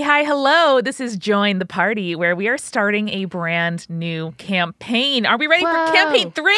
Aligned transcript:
Hi, 0.00 0.22
hi, 0.22 0.24
hello. 0.24 0.80
This 0.80 0.98
is 0.98 1.18
Join 1.18 1.58
the 1.58 1.66
Party, 1.66 2.14
where 2.16 2.34
we 2.34 2.48
are 2.48 2.56
starting 2.56 3.10
a 3.10 3.26
brand 3.26 3.86
new 3.90 4.32
campaign. 4.38 5.26
Are 5.26 5.36
we 5.36 5.46
ready 5.46 5.62
Whoa. 5.62 5.72
for 5.72 5.92
campaign 5.92 6.32
three? 6.32 6.56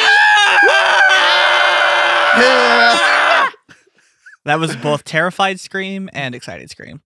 Ah! 2.35 3.51
That 4.45 4.59
was 4.59 4.77
both 4.77 5.03
terrified 5.03 5.59
scream 5.59 6.09
and 6.13 6.33
excited 6.33 6.69
scream. 6.69 7.01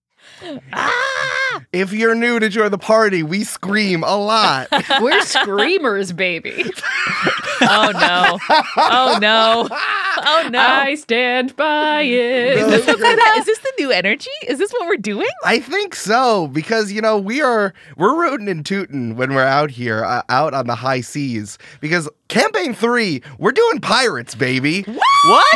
Ah! 0.72 1.37
If 1.72 1.92
you're 1.92 2.14
new 2.14 2.38
to 2.38 2.48
join 2.48 2.70
the 2.70 2.78
party, 2.78 3.22
we 3.22 3.44
scream 3.44 4.02
a 4.02 4.16
lot. 4.16 4.68
We're 5.00 5.20
screamers, 5.22 6.12
baby. 6.12 6.64
oh 7.60 7.90
no. 7.92 8.38
Oh 8.76 9.18
no. 9.20 9.68
Oh 9.70 10.48
no. 10.50 10.58
I 10.58 10.94
stand 10.94 11.54
by 11.56 12.02
it. 12.02 12.58
is, 12.58 12.66
this 12.66 12.86
the 12.86 13.02
kind 13.02 13.18
of- 13.18 13.38
is 13.38 13.46
this 13.46 13.58
the 13.58 13.72
new 13.78 13.90
energy? 13.90 14.30
Is 14.46 14.58
this 14.58 14.72
what 14.72 14.86
we're 14.86 14.96
doing? 14.96 15.28
I 15.44 15.60
think 15.60 15.94
so 15.94 16.48
because 16.48 16.92
you 16.92 17.00
know 17.00 17.18
we 17.18 17.40
are 17.42 17.74
we're 17.96 18.18
rooting 18.18 18.48
and 18.48 18.64
tooting 18.64 19.16
when 19.16 19.34
we're 19.34 19.44
out 19.44 19.70
here 19.70 20.04
uh, 20.04 20.22
out 20.28 20.54
on 20.54 20.66
the 20.66 20.74
high 20.74 21.00
seas 21.00 21.58
because 21.80 22.08
campaign 22.28 22.74
three 22.74 23.22
we're 23.38 23.52
doing 23.52 23.80
pirates, 23.80 24.34
baby. 24.34 24.82
What? 24.82 25.46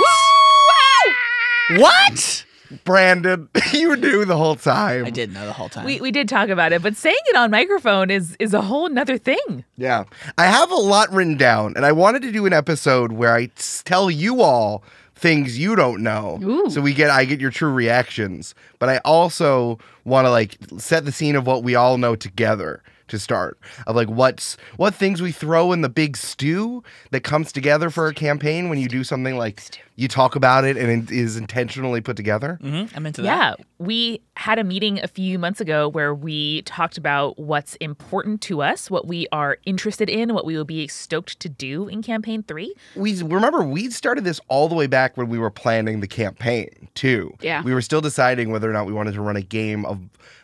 What? 1.77 2.45
Brandon, 2.85 3.49
you 3.73 3.97
knew 3.97 4.25
the 4.25 4.37
whole 4.37 4.57
time. 4.57 5.05
I 5.05 5.11
did 5.11 5.33
know 5.33 5.47
the 5.47 5.53
whole 5.53 5.69
time. 5.69 5.85
We, 5.85 6.01
we 6.01 6.11
did 6.11 6.29
talk 6.29 6.49
about 6.49 6.73
it, 6.73 6.83
but 6.83 6.97
saying 6.97 7.17
it 7.27 7.37
on 7.37 7.51
microphone 7.51 8.11
is 8.11 8.37
is 8.39 8.55
a 8.55 8.63
whole 8.63 8.89
nother 8.89 9.19
thing. 9.19 9.65
Yeah. 9.77 10.05
I 10.39 10.47
have 10.47 10.71
a 10.71 10.77
lot 10.77 11.13
written 11.13 11.37
down, 11.37 11.75
and 11.77 11.85
I 11.85 11.93
wanted 11.93 12.23
to 12.23 12.33
do 12.33 12.47
an 12.47 12.53
episode 12.53 13.13
where 13.13 13.35
I 13.35 13.51
tell 13.85 14.11
you 14.11 14.43
all 14.43 14.83
things 15.15 15.59
you 15.59 15.77
don't 15.77 16.03
know. 16.03 16.41
Ooh. 16.43 16.71
So 16.71 16.81
we 16.81 16.93
get 16.95 17.11
I 17.11 17.25
get 17.25 17.41
your 17.41 17.51
true 17.51 17.71
reactions. 17.71 18.55
But 18.79 18.89
I 18.89 18.99
also 19.05 19.79
want 20.05 20.27
to 20.27 20.31
like 20.31 20.59
set 20.79 21.05
the 21.05 21.13
scene 21.13 21.37
of 21.37 21.47
what 21.47 21.63
we 21.63 21.75
all 21.75 21.97
know 21.99 22.17
together 22.17 22.83
to 23.13 23.19
start. 23.19 23.59
Of 23.87 23.95
like 23.95 24.09
what's 24.11 24.57
what 24.77 24.95
things 24.95 25.23
we 25.23 25.31
throw 25.33 25.73
in 25.73 25.83
the 25.83 25.89
big 25.89 26.17
stew 26.17 26.83
that 27.13 27.21
comes 27.21 27.53
together 27.53 27.89
for 27.91 28.09
a 28.09 28.15
campaign 28.15 28.69
when 28.69 28.79
you 28.79 28.89
do 28.89 29.05
something 29.05 29.37
like 29.39 29.63
you 29.97 30.09
talk 30.09 30.35
about 30.35 30.65
it 30.65 30.77
and 30.77 31.11
it 31.11 31.15
is 31.15 31.37
intentionally 31.37 32.01
put 32.01 32.17
together. 32.17 32.59
hmm 32.61 32.85
I'm 32.95 33.07
into 33.07 33.23
that. 33.23 33.27
Yeah, 33.27 33.55
we 33.79 34.23
had 34.37 34.59
a 34.59 34.65
meeting 34.65 34.99
a 35.03 35.09
few 35.09 35.39
months 35.39 35.61
ago 35.61 35.89
where 35.89 36.15
we 36.15 36.63
talked 36.63 36.97
about 36.97 37.39
what's 37.39 37.77
important 37.77 38.41
to 38.43 38.63
us, 38.63 38.91
what 38.91 39.07
we 39.07 39.27
are 39.33 39.59
interested 39.67 40.09
in, 40.09 40.33
what 40.35 40.47
we 40.47 40.57
will 40.57 40.65
be 40.65 40.89
stoked 40.89 41.39
to 41.41 41.49
do 41.49 41.89
in 41.89 42.03
campaign 42.03 42.43
three. 42.43 42.75
we 42.97 43.23
remember 43.23 43.63
we 43.63 43.91
started 43.91 44.25
this 44.25 44.41
all 44.49 44.69
the 44.69 44.75
way 44.75 44.87
back 44.87 45.17
when 45.17 45.29
we 45.29 45.39
were 45.39 45.51
planning 45.51 46.01
the 46.01 46.09
campaign 46.09 46.89
too. 46.95 47.35
Yeah. 47.43 47.63
We 47.63 47.75
were 47.75 47.83
still 47.83 48.01
deciding 48.01 48.51
whether 48.51 48.69
or 48.69 48.73
not 48.73 48.87
we 48.87 48.93
wanted 48.95 49.13
to 49.15 49.21
run 49.21 49.37
a 49.37 49.43
game 49.43 49.85
of 49.85 50.01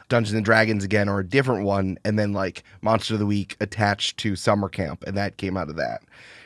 Dungeons 0.09 0.35
and 0.35 0.45
Dragons 0.45 0.85
again 0.85 1.09
or 1.09 1.21
a 1.21 1.27
different 1.27 1.65
one, 1.65 1.99
and 2.05 2.19
then 2.19 2.33
like 2.33 2.63
Monster 2.83 3.15
of 3.15 3.21
the 3.21 3.27
Week 3.27 3.57
attached 3.61 4.17
to 4.19 4.37
Summer 4.37 4.69
Camp, 4.69 5.05
and 5.07 5.17
that 5.17 5.37
came 5.37 5.57
out 5.57 5.69
of 5.69 5.77
that. 5.77 6.03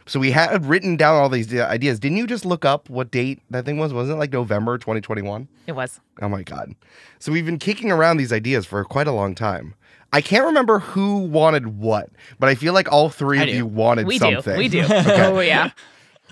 So 0.06 0.18
we 0.18 0.32
had 0.32 0.66
written 0.66 0.96
down 0.96 1.14
all 1.14 1.28
these 1.28 1.54
uh, 1.54 1.64
ideas. 1.70 2.00
Didn't 2.00 2.16
you 2.18 2.26
just 2.26 2.44
look 2.44 2.64
up 2.64 2.90
what 2.90 3.10
date 3.12 3.40
that 3.50 3.64
thing 3.64 3.78
was? 3.78 3.92
Wasn't 3.92 4.16
it 4.16 4.18
like 4.18 4.32
November 4.32 4.76
2021? 4.76 5.46
It 5.68 5.72
was. 5.72 6.00
Oh 6.20 6.28
my 6.28 6.42
god. 6.42 6.74
So 7.20 7.30
we've 7.30 7.46
been 7.46 7.58
kicking 7.58 7.92
around 7.92 8.16
these 8.16 8.32
ideas 8.32 8.66
for 8.66 8.84
quite 8.84 9.06
a 9.06 9.12
long 9.12 9.34
time. 9.36 9.74
I 10.12 10.20
can't 10.20 10.44
remember 10.44 10.80
who 10.80 11.18
wanted 11.20 11.78
what, 11.78 12.10
but 12.38 12.48
I 12.48 12.54
feel 12.56 12.74
like 12.74 12.90
all 12.92 13.08
three 13.10 13.38
I 13.38 13.42
of 13.44 13.48
do. 13.48 13.54
you 13.54 13.64
wanted 13.66 14.06
We 14.06 14.18
do. 14.18 14.34
something. 14.34 14.58
We 14.58 14.68
do. 14.68 14.84
Oh, 14.90 15.40
yeah. 15.40 15.70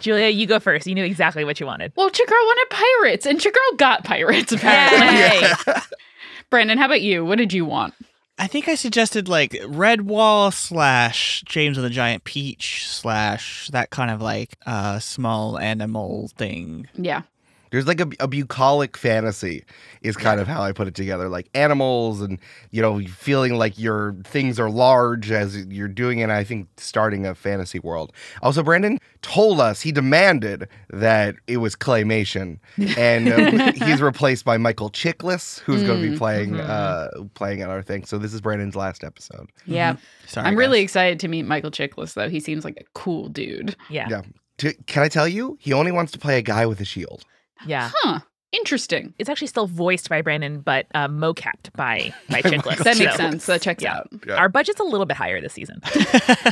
Julia, 0.01 0.29
you 0.29 0.47
go 0.47 0.59
first. 0.59 0.87
You 0.87 0.95
knew 0.95 1.05
exactly 1.05 1.45
what 1.45 1.61
you 1.61 1.67
wanted. 1.67 1.93
Well, 1.95 2.11
Chigirl 2.11 2.31
wanted 2.31 2.67
pirates, 2.71 3.27
and 3.27 3.39
Chigirl 3.39 3.77
got 3.77 4.03
pirates, 4.05 4.51
apparently. 4.53 5.07
Yay. 5.17 5.53
Brandon, 6.51 6.79
how 6.79 6.87
about 6.87 7.01
you? 7.01 7.25
What 7.25 7.39
did 7.39 7.53
you 7.53 7.65
want? 7.65 7.95
I 8.39 8.47
think 8.47 8.69
I 8.69 8.75
suggested 8.75 9.29
like 9.29 9.53
Redwall 9.53 10.53
slash 10.53 11.43
James 11.47 11.77
and 11.77 11.85
the 11.85 11.91
Giant 11.91 12.25
Peach 12.25 12.89
slash 12.89 13.69
that 13.69 13.91
kind 13.91 14.11
of 14.11 14.21
like 14.23 14.57
uh 14.67 14.99
small 14.99 15.59
animal 15.59 16.31
thing. 16.37 16.89
Yeah. 16.95 17.23
There's 17.71 17.87
like 17.87 18.01
a, 18.01 18.09
a 18.19 18.29
bucolic 18.29 18.97
fantasy 18.97 19.65
is 20.03 20.17
kind 20.17 20.41
of 20.41 20.49
how 20.49 20.63
I 20.63 20.73
put 20.73 20.89
it 20.89 20.95
together, 20.95 21.29
like 21.29 21.49
animals 21.55 22.21
and 22.21 22.39
you 22.71 22.83
know 22.83 23.01
feeling 23.07 23.55
like 23.55 23.79
your 23.79 24.15
things 24.25 24.59
are 24.59 24.71
large 24.71 25.31
as 25.31 25.65
you're 25.67 25.89
doing 25.89 26.19
it. 26.19 26.31
I 26.31 26.45
think 26.45 26.69
starting 26.77 27.27
a 27.27 27.35
fantasy 27.35 27.79
world. 27.79 28.13
Also, 28.43 28.63
Brandon 28.63 28.99
told 29.23 29.61
us 29.61 29.81
he 29.81 29.93
demanded 29.93 30.69
that 30.91 31.37
it 31.47 31.59
was 31.59 31.77
claymation, 31.77 32.59
and 32.97 33.29
uh, 33.29 33.73
he's 33.73 34.03
replaced 34.03 34.45
by 34.45 34.59
Michael 34.59 34.91
Chiklis, 34.91 35.61
who's 35.61 35.83
going 35.83 36.03
to 36.03 36.11
be 36.11 36.17
playing 36.17 36.59
uh, 36.59 37.09
playing 37.35 37.63
at 37.63 37.71
our 37.71 37.83
thing. 37.83 38.05
So 38.05 38.19
this 38.19 38.35
is 38.35 38.41
Brandon's 38.41 38.77
last 38.77 39.05
episode. 39.05 39.51
Yeah. 39.67 39.97
Sorry, 40.27 40.47
I'm 40.47 40.57
really 40.57 40.81
excited 40.81 41.21
to 41.21 41.29
meet 41.29 41.43
Michael 41.43 41.71
Chiklis, 41.71 42.15
though. 42.15 42.29
He 42.29 42.41
seems 42.41 42.65
like 42.65 42.79
a 42.81 42.85
cool 42.95 43.29
dude. 43.29 43.77
Yeah. 43.89 44.09
Yeah. 44.09 44.23
To, 44.59 44.75
can 44.85 45.03
I 45.03 45.09
tell 45.09 45.27
you? 45.27 45.57
He 45.61 45.73
only 45.73 45.91
wants 45.91 46.13
to 46.13 46.19
play 46.19 46.37
a 46.37 46.43
guy 46.43 46.67
with 46.67 46.81
a 46.81 46.85
shield. 46.85 47.25
Yeah. 47.67 47.91
Huh. 47.95 48.21
Interesting. 48.53 49.15
It's 49.19 49.29
actually 49.29 49.47
still 49.47 49.69
voiced 49.69 50.09
by 50.09 50.23
Brandon, 50.23 50.61
but 50.61 50.87
uh, 50.95 51.07
mocapped 51.07 51.73
by 51.77 52.13
by 52.31 52.43
Chiklis. 52.43 52.79
That 52.79 52.99
makes 52.99 53.13
So 53.13 53.17
sense. 53.17 53.47
That 53.47 53.63
checks 53.63 53.83
yeah. 53.83 53.99
out. 53.99 54.09
Yeah. 54.27 54.35
Our 54.35 54.49
budget's 54.49 54.81
a 54.81 54.85
little 54.85 55.07
bit 55.07 55.17
higher 55.17 55.41
this 55.41 55.53
season. 55.53 55.81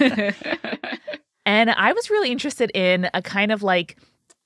And 1.49 1.71
I 1.71 1.95
was 1.95 2.11
really 2.11 2.31
interested 2.31 2.71
in 2.75 3.09
a 3.15 3.23
kind 3.23 3.51
of 3.51 3.63
like, 3.63 3.97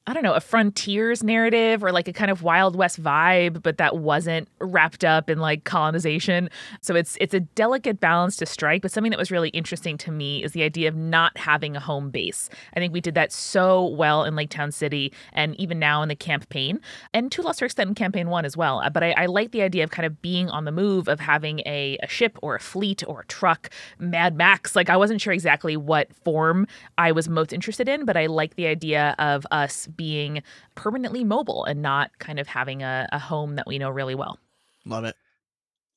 I 0.05 0.15
don't 0.15 0.25
know, 0.25 0.33
a 0.33 0.41
frontiers 0.41 1.23
narrative 1.23 1.85
or 1.85 1.93
like 1.93 2.09
a 2.09 2.13
kind 2.13 2.29
of 2.29 2.43
Wild 2.43 2.75
West 2.75 3.01
vibe, 3.01 3.63
but 3.63 3.79
that 3.79 3.99
wasn't 3.99 4.49
wrapped 4.59 5.05
up 5.05 5.31
in 5.31 5.39
like 5.39 5.63
colonization. 5.63 6.51
So 6.81 6.97
it's 6.97 7.17
it's 7.21 7.35
a 7.35 7.41
delicate 7.41 8.01
balance 8.01 8.37
to 8.39 8.47
strike, 8.47 8.83
but 8.83 8.91
something 8.91 9.11
that 9.11 9.19
was 9.19 9.31
really 9.31 9.51
interesting 9.51 9.97
to 9.99 10.11
me 10.11 10.43
is 10.43 10.53
the 10.53 10.65
idea 10.65 10.89
of 10.89 10.97
not 10.97 11.39
having 11.39 11.77
a 11.77 11.81
home 11.81 12.11
base. 12.11 12.51
I 12.75 12.81
think 12.81 12.93
we 12.93 13.01
did 13.01 13.15
that 13.15 13.31
so 13.31 13.87
well 13.87 14.25
in 14.25 14.35
Lake 14.35 14.51
Town 14.51 14.73
City 14.73 15.13
and 15.35 15.55
even 15.55 15.79
now 15.79 16.03
in 16.03 16.09
the 16.09 16.17
campaign, 16.17 16.81
and 17.15 17.31
to 17.31 17.41
a 17.41 17.45
lesser 17.45 17.67
extent 17.67 17.87
in 17.87 17.95
campaign 17.95 18.29
one 18.29 18.45
as 18.45 18.57
well. 18.57 18.83
But 18.93 19.05
I, 19.05 19.13
I 19.13 19.27
like 19.27 19.53
the 19.53 19.63
idea 19.63 19.85
of 19.85 19.91
kind 19.91 20.05
of 20.05 20.21
being 20.21 20.51
on 20.51 20.65
the 20.65 20.73
move, 20.73 21.07
of 21.07 21.21
having 21.21 21.61
a, 21.61 21.97
a 22.03 22.09
ship 22.09 22.41
or 22.43 22.57
a 22.57 22.61
fleet 22.61 23.05
or 23.07 23.21
a 23.21 23.27
truck, 23.27 23.71
Mad 24.01 24.37
Max. 24.37 24.75
Like 24.75 24.91
I 24.91 24.97
wasn't 24.97 25.21
sure 25.21 25.33
exactly 25.33 25.77
what 25.77 26.13
form 26.25 26.67
I 26.99 27.13
was 27.13 27.29
most 27.29 27.53
interested 27.53 27.89
in, 27.89 28.05
but 28.05 28.17
I 28.17 28.27
like 28.27 28.57
the 28.57 28.67
idea 28.67 29.15
of 29.21 29.47
us 29.53 29.87
being 29.97 30.43
permanently 30.75 31.25
mobile 31.25 31.65
and 31.65 31.83
not 31.83 32.19
kind 32.19 32.39
of 32.39 32.47
having 32.47 32.83
a, 32.83 33.09
a 33.13 33.19
home 33.19 33.57
that 33.57 33.67
we 33.67 33.79
know 33.79 33.91
really 33.91 34.15
well. 34.15 34.39
Love 34.85 35.05
it. 35.05 35.17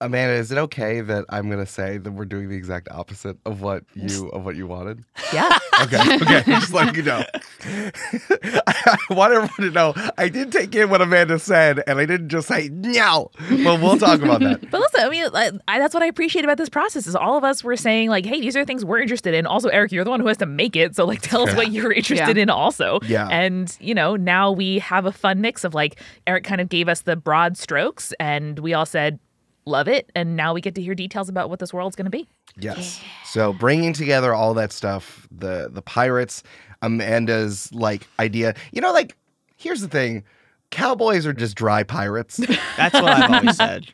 Amanda, 0.01 0.33
is 0.33 0.51
it 0.51 0.57
okay 0.57 0.99
that 0.99 1.23
I'm 1.29 1.49
gonna 1.49 1.65
say 1.65 1.97
that 1.97 2.11
we're 2.11 2.25
doing 2.25 2.49
the 2.49 2.55
exact 2.57 2.89
opposite 2.91 3.37
of 3.45 3.61
what 3.61 3.83
you 3.93 4.27
of 4.29 4.43
what 4.43 4.55
you 4.57 4.67
wanted? 4.67 5.03
Yeah. 5.33 5.57
Okay, 5.83 6.15
okay, 6.21 6.41
just 6.45 6.71
letting 6.73 6.95
you 6.95 7.01
know. 7.03 7.21
I 7.65 8.97
want 9.09 9.33
everyone 9.33 9.49
to 9.59 9.71
know 9.71 9.93
I 10.17 10.29
did 10.29 10.49
take 10.53 10.73
in 10.73 10.89
what 10.89 11.01
Amanda 11.01 11.37
said, 11.37 11.83
and 11.85 11.99
I 11.99 12.05
didn't 12.05 12.29
just 12.29 12.47
say 12.47 12.69
no. 12.71 13.29
But 13.49 13.81
we'll 13.81 13.97
talk 13.97 14.21
about 14.21 14.39
that. 14.39 14.71
But 14.71 14.79
listen, 14.79 15.01
I 15.01 15.09
mean, 15.09 15.25
I, 15.33 15.51
I, 15.67 15.79
that's 15.79 15.93
what 15.93 16.01
I 16.01 16.05
appreciate 16.05 16.45
about 16.45 16.57
this 16.57 16.69
process 16.69 17.07
is 17.07 17.15
all 17.15 17.37
of 17.37 17.43
us 17.43 17.61
were 17.61 17.75
saying 17.75 18.09
like, 18.09 18.25
hey, 18.25 18.39
these 18.39 18.55
are 18.55 18.63
things 18.63 18.85
we're 18.85 18.99
interested 19.01 19.33
in. 19.33 19.45
Also, 19.45 19.67
Eric, 19.67 19.91
you're 19.91 20.05
the 20.05 20.09
one 20.11 20.21
who 20.21 20.27
has 20.27 20.37
to 20.37 20.45
make 20.45 20.77
it, 20.77 20.95
so 20.95 21.03
like, 21.05 21.21
tell 21.21 21.41
us 21.43 21.49
Yeah. 21.49 21.55
what 21.57 21.71
you're 21.71 21.91
interested 21.91 22.37
in 22.37 22.49
also. 22.49 22.99
Yeah. 23.05 23.27
And 23.29 23.75
you 23.81 23.93
know, 23.93 24.15
now 24.15 24.51
we 24.53 24.79
have 24.79 25.05
a 25.05 25.11
fun 25.11 25.41
mix 25.41 25.65
of 25.65 25.73
like 25.73 25.99
Eric 26.25 26.45
kind 26.45 26.61
of 26.61 26.69
gave 26.69 26.87
us 26.87 27.01
the 27.01 27.17
broad 27.17 27.57
strokes, 27.57 28.13
and 28.17 28.59
we 28.59 28.73
all 28.73 28.85
said 28.85 29.19
love 29.65 29.87
it, 29.87 30.11
and 30.15 30.35
now 30.35 30.53
we 30.53 30.61
get 30.61 30.75
to 30.75 30.81
hear 30.81 30.95
details 30.95 31.29
about 31.29 31.49
what 31.49 31.59
this 31.59 31.73
world's 31.73 31.95
going 31.95 32.05
to 32.05 32.11
be. 32.11 32.27
Yes. 32.57 33.01
So 33.25 33.53
bringing 33.53 33.93
together 33.93 34.33
all 34.33 34.53
that 34.53 34.71
stuff, 34.71 35.27
the 35.31 35.69
the 35.71 35.81
pirates, 35.81 36.43
Amanda's 36.81 37.71
like 37.73 38.07
idea. 38.19 38.55
You 38.71 38.81
know, 38.81 38.93
like 38.93 39.15
here's 39.57 39.81
the 39.81 39.87
thing: 39.87 40.23
cowboys 40.71 41.25
are 41.25 41.33
just 41.33 41.55
dry 41.55 41.83
pirates. 41.83 42.37
That's 42.77 42.93
what 42.93 43.05
I've 43.05 43.31
always 43.31 43.57
said. 43.57 43.93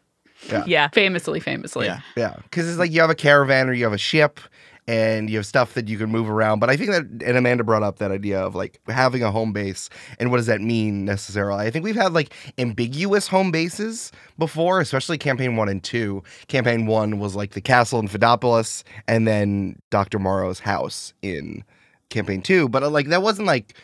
Yeah. 0.50 0.64
Yeah. 0.66 0.88
Famously, 0.90 1.40
famously. 1.40 1.86
Yeah. 1.86 2.02
Yeah, 2.16 2.36
because 2.44 2.68
it's 2.68 2.80
like 2.80 2.92
you 2.92 3.02
have 3.02 3.10
a 3.10 3.16
caravan 3.16 3.70
or 3.70 3.74
you 3.74 3.84
have 3.84 3.94
a 3.94 3.98
ship, 3.98 4.40
and 4.88 5.30
you 5.30 5.38
have 5.38 5.46
stuff 5.46 5.74
that 5.76 5.88
you 5.88 5.98
can 5.98 6.10
move 6.10 6.30
around. 6.30 6.60
But 6.60 6.70
I 6.70 6.78
think 6.78 6.92
that, 6.92 7.04
and 7.04 7.38
Amanda 7.38 7.64
brought 7.64 7.84
up 7.84 8.00
that 8.00 8.12
idea 8.12 8.40
of 8.40 8.56
like 8.56 8.80
having 8.88 9.24
a 9.24 9.32
home 9.32 9.54
base, 9.54 9.90
and 10.20 10.32
what 10.32 10.38
does 10.38 10.48
that 10.48 10.62
mean 10.62 11.06
necessarily? 11.06 11.66
I 11.66 11.72
think 11.72 11.86
we've 11.86 11.96
had 11.96 12.14
like 12.14 12.34
ambiguous 12.58 13.28
home 13.28 13.52
bases 13.52 14.12
before, 14.38 14.80
especially 14.80 15.18
campaign 15.18 15.56
one 15.56 15.70
and 15.70 15.84
two. 15.84 16.24
Campaign 16.48 16.86
one 16.86 17.20
was 17.20 17.36
like 17.36 17.52
the 17.52 17.62
castle 17.62 18.00
in 18.00 18.08
Fidopolis, 18.08 18.84
and 19.08 19.28
then 19.28 19.80
Dr. 19.90 20.20
Morrow's 20.20 20.60
house 20.60 21.14
in 21.22 21.64
campaign 22.10 22.42
two. 22.42 22.68
But 22.68 22.84
uh, 22.84 22.90
like 22.90 23.08
that 23.10 23.22
wasn't 23.22 23.48
like 23.48 23.76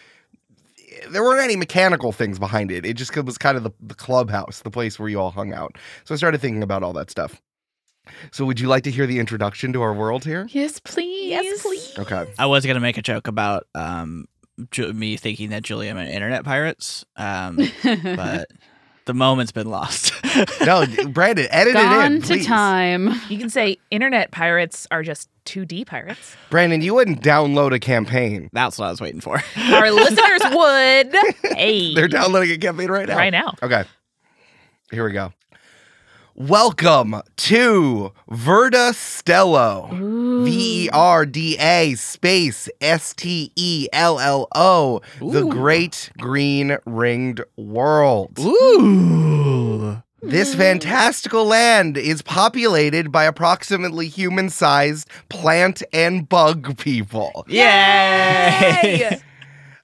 there 1.10 1.24
weren't 1.24 1.44
any 1.44 1.56
mechanical 1.56 2.12
things 2.12 2.40
behind 2.40 2.72
it. 2.72 2.86
It 2.86 2.94
just 2.94 3.16
was 3.16 3.38
kind 3.38 3.58
of 3.58 3.64
the, 3.64 3.72
the 3.82 3.94
clubhouse, 3.94 4.62
the 4.62 4.72
place 4.72 4.98
where 5.00 5.10
you 5.10 5.20
all 5.20 5.32
hung 5.32 5.54
out. 5.54 5.78
So 6.06 6.14
I 6.14 6.18
started 6.18 6.42
thinking 6.42 6.64
about 6.64 6.84
all 6.84 6.94
that 6.94 7.12
stuff. 7.12 7.42
So 8.31 8.45
would 8.45 8.59
you 8.59 8.68
like 8.68 8.83
to 8.83 8.92
hear 8.92 9.06
the 9.07 9.19
introduction 9.19 9.74
to 9.74 9.81
our 9.81 9.94
world 9.94 10.24
here? 10.25 10.48
Yes, 10.50 10.80
please. 10.80 11.30
Yes, 11.30 11.62
please. 11.62 11.94
Okay. 12.00 12.27
I 12.38 12.45
was 12.45 12.65
gonna 12.65 12.80
make 12.80 12.98
a 12.98 13.01
joke 13.01 13.27
about 13.27 13.65
um 13.75 14.25
Ju- 14.71 14.92
me 14.92 15.18
thinking 15.18 15.50
that 15.51 15.62
Julia 15.62 15.94
meant 15.94 16.09
internet 16.09 16.44
pirates, 16.44 17.06
um, 17.15 17.57
but 17.83 18.48
The 19.06 19.13
moment's 19.13 19.51
been 19.51 19.69
lost. 19.69 20.13
No, 20.65 20.86
Brandon, 21.09 21.48
edit 21.50 21.75
it 21.75 21.77
Gone 21.77 22.12
in, 22.13 22.21
to 22.21 22.27
please. 22.27 22.45
time. 22.45 23.09
You 23.30 23.38
can 23.39 23.50
say 23.50 23.77
internet 23.89 24.30
pirates 24.31 24.86
are 24.92 25.01
just 25.01 25.30
2D 25.45 25.86
pirates. 25.88 26.36
Brandon, 26.51 26.81
you 26.81 26.94
wouldn't 26.94 27.21
download 27.24 27.74
a 27.74 27.80
campaign. 27.80 28.50
That's 28.54 28.77
what 28.77 28.86
I 28.88 28.89
was 28.92 29.00
waiting 29.01 29.21
for. 29.21 29.42
Our 29.56 29.92
listeners 29.92 30.42
would. 30.51 31.15
Hey. 31.56 31.95
They're 31.95 32.07
downloading 32.07 32.51
a 32.51 32.57
campaign 32.57 32.89
right 32.92 33.07
now. 33.07 33.15
Right 33.15 33.30
now. 33.31 33.56
Okay. 33.63 33.83
Here 34.92 35.06
we 35.06 35.12
go. 35.12 35.33
Welcome 36.39 37.24
to 37.36 38.13
Verda 38.30 38.94
Stello. 38.94 39.89
V 40.45 40.86
E 40.86 40.89
R 40.94 41.25
D 41.25 41.57
A 41.57 41.95
space 41.95 42.69
S 42.80 43.16
T 43.16 43.51
E 43.56 43.88
L 43.92 44.19
L 44.19 44.48
O. 44.54 45.01
The 45.19 45.48
Great 45.48 46.12
Green 46.19 46.78
Ringed 46.86 47.42
World. 47.56 48.38
Ooh. 48.38 50.04
This 50.22 50.54
fantastical 50.54 51.44
land 51.44 51.98
is 51.98 52.22
populated 52.22 53.12
by 53.12 53.24
approximately 53.24 54.07
human 54.07 54.51
sized 54.51 55.10
plant 55.30 55.81
and 55.92 56.30
bug 56.30 56.78
people. 56.78 57.48
Yay! 57.48 59.19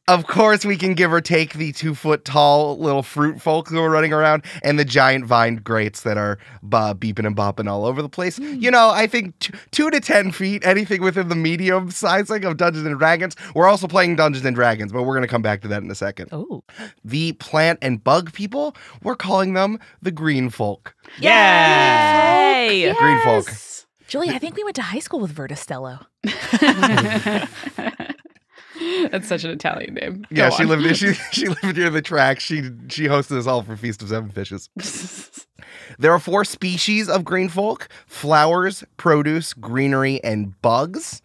Of 0.10 0.28
course, 0.28 0.66
we 0.66 0.76
can 0.76 0.96
give 0.96 1.14
or 1.14 1.22
take 1.22 1.54
the 1.54 1.72
two 1.72 1.96
foot 1.96 2.26
tall 2.26 2.78
little 2.78 3.04
fruit 3.04 3.42
folk 3.42 3.70
who 3.70 3.80
are 3.80 3.90
running 3.90 4.12
around 4.12 4.44
and 4.62 4.78
the 4.78 4.84
giant 4.84 5.26
vine 5.26 5.56
grates 5.56 6.02
that 6.02 6.18
are 6.18 6.38
uh, 6.74 6.94
beeping 6.94 7.26
and 7.26 7.38
bopping 7.38 7.70
all 7.70 7.86
over 7.86 8.02
the 8.02 8.10
place. 8.10 8.38
You 8.38 8.70
know, 8.70 8.90
I 8.90 9.08
think 9.08 9.40
t- 9.40 9.54
two 9.72 9.90
to 9.90 10.02
10 10.02 10.34
feet, 10.34 10.66
anything 10.66 11.02
within 11.02 11.30
the 11.30 11.36
medium 11.36 11.90
sizing 11.90 12.44
of 12.44 12.58
Dungeons 12.58 12.86
and 12.86 13.00
Dragons. 13.00 13.38
We're 13.56 13.70
also 13.70 13.88
playing 13.88 14.18
Dungeons 14.18 14.46
and 14.46 14.54
Dragons, 14.54 14.92
but 14.92 15.04
we're 15.04 15.14
going 15.14 15.22
to 15.22 15.30
come 15.30 15.42
back 15.42 15.62
to 15.62 15.70
that 15.70 15.82
in 15.84 15.90
a 15.90 15.96
second. 15.96 16.28
Oh. 16.34 16.66
The 17.06 17.32
plant 17.34 17.80
and 17.82 18.04
bug 18.04 18.34
people, 18.34 18.76
we're 19.04 19.16
calling 19.16 19.54
them 19.54 19.80
the 20.02 20.12
green 20.12 20.50
folk. 20.50 20.96
Yeah. 21.18 22.66
Yay! 22.68 22.94
Green 22.94 23.20
folk. 23.22 23.48
Yes. 23.48 23.86
Julie, 24.10 24.32
I 24.32 24.38
think 24.38 24.58
we 24.58 24.66
went 24.66 24.76
to 24.76 24.82
high 24.82 25.00
school 25.00 25.22
with 25.22 25.32
Verda 25.32 25.56
Stello. 25.56 26.06
That's 29.12 29.28
such 29.28 29.44
an 29.44 29.52
Italian 29.52 29.96
name. 29.96 30.26
Yeah, 30.30 30.50
she 30.50 30.64
on. 30.64 30.70
lived 30.70 30.98
she 30.98 31.14
she 31.32 31.48
lived 31.48 31.78
near 31.78 31.90
the 31.90 32.02
track. 32.02 32.40
She 32.40 32.62
she 32.90 33.06
hosted 33.06 33.38
us 33.38 33.48
all 33.48 33.64
for 33.64 33.76
Feast 33.76 34.02
of 34.02 34.10
Seven 34.10 34.30
Fishes. 34.30 34.70
There 36.00 36.12
are 36.12 36.20
four 36.20 36.44
species 36.46 37.10
of 37.10 37.24
green 37.24 37.50
folk 37.50 37.88
flowers, 38.08 38.84
produce, 38.98 39.54
greenery, 39.54 40.24
and 40.24 40.60
bugs. 40.62 41.22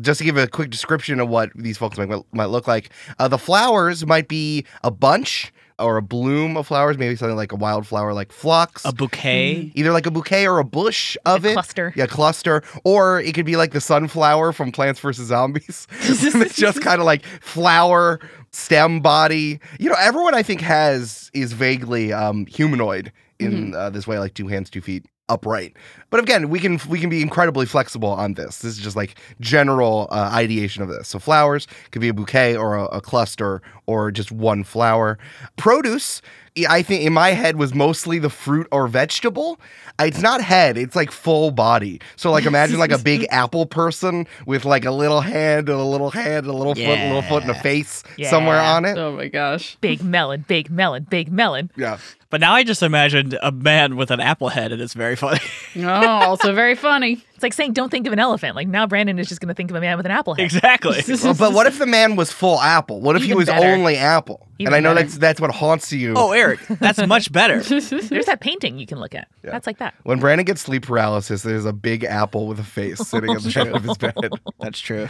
Just 0.00 0.18
to 0.18 0.24
give 0.24 0.38
a 0.38 0.46
quick 0.46 0.70
description 0.70 1.20
of 1.20 1.28
what 1.28 1.50
these 1.54 1.76
folks 1.76 1.98
might, 1.98 2.08
might 2.32 2.46
look 2.46 2.66
like, 2.66 2.90
uh, 3.18 3.28
the 3.28 3.36
flowers 3.36 4.06
might 4.06 4.28
be 4.28 4.64
a 4.82 4.90
bunch 4.90 5.52
or 5.78 5.96
a 5.96 6.02
bloom 6.02 6.56
of 6.56 6.66
flowers, 6.66 6.96
maybe 6.98 7.16
something 7.16 7.36
like 7.36 7.52
a 7.52 7.56
wildflower 7.56 8.12
like 8.12 8.30
phlox, 8.32 8.84
A 8.84 8.92
bouquet. 8.92 9.72
either 9.74 9.92
like 9.92 10.06
a 10.06 10.10
bouquet 10.10 10.46
or 10.46 10.58
a 10.58 10.64
bush 10.64 11.16
of 11.26 11.44
it. 11.44 11.48
A 11.48 11.50
it. 11.50 11.54
cluster. 11.54 11.92
Yeah, 11.96 12.06
cluster. 12.06 12.62
Or 12.84 13.20
it 13.20 13.34
could 13.34 13.46
be 13.46 13.56
like 13.56 13.72
the 13.72 13.80
sunflower 13.80 14.52
from 14.52 14.72
Plants 14.72 15.00
vs. 15.00 15.26
Zombies. 15.28 15.86
it's 16.00 16.56
just 16.56 16.80
kind 16.80 17.00
of 17.00 17.06
like 17.06 17.24
flower, 17.40 18.20
stem 18.52 19.00
body. 19.00 19.58
You 19.78 19.90
know, 19.90 19.96
everyone 19.98 20.34
I 20.34 20.42
think 20.42 20.60
has 20.60 21.30
is 21.34 21.52
vaguely 21.52 22.12
um, 22.12 22.46
humanoid 22.46 23.12
in 23.38 23.74
uh, 23.74 23.90
this 23.90 24.06
way, 24.06 24.18
like 24.18 24.34
two 24.34 24.46
hands, 24.46 24.70
two 24.70 24.80
feet, 24.80 25.04
upright. 25.28 25.76
But 26.10 26.20
again, 26.20 26.48
we 26.50 26.60
can 26.60 26.78
we 26.88 27.00
can 27.00 27.10
be 27.10 27.20
incredibly 27.22 27.66
flexible 27.66 28.10
on 28.10 28.34
this. 28.34 28.58
This 28.58 28.76
is 28.76 28.78
just 28.78 28.94
like 28.96 29.16
general 29.40 30.06
uh, 30.10 30.30
ideation 30.32 30.82
of 30.82 30.88
this. 30.88 31.08
So 31.08 31.18
flowers 31.18 31.66
could 31.90 32.00
be 32.00 32.08
a 32.08 32.14
bouquet 32.14 32.56
or 32.56 32.76
a, 32.76 32.84
a 32.86 33.00
cluster 33.00 33.60
or 33.86 34.10
just 34.10 34.32
one 34.32 34.64
flower. 34.64 35.18
Produce. 35.56 36.22
I 36.68 36.82
think 36.82 37.02
in 37.04 37.12
my 37.12 37.30
head 37.30 37.56
was 37.56 37.74
mostly 37.74 38.20
the 38.20 38.30
fruit 38.30 38.68
or 38.70 38.86
vegetable. 38.86 39.58
It's 39.98 40.20
not 40.20 40.40
head, 40.40 40.76
it's 40.78 40.94
like 40.94 41.10
full 41.10 41.50
body. 41.50 42.00
So 42.14 42.30
like 42.30 42.46
imagine 42.46 42.78
like 42.78 42.92
a 42.92 42.98
big 42.98 43.26
apple 43.30 43.66
person 43.66 44.26
with 44.46 44.64
like 44.64 44.84
a 44.84 44.92
little 44.92 45.20
hand 45.20 45.68
and 45.68 45.78
a 45.80 45.84
little 45.84 46.10
hand 46.10 46.46
and 46.46 46.54
a 46.54 46.56
little 46.56 46.74
foot, 46.76 46.84
a 46.98 47.06
little 47.08 47.22
foot 47.22 47.42
and 47.42 47.50
a 47.50 47.54
Yeah. 47.54 47.60
face 47.62 48.04
somewhere 48.28 48.60
on 48.60 48.84
it. 48.84 48.96
Oh 48.96 49.16
my 49.16 49.26
gosh. 49.26 49.76
Big 49.80 50.02
melon, 50.04 50.44
big 50.46 50.70
melon, 50.70 51.06
big 51.10 51.32
melon. 51.32 51.70
Yeah. 51.76 51.98
But 52.30 52.40
now 52.40 52.54
I 52.54 52.62
just 52.62 52.82
imagined 52.84 53.36
a 53.42 53.50
man 53.52 53.96
with 53.96 54.10
an 54.12 54.18
apple 54.20 54.48
head, 54.48 54.70
and 54.72 54.80
it's 54.80 54.94
very 54.94 55.16
funny. 55.16 55.40
Oh, 55.76 55.82
also 55.86 56.52
very 56.54 56.76
funny. 56.76 57.24
It's 57.34 57.42
like 57.42 57.52
saying 57.52 57.72
don't 57.72 57.90
think 57.90 58.06
of 58.06 58.12
an 58.12 58.18
elephant. 58.18 58.54
Like 58.56 58.68
now 58.68 58.86
Brandon 58.86 59.18
is 59.18 59.28
just 59.28 59.40
going 59.40 59.48
to 59.48 59.54
think 59.54 59.70
of 59.70 59.76
a 59.76 59.80
man 59.80 59.96
with 59.96 60.06
an 60.06 60.12
apple 60.12 60.34
head. 60.34 60.44
exactly. 60.44 61.02
Well, 61.24 61.34
but 61.34 61.52
what 61.52 61.66
if 61.66 61.78
the 61.78 61.86
man 61.86 62.16
was 62.16 62.30
full 62.32 62.60
apple? 62.60 63.00
What 63.00 63.16
if 63.16 63.22
he 63.22 63.34
was 63.34 63.46
better. 63.46 63.66
only 63.66 63.96
apple? 63.96 64.46
Even 64.58 64.68
and 64.72 64.76
I 64.76 64.80
know 64.80 64.94
better. 64.94 65.06
that's 65.06 65.18
that's 65.18 65.40
what 65.40 65.50
haunts 65.50 65.92
you. 65.92 66.14
oh, 66.16 66.32
Eric, 66.32 66.60
that's 66.68 67.04
much 67.06 67.32
better. 67.32 67.60
There's 67.62 68.26
that 68.26 68.38
painting 68.40 68.78
you 68.78 68.86
can 68.86 68.98
look 69.00 69.14
at. 69.14 69.28
Yeah. 69.42 69.50
That's 69.50 69.66
like 69.66 69.78
that. 69.78 69.94
When 70.04 70.20
Brandon 70.20 70.44
gets 70.44 70.60
sleep 70.60 70.84
paralysis, 70.86 71.42
there's 71.42 71.64
a 71.64 71.72
big 71.72 72.04
apple 72.04 72.46
with 72.46 72.58
a 72.60 72.64
face 72.64 72.98
sitting 73.00 73.32
at 73.32 73.42
the 73.42 73.50
head 73.54 73.68
of 73.68 73.82
his 73.82 73.96
bed. 73.98 74.14
That's 74.60 74.78
true. 74.78 75.08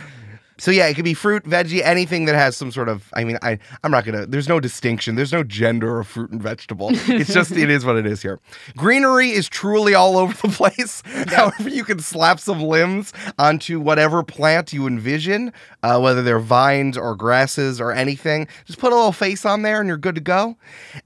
So 0.57 0.71
yeah, 0.71 0.87
it 0.87 0.95
could 0.95 1.05
be 1.05 1.15
fruit, 1.15 1.45
veggie, 1.45 1.83
anything 1.83 2.27
that 2.27 2.35
has 2.35 2.57
some 2.57 2.71
sort 2.71 2.89
of. 2.89 3.11
I 3.15 3.25
mean, 3.25 3.39
I 3.43 3.59
I'm 3.83 3.91
not 3.91 4.05
gonna. 4.05 4.27
There's 4.27 4.49
no 4.49 4.61
distinction. 4.61 5.17
There's 5.17 5.33
no 5.33 5.43
gender 5.43 6.01
of 6.01 6.07
fruit 6.07 6.31
and 6.31 6.43
vegetable. 6.43 6.91
It's 7.15 7.33
just 7.33 7.53
it 7.53 7.71
is 7.71 7.85
what 7.85 7.97
it 7.97 8.07
is 8.07 8.23
here. 8.23 8.41
Greenery 8.77 9.31
is 9.31 9.49
truly 9.49 9.95
all 9.95 10.17
over 10.17 10.35
the 10.47 10.49
place. 10.55 11.03
However, 11.29 11.69
you 11.69 11.85
can 11.85 11.99
slap 11.99 12.39
some 12.41 12.63
limbs 12.63 13.13
onto 13.39 13.81
whatever 13.81 14.23
plant 14.23 14.73
you 14.73 14.87
envision, 14.87 15.53
uh, 15.83 15.99
whether 16.01 16.23
they're 16.23 16.39
vines 16.39 16.97
or 16.97 17.15
grasses 17.15 17.81
or 17.81 17.93
anything. 17.93 18.47
Just 18.65 18.79
put 18.79 18.93
a 18.93 18.97
little 18.97 19.13
face 19.13 19.45
on 19.45 19.63
there, 19.63 19.81
and 19.81 19.89
you're 19.89 19.97
good 19.97 20.15
to 20.15 20.21
go. 20.21 20.57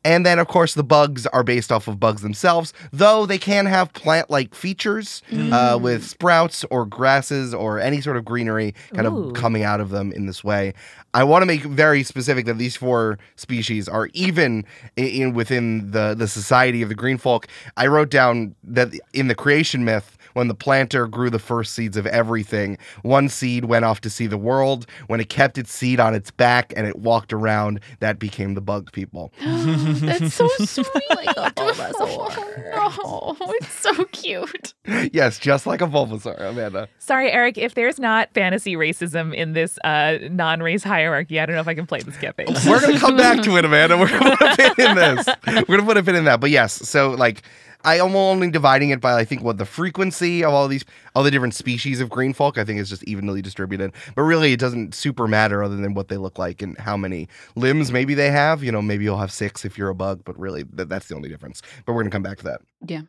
And 0.05 0.27
then, 0.27 0.39
of 0.39 0.49
course, 0.49 0.75
the 0.75 0.85
bugs 0.85 1.27
are 1.27 1.43
based 1.43 1.73
off 1.73 1.89
of 1.89 1.99
bugs 1.99 2.23
themselves, 2.23 2.73
though 2.93 3.27
they 3.27 3.39
can 3.39 3.67
have 3.67 3.93
plant-like 3.93 4.55
features 4.55 5.23
uh, 5.53 5.79
with 5.81 6.05
sprouts 6.05 6.65
or 6.71 6.85
grasses 6.85 7.55
or 7.55 7.81
any 7.81 8.01
sort 8.01 8.17
of 8.17 8.25
greenery 8.25 8.75
kind 8.95 9.07
Ooh. 9.07 9.29
of 9.29 9.35
Mm-hmm. 9.39 9.47
coming 9.47 9.63
out 9.63 9.81
of 9.81 9.91
them 9.91 10.13
in 10.13 10.27
this 10.27 10.43
way. 10.45 10.75
I 11.15 11.25
want 11.25 11.43
to 11.43 11.47
make 11.47 11.63
very 11.63 12.03
specific 12.03 12.45
that 12.47 12.59
these 12.59 12.77
four 12.77 13.19
species 13.37 13.89
are 13.89 14.09
even 14.13 14.65
in, 14.97 15.07
in 15.07 15.33
within 15.33 15.91
the 15.93 16.15
the 16.15 16.29
society 16.29 16.83
of 16.83 16.89
the 16.89 16.95
green 16.95 17.19
folk. 17.19 17.47
I 17.77 17.87
wrote 17.87 18.11
down 18.11 18.55
that 18.65 18.93
in 19.15 19.29
the 19.29 19.35
creation 19.35 19.85
myth 19.85 20.18
when 20.39 20.47
the 20.49 20.55
planter 20.55 21.09
grew 21.09 21.31
the 21.31 21.39
first 21.41 21.75
seeds 21.75 21.97
of 21.97 22.07
everything, 22.07 22.79
one 23.03 23.29
seed 23.29 23.65
went 23.65 23.85
off 23.85 24.01
to 24.03 24.09
see 24.09 24.29
the 24.29 24.39
world. 24.39 24.87
When 25.09 25.19
it 25.19 25.29
kept 25.29 25.59
its 25.59 25.73
seed 25.73 25.99
on 25.99 26.15
its 26.15 26.31
back 26.31 26.73
and 26.77 26.87
it 26.87 26.97
walked 26.97 27.33
around, 27.33 27.81
that 27.99 28.21
became 28.21 28.55
the 28.55 28.61
bug 28.61 28.93
people. 28.93 29.33
That's 29.45 30.35
so 30.35 30.49
sweet. 30.59 30.87
like 31.11 31.37
a 31.37 31.51
Bulbasaur. 31.51 32.73
Oh, 32.75 33.37
it's 33.61 33.73
so 33.73 34.05
cute. 34.13 34.75
yes, 35.13 35.41
just 35.41 35.67
like 35.67 35.81
a 35.81 35.87
Bulbasaur, 35.89 36.41
Amanda. 36.41 36.89
Sorry, 37.01 37.33
Eric, 37.33 37.59
if 37.59 37.75
there's 37.75 37.99
not 37.99 38.33
fantasy 38.33 38.77
racism 38.77 39.35
in 39.35 39.55
this 39.55 39.77
uh, 39.83 40.19
non-race 40.31 40.85
hierarchy, 40.85 41.41
I 41.41 41.47
don't 41.47 41.57
know 41.57 41.61
if 41.63 41.69
I 41.69 41.75
can 41.75 41.87
play 41.87 42.01
this 42.01 42.17
campaign. 42.17 42.47
We're 42.65 42.81
gonna 42.81 43.01
come 43.01 43.17
back 43.17 43.43
to 43.43 43.57
it, 43.57 43.65
Amanda. 43.65 43.99
We're 43.99 44.09
gonna 44.09 44.37
put 44.37 44.53
a 44.53 44.57
pin 44.75 44.87
in 44.91 44.95
this. 44.95 45.27
We're 45.69 45.77
gonna 45.77 45.85
put 45.85 45.97
a 45.97 46.03
pin 46.05 46.15
in 46.15 46.25
that. 46.27 46.41
But 46.41 46.51
yes, 46.51 46.75
so 46.75 47.11
like 47.11 47.43
I 47.85 48.01
am 48.01 48.17
only 48.17 48.51
dividing 48.51 48.91
it 48.91 49.01
by 49.01 49.19
I 49.19 49.25
think 49.25 49.43
what 49.43 49.59
the 49.59 49.65
frequency 49.65 50.45
of 50.45 50.53
all 50.53 50.67
these 50.69 50.85
all 51.15 51.23
the 51.23 51.31
different 51.31 51.55
species 51.55 52.01
of 52.01 52.11
green 52.11 52.33
folk 52.33 52.59
I 52.59 52.65
think 52.65 52.81
is 52.81 52.89
just 52.89 53.05
evenly 53.05 53.41
distributed. 53.41 53.93
But 54.15 54.23
really 54.23 54.53
it 54.53 54.61
doesn't 54.61 54.95
super 54.95 55.29
matter 55.29 55.63
other 55.63 55.77
than 55.77 55.95
what 55.95 56.09
they 56.09 56.17
look 56.17 56.39
like 56.39 56.61
and 56.61 56.77
how 56.79 56.97
many 56.97 57.29
limbs 57.55 57.93
maybe 57.93 58.15
they 58.15 58.31
have. 58.31 58.63
You 58.63 58.73
know, 58.73 58.83
maybe 58.83 59.05
you'll 59.05 59.19
have 59.19 59.33
six 59.33 59.65
if 59.65 59.79
you're 59.79 59.89
a 59.89 59.95
bug, 59.95 60.23
but 60.25 60.39
really 60.39 60.65
that, 60.75 60.89
that's 60.89 61.07
the 61.09 61.15
only 61.15 61.29
difference. 61.29 61.63
But 61.87 61.93
we're 61.93 62.03
gonna 62.03 62.11
come 62.11 62.23
back 62.23 62.39
to 62.39 62.45
that. 62.45 62.61
Yeah. 62.87 63.03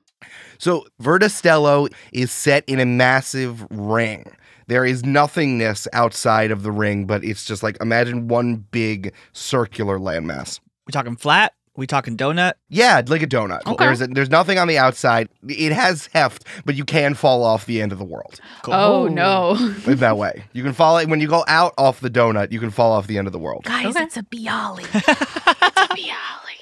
So 0.58 0.86
Verda 1.00 1.28
Stello 1.28 1.92
is 2.12 2.32
set 2.32 2.64
in 2.68 2.80
a 2.80 2.86
massive 2.86 3.66
ring. 3.72 4.26
There 4.68 4.86
is 4.86 5.04
nothingness 5.04 5.88
outside 5.94 6.52
of 6.52 6.62
the 6.62 6.72
ring, 6.72 7.06
but 7.06 7.24
it's 7.24 7.44
just 7.44 7.64
like 7.64 7.78
imagine 7.82 8.28
one 8.28 8.58
big 8.70 9.14
circular 9.34 9.98
landmass. 9.98 10.60
We're 10.86 10.92
talking 10.92 11.16
flat? 11.16 11.54
We 11.76 11.88
talking 11.88 12.18
donut? 12.18 12.54
Yeah, 12.70 13.02
like 13.08 13.22
a 13.22 13.28
donut. 13.28 13.66
Okay. 13.66 13.86
There's 13.86 14.02
a, 14.02 14.08
there's 14.08 14.30
nothing 14.30 14.58
on 14.58 14.68
the 14.68 14.78
outside. 14.78 15.30
It 15.48 15.72
has 15.72 16.10
heft, 16.14 16.44
but 16.66 16.76
you 16.76 16.84
can 16.84 17.14
fall 17.14 17.44
off 17.44 17.66
the 17.66 17.82
end 17.82 17.92
of 17.92 18.00
the 18.00 18.06
world 18.06 18.40
Cool. 18.64 18.74
Oh, 18.74 19.04
oh. 19.04 19.08
no. 19.08 19.56
in 19.88 19.98
that 20.00 20.18
way. 20.18 20.44
You 20.54 20.64
can 20.64 20.74
fall 20.74 21.04
when 21.08 21.22
you 21.22 21.28
go 21.28 21.46
out 21.48 21.74
off 21.78 22.02
the 22.02 22.10
donut. 22.10 22.52
You 22.52 22.60
can 22.60 22.70
fall 22.70 22.92
off 22.92 23.08
the 23.08 23.18
end 23.18 23.28
of 23.28 23.34
the 23.34 23.40
world. 23.40 23.64
Guys, 23.64 23.96
Okay. 23.96 24.04
it's 24.04 24.18
a 24.18 24.24
Bialy. 24.24 24.84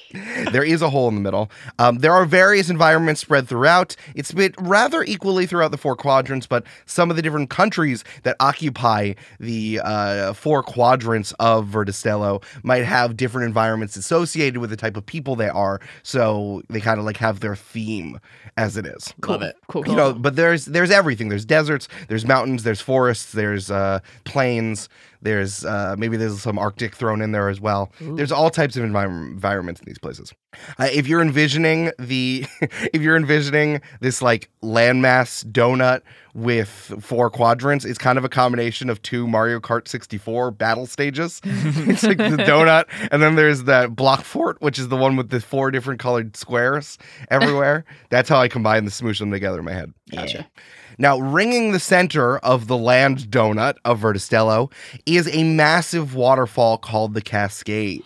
There 0.52 0.64
is 0.64 0.82
a 0.82 0.90
hole 0.90 1.08
in 1.08 1.14
the 1.14 1.20
middle. 1.20 1.50
Um, 1.78 1.98
there 1.98 2.12
are 2.12 2.24
various 2.24 2.70
environments 2.70 3.20
spread 3.20 3.48
throughout. 3.48 3.94
It's 4.14 4.28
split 4.28 4.54
rather 4.58 5.02
equally 5.02 5.46
throughout 5.46 5.70
the 5.70 5.76
four 5.76 5.96
quadrants, 5.96 6.46
but 6.46 6.64
some 6.86 7.10
of 7.10 7.16
the 7.16 7.22
different 7.22 7.50
countries 7.50 8.04
that 8.22 8.36
occupy 8.40 9.14
the 9.38 9.80
uh, 9.82 10.32
four 10.32 10.62
quadrants 10.62 11.32
of 11.38 11.66
Verda 11.66 11.92
Stello 11.92 12.42
might 12.62 12.84
have 12.84 13.16
different 13.16 13.46
environments 13.46 13.96
associated 13.96 14.58
with 14.58 14.70
the 14.70 14.76
type 14.76 14.96
of 14.96 15.04
people 15.04 15.36
they 15.36 15.48
are. 15.48 15.80
So 16.02 16.62
they 16.70 16.80
kind 16.80 16.98
of 16.98 17.04
like 17.04 17.18
have 17.18 17.40
their 17.40 17.56
theme 17.56 18.18
as 18.56 18.76
it 18.76 18.86
is. 18.86 19.14
Love 19.26 19.42
it. 19.42 19.56
Cool. 19.68 19.86
You 19.86 19.94
know, 19.94 20.12
but 20.12 20.36
there's 20.36 20.66
there's 20.66 20.90
everything. 20.90 21.28
There's 21.28 21.44
deserts, 21.44 21.88
there's 22.08 22.26
mountains, 22.26 22.62
there's 22.62 22.80
forests, 22.80 23.32
there's 23.32 23.70
uh, 23.70 24.00
plains, 24.24 24.88
there's 25.20 25.64
uh, 25.64 25.96
maybe 25.98 26.16
there's 26.16 26.40
some 26.40 26.58
Arctic 26.58 26.94
thrown 26.94 27.20
in 27.20 27.32
there 27.32 27.50
as 27.50 27.60
well. 27.60 27.92
There's 28.00 28.32
all 28.32 28.48
types 28.48 28.76
of 28.76 28.84
environment, 28.84 29.32
environments 29.32 29.80
in 29.80 29.86
these 29.86 29.98
these 29.98 30.16
places. 30.16 30.34
Uh, 30.78 30.88
if 30.92 31.06
you're 31.06 31.20
envisioning 31.20 31.92
the, 31.98 32.46
if 32.60 33.02
you're 33.02 33.16
envisioning 33.16 33.80
this 34.00 34.22
like 34.22 34.50
landmass 34.62 35.44
donut 35.44 36.02
with 36.34 36.68
four 37.00 37.30
quadrants, 37.30 37.84
it's 37.84 37.98
kind 37.98 38.18
of 38.18 38.24
a 38.24 38.28
combination 38.28 38.88
of 38.90 39.02
two 39.02 39.26
Mario 39.26 39.60
Kart 39.60 39.88
64 39.88 40.52
battle 40.52 40.86
stages. 40.86 41.40
it's 41.44 42.02
like 42.02 42.18
the 42.18 42.36
donut, 42.38 42.84
and 43.10 43.22
then 43.22 43.34
there's 43.34 43.64
that 43.64 43.94
block 43.94 44.24
fort, 44.24 44.60
which 44.60 44.78
is 44.78 44.88
the 44.88 44.96
one 44.96 45.16
with 45.16 45.30
the 45.30 45.40
four 45.40 45.70
different 45.70 46.00
colored 46.00 46.36
squares 46.36 46.98
everywhere. 47.30 47.84
That's 48.10 48.28
how 48.28 48.38
I 48.38 48.48
combine 48.48 48.84
the 48.84 48.90
smoosh 48.90 49.18
them 49.18 49.30
together 49.30 49.58
in 49.58 49.64
my 49.64 49.72
head. 49.72 49.92
Gotcha. 50.10 50.48
Now, 50.98 51.18
ringing 51.18 51.70
the 51.70 51.78
center 51.78 52.38
of 52.38 52.66
the 52.66 52.76
land 52.76 53.30
donut 53.30 53.76
of 53.84 54.00
Verda 54.00 54.18
Stello 54.18 54.72
is 55.06 55.28
a 55.32 55.44
massive 55.44 56.16
waterfall 56.16 56.76
called 56.76 57.14
the 57.14 57.22
Cascade. 57.22 58.02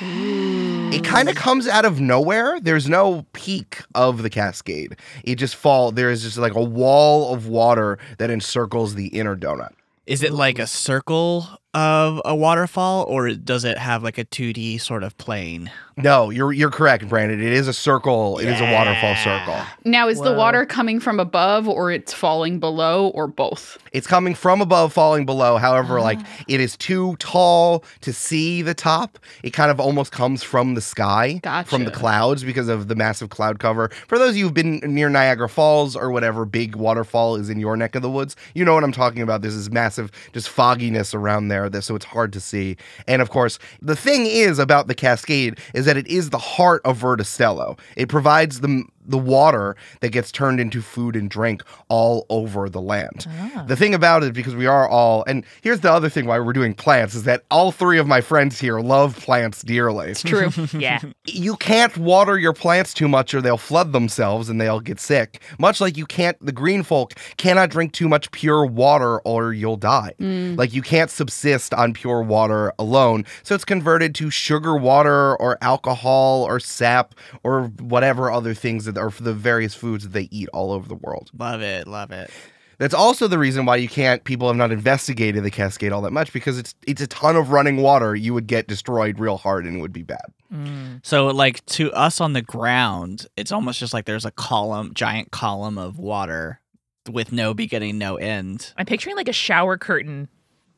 It 0.00 1.04
kind 1.04 1.28
of 1.28 1.34
comes 1.34 1.66
out 1.66 1.84
of 1.84 2.00
nowhere. 2.00 2.60
There's 2.60 2.88
no 2.88 3.24
peak 3.32 3.82
of 3.94 4.22
the 4.22 4.30
cascade. 4.30 4.96
It 5.24 5.36
just 5.36 5.56
fall. 5.56 5.90
There 5.90 6.10
is 6.10 6.22
just 6.22 6.38
like 6.38 6.54
a 6.54 6.62
wall 6.62 7.34
of 7.34 7.48
water 7.48 7.98
that 8.18 8.30
encircles 8.30 8.94
the 8.94 9.08
inner 9.08 9.36
donut. 9.36 9.72
Is 10.06 10.22
it 10.22 10.32
like 10.32 10.58
a 10.58 10.66
circle 10.66 11.46
of 11.74 12.20
a 12.24 12.34
waterfall, 12.34 13.04
or 13.04 13.30
does 13.30 13.64
it 13.64 13.78
have 13.78 14.02
like 14.02 14.18
a 14.18 14.24
2D 14.24 14.80
sort 14.80 15.02
of 15.02 15.16
plane? 15.18 15.70
No, 15.98 16.30
you're 16.30 16.52
you're 16.52 16.70
correct, 16.70 17.08
Brandon. 17.08 17.40
It 17.40 17.52
is 17.52 17.66
a 17.66 17.72
circle. 17.72 18.38
It 18.38 18.46
is 18.46 18.60
a 18.60 18.72
waterfall 18.72 19.16
circle. 19.16 19.60
Now, 19.84 20.08
is 20.08 20.20
the 20.20 20.32
water 20.32 20.64
coming 20.64 21.00
from 21.00 21.18
above 21.18 21.68
or 21.68 21.90
it's 21.90 22.12
falling 22.12 22.60
below 22.60 23.08
or 23.08 23.26
both? 23.26 23.78
It's 23.92 24.06
coming 24.06 24.36
from 24.36 24.60
above, 24.60 24.92
falling 24.92 25.26
below. 25.26 25.56
However, 25.56 25.98
ah. 25.98 26.02
like 26.02 26.20
it 26.46 26.60
is 26.60 26.76
too 26.76 27.16
tall 27.16 27.82
to 28.02 28.12
see 28.12 28.62
the 28.62 28.74
top. 28.74 29.18
It 29.42 29.50
kind 29.50 29.72
of 29.72 29.80
almost 29.80 30.12
comes 30.12 30.44
from 30.44 30.74
the 30.74 30.80
sky, 30.80 31.40
from 31.66 31.84
the 31.84 31.90
clouds 31.90 32.44
because 32.44 32.68
of 32.68 32.86
the 32.86 32.94
massive 32.94 33.30
cloud 33.30 33.58
cover. 33.58 33.90
For 34.06 34.18
those 34.18 34.30
of 34.30 34.36
you 34.36 34.44
who've 34.44 34.54
been 34.54 34.78
near 34.84 35.08
Niagara 35.08 35.48
Falls 35.48 35.96
or 35.96 36.12
whatever 36.12 36.44
big 36.44 36.76
waterfall 36.76 37.34
is 37.34 37.50
in 37.50 37.58
your 37.58 37.76
neck 37.76 37.96
of 37.96 38.02
the 38.02 38.10
woods, 38.10 38.36
you 38.54 38.64
know 38.64 38.74
what 38.74 38.84
I'm 38.84 38.92
talking 38.92 39.22
about. 39.22 39.42
There's 39.42 39.56
this 39.56 39.70
massive 39.70 40.12
just 40.32 40.48
fogginess 40.48 41.12
around 41.12 41.48
there, 41.48 41.57
that, 41.66 41.82
so 41.82 41.94
it's 41.94 42.04
hard 42.04 42.32
to 42.34 42.40
see. 42.40 42.76
And 43.06 43.22
of 43.22 43.30
course, 43.30 43.58
the 43.80 43.96
thing 43.96 44.26
is 44.26 44.58
about 44.58 44.86
the 44.86 44.94
cascade 44.94 45.58
is 45.74 45.86
that 45.86 45.96
it 45.96 46.06
is 46.06 46.30
the 46.30 46.38
heart 46.38 46.82
of 46.84 46.98
Verda 46.98 47.24
Stello. 47.24 47.78
It 47.96 48.08
provides 48.08 48.60
the 48.60 48.84
the 49.08 49.18
water 49.18 49.76
that 50.00 50.10
gets 50.10 50.30
turned 50.30 50.60
into 50.60 50.82
food 50.82 51.16
and 51.16 51.30
drink 51.30 51.62
all 51.88 52.26
over 52.28 52.68
the 52.68 52.80
land. 52.80 53.26
Ah. 53.28 53.64
The 53.66 53.76
thing 53.76 53.94
about 53.94 54.22
it, 54.22 54.34
because 54.34 54.54
we 54.54 54.66
are 54.66 54.88
all, 54.88 55.24
and 55.26 55.44
here's 55.62 55.80
the 55.80 55.90
other 55.90 56.08
thing 56.08 56.26
why 56.26 56.38
we're 56.38 56.52
doing 56.52 56.74
plants, 56.74 57.14
is 57.14 57.24
that 57.24 57.44
all 57.50 57.72
three 57.72 57.98
of 57.98 58.06
my 58.06 58.20
friends 58.20 58.60
here 58.60 58.80
love 58.80 59.16
plants 59.18 59.62
dearly. 59.62 60.10
It's 60.10 60.22
true. 60.22 60.50
Yeah. 60.78 61.00
You 61.26 61.56
can't 61.56 61.96
water 61.96 62.38
your 62.38 62.52
plants 62.52 62.92
too 62.92 63.08
much 63.08 63.34
or 63.34 63.40
they'll 63.40 63.56
flood 63.56 63.92
themselves 63.92 64.48
and 64.48 64.60
they'll 64.60 64.80
get 64.80 65.00
sick. 65.00 65.40
Much 65.58 65.80
like 65.80 65.96
you 65.96 66.06
can't, 66.06 66.36
the 66.44 66.52
green 66.52 66.82
folk 66.82 67.14
cannot 67.36 67.70
drink 67.70 67.92
too 67.92 68.08
much 68.08 68.30
pure 68.30 68.66
water 68.66 69.18
or 69.20 69.52
you'll 69.52 69.76
die. 69.76 70.12
Mm. 70.20 70.58
Like 70.58 70.74
you 70.74 70.82
can't 70.82 71.10
subsist 71.10 71.72
on 71.74 71.94
pure 71.94 72.22
water 72.22 72.72
alone. 72.78 73.24
So 73.42 73.54
it's 73.54 73.64
converted 73.64 74.14
to 74.16 74.30
sugar 74.30 74.76
water 74.76 75.36
or 75.36 75.58
alcohol 75.62 76.44
or 76.44 76.60
sap 76.60 77.14
or 77.42 77.64
whatever 77.80 78.30
other 78.30 78.54
things 78.54 78.84
that 78.84 78.97
are 78.98 79.10
for 79.10 79.22
the 79.22 79.34
various 79.34 79.74
foods 79.74 80.04
that 80.04 80.12
they 80.12 80.28
eat 80.30 80.48
all 80.52 80.72
over 80.72 80.88
the 80.88 80.94
world. 80.94 81.30
Love 81.36 81.62
it, 81.62 81.86
love 81.86 82.10
it. 82.10 82.30
That's 82.78 82.94
also 82.94 83.26
the 83.26 83.38
reason 83.38 83.66
why 83.66 83.76
you 83.76 83.88
can't. 83.88 84.22
People 84.22 84.46
have 84.46 84.56
not 84.56 84.70
investigated 84.70 85.42
the 85.42 85.50
Cascade 85.50 85.90
all 85.90 86.00
that 86.02 86.12
much 86.12 86.32
because 86.32 86.58
it's 86.58 86.74
it's 86.86 87.02
a 87.02 87.08
ton 87.08 87.34
of 87.34 87.50
running 87.50 87.78
water. 87.78 88.14
You 88.14 88.34
would 88.34 88.46
get 88.46 88.68
destroyed 88.68 89.18
real 89.18 89.36
hard 89.36 89.66
and 89.66 89.78
it 89.78 89.80
would 89.80 89.92
be 89.92 90.04
bad. 90.04 90.32
Mm. 90.52 91.04
So, 91.04 91.26
like 91.26 91.64
to 91.66 91.92
us 91.92 92.20
on 92.20 92.34
the 92.34 92.42
ground, 92.42 93.26
it's 93.36 93.50
almost 93.50 93.80
just 93.80 93.92
like 93.92 94.06
there's 94.06 94.24
a 94.24 94.30
column, 94.30 94.94
giant 94.94 95.32
column 95.32 95.76
of 95.76 95.98
water 95.98 96.60
with 97.10 97.32
no 97.32 97.52
beginning, 97.52 97.98
no 97.98 98.16
end. 98.16 98.72
I'm 98.76 98.86
picturing 98.86 99.16
like 99.16 99.28
a 99.28 99.32
shower 99.32 99.76
curtain, 99.76 100.28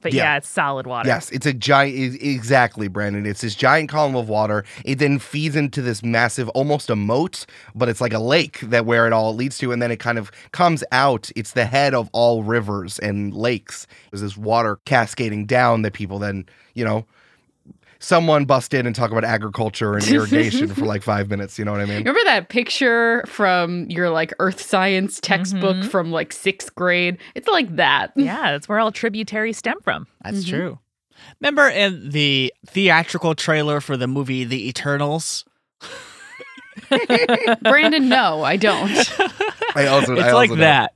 but 0.01 0.13
Yeah. 0.13 0.25
yeah, 0.25 0.37
it's 0.39 0.49
solid 0.49 0.87
water. 0.87 1.09
Yes, 1.09 1.31
it's 1.31 1.47
a 1.47 1.53
giant. 1.53 2.21
Exactly, 2.23 2.89
Brandon. 2.89 3.27
It's 3.27 3.41
this 3.41 3.55
giant 3.55 3.89
column 3.89 4.17
of 4.17 4.29
water. 4.29 4.65
It 4.85 4.99
then 4.99 5.19
feeds 5.19 5.57
into 5.57 5.83
this 5.83 6.03
massive, 6.03 6.49
almost 6.51 6.91
a 6.91 6.97
moat, 6.97 7.47
but 7.75 7.89
it's 7.89 8.01
like 8.01 8.13
a 8.13 8.19
lake 8.19 8.61
that 8.61 8.87
where 8.87 9.07
it 9.07 9.13
all 9.13 9.35
leads 9.35 9.59
to, 9.59 9.73
and 9.73 9.81
then 9.83 9.91
it 9.91 9.99
kind 9.99 10.19
of 10.19 10.31
comes 10.53 10.83
out. 10.93 11.31
It's 11.37 11.53
the 11.53 11.67
head 11.67 11.95
of 11.95 12.09
all 12.13 12.43
rivers 12.43 12.99
and 12.99 13.33
lakes. 13.35 13.87
There's 14.11 14.23
this 14.23 14.37
water 14.37 14.79
cascading 14.85 15.47
down 15.47 15.83
that 15.83 15.93
people 15.93 16.19
then, 16.19 16.47
you 16.75 16.85
know. 16.85 17.07
Someone 18.03 18.47
bust 18.47 18.73
in 18.73 18.87
and 18.87 18.97
talk 18.97 19.11
about 19.11 19.25
agriculture 19.25 19.95
and 19.95 20.07
irrigation 20.09 20.69
for 20.69 20.85
like 20.87 21.03
five 21.03 21.29
minutes. 21.29 21.59
You 21.59 21.67
know 21.67 21.73
what 21.73 21.83
I 21.83 21.85
mean? 21.85 21.99
Remember 21.99 22.21
that 22.25 22.49
picture 22.49 23.23
from 23.27 23.85
your 23.91 24.09
like 24.09 24.33
earth 24.39 24.61
science 24.63 25.21
textbook 25.21 25.77
Mhm. 25.77 25.91
from 25.91 26.11
like 26.11 26.33
sixth 26.33 26.75
grade? 26.75 27.19
It's 27.35 27.47
like 27.49 27.77
that. 27.77 28.13
Yeah, 28.17 28.53
that's 28.53 28.69
where 28.69 28.79
all 28.81 28.91
tributaries 28.91 29.59
stem 29.59 29.77
from. 29.83 30.07
That's 30.25 30.45
true. 30.47 30.79
Remember 31.41 31.69
in 31.69 32.09
the 32.11 32.53
theatrical 32.67 33.35
trailer 33.35 33.83
for 33.83 33.99
the 33.99 34.07
movie 34.07 34.45
The 34.45 34.67
Eternals? 34.69 35.45
Brandon, 37.63 38.09
no, 38.09 38.43
I 38.43 38.57
don't. 38.57 38.91
I 39.77 39.87
also, 39.89 40.15
It's 40.15 40.23
I 40.23 40.33
like 40.33 40.51
also 40.51 40.55
know. 40.55 40.61
that. 40.63 40.93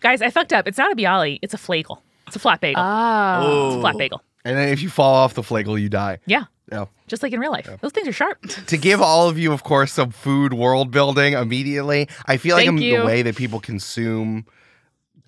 Guys, 0.00 0.22
I 0.22 0.30
fucked 0.30 0.52
up. 0.52 0.66
It's 0.68 0.78
not 0.78 0.92
a 0.92 0.96
bialy, 0.96 1.38
it's 1.42 1.54
a 1.54 1.58
flagel. 1.58 1.98
It's 2.26 2.36
a 2.36 2.38
flat 2.38 2.60
bagel. 2.60 2.82
Ah. 2.84 3.66
it's 3.66 3.76
a 3.76 3.80
flat 3.80 3.94
Oh. 3.94 3.98
bagel. 3.98 4.22
And 4.44 4.56
then 4.56 4.68
if 4.68 4.82
you 4.82 4.88
fall 4.90 5.14
off 5.14 5.34
the 5.34 5.42
flagel, 5.42 5.80
you 5.80 5.88
die. 5.88 6.18
Yeah. 6.26 6.44
Yeah. 6.70 6.86
Just 7.06 7.22
like 7.22 7.32
in 7.32 7.40
real 7.40 7.52
life. 7.52 7.68
Those 7.80 7.92
things 7.92 8.08
are 8.08 8.12
sharp. 8.12 8.40
to 8.66 8.76
give 8.78 9.00
all 9.02 9.28
of 9.28 9.38
you, 9.38 9.52
of 9.52 9.62
course, 9.62 9.92
some 9.92 10.10
food 10.10 10.54
world 10.54 10.90
building 10.90 11.34
immediately. 11.34 12.08
I 12.26 12.38
feel 12.38 12.56
like 12.56 12.66
Thank 12.66 12.78
I'm- 12.80 12.82
you. 12.82 12.98
the 13.00 13.04
way 13.06 13.22
that 13.22 13.36
people 13.36 13.60
consume 13.60 14.46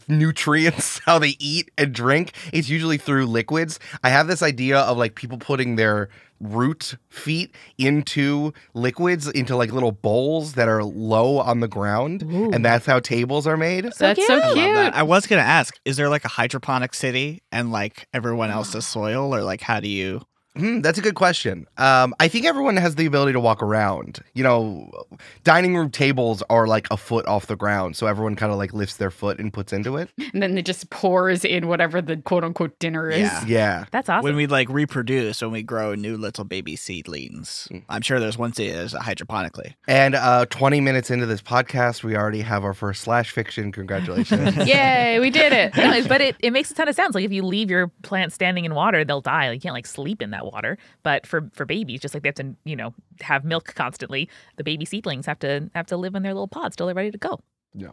nutrients, 0.09 0.99
how 1.07 1.19
they 1.19 1.37
eat 1.39 1.71
and 1.79 1.95
drink, 1.95 2.33
it's 2.53 2.69
usually 2.69 2.99
through 2.99 3.27
liquids. 3.27 3.79
I 4.03 4.11
have 4.11 4.27
this 4.27 4.43
idea 4.43 4.79
of 4.79 4.97
like 4.97 5.15
people 5.15 5.39
putting 5.39 5.77
their 5.77 6.09
root 6.41 6.97
feet 7.09 7.55
into 7.79 8.53
liquids 8.75 9.29
into 9.29 9.57
like 9.57 9.73
little 9.73 9.93
bowls 9.93 10.55
that 10.55 10.69
are 10.69 10.83
low 10.85 11.39
on 11.39 11.61
the 11.61 11.69
ground 11.69 12.23
and 12.23 12.63
that's 12.65 12.85
how 12.85 12.99
tables 12.99 13.47
are 13.47 13.57
made 13.57 13.85
That's 13.85 14.27
so 14.27 14.41
cute. 14.41 14.59
I 14.59 14.67
love 14.67 14.75
that. 14.75 14.95
I 14.97 15.05
was 15.05 15.27
gonna 15.27 15.43
ask, 15.43 15.79
is 15.85 15.97
there 15.97 16.09
like 16.09 16.25
a 16.25 16.29
hydroponic 16.29 16.93
city 16.93 17.43
and 17.53 17.73
like 17.73 18.09
everyone 18.13 18.51
else's 18.59 18.85
soil, 18.87 19.35
or 19.35 19.43
like 19.43 19.61
how 19.63 19.81
do 19.81 19.89
you? 19.89 20.23
Hmm, 20.57 20.81
that's 20.81 20.99
a 20.99 21.03
good 21.03 21.15
question. 21.17 21.67
Um, 21.79 22.15
I 22.21 22.29
think 22.29 22.47
everyone 22.47 22.77
has 22.77 22.95
the 22.95 23.07
ability 23.07 23.33
to 23.33 23.41
walk 23.41 23.63
around. 23.63 24.23
You 24.35 24.45
know, 24.45 24.91
dining 25.43 25.77
room 25.77 25.91
tables 25.91 26.43
are 26.49 26.67
like 26.67 26.87
a 26.91 26.97
foot 26.97 27.27
off 27.27 27.47
the 27.47 27.57
ground, 27.57 27.97
so 27.97 28.07
everyone 28.07 28.37
kind 28.37 28.53
of 28.53 28.59
like 28.59 28.73
lifts 28.73 28.97
their 28.97 29.11
foot 29.11 29.39
and 29.39 29.53
puts 29.53 29.73
into 29.73 29.97
it. 29.97 30.11
And 30.33 30.43
then 30.43 30.57
it 30.57 30.65
just 30.65 30.91
pours 30.91 31.45
in 31.45 31.67
whatever 31.67 32.01
the 32.01 32.19
quote 32.19 32.45
unquote 32.45 32.79
dinner 32.79 33.11
is. 33.11 33.21
Yeah. 33.21 33.45
Yeah. 33.47 33.85
That's 33.91 34.09
awesome. 34.09 34.25
When 34.25 34.37
we 34.37 34.47
like 34.47 34.69
reproduce, 34.69 35.43
when 35.43 35.51
we 35.51 35.63
grow 35.63 35.95
new 35.95 36.17
little 36.17 36.45
baby 36.45 36.77
seedlings, 36.77 37.69
I'm 37.89 38.03
sure 38.03 38.21
there's 38.21 38.39
one 38.39 38.53
city 38.53 38.71
that's 38.71 38.95
hydroponically. 38.95 39.75
And 39.89 40.15
uh, 40.15 40.47
20 40.47 40.81
minutes 40.81 41.11
into 41.11 41.27
this 41.27 41.43
podcast, 41.43 42.05
we 42.05 42.17
already 42.17 42.43
have 42.43 42.65
our 42.65 42.75
first 42.75 43.03
slash 43.03 43.31
fiction. 43.31 43.73
Congratulations. 43.73 44.57
Yay, 44.67 45.19
we 45.19 45.31
did 45.31 45.53
it. 45.53 45.77
Anyways, 45.79 46.07
but 46.07 46.21
it, 46.21 46.37
it 46.41 46.53
makes 46.53 46.71
a 46.71 46.75
ton 46.75 46.89
of 46.89 46.95
sense. 46.95 47.15
Like 47.15 47.25
if 47.25 47.33
you 47.33 47.43
leave 47.43 47.71
your 47.71 47.89
plant 48.03 48.33
standing 48.33 48.65
in 48.65 48.75
water, 48.75 49.05
they'll 49.05 49.21
die. 49.21 49.49
Like, 49.49 49.57
you 49.57 49.61
can't 49.61 49.75
like 49.75 49.87
sleep 49.87 50.23
in 50.23 50.31
that 50.31 50.44
water. 50.45 50.79
But 51.03 51.27
for 51.27 51.51
for 51.53 51.65
babies, 51.65 52.01
just 52.01 52.15
like 52.15 52.23
they 52.23 52.29
have 52.29 52.35
to, 52.37 52.55
you 52.65 52.77
know, 52.77 52.95
have 53.21 53.45
milk 53.45 53.75
constantly, 53.75 54.29
the 54.57 54.65
baby 54.65 54.85
seedlings 54.85 55.27
have 55.27 55.39
to 55.41 55.71
have 55.75 55.87
to 55.87 55.97
live 55.97 56.15
in 56.15 56.23
their 56.23 56.35
little 56.35 56.49
pods 56.49 56.77
till 56.77 56.87
they're 56.87 56.95
ready 56.95 57.11
to 57.11 57.19
go. 57.19 57.41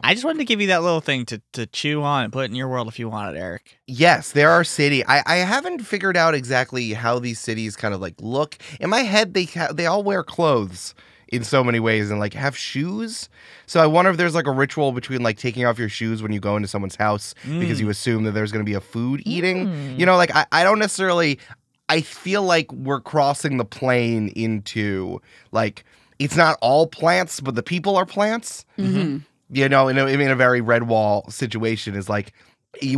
I 0.04 0.14
just 0.14 0.24
wanted 0.24 0.38
to 0.38 0.44
give 0.44 0.60
you 0.60 0.68
that 0.68 0.82
little 0.82 1.00
thing 1.00 1.26
to, 1.26 1.42
to 1.54 1.66
chew 1.66 2.02
on 2.02 2.22
and 2.22 2.32
put 2.32 2.48
in 2.48 2.54
your 2.54 2.68
world 2.68 2.86
if 2.86 3.00
you 3.00 3.08
want 3.08 3.34
it, 3.34 3.40
Eric. 3.40 3.80
yes, 3.88 4.30
there 4.30 4.50
are 4.50 4.62
city. 4.62 5.04
I, 5.06 5.22
I 5.26 5.36
haven't 5.38 5.80
figured 5.80 6.16
out 6.16 6.34
exactly 6.34 6.92
how 6.92 7.18
these 7.18 7.40
cities 7.40 7.74
kind 7.74 7.92
of 7.92 8.00
like 8.00 8.14
look. 8.20 8.58
In 8.78 8.90
my 8.90 9.00
head, 9.00 9.34
they 9.34 9.44
ha- 9.44 9.72
they 9.72 9.86
all 9.86 10.04
wear 10.04 10.22
clothes 10.22 10.94
in 11.32 11.42
so 11.42 11.64
many 11.64 11.80
ways 11.80 12.10
and 12.10 12.20
like 12.20 12.34
have 12.34 12.56
shoes. 12.56 13.28
So 13.66 13.80
I 13.80 13.86
wonder 13.86 14.10
if 14.10 14.18
there's 14.18 14.34
like 14.34 14.46
a 14.46 14.52
ritual 14.52 14.92
between 14.92 15.22
like 15.22 15.38
taking 15.38 15.64
off 15.64 15.78
your 15.78 15.88
shoes 15.88 16.22
when 16.22 16.30
you 16.30 16.38
go 16.38 16.56
into 16.56 16.68
someone's 16.68 16.96
house 16.96 17.34
because 17.42 17.80
you 17.80 17.88
assume 17.88 18.24
that 18.24 18.32
there's 18.32 18.52
going 18.52 18.64
to 18.64 18.68
be 18.68 18.74
a 18.74 18.80
food 18.80 19.22
eating. 19.24 19.66
Mm. 19.66 19.98
You 19.98 20.06
know, 20.06 20.16
like 20.16 20.32
I, 20.32 20.46
I 20.52 20.62
don't 20.62 20.78
necessarily. 20.78 21.40
I 21.88 22.00
feel 22.00 22.42
like 22.42 22.72
we're 22.72 23.00
crossing 23.00 23.56
the 23.58 23.64
plane 23.64 24.28
into 24.34 25.20
like 25.50 25.84
it's 26.18 26.36
not 26.36 26.56
all 26.60 26.86
plants, 26.86 27.40
but 27.40 27.54
the 27.54 27.62
people 27.62 27.96
are 27.96 28.06
plants. 28.06 28.64
hmm 28.76 29.18
You 29.50 29.68
know, 29.68 29.88
in 29.88 29.98
a, 29.98 30.06
in 30.06 30.30
a 30.30 30.36
very 30.36 30.60
Redwall 30.60 31.30
situation 31.32 31.94
is 31.94 32.08
like. 32.08 32.32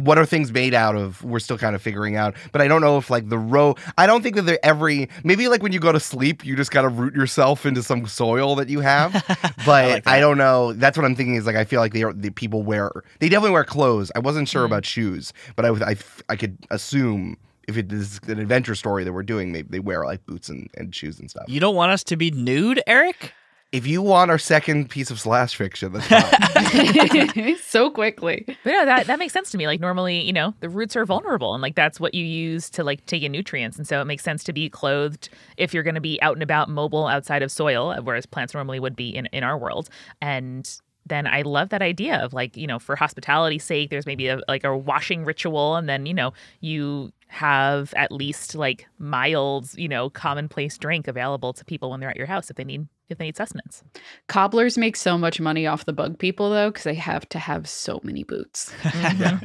What 0.02 0.18
are 0.18 0.24
things 0.24 0.52
made 0.52 0.72
out 0.72 0.94
of? 0.94 1.24
We're 1.24 1.40
still 1.40 1.58
kind 1.58 1.74
of 1.74 1.82
figuring 1.82 2.14
out, 2.14 2.36
but 2.52 2.60
I 2.62 2.68
don't 2.68 2.80
know 2.80 2.96
if 2.96 3.10
like 3.10 3.28
the 3.28 3.36
row. 3.36 3.74
I 3.98 4.06
don't 4.06 4.22
think 4.22 4.36
that 4.36 4.42
they're 4.42 4.64
every. 4.64 5.08
Maybe 5.24 5.48
like 5.48 5.64
when 5.64 5.72
you 5.72 5.80
go 5.80 5.90
to 5.90 5.98
sleep, 5.98 6.44
you 6.46 6.54
just 6.54 6.70
kind 6.70 6.86
of 6.86 7.00
root 7.00 7.12
yourself 7.16 7.66
into 7.66 7.82
some 7.82 8.06
soil 8.06 8.54
that 8.54 8.68
you 8.68 8.78
have. 8.78 9.12
But 9.66 9.68
I, 9.68 9.88
like 9.94 10.04
that. 10.04 10.20
don't 10.20 10.38
know. 10.38 10.74
That's 10.74 10.96
what 10.96 11.04
I'm 11.04 11.16
thinking. 11.16 11.34
Is 11.34 11.44
like 11.44 11.56
I 11.56 11.64
feel 11.64 11.80
like 11.80 11.92
they 11.92 12.04
are 12.04 12.12
the 12.12 12.30
people 12.30 12.62
wear. 12.62 13.02
They 13.18 13.28
definitely 13.28 13.50
wear 13.50 13.64
clothes. 13.64 14.12
I 14.14 14.20
wasn't 14.20 14.48
sure 14.48 14.64
about 14.64 14.86
shoes, 14.86 15.32
but 15.56 15.64
I 15.64 15.70
I 15.90 15.96
I 16.28 16.36
could 16.36 16.56
assume 16.70 17.36
if 17.68 17.76
it 17.76 17.92
is 17.92 18.20
an 18.26 18.38
adventure 18.38 18.74
story 18.74 19.04
that 19.04 19.12
we're 19.12 19.22
doing, 19.22 19.52
maybe 19.52 19.68
they 19.70 19.80
wear 19.80 20.04
like 20.04 20.24
boots 20.26 20.48
and, 20.48 20.68
and 20.74 20.94
shoes 20.94 21.18
and 21.18 21.30
stuff. 21.30 21.44
You 21.48 21.60
don't 21.60 21.74
want 21.74 21.92
us 21.92 22.04
to 22.04 22.16
be 22.16 22.30
nude, 22.30 22.82
Eric? 22.86 23.32
If 23.72 23.88
you 23.88 24.02
want 24.02 24.30
our 24.30 24.38
second 24.38 24.88
piece 24.88 25.10
of 25.10 25.18
slash 25.18 25.56
fiction, 25.56 25.92
that's 25.92 26.06
fine. 26.06 27.56
so 27.62 27.90
quickly. 27.90 28.44
But 28.46 28.70
no, 28.70 28.84
that 28.84 29.08
that 29.08 29.18
makes 29.18 29.32
sense 29.32 29.50
to 29.50 29.58
me. 29.58 29.66
Like 29.66 29.80
normally, 29.80 30.20
you 30.20 30.32
know, 30.32 30.54
the 30.60 30.68
roots 30.68 30.94
are 30.94 31.04
vulnerable 31.04 31.54
and 31.54 31.60
like 31.62 31.74
that's 31.74 31.98
what 31.98 32.14
you 32.14 32.24
use 32.24 32.70
to 32.70 32.84
like 32.84 33.04
take 33.06 33.24
in 33.24 33.32
nutrients. 33.32 33.76
And 33.76 33.84
so 33.84 34.00
it 34.00 34.04
makes 34.04 34.22
sense 34.22 34.44
to 34.44 34.52
be 34.52 34.70
clothed 34.70 35.28
if 35.56 35.74
you're 35.74 35.82
gonna 35.82 36.00
be 36.00 36.22
out 36.22 36.36
and 36.36 36.42
about 36.42 36.68
mobile 36.68 37.08
outside 37.08 37.42
of 37.42 37.50
soil, 37.50 38.00
whereas 38.00 38.26
plants 38.26 38.54
normally 38.54 38.78
would 38.78 38.94
be 38.94 39.08
in, 39.08 39.26
in 39.32 39.42
our 39.42 39.58
world. 39.58 39.88
And 40.22 40.70
then 41.06 41.26
I 41.26 41.42
love 41.42 41.68
that 41.70 41.82
idea 41.82 42.18
of 42.18 42.32
like, 42.32 42.56
you 42.56 42.66
know, 42.66 42.78
for 42.78 42.96
hospitality's 42.96 43.64
sake, 43.64 43.90
there's 43.90 44.06
maybe 44.06 44.28
a 44.28 44.40
like 44.48 44.64
a 44.64 44.76
washing 44.76 45.24
ritual 45.24 45.76
and 45.76 45.88
then, 45.88 46.06
you 46.06 46.14
know, 46.14 46.32
you 46.60 47.12
have 47.28 47.92
at 47.94 48.12
least 48.12 48.54
like 48.54 48.86
mild, 48.98 49.72
you 49.76 49.88
know, 49.88 50.10
commonplace 50.10 50.78
drink 50.78 51.08
available 51.08 51.52
to 51.52 51.64
people 51.64 51.90
when 51.90 52.00
they're 52.00 52.10
at 52.10 52.16
your 52.16 52.26
house 52.26 52.50
if 52.50 52.56
they 52.56 52.64
need 52.64 52.86
if 53.08 53.18
they 53.18 53.24
need 53.26 53.36
sustenance. 53.36 53.82
Cobblers 54.28 54.78
make 54.78 54.96
so 54.96 55.18
much 55.18 55.40
money 55.40 55.66
off 55.66 55.84
the 55.84 55.92
bug 55.92 56.18
people 56.18 56.50
though, 56.50 56.70
because 56.70 56.84
they 56.84 56.94
have 56.94 57.28
to 57.30 57.38
have 57.38 57.68
so 57.68 58.00
many 58.02 58.24
boots. 58.24 58.72
Mm-hmm. 58.94 59.44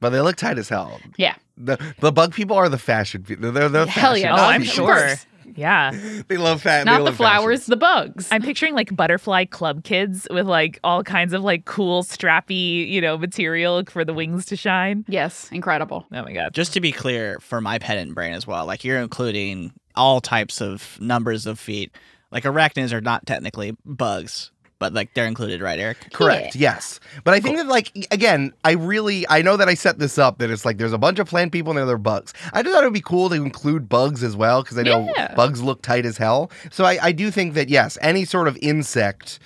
but 0.00 0.10
they 0.10 0.20
look 0.20 0.36
tight 0.36 0.58
as 0.58 0.68
hell. 0.68 1.00
Yeah. 1.16 1.34
The 1.56 1.78
the 2.00 2.12
bug 2.12 2.34
people 2.34 2.56
are 2.56 2.68
the 2.68 2.78
fashion 2.78 3.22
people. 3.22 3.52
They're, 3.52 3.68
they're 3.68 3.86
Hell 3.86 4.12
fashion 4.12 4.26
yeah. 4.26 4.34
Oh, 4.34 4.44
I'm 4.44 4.62
sure. 4.62 5.14
Course. 5.48 5.58
Yeah. 5.58 5.90
They 6.28 6.36
love 6.36 6.62
fat. 6.62 6.84
they 6.84 6.90
Not 6.90 6.98
the 6.98 7.04
love 7.04 7.16
fashion. 7.16 7.16
flowers, 7.40 7.66
the 7.66 7.76
bugs. 7.76 8.28
I'm 8.30 8.42
picturing 8.42 8.74
like 8.74 8.94
butterfly 8.94 9.44
club 9.46 9.84
kids 9.84 10.26
with 10.30 10.46
like 10.46 10.78
all 10.84 11.02
kinds 11.02 11.32
of 11.32 11.42
like 11.42 11.64
cool 11.64 12.02
strappy, 12.02 12.88
you 12.88 13.00
know, 13.00 13.16
material 13.18 13.82
for 13.88 14.04
the 14.04 14.14
wings 14.14 14.46
to 14.46 14.56
shine. 14.56 15.04
yes, 15.08 15.48
incredible. 15.52 16.06
Oh 16.12 16.22
my 16.22 16.32
god. 16.32 16.54
Just 16.54 16.72
to 16.74 16.80
be 16.80 16.92
clear, 16.92 17.38
for 17.40 17.60
my 17.60 17.78
pedant 17.78 18.14
brain 18.14 18.32
as 18.32 18.46
well, 18.46 18.66
like 18.66 18.84
you're 18.84 19.00
including 19.00 19.72
all 19.94 20.20
types 20.20 20.60
of 20.60 20.96
numbers 21.00 21.46
of 21.46 21.58
feet. 21.58 21.90
Like 22.30 22.44
arachnids 22.44 22.92
are 22.92 23.00
not 23.00 23.26
technically 23.26 23.74
bugs, 23.86 24.50
but 24.78 24.92
like 24.92 25.14
they're 25.14 25.26
included, 25.26 25.60
right, 25.60 25.78
Eric? 25.78 26.12
Correct. 26.12 26.54
Yes. 26.56 27.00
But 27.24 27.34
I 27.34 27.40
think 27.40 27.56
that 27.56 27.66
like 27.66 28.08
again, 28.10 28.52
I 28.64 28.72
really 28.72 29.26
I 29.28 29.42
know 29.42 29.56
that 29.56 29.68
I 29.68 29.74
set 29.74 29.98
this 29.98 30.18
up 30.18 30.38
that 30.38 30.50
it's 30.50 30.64
like 30.64 30.78
there's 30.78 30.92
a 30.92 30.98
bunch 30.98 31.18
of 31.18 31.26
plant 31.28 31.52
people 31.52 31.70
and 31.72 31.78
then 31.78 31.86
there 31.86 31.96
are 31.96 31.98
bugs. 31.98 32.32
I 32.52 32.62
just 32.62 32.74
thought 32.74 32.84
it 32.84 32.86
would 32.86 32.94
be 32.94 33.00
cool 33.00 33.28
to 33.30 33.34
include 33.34 33.88
bugs 33.88 34.22
as 34.22 34.36
well 34.36 34.62
because 34.62 34.78
I 34.78 34.82
know 34.82 35.10
Yeah. 35.16 35.34
bugs 35.34 35.62
look 35.62 35.82
tight 35.82 36.06
as 36.06 36.16
hell. 36.16 36.50
So 36.70 36.84
I, 36.84 36.98
I 37.02 37.12
do 37.12 37.30
think 37.30 37.54
that 37.54 37.68
yes, 37.68 37.98
any 38.02 38.24
sort 38.24 38.48
of 38.48 38.56
insect 38.62 39.38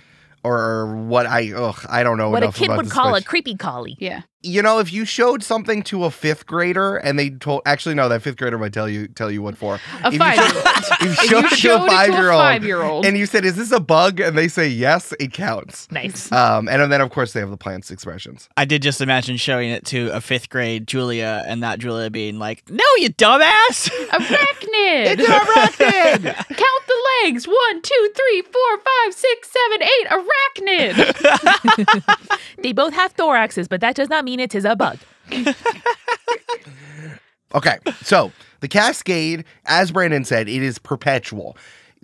or 0.45 0.95
what 0.97 1.27
I 1.27 1.53
ugh, 1.53 1.85
I 1.89 2.03
don't 2.03 2.19
know 2.19 2.31
What 2.31 2.43
a 2.43 2.53
kid 2.53 2.65
about 2.67 2.77
would 2.79 2.87
this 2.87 2.93
call 2.93 3.15
a 3.15 3.23
creepy 3.23 3.55
collie. 3.55 3.97
Yeah. 4.01 4.23
You 4.43 4.63
know, 4.63 4.79
if 4.79 4.93
you 4.93 5.05
showed 5.05 5.43
something 5.43 5.83
to 5.85 6.05
a 6.05 6.11
fifth 6.11 6.47
grader 6.47 6.97
and 6.97 7.19
they 7.19 7.31
told, 7.31 7.63
actually, 7.67 7.95
no, 7.95 8.09
that 8.09 8.23
fifth 8.23 8.37
grader 8.37 8.59
might 8.59 8.73
tell 8.73 8.89
you 8.89 9.09
tell 9.09 9.31
you 9.31 9.43
what 9.43 9.57
for. 9.57 9.79
A 10.05 10.09
If 10.09 10.15
you 10.15 10.19
showed- 10.21 10.63
If 11.03 11.09
you 11.09 11.11
If 11.11 11.31
you 11.31 11.39
it 11.39 11.49
to 11.51 11.57
showed 11.57 11.77
a 11.85 11.87
to 11.87 11.91
five 11.91 12.09
year 12.11 12.29
a 12.29 12.33
old, 12.35 12.41
five 12.43 12.65
year 12.65 12.83
old. 12.83 13.07
and 13.07 13.17
you 13.19 13.27
said, 13.27 13.45
"Is 13.45 13.57
this 13.57 13.73
a 13.73 13.81
bug?" 13.81 14.21
and 14.21 14.37
they 14.39 14.49
say 14.49 14.69
yes, 14.69 15.13
it 15.21 15.33
counts. 15.33 15.91
Nice. 15.91 16.31
Um, 16.33 16.69
and 16.69 16.91
then 16.93 17.01
of 17.01 17.11
course 17.11 17.33
they 17.33 17.41
have 17.41 17.51
the 17.51 17.57
plants 17.57 17.91
expressions. 17.91 18.49
I 18.57 18.65
did 18.65 18.83
just 18.83 19.01
imagine 19.01 19.37
showing 19.37 19.71
it 19.71 19.85
to 19.87 20.09
a 20.15 20.21
fifth 20.21 20.49
grade 20.51 20.87
Julia 20.87 21.45
and 21.47 21.63
that 21.63 21.79
Julia 21.79 22.11
being 22.11 22.39
like, 22.39 22.63
"No, 22.71 22.85
you 22.99 23.11
dumbass!" 23.11 23.89
Arachnid. 24.11 25.19
It's 25.19 25.29
an 25.29 25.41
arachnid. 25.41 26.23
Count 26.57 26.87
the 26.87 26.99
legs. 27.25 27.47
One, 27.49 27.83
two, 27.83 28.11
three, 28.15 28.43
four, 28.43 28.79
five, 28.79 29.15
six, 29.15 29.51
seven, 29.51 29.83
eight. 29.83 30.07
Arachnid. 30.09 31.99
They 32.63 32.73
both 32.73 32.93
have 32.95 33.17
thoraxes, 33.17 33.69
but 33.69 33.81
that 33.81 33.97
does 33.97 34.09
not 34.09 34.25
mean 34.25 34.32
it 34.41 34.55
is 34.55 34.65
a 34.65 34.77
bug. 34.77 34.99
Okay, 37.55 37.79
so 38.03 38.33
the 38.61 38.69
cascade, 38.69 39.45
as 39.67 39.93
Brandon 39.93 40.25
said, 40.25 40.49
it 40.49 40.63
is 40.63 40.79
perpetual. 40.79 41.57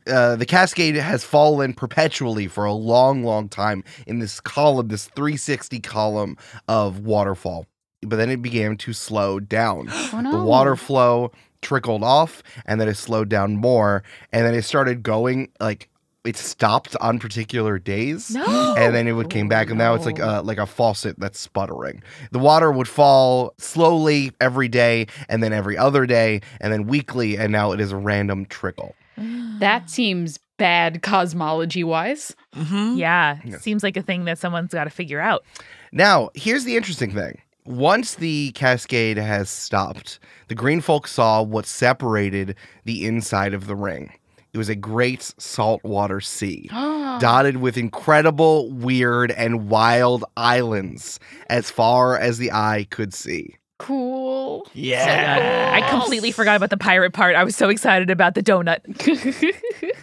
Uh, 0.06 0.37
the 0.37 0.47
cascade 0.47 0.94
has 0.94 1.25
fallen 1.25 1.75
perpetually 1.75 2.47
for 2.47 2.64
a 2.64 2.73
long, 2.73 3.25
long 3.25 3.49
time 3.49 3.85
in 4.06 4.18
this 4.18 4.40
column, 4.40 4.88
this 4.88 5.06
360 5.06 5.80
column 5.80 6.37
of 6.66 7.00
waterfall. 7.00 7.66
But 8.02 8.16
then 8.16 8.30
it 8.30 8.42
began 8.42 8.76
to 8.78 8.92
slow 8.92 9.40
down. 9.40 9.88
Oh 10.12 10.20
no. 10.20 10.33
The 10.33 10.42
water 10.42 10.76
flow 10.76 11.33
trickled 11.61 12.02
off 12.02 12.42
and 12.64 12.81
then 12.81 12.88
it 12.88 12.96
slowed 12.96 13.29
down 13.29 13.57
more. 13.57 14.02
And 14.33 14.46
then 14.46 14.55
it 14.55 14.62
started 14.62 15.02
going 15.02 15.50
like 15.61 15.88
it 16.24 16.37
stopped 16.37 16.96
on 17.00 17.18
particular 17.18 17.78
days 17.78 18.31
No. 18.31 18.74
and 18.76 18.94
then 18.94 19.07
it 19.09 19.12
would 19.12 19.31
came 19.31 19.48
back 19.48 19.68
and 19.70 19.78
now 19.78 19.94
it's 19.94 20.04
like 20.04 20.18
a 20.18 20.42
like 20.42 20.59
a 20.59 20.66
faucet 20.66 21.18
that's 21.18 21.38
sputtering 21.38 22.02
the 22.33 22.38
water 22.38 22.70
would 22.72 22.88
fall 22.88 23.54
slowly 23.59 24.33
every 24.40 24.68
day 24.68 25.07
and 25.28 25.42
then 25.42 25.52
every 25.52 25.76
other 25.78 26.07
day 26.07 26.40
and 26.61 26.72
then 26.72 26.87
weekly 26.87 27.37
and 27.38 27.52
now 27.52 27.72
it 27.72 27.81
is 27.81 27.92
a 27.92 27.96
random 27.96 28.44
trickle 28.46 28.94
That 29.59 29.90
seems 29.90 30.38
bad 30.57 31.02
cosmology 31.02 31.83
wise. 31.85 32.35
mm-hmm. 32.54 32.96
Yeah. 32.96 33.38
Yes. 33.44 33.62
Seems 33.62 33.83
like 33.85 33.96
a 33.96 34.02
thing 34.02 34.24
that 34.24 34.38
someone's 34.38 34.72
got 34.72 34.85
to 34.85 34.90
figure 34.90 35.20
out. 35.20 35.44
now 35.92 36.31
here's 36.35 36.64
the 36.64 36.76
interesting 36.76 37.12
thing 37.14 37.40
once 37.64 38.14
the 38.16 38.50
cascade 38.52 39.18
has 39.18 39.48
stopped 39.50 40.18
the 40.48 40.54
green 40.54 40.81
folk 40.81 41.07
saw 41.07 41.42
what 41.42 41.66
separated 41.66 42.54
the 42.85 43.04
inside 43.07 43.52
of 43.54 43.66
the 43.66 43.76
ring 43.76 44.12
it 44.52 44.58
was 44.58 44.68
a 44.68 44.74
great 44.74 45.34
saltwater 45.38 46.20
sea 46.20 46.68
ah. 46.72 47.18
dotted 47.20 47.58
with 47.58 47.76
incredible, 47.76 48.70
weird, 48.72 49.30
and 49.32 49.68
wild 49.68 50.24
islands 50.37 51.20
as 51.48 51.70
far 51.70 52.18
as 52.18 52.38
the 52.38 52.52
eye 52.52 52.87
could 52.90 53.12
see. 53.14 53.56
cool. 53.78 54.66
Yeah. 54.74 55.70
I 55.74 55.88
completely 55.90 56.32
forgot 56.32 56.56
about 56.56 56.70
the 56.70 56.76
pirate 56.76 57.12
part. 57.12 57.37
I 57.37 57.44
was 57.44 57.54
so 57.56 57.68
excited 57.68 58.11
about 58.11 58.34
the 58.34 58.42
donut. 58.42 58.80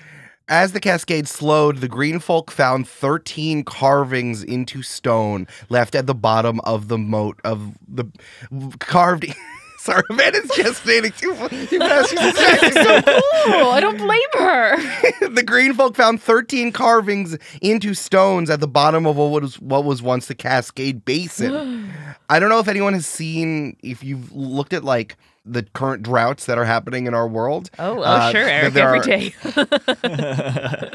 As 0.48 0.74
the 0.74 0.80
cascade 0.80 1.28
slowed, 1.28 1.78
the 1.78 1.88
green 1.88 2.20
folk 2.20 2.52
found 2.52 2.88
13 2.88 3.64
carvings 3.64 4.44
into 4.44 4.84
stone 4.84 5.48
left 5.70 5.96
at 5.96 6.06
the 6.06 6.14
bottom 6.14 6.60
of 6.62 6.88
the 6.88 7.00
moat 7.00 7.40
of 7.44 7.76
the 7.88 8.06
carved. 8.80 9.26
Sorry, 9.86 10.02
Amanda's 10.10 10.50
gestating 10.50 11.16
too, 11.16 11.36
too 11.68 11.78
fast. 11.78 12.10
She's 12.10 12.20
distracted. 12.20 12.74
cool. 13.46 13.70
I 13.70 13.80
don't 13.80 13.98
blame 13.98 14.20
her. 14.34 14.78
the 15.30 15.44
green 15.44 15.76
folk 15.76 15.96
found 15.96 16.20
13 16.24 16.72
carvings 16.72 17.38
into 17.62 17.94
stones 17.94 18.50
at 18.50 18.62
the 18.62 18.68
bottom 18.68 19.06
of 19.06 19.16
what 19.16 19.44
was 19.44 19.60
what 19.60 19.86
was 19.86 20.02
once 20.02 20.26
the 20.26 20.34
Cascade 20.34 21.06
Basin. 21.06 21.94
I 22.30 22.40
don't 22.40 22.50
know 22.50 22.58
if 22.58 22.68
anyone 22.68 22.94
has 22.94 23.06
seen 23.06 23.78
if 23.84 24.04
you've 24.04 24.36
looked 24.36 24.74
at 24.74 24.84
like 24.84 25.18
the 25.46 25.64
current 25.74 26.02
droughts 26.04 26.46
that 26.48 26.58
are 26.58 26.66
happening 26.66 27.06
in 27.08 27.14
our 27.14 27.28
world. 27.28 27.70
Oh, 27.78 28.00
oh 28.00 28.02
Uh, 28.04 28.32
sure, 28.32 28.44
th- 28.46 28.54
Eric, 28.54 28.74
there 28.74 28.96
every 28.96 29.00
are- 29.00 29.04
day. 29.04 29.34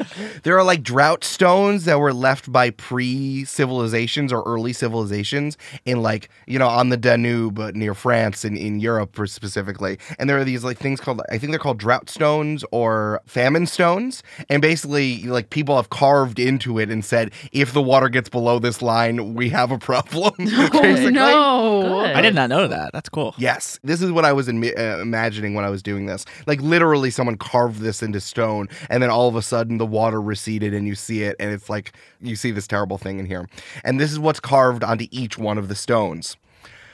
There 0.43 0.57
are 0.57 0.63
like 0.63 0.83
drought 0.83 1.23
stones 1.23 1.85
that 1.85 1.99
were 1.99 2.13
left 2.13 2.51
by 2.51 2.71
pre-civilizations 2.71 4.33
or 4.33 4.43
early 4.45 4.73
civilizations 4.73 5.57
in 5.85 6.01
like, 6.01 6.29
you 6.47 6.57
know, 6.59 6.67
on 6.67 6.89
the 6.89 6.97
Danube 6.97 7.59
uh, 7.59 7.71
near 7.73 7.93
France 7.93 8.43
and 8.43 8.57
in 8.57 8.79
Europe 8.79 9.15
for 9.15 9.27
specifically. 9.27 9.97
And 10.19 10.29
there 10.29 10.37
are 10.37 10.43
these 10.43 10.63
like 10.63 10.77
things 10.79 10.99
called 10.99 11.21
I 11.29 11.37
think 11.37 11.51
they're 11.51 11.59
called 11.59 11.77
drought 11.79 12.09
stones 12.09 12.63
or 12.71 13.21
famine 13.25 13.67
stones. 13.67 14.23
And 14.49 14.61
basically 14.61 15.23
like 15.23 15.49
people 15.49 15.75
have 15.75 15.89
carved 15.89 16.39
into 16.39 16.79
it 16.79 16.89
and 16.89 17.03
said 17.05 17.31
if 17.51 17.73
the 17.73 17.81
water 17.81 18.09
gets 18.09 18.29
below 18.29 18.59
this 18.59 18.81
line, 18.81 19.33
we 19.35 19.49
have 19.49 19.71
a 19.71 19.77
problem. 19.77 20.33
Oh 20.73 21.09
no. 21.09 21.81
Good. 22.03 22.15
I 22.15 22.21
did 22.21 22.35
not 22.35 22.49
know 22.49 22.67
that. 22.67 22.91
That's 22.93 23.09
cool. 23.09 23.33
Yes, 23.37 23.79
this 23.83 24.01
is 24.01 24.11
what 24.11 24.25
I 24.25 24.33
was 24.33 24.40
imi- 24.47 24.77
uh, 24.77 25.01
imagining 25.01 25.53
when 25.53 25.65
I 25.65 25.69
was 25.69 25.81
doing 25.81 26.05
this. 26.05 26.25
Like 26.47 26.61
literally, 26.61 27.09
someone 27.09 27.37
carved 27.37 27.79
this 27.79 28.01
into 28.01 28.19
stone, 28.19 28.67
and 28.89 29.01
then 29.01 29.09
all 29.09 29.27
of 29.27 29.35
a 29.35 29.41
sudden 29.41 29.77
the 29.77 29.85
water 29.85 30.21
receded, 30.21 30.73
and 30.73 30.87
you 30.87 30.95
see 30.95 31.23
it, 31.23 31.35
and 31.39 31.51
it's 31.51 31.69
like 31.69 31.93
you 32.21 32.35
see 32.35 32.51
this 32.51 32.67
terrible 32.67 32.97
thing 32.97 33.19
in 33.19 33.25
here. 33.25 33.47
And 33.83 33.99
this 33.99 34.11
is 34.11 34.19
what's 34.19 34.39
carved 34.39 34.83
onto 34.83 35.07
each 35.11 35.37
one 35.37 35.57
of 35.57 35.67
the 35.67 35.75
stones. 35.75 36.37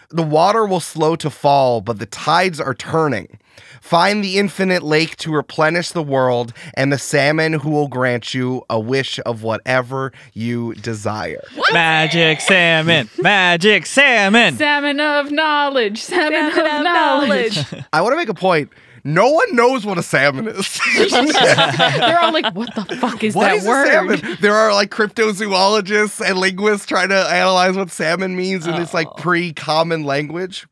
The 0.09 0.23
water 0.23 0.65
will 0.65 0.79
slow 0.79 1.15
to 1.17 1.29
fall, 1.29 1.81
but 1.81 1.99
the 1.99 2.05
tides 2.05 2.61
are 2.61 2.73
turning. 2.73 3.39
Find 3.81 4.23
the 4.23 4.37
infinite 4.37 4.83
lake 4.83 5.15
to 5.17 5.31
replenish 5.31 5.91
the 5.91 6.03
world, 6.03 6.53
and 6.73 6.91
the 6.91 6.97
salmon 6.97 7.53
who 7.53 7.69
will 7.69 7.87
grant 7.87 8.33
you 8.33 8.63
a 8.69 8.79
wish 8.79 9.19
of 9.25 9.43
whatever 9.43 10.11
you 10.33 10.73
desire. 10.75 11.43
Magic 11.71 12.41
salmon. 12.41 13.09
Magic 13.19 13.85
salmon. 13.85 14.55
Salmon 14.57 14.99
of 14.99 15.31
knowledge. 15.31 16.01
Salmon, 16.01 16.51
Salmon 16.51 16.59
of 16.59 16.77
of 16.77 16.83
knowledge. 16.83 17.59
I 17.93 18.01
want 18.01 18.13
to 18.13 18.17
make 18.17 18.29
a 18.29 18.33
point. 18.33 18.71
No 19.03 19.29
one 19.29 19.55
knows 19.55 19.85
what 19.85 19.97
a 19.97 20.03
salmon 20.03 20.49
is. 20.49 20.81
They're 20.97 22.19
all 22.19 22.33
like, 22.33 22.53
what 22.53 22.75
the 22.75 22.97
fuck 22.99 23.23
is 23.23 23.35
What 23.35 23.45
that 23.45 23.55
is 23.57 23.65
a 23.65 23.69
word? 23.69 23.87
salmon? 23.87 24.37
There 24.41 24.53
are 24.53 24.73
like 24.73 24.91
cryptozoologists 24.91 26.19
and 26.27 26.37
linguists 26.37 26.85
trying 26.85 27.09
to 27.09 27.15
analyze 27.15 27.77
what 27.77 27.89
salmon 27.89 28.35
means 28.35 28.67
in 28.67 28.75
this 28.75 28.93
like 28.93 29.07
oh. 29.07 29.13
pre-common 29.13 30.03
language. 30.03 30.67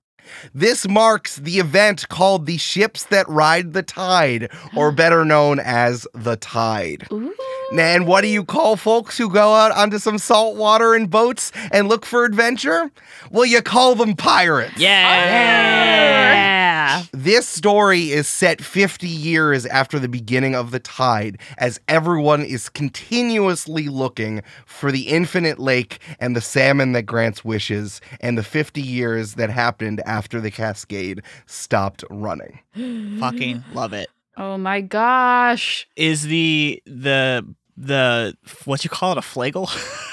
This 0.54 0.88
marks 0.88 1.38
the 1.38 1.60
event 1.60 2.08
called 2.10 2.46
the 2.46 2.58
ships 2.58 3.04
that 3.06 3.28
ride 3.30 3.74
the 3.74 3.84
tide, 3.84 4.50
or 4.76 4.92
better 4.94 5.26
known 5.26 5.60
as 5.60 6.08
the 6.14 6.36
tide. 6.36 7.08
Ooh. 7.12 7.34
And 7.74 8.08
what 8.08 8.22
do 8.22 8.28
you 8.28 8.44
call 8.44 8.76
folks 8.76 9.18
who 9.18 9.30
go 9.30 9.54
out 9.54 9.72
onto 9.72 9.98
some 10.00 10.18
salt 10.18 10.56
water 10.56 10.96
in 10.96 11.08
boats 11.08 11.52
and 11.72 11.88
look 11.88 12.06
for 12.06 12.26
adventure? 12.26 12.92
Well, 13.32 13.46
you 13.46 13.62
call 13.62 13.96
them 13.96 14.16
pirates. 14.16 14.78
Yeah. 14.78 15.26
Yeah. 15.26 17.04
This 17.12 17.48
story 17.48 18.12
is 18.12 18.28
set 18.28 18.62
50 18.62 19.08
years 19.08 19.66
after 19.66 20.00
the 20.00 20.08
beginning 20.08 20.56
of 20.56 20.72
the 20.72 20.80
tide, 20.80 21.40
as 21.58 21.80
everyone 21.88 22.44
is 22.44 22.70
continuously 22.70 23.90
looking 23.90 24.42
for 24.66 24.92
the 24.92 25.08
infinite 25.08 25.60
lake 25.60 26.00
and 26.20 26.36
the 26.36 26.42
salmon 26.42 26.94
that 26.94 27.04
grants 27.04 27.44
wishes, 27.44 28.02
and 28.22 28.38
the 28.38 28.44
50 28.44 28.82
years 28.82 29.34
that 29.34 29.50
happened 29.50 30.02
after 30.06 30.40
the 30.40 30.52
cascade 30.52 31.22
stopped 31.46 32.04
running. 32.10 32.60
Fucking 33.20 33.64
love 33.74 33.94
it. 33.94 34.10
Oh 34.38 34.58
my 34.58 34.82
gosh. 34.82 35.88
Is 35.96 36.24
the 36.24 36.82
the 36.86 37.46
the 37.78 38.36
what 38.66 38.84
you 38.84 38.90
call 38.90 39.12
it 39.14 39.18
a 39.18 39.22
flagel? 39.22 39.70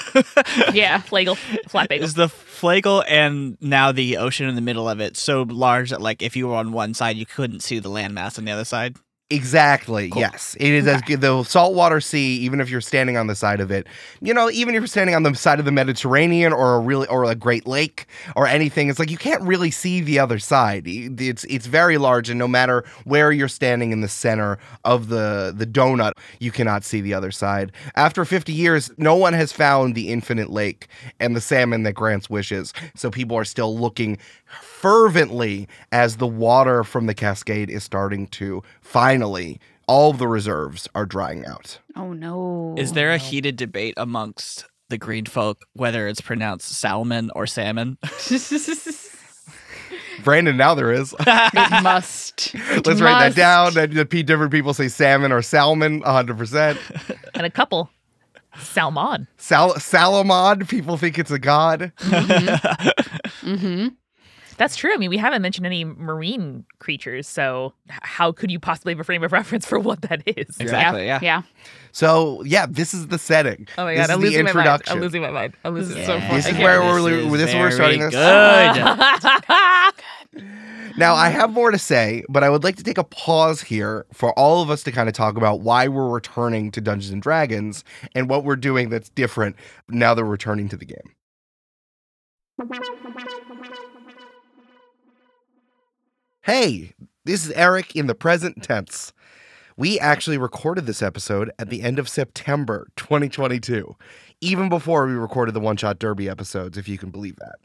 Yeah. 0.73 1.01
Flagel, 1.01 1.35
flat 1.67 1.89
bagel. 1.89 2.05
Is 2.05 2.13
the 2.13 2.27
flagel 2.27 3.03
and 3.07 3.57
now 3.59 3.91
the 3.91 4.17
ocean 4.17 4.47
in 4.47 4.53
the 4.53 4.61
middle 4.61 4.87
of 4.87 4.99
it 4.99 5.17
so 5.17 5.41
large 5.41 5.89
that 5.89 6.01
like 6.01 6.21
if 6.21 6.35
you 6.35 6.47
were 6.47 6.55
on 6.55 6.71
one 6.71 6.93
side 6.93 7.17
you 7.17 7.25
couldn't 7.25 7.61
see 7.61 7.79
the 7.79 7.89
landmass 7.89 8.37
on 8.37 8.45
the 8.45 8.51
other 8.51 8.63
side? 8.63 8.95
Exactly. 9.33 10.09
Cool. 10.09 10.21
Yes. 10.21 10.55
It 10.59 10.71
is 10.71 10.87
as 10.87 11.01
good. 11.01 11.21
The 11.21 11.43
saltwater 11.43 11.99
sea, 11.99 12.37
even 12.37 12.61
if 12.61 12.69
you're 12.69 12.81
standing 12.81 13.17
on 13.17 13.27
the 13.27 13.35
side 13.35 13.59
of 13.59 13.71
it, 13.71 13.87
you 14.21 14.33
know, 14.33 14.49
even 14.51 14.75
if 14.75 14.81
you're 14.81 14.87
standing 14.87 15.15
on 15.15 15.23
the 15.23 15.33
side 15.33 15.59
of 15.59 15.65
the 15.65 15.71
Mediterranean 15.71 16.53
or 16.53 16.75
a 16.75 16.79
really 16.79 17.07
or 17.07 17.23
a 17.23 17.33
Great 17.33 17.65
Lake 17.65 18.05
or 18.35 18.45
anything, 18.45 18.89
it's 18.89 18.99
like 18.99 19.09
you 19.09 19.17
can't 19.17 19.41
really 19.41 19.71
see 19.71 20.01
the 20.01 20.19
other 20.19 20.37
side. 20.37 20.83
It's 20.85 21.43
it's 21.45 21.65
very 21.65 21.97
large, 21.97 22.29
and 22.29 22.37
no 22.37 22.47
matter 22.47 22.83
where 23.05 23.31
you're 23.31 23.47
standing 23.47 23.91
in 23.91 24.01
the 24.01 24.07
center 24.07 24.59
of 24.83 25.09
the 25.09 25.53
the 25.55 25.65
donut, 25.65 26.13
you 26.39 26.51
cannot 26.51 26.83
see 26.83 27.01
the 27.01 27.13
other 27.13 27.31
side. 27.31 27.71
After 27.95 28.25
50 28.25 28.53
years, 28.53 28.91
no 28.97 29.15
one 29.15 29.33
has 29.33 29.51
found 29.51 29.95
the 29.95 30.09
infinite 30.09 30.49
lake 30.49 30.87
and 31.19 31.35
the 31.35 31.41
salmon 31.41 31.83
that 31.83 31.93
grants 31.93 32.29
wishes. 32.29 32.73
So 32.95 33.09
people 33.09 33.35
are 33.37 33.45
still 33.45 33.77
looking 33.77 34.17
fervently 34.83 35.65
as 35.93 36.17
the 36.17 36.27
water 36.27 36.83
from 36.83 37.05
the 37.05 37.13
cascade 37.13 37.69
is 37.69 37.85
starting 37.85 38.27
to 38.27 38.61
finally 38.81 39.57
all 39.87 40.11
of 40.11 40.17
the 40.17 40.27
reserves 40.27 40.89
are 40.93 41.05
drying 41.05 41.45
out. 41.45 41.79
Oh 41.95 42.11
no. 42.11 42.75
Is 42.77 42.91
there 42.91 43.13
a 43.13 43.17
heated 43.17 43.55
debate 43.55 43.93
amongst 43.95 44.65
the 44.89 44.97
green 44.97 45.23
folk 45.25 45.61
whether 45.71 46.05
it's 46.09 46.19
pronounced 46.19 46.67
salmon 46.67 47.31
or 47.33 47.47
salmon? 47.47 47.97
Brandon, 50.25 50.57
now 50.57 50.75
there 50.75 50.91
is. 50.91 51.15
it 51.17 51.25
must. 51.83 52.53
It 52.55 52.85
Let's 52.85 52.99
write 52.99 53.29
that 53.29 53.35
down. 53.37 53.75
That 53.75 53.91
the 53.91 54.05
P 54.05 54.21
different 54.21 54.51
people 54.51 54.73
say 54.73 54.89
salmon 54.89 55.31
or 55.31 55.41
salmon, 55.41 56.01
100%. 56.01 57.17
and 57.35 57.45
a 57.45 57.49
couple. 57.49 57.89
Salmon. 58.59 59.27
Sal- 59.37 59.75
Salamod, 59.75 60.67
people 60.67 60.97
think 60.97 61.17
it's 61.17 61.31
a 61.31 61.39
god. 61.39 61.93
Mm-hmm. 61.99 63.87
That's 64.63 64.77
true. 64.77 64.93
I 64.93 64.97
mean, 64.97 65.09
we 65.09 65.17
haven't 65.17 65.41
mentioned 65.41 65.65
any 65.65 65.83
marine 65.83 66.63
creatures, 66.79 67.27
so 67.27 67.73
how 67.89 68.31
could 68.31 68.49
you 68.49 68.61
possibly 68.61 68.93
have 68.93 68.99
a 69.01 69.03
frame 69.03 69.21
of 69.21 69.31
reference 69.33 69.65
for 69.65 69.77
what 69.77 70.03
that 70.03 70.23
is? 70.25 70.57
Exactly, 70.57 71.05
yeah. 71.05 71.19
Yeah. 71.21 71.41
So, 71.91 72.41
yeah, 72.43 72.65
this 72.69 72.93
is 72.93 73.07
the 73.07 73.17
setting. 73.17 73.67
Oh 73.77 73.83
my 73.83 73.93
this 73.93 74.07
god, 74.07 74.13
I'm 74.13 74.23
is 74.23 74.31
the 74.31 74.37
losing 74.37 74.55
my 74.55 74.63
mind. 74.63 74.81
I'm 74.87 75.01
losing 75.01 75.21
my 75.21 75.31
mind. 75.31 75.53
I'm 75.65 75.73
losing 75.73 75.95
This 75.97 75.99
is 75.99 76.05
so 76.05 76.17
my 76.17 76.27
fun. 76.27 76.35
This 76.37 76.45
is 76.45 76.53
Okay. 76.53 76.63
where 76.63 76.79
we're 76.79 77.37
this 77.37 77.49
is 77.49 77.55
where 77.55 77.63
we're 77.63 77.71
starting 77.71 77.99
very 77.99 78.11
this. 78.11 79.21
Good. 80.33 80.43
Now, 80.97 81.15
I 81.15 81.27
have 81.27 81.51
more 81.51 81.71
to 81.71 81.77
say, 81.77 82.23
but 82.29 82.45
I 82.45 82.49
would 82.49 82.63
like 82.63 82.77
to 82.77 82.83
take 82.83 82.97
a 82.97 83.03
pause 83.03 83.61
here 83.63 84.05
for 84.13 84.31
all 84.39 84.61
of 84.61 84.69
us 84.69 84.81
to 84.83 84.93
kind 84.93 85.09
of 85.09 85.13
talk 85.15 85.35
about 85.35 85.59
why 85.59 85.89
we're 85.89 86.07
returning 86.07 86.71
to 86.71 86.79
Dungeons 86.79 87.11
and 87.11 87.21
Dragons 87.21 87.83
and 88.15 88.29
what 88.29 88.45
we're 88.45 88.55
doing 88.55 88.89
that's 88.89 89.09
different 89.09 89.57
now 89.89 90.13
that 90.13 90.23
we're 90.23 90.29
returning 90.29 90.69
to 90.69 90.77
the 90.77 90.85
game. 90.85 91.11
Hey, 96.45 96.91
this 97.23 97.45
is 97.45 97.51
Eric 97.51 97.95
in 97.95 98.07
the 98.07 98.13
present 98.13 98.63
tense. 98.63 99.13
We 99.77 99.97
actually 99.97 100.37
recorded 100.37 100.85
this 100.85 101.01
episode 101.01 101.49
at 101.57 101.69
the 101.69 101.81
end 101.81 101.99
of 101.99 102.09
September 102.09 102.89
2022, 102.97 103.95
even 104.41 104.67
before 104.67 105.07
we 105.07 105.13
recorded 105.13 105.55
the 105.55 105.61
One 105.61 105.77
Shot 105.77 105.99
Derby 105.99 106.27
episodes, 106.27 106.77
if 106.77 106.89
you 106.89 106.97
can 106.97 107.11
believe 107.11 107.37
that. 107.37 107.59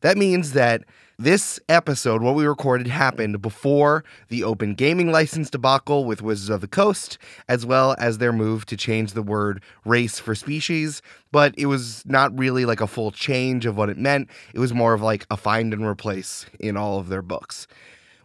That 0.00 0.16
means 0.16 0.52
that 0.54 0.82
this 1.16 1.60
episode, 1.68 2.20
what 2.20 2.34
we 2.34 2.44
recorded, 2.44 2.88
happened 2.88 3.40
before 3.40 4.02
the 4.30 4.42
open 4.42 4.74
gaming 4.74 5.12
license 5.12 5.48
debacle 5.48 6.04
with 6.04 6.20
Wizards 6.20 6.50
of 6.50 6.60
the 6.60 6.66
Coast, 6.66 7.18
as 7.48 7.64
well 7.64 7.94
as 8.00 8.18
their 8.18 8.32
move 8.32 8.66
to 8.66 8.76
change 8.76 9.12
the 9.12 9.22
word 9.22 9.62
race 9.84 10.18
for 10.18 10.34
species. 10.34 11.02
But 11.30 11.54
it 11.56 11.66
was 11.66 12.02
not 12.04 12.36
really 12.36 12.64
like 12.64 12.80
a 12.80 12.88
full 12.88 13.12
change 13.12 13.64
of 13.64 13.76
what 13.76 13.90
it 13.90 13.96
meant. 13.96 14.28
It 14.54 14.58
was 14.58 14.74
more 14.74 14.92
of 14.92 15.02
like 15.02 15.24
a 15.30 15.36
find 15.36 15.72
and 15.72 15.86
replace 15.86 16.46
in 16.58 16.76
all 16.76 16.98
of 16.98 17.10
their 17.10 17.22
books. 17.22 17.68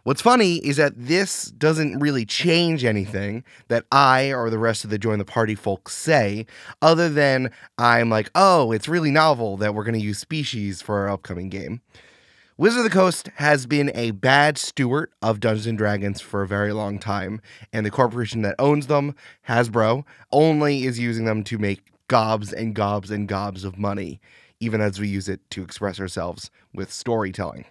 What's 0.04 0.20
funny 0.20 0.56
is 0.56 0.76
that 0.76 0.92
this 0.94 1.46
doesn't 1.46 1.98
really 1.98 2.26
change 2.26 2.84
anything 2.84 3.42
that 3.68 3.86
I 3.90 4.34
or 4.34 4.50
the 4.50 4.58
rest 4.58 4.84
of 4.84 4.90
the 4.90 4.98
Join 4.98 5.18
the 5.18 5.24
Party 5.24 5.54
folks 5.54 5.96
say, 5.96 6.44
other 6.82 7.08
than 7.08 7.50
I'm 7.78 8.10
like, 8.10 8.30
oh, 8.34 8.70
it's 8.72 8.86
really 8.86 9.10
novel 9.10 9.56
that 9.56 9.74
we're 9.74 9.82
going 9.82 9.98
to 9.98 10.04
use 10.04 10.18
species 10.18 10.82
for 10.82 10.98
our 10.98 11.08
upcoming 11.08 11.48
game. 11.48 11.80
Wizard 12.58 12.80
of 12.80 12.84
the 12.84 12.90
Coast 12.90 13.30
has 13.36 13.64
been 13.64 13.90
a 13.94 14.10
bad 14.10 14.58
steward 14.58 15.10
of 15.22 15.40
Dungeons 15.40 15.66
and 15.66 15.78
Dragons 15.78 16.20
for 16.20 16.42
a 16.42 16.46
very 16.46 16.74
long 16.74 16.98
time, 16.98 17.40
and 17.72 17.86
the 17.86 17.90
corporation 17.90 18.42
that 18.42 18.56
owns 18.58 18.88
them, 18.88 19.14
Hasbro, 19.48 20.04
only 20.30 20.84
is 20.84 20.98
using 20.98 21.24
them 21.24 21.42
to 21.44 21.56
make 21.56 21.80
gobs 22.08 22.52
and 22.52 22.74
gobs 22.74 23.10
and 23.10 23.26
gobs 23.26 23.64
of 23.64 23.78
money, 23.78 24.20
even 24.60 24.82
as 24.82 25.00
we 25.00 25.08
use 25.08 25.30
it 25.30 25.40
to 25.48 25.62
express 25.62 25.98
ourselves 25.98 26.50
with 26.74 26.92
storytelling. 26.92 27.64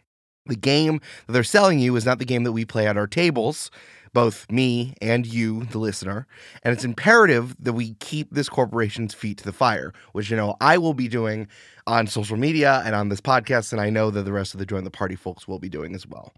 The 0.46 0.56
game 0.56 1.00
that 1.26 1.34
they're 1.34 1.44
selling 1.44 1.80
you 1.80 1.96
is 1.96 2.06
not 2.06 2.20
the 2.20 2.26
game 2.26 2.44
that 2.44 2.52
we 2.52 2.66
play 2.66 2.86
at 2.86 2.98
our 2.98 3.08
tables, 3.08 3.72
both 4.12 4.50
me 4.52 4.94
and 5.02 5.26
you, 5.26 5.64
the 5.66 5.80
listener. 5.80 6.28
And 6.64 6.74
it's 6.74 6.84
imperative 6.84 7.56
that 7.60 7.74
we 7.74 7.96
keep 7.96 8.30
this 8.32 8.50
corporation's 8.50 9.14
feet 9.14 9.38
to 9.40 9.44
the 9.44 9.54
fire, 9.54 9.94
which 10.12 10.30
you 10.30 10.36
know 10.36 10.56
I 10.62 10.78
will 10.78 10.94
be 10.94 11.08
doing 11.08 11.48
on 11.88 12.08
social 12.08 12.38
media 12.38 12.82
and 12.86 12.96
on 12.96 13.10
this 13.10 13.22
podcast, 13.22 13.72
and 13.72 13.82
I 13.82 13.90
know 13.90 14.12
that 14.12 14.24
the 14.24 14.34
rest 14.34 14.54
of 14.54 14.60
the 14.60 14.66
Join 14.66 14.84
the 14.84 14.92
Party 14.92 15.16
folks 15.16 15.48
will 15.48 15.60
be 15.60 15.70
doing 15.70 15.96
as 15.96 16.08
well. 16.08 16.34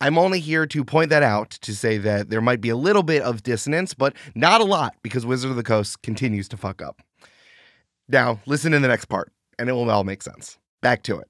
I'm 0.00 0.18
only 0.18 0.40
here 0.40 0.66
to 0.66 0.84
point 0.84 1.08
that 1.10 1.22
out 1.22 1.50
to 1.50 1.74
say 1.74 1.96
that 1.98 2.28
there 2.28 2.42
might 2.42 2.60
be 2.60 2.68
a 2.68 2.76
little 2.76 3.02
bit 3.02 3.22
of 3.22 3.42
dissonance, 3.42 3.94
but 3.94 4.14
not 4.34 4.60
a 4.60 4.64
lot 4.64 4.94
because 5.02 5.24
Wizard 5.24 5.50
of 5.50 5.56
the 5.56 5.62
Coast 5.62 6.02
continues 6.02 6.48
to 6.48 6.56
fuck 6.56 6.82
up. 6.82 7.00
Now, 8.08 8.40
listen 8.44 8.74
in 8.74 8.82
the 8.82 8.88
next 8.88 9.06
part, 9.06 9.32
and 9.58 9.68
it 9.70 9.72
will 9.72 9.90
all 9.90 10.04
make 10.04 10.22
sense. 10.22 10.58
Back 10.82 11.02
to 11.04 11.18
it. 11.18 11.28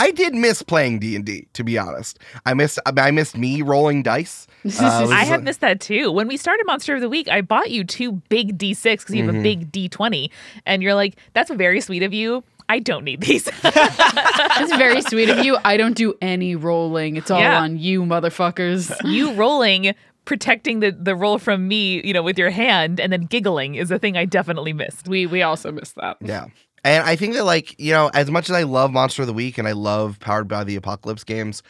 I 0.00 0.10
did 0.12 0.34
miss 0.34 0.62
playing 0.62 0.98
D 1.00 1.14
and 1.16 1.24
D, 1.24 1.46
to 1.52 1.62
be 1.64 1.76
honest. 1.78 2.18
I 2.46 2.54
missed 2.54 2.78
I 2.86 3.10
missed 3.10 3.36
me 3.36 3.62
rolling 3.62 4.02
dice. 4.02 4.46
Uh, 4.78 5.06
I 5.10 5.24
have 5.24 5.38
like- 5.40 5.42
missed 5.44 5.60
that 5.60 5.80
too. 5.80 6.10
When 6.12 6.28
we 6.28 6.36
started 6.36 6.64
Monster 6.66 6.94
of 6.94 7.00
the 7.00 7.08
Week, 7.08 7.28
I 7.28 7.40
bought 7.40 7.70
you 7.70 7.82
two 7.84 8.12
big 8.28 8.58
D6 8.58 8.82
because 9.00 9.14
you 9.14 9.24
have 9.24 9.34
Mhm. 9.34 9.40
a 9.40 9.42
big 9.42 9.72
D20. 9.72 10.30
And 10.66 10.82
you're 10.82 10.94
like, 10.94 11.16
that's 11.32 11.50
very 11.50 11.80
sweet 11.80 12.02
of 12.02 12.12
you. 12.12 12.44
I 12.68 12.78
don't 12.78 13.02
need 13.04 13.20
these. 13.22 13.44
That's 13.62 14.76
very 14.76 15.02
sweet 15.02 15.28
of 15.28 15.44
you. 15.44 15.56
I 15.64 15.76
don't 15.76 15.96
do 15.96 16.14
any 16.20 16.54
rolling. 16.54 17.16
It's 17.16 17.30
all 17.30 17.40
Yeah. 17.40 17.60
on 17.60 17.78
you, 17.78 18.02
motherfuckers. 18.04 18.94
you 19.04 19.32
rolling, 19.32 19.94
protecting 20.24 20.78
the, 20.80 20.92
the 20.92 21.16
roll 21.16 21.38
from 21.38 21.66
me, 21.66 22.00
you 22.06 22.12
know, 22.12 22.22
with 22.22 22.38
your 22.38 22.50
hand, 22.50 23.00
and 23.00 23.12
then 23.12 23.22
giggling 23.22 23.74
is 23.74 23.90
a 23.90 23.98
thing 23.98 24.16
I 24.16 24.24
definitely 24.24 24.72
missed. 24.72 25.08
We 25.08 25.26
we 25.26 25.42
also 25.42 25.72
missed 25.72 25.96
that. 25.96 26.18
Yeah. 26.20 26.46
And 26.84 27.04
I 27.04 27.16
think 27.16 27.34
that, 27.34 27.44
like, 27.44 27.78
you 27.78 27.92
know, 27.92 28.10
as 28.14 28.30
much 28.30 28.48
as 28.48 28.56
I 28.56 28.62
love 28.62 28.90
Monster 28.90 29.22
of 29.22 29.28
the 29.28 29.34
Week 29.34 29.58
and 29.58 29.68
I 29.68 29.72
love 29.72 30.18
Powered 30.20 30.48
by 30.48 30.64
the 30.64 30.76
Apocalypse 30.76 31.24
games, 31.24 31.62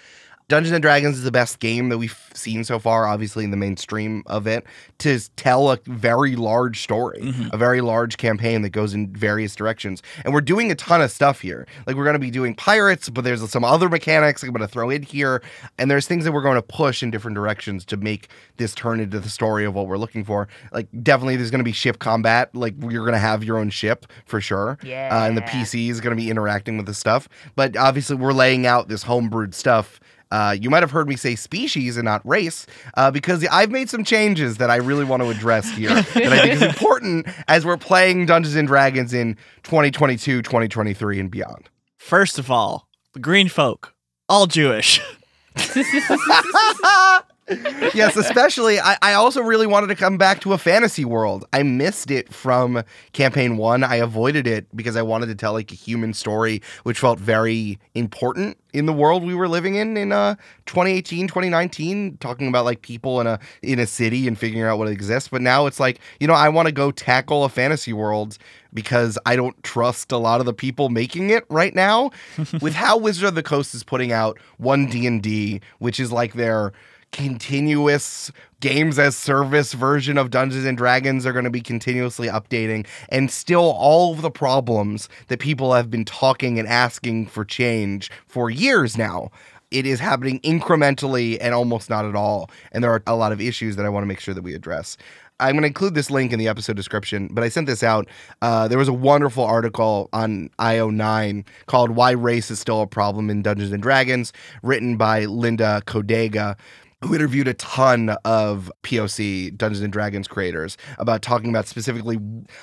Dungeons 0.50 0.72
and 0.74 0.82
Dragons 0.82 1.16
is 1.16 1.22
the 1.22 1.30
best 1.30 1.60
game 1.60 1.88
that 1.90 1.98
we've 1.98 2.18
seen 2.34 2.64
so 2.64 2.78
far, 2.80 3.06
obviously 3.06 3.44
in 3.44 3.52
the 3.52 3.56
mainstream 3.56 4.24
of 4.26 4.46
it, 4.48 4.66
to 4.98 5.18
tell 5.36 5.70
a 5.70 5.78
very 5.86 6.34
large 6.34 6.82
story, 6.82 7.20
Mhm. 7.22 7.52
a 7.52 7.56
very 7.56 7.80
large 7.80 8.16
campaign 8.16 8.62
that 8.62 8.70
goes 8.70 8.92
in 8.92 9.12
various 9.14 9.54
directions. 9.54 10.02
And 10.24 10.34
we're 10.34 10.40
doing 10.40 10.70
a 10.72 10.74
ton 10.74 11.00
of 11.02 11.10
stuff 11.12 11.40
here. 11.40 11.66
Like, 11.86 11.94
we're 11.96 12.04
going 12.04 12.14
to 12.14 12.18
be 12.18 12.32
doing 12.32 12.54
pirates, 12.56 13.08
but 13.08 13.22
there's 13.22 13.48
some 13.48 13.62
other 13.64 13.88
mechanics 13.88 14.42
I'm 14.42 14.50
going 14.50 14.60
to 14.60 14.66
throw 14.68 14.90
in 14.90 15.02
here. 15.04 15.40
And 15.78 15.88
there's 15.90 16.06
things 16.08 16.24
that 16.24 16.32
we're 16.32 16.42
going 16.42 16.56
to 16.56 16.62
push 16.62 17.02
in 17.02 17.10
different 17.12 17.36
directions 17.36 17.84
to 17.86 17.96
make 17.96 18.28
this 18.56 18.74
turn 18.74 18.98
into 18.98 19.20
the 19.20 19.28
story 19.30 19.64
of 19.64 19.74
what 19.74 19.86
we're 19.86 19.98
looking 19.98 20.24
for. 20.24 20.48
Like, 20.72 20.88
definitely 21.02 21.36
there's 21.36 21.52
going 21.52 21.60
to 21.60 21.64
be 21.64 21.72
ship 21.72 22.00
combat. 22.00 22.50
Like, 22.54 22.74
you're 22.80 23.04
going 23.04 23.12
to 23.12 23.18
have 23.18 23.44
your 23.44 23.56
own 23.56 23.70
ship 23.70 24.04
for 24.26 24.40
sure. 24.40 24.78
Yeah. 24.82 25.10
Uh, 25.12 25.26
and 25.28 25.36
the 25.36 25.42
PC 25.42 25.90
is 25.90 26.00
going 26.00 26.16
to 26.16 26.20
be 26.20 26.28
interacting 26.28 26.76
with 26.76 26.86
the 26.86 26.94
stuff. 26.94 27.28
But 27.54 27.76
obviously, 27.76 28.16
we're 28.16 28.32
laying 28.32 28.66
out 28.66 28.88
this 28.88 29.04
homebrewed 29.04 29.54
stuff. 29.54 30.00
Uh, 30.30 30.56
you 30.58 30.70
might 30.70 30.82
have 30.82 30.90
heard 30.90 31.08
me 31.08 31.16
say 31.16 31.34
species 31.34 31.96
and 31.96 32.04
not 32.04 32.26
race 32.26 32.66
uh, 32.94 33.10
because 33.10 33.46
I've 33.48 33.70
made 33.70 33.90
some 33.90 34.04
changes 34.04 34.58
that 34.58 34.70
I 34.70 34.76
really 34.76 35.04
want 35.04 35.22
to 35.22 35.30
address 35.30 35.70
here 35.70 35.88
that 35.94 36.32
I 36.32 36.40
think 36.40 36.54
is 36.54 36.62
important 36.74 37.26
as 37.48 37.64
we're 37.64 37.76
playing 37.76 38.26
Dungeons 38.26 38.54
and 38.54 38.68
Dragons 38.68 39.12
in 39.12 39.36
2022, 39.64 40.42
2023, 40.42 41.20
and 41.20 41.30
beyond. 41.30 41.68
First 41.96 42.38
of 42.38 42.50
all, 42.50 42.88
the 43.12 43.20
green 43.20 43.48
folk, 43.48 43.94
all 44.28 44.46
Jewish. 44.46 45.00
yes, 47.94 48.16
especially 48.16 48.78
I, 48.78 48.96
I 49.02 49.14
also 49.14 49.42
really 49.42 49.66
wanted 49.66 49.88
to 49.88 49.94
come 49.94 50.18
back 50.18 50.40
to 50.42 50.52
a 50.52 50.58
fantasy 50.58 51.04
world. 51.04 51.44
I 51.52 51.62
missed 51.62 52.10
it 52.10 52.32
from 52.32 52.82
campaign 53.12 53.56
one. 53.56 53.82
I 53.82 53.96
avoided 53.96 54.46
it 54.46 54.66
because 54.76 54.96
I 54.96 55.02
wanted 55.02 55.26
to 55.26 55.34
tell 55.34 55.52
like 55.52 55.72
a 55.72 55.74
human 55.74 56.14
story, 56.14 56.62
which 56.84 57.00
felt 57.00 57.18
very 57.18 57.78
important 57.94 58.56
in 58.72 58.86
the 58.86 58.92
world 58.92 59.24
we 59.24 59.34
were 59.34 59.48
living 59.48 59.74
in 59.74 59.96
in 59.96 60.12
uh 60.12 60.34
2018 60.66 61.26
2019 61.26 62.16
talking 62.18 62.48
about 62.48 62.64
like 62.64 62.82
people 62.82 63.20
in 63.20 63.26
a 63.26 63.38
in 63.62 63.78
a 63.78 63.86
city 63.86 64.28
and 64.28 64.38
figuring 64.38 64.64
out 64.64 64.78
what 64.78 64.88
exists 64.88 65.28
but 65.28 65.42
now 65.42 65.66
it's 65.66 65.80
like 65.80 66.00
you 66.20 66.26
know 66.26 66.34
i 66.34 66.48
want 66.48 66.66
to 66.66 66.72
go 66.72 66.90
tackle 66.90 67.44
a 67.44 67.48
fantasy 67.48 67.92
world 67.92 68.38
because 68.72 69.18
i 69.26 69.34
don't 69.34 69.60
trust 69.62 70.12
a 70.12 70.16
lot 70.16 70.40
of 70.40 70.46
the 70.46 70.54
people 70.54 70.88
making 70.88 71.30
it 71.30 71.44
right 71.48 71.74
now 71.74 72.10
with 72.60 72.74
how 72.74 72.96
wizard 72.96 73.28
of 73.28 73.34
the 73.34 73.42
coast 73.42 73.74
is 73.74 73.82
putting 73.82 74.12
out 74.12 74.38
one 74.58 74.86
d&d 74.86 75.60
which 75.78 75.98
is 75.98 76.12
like 76.12 76.34
their 76.34 76.72
continuous 77.12 78.31
games 78.61 78.99
as 78.99 79.16
service 79.16 79.73
version 79.73 80.16
of 80.16 80.31
Dungeons 80.31 80.64
and 80.64 80.77
Dragons 80.77 81.27
are 81.27 81.33
going 81.33 81.44
to 81.44 81.51
be 81.51 81.61
continuously 81.61 82.29
updating 82.29 82.87
and 83.09 83.31
still 83.31 83.75
all 83.77 84.12
of 84.12 84.23
the 84.23 84.31
problems 84.31 85.09
that 85.29 85.40
people 85.40 85.73
have 85.73 85.90
been 85.90 86.05
talking 86.05 86.59
and 86.59 86.68
asking 86.68 87.27
for 87.27 87.44
change 87.44 88.11
for 88.27 88.51
years 88.51 88.96
now 88.96 89.31
it 89.70 89.87
is 89.87 89.99
happening 90.01 90.40
incrementally 90.40 91.38
and 91.40 91.55
almost 91.55 91.90
not 91.90 92.05
at 92.05 92.14
all 92.14 92.51
and 92.73 92.85
there 92.85 92.92
are 92.92 93.03
a 93.07 93.16
lot 93.16 93.33
of 93.33 93.40
issues 93.40 93.77
that 93.77 93.87
I 93.87 93.88
want 93.88 94.03
to 94.03 94.09
make 94.09 94.20
sure 94.20 94.35
that 94.35 94.42
we 94.42 94.55
address 94.55 94.96
I'm 95.40 95.53
going 95.53 95.62
to 95.62 95.68
include 95.68 95.94
this 95.94 96.11
link 96.11 96.33
in 96.33 96.38
the 96.38 96.49
episode 96.49 96.77
description, 96.77 97.29
but 97.33 97.42
I 97.42 97.49
sent 97.49 97.66
this 97.66 97.83
out. 97.83 98.07
Uh, 98.42 98.68
there 98.68 98.77
was 98.77 98.88
a 98.88 98.92
wonderful 98.92 99.42
article 99.42 100.11
on 100.12 100.51
IO9 100.59 101.46
called 101.64 101.90
Why 101.92 102.11
Race 102.11 102.51
is 102.51 102.61
Still 102.61 102.83
a 102.83 102.87
Problem 102.87 103.31
in 103.31 103.40
Dungeons 103.40 103.73
and 103.73 103.83
Dragons, 103.83 104.35
written 104.62 104.99
by 104.99 105.25
Linda 105.25 105.83
Codega 105.87 106.57
who 107.02 107.14
interviewed 107.14 107.48
a 107.48 107.54
ton 107.54 108.10
of 108.24 108.70
POC 108.82 109.56
Dungeons 109.56 109.82
and 109.82 109.92
Dragons 109.92 110.28
creators 110.28 110.76
about 110.98 111.22
talking 111.22 111.48
about 111.48 111.66
specifically 111.66 112.18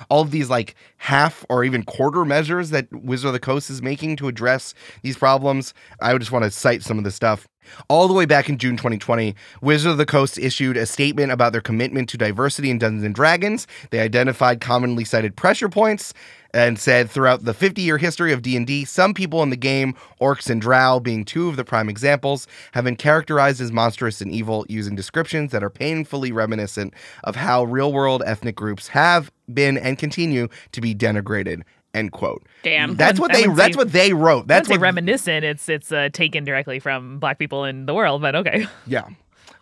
all 0.09 0.21
of 0.21 0.31
these 0.31 0.49
like 0.49 0.75
half 0.97 1.43
or 1.49 1.63
even 1.63 1.83
quarter 1.83 2.23
measures 2.23 2.69
that 2.69 2.87
Wizard 2.91 3.29
of 3.29 3.33
the 3.33 3.39
Coast 3.39 3.69
is 3.69 3.81
making 3.81 4.15
to 4.17 4.27
address 4.27 4.75
these 5.01 5.17
problems. 5.17 5.73
I 6.01 6.13
would 6.13 6.19
just 6.19 6.31
want 6.31 6.45
to 6.45 6.51
cite 6.51 6.83
some 6.83 6.99
of 6.99 7.03
the 7.03 7.11
stuff. 7.11 7.47
All 7.89 8.07
the 8.07 8.13
way 8.13 8.25
back 8.25 8.47
in 8.47 8.57
June 8.57 8.77
2020, 8.77 9.35
Wizard 9.61 9.91
of 9.91 9.97
the 9.97 10.05
Coast 10.05 10.37
issued 10.37 10.77
a 10.77 10.85
statement 10.85 11.31
about 11.31 11.51
their 11.51 11.59
commitment 11.59 12.07
to 12.09 12.17
diversity 12.17 12.69
in 12.69 12.77
Dungeons 12.77 13.03
and 13.03 13.15
Dragons. 13.15 13.67
They 13.89 13.99
identified 13.99 14.61
commonly 14.61 15.03
cited 15.03 15.35
pressure 15.35 15.67
points 15.67 16.13
and 16.57 16.79
said 16.79 17.07
throughout 17.09 17.43
the 17.43 17.53
50-year 17.53 17.99
history 17.99 18.33
of 18.33 18.41
D&D, 18.41 18.83
some 18.85 19.13
people 19.13 19.43
in 19.43 19.51
the 19.51 19.55
game, 19.55 19.93
orcs 20.19 20.49
and 20.49 20.59
drow 20.59 20.99
being 20.99 21.23
two 21.23 21.47
of 21.49 21.55
the 21.55 21.63
prime 21.63 21.87
examples, 21.87 22.47
have 22.71 22.83
been 22.83 22.95
characterized 22.95 23.61
as 23.61 23.71
monstrous 23.71 24.21
and 24.21 24.31
evil 24.31 24.65
using 24.67 24.95
descriptions 24.95 25.51
that 25.51 25.63
are 25.63 25.69
painfully 25.69 26.31
reminiscent 26.31 26.95
of 27.25 27.35
how 27.35 27.63
real-world 27.63 28.23
ethnic 28.25 28.55
groups 28.55 28.87
have 28.87 29.31
been 29.53 29.77
and 29.77 29.99
continue 29.99 30.47
to 30.71 30.81
be 30.81 30.95
denigrated. 30.95 31.61
End 31.93 32.11
quote. 32.11 32.43
Damn. 32.63 32.95
That's 32.95 33.19
what 33.19 33.31
I 33.35 33.41
they. 33.41 33.47
That's 33.47 33.73
say- 33.75 33.77
what 33.77 33.91
they 33.91 34.13
wrote. 34.13 34.47
That's 34.47 34.67
That's 34.67 34.69
what. 34.77 34.81
reminiscent. 34.81 35.45
It's 35.45 35.69
it's 35.69 35.91
uh, 35.91 36.09
taken 36.11 36.43
directly 36.43 36.79
from 36.79 37.17
black 37.19 37.39
people 37.39 37.63
in 37.65 37.85
the 37.85 37.93
world, 37.93 38.21
but 38.21 38.35
okay. 38.35 38.67
Yeah. 38.85 39.07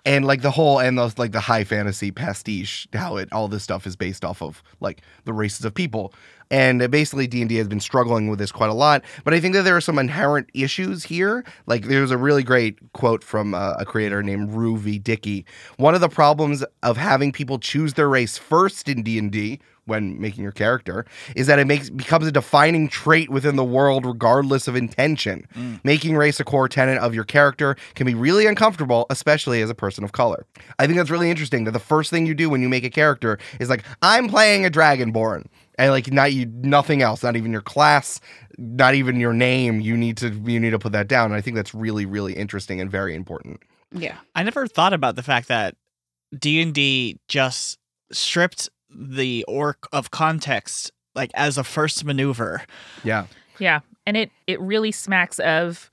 And 0.05 0.23
like 0.25 0.43
the 0.43 0.51
whole 0.51 0.79
and 0.79 0.97
those 0.97 1.17
like 1.17 1.31
the 1.31 1.39
high 1.39 1.63
fantasy 1.63 2.11
pastiche, 2.11 2.87
how 2.93 3.17
it 3.17 3.27
all 3.31 3.47
this 3.47 3.63
stuff 3.63 3.87
is 3.87 3.95
based 3.95 4.23
off 4.23 4.41
of 4.41 4.61
like 4.79 5.01
the 5.23 5.33
races 5.33 5.65
of 5.65 5.73
people. 5.73 6.13
And 6.51 6.79
uh, 6.81 6.87
basically 6.87 7.25
D 7.25 7.41
and 7.41 7.49
D 7.49 7.55
has 7.55 7.67
been 7.67 7.79
struggling 7.79 8.29
with 8.29 8.37
this 8.37 8.51
quite 8.51 8.69
a 8.69 8.73
lot. 8.73 9.03
But 9.23 9.33
I 9.33 9.39
think 9.39 9.55
that 9.55 9.63
there 9.63 9.75
are 9.75 9.81
some 9.81 9.97
inherent 9.97 10.47
issues 10.53 11.03
here. 11.03 11.43
Like 11.65 11.85
there's 11.85 12.11
a 12.11 12.17
really 12.17 12.43
great 12.43 12.77
quote 12.93 13.23
from 13.23 13.55
uh, 13.55 13.73
a 13.79 13.85
creator 13.85 14.21
named 14.21 14.53
Rue 14.53 14.77
V. 14.77 14.99
Dickey. 14.99 15.43
One 15.77 15.95
of 15.95 16.01
the 16.01 16.09
problems 16.09 16.63
of 16.83 16.97
having 16.97 17.31
people 17.31 17.57
choose 17.57 17.95
their 17.95 18.09
race 18.09 18.37
first 18.37 18.87
in 18.87 19.01
D 19.01 19.17
and 19.17 19.31
D 19.31 19.59
when 19.85 20.19
making 20.19 20.43
your 20.43 20.51
character 20.51 21.05
is 21.35 21.47
that 21.47 21.59
it 21.59 21.65
makes 21.65 21.89
becomes 21.89 22.27
a 22.27 22.31
defining 22.31 22.87
trait 22.87 23.29
within 23.29 23.55
the 23.55 23.63
world 23.63 24.05
regardless 24.05 24.67
of 24.67 24.75
intention. 24.75 25.47
Mm. 25.55 25.79
Making 25.83 26.15
race 26.15 26.39
a 26.39 26.43
core 26.43 26.67
tenet 26.67 26.97
of 26.97 27.13
your 27.13 27.23
character 27.23 27.75
can 27.93 28.05
be 28.05 28.15
really 28.15 28.45
uncomfortable, 28.45 29.05
especially 29.09 29.61
as 29.61 29.69
a 29.69 29.75
person 29.75 30.03
of 30.03 30.11
color. 30.11 30.45
I 30.79 30.85
think 30.85 30.97
that's 30.97 31.09
really 31.09 31.29
interesting 31.29 31.63
that 31.65 31.71
the 31.71 31.79
first 31.79 32.09
thing 32.09 32.25
you 32.25 32.33
do 32.33 32.49
when 32.49 32.61
you 32.61 32.69
make 32.69 32.83
a 32.83 32.89
character 32.89 33.37
is 33.59 33.69
like, 33.69 33.83
I'm 34.01 34.27
playing 34.27 34.65
a 34.65 34.69
dragonborn. 34.69 35.45
And 35.77 35.91
like 35.91 36.11
not 36.11 36.31
you 36.31 36.45
nothing 36.45 37.01
else, 37.01 37.21
not 37.21 37.35
even 37.35 37.51
your 37.51 37.61
class, 37.61 38.21
not 38.57 38.95
even 38.95 39.19
your 39.19 39.33
name. 39.33 39.81
You 39.81 39.97
need 39.97 40.15
to 40.17 40.29
you 40.29 40.57
need 40.59 40.69
to 40.69 40.79
put 40.79 40.93
that 40.93 41.09
down. 41.09 41.25
And 41.25 41.35
I 41.35 41.41
think 41.41 41.57
that's 41.57 41.73
really, 41.73 42.05
really 42.05 42.33
interesting 42.33 42.79
and 42.79 42.89
very 42.89 43.13
important. 43.13 43.61
Yeah. 43.91 44.15
I 44.35 44.43
never 44.43 44.67
thought 44.67 44.93
about 44.93 45.17
the 45.17 45.23
fact 45.23 45.49
that 45.49 45.75
D 46.37 46.61
and 46.61 46.73
D 46.73 47.19
just 47.27 47.77
stripped 48.11 48.69
the 48.97 49.43
orc 49.47 49.87
of 49.91 50.11
context 50.11 50.91
like 51.15 51.31
as 51.33 51.57
a 51.57 51.63
first 51.63 52.03
maneuver. 52.05 52.61
Yeah. 53.03 53.27
Yeah, 53.59 53.79
and 54.05 54.17
it 54.17 54.31
it 54.47 54.59
really 54.59 54.91
smacks 54.91 55.39
of 55.39 55.89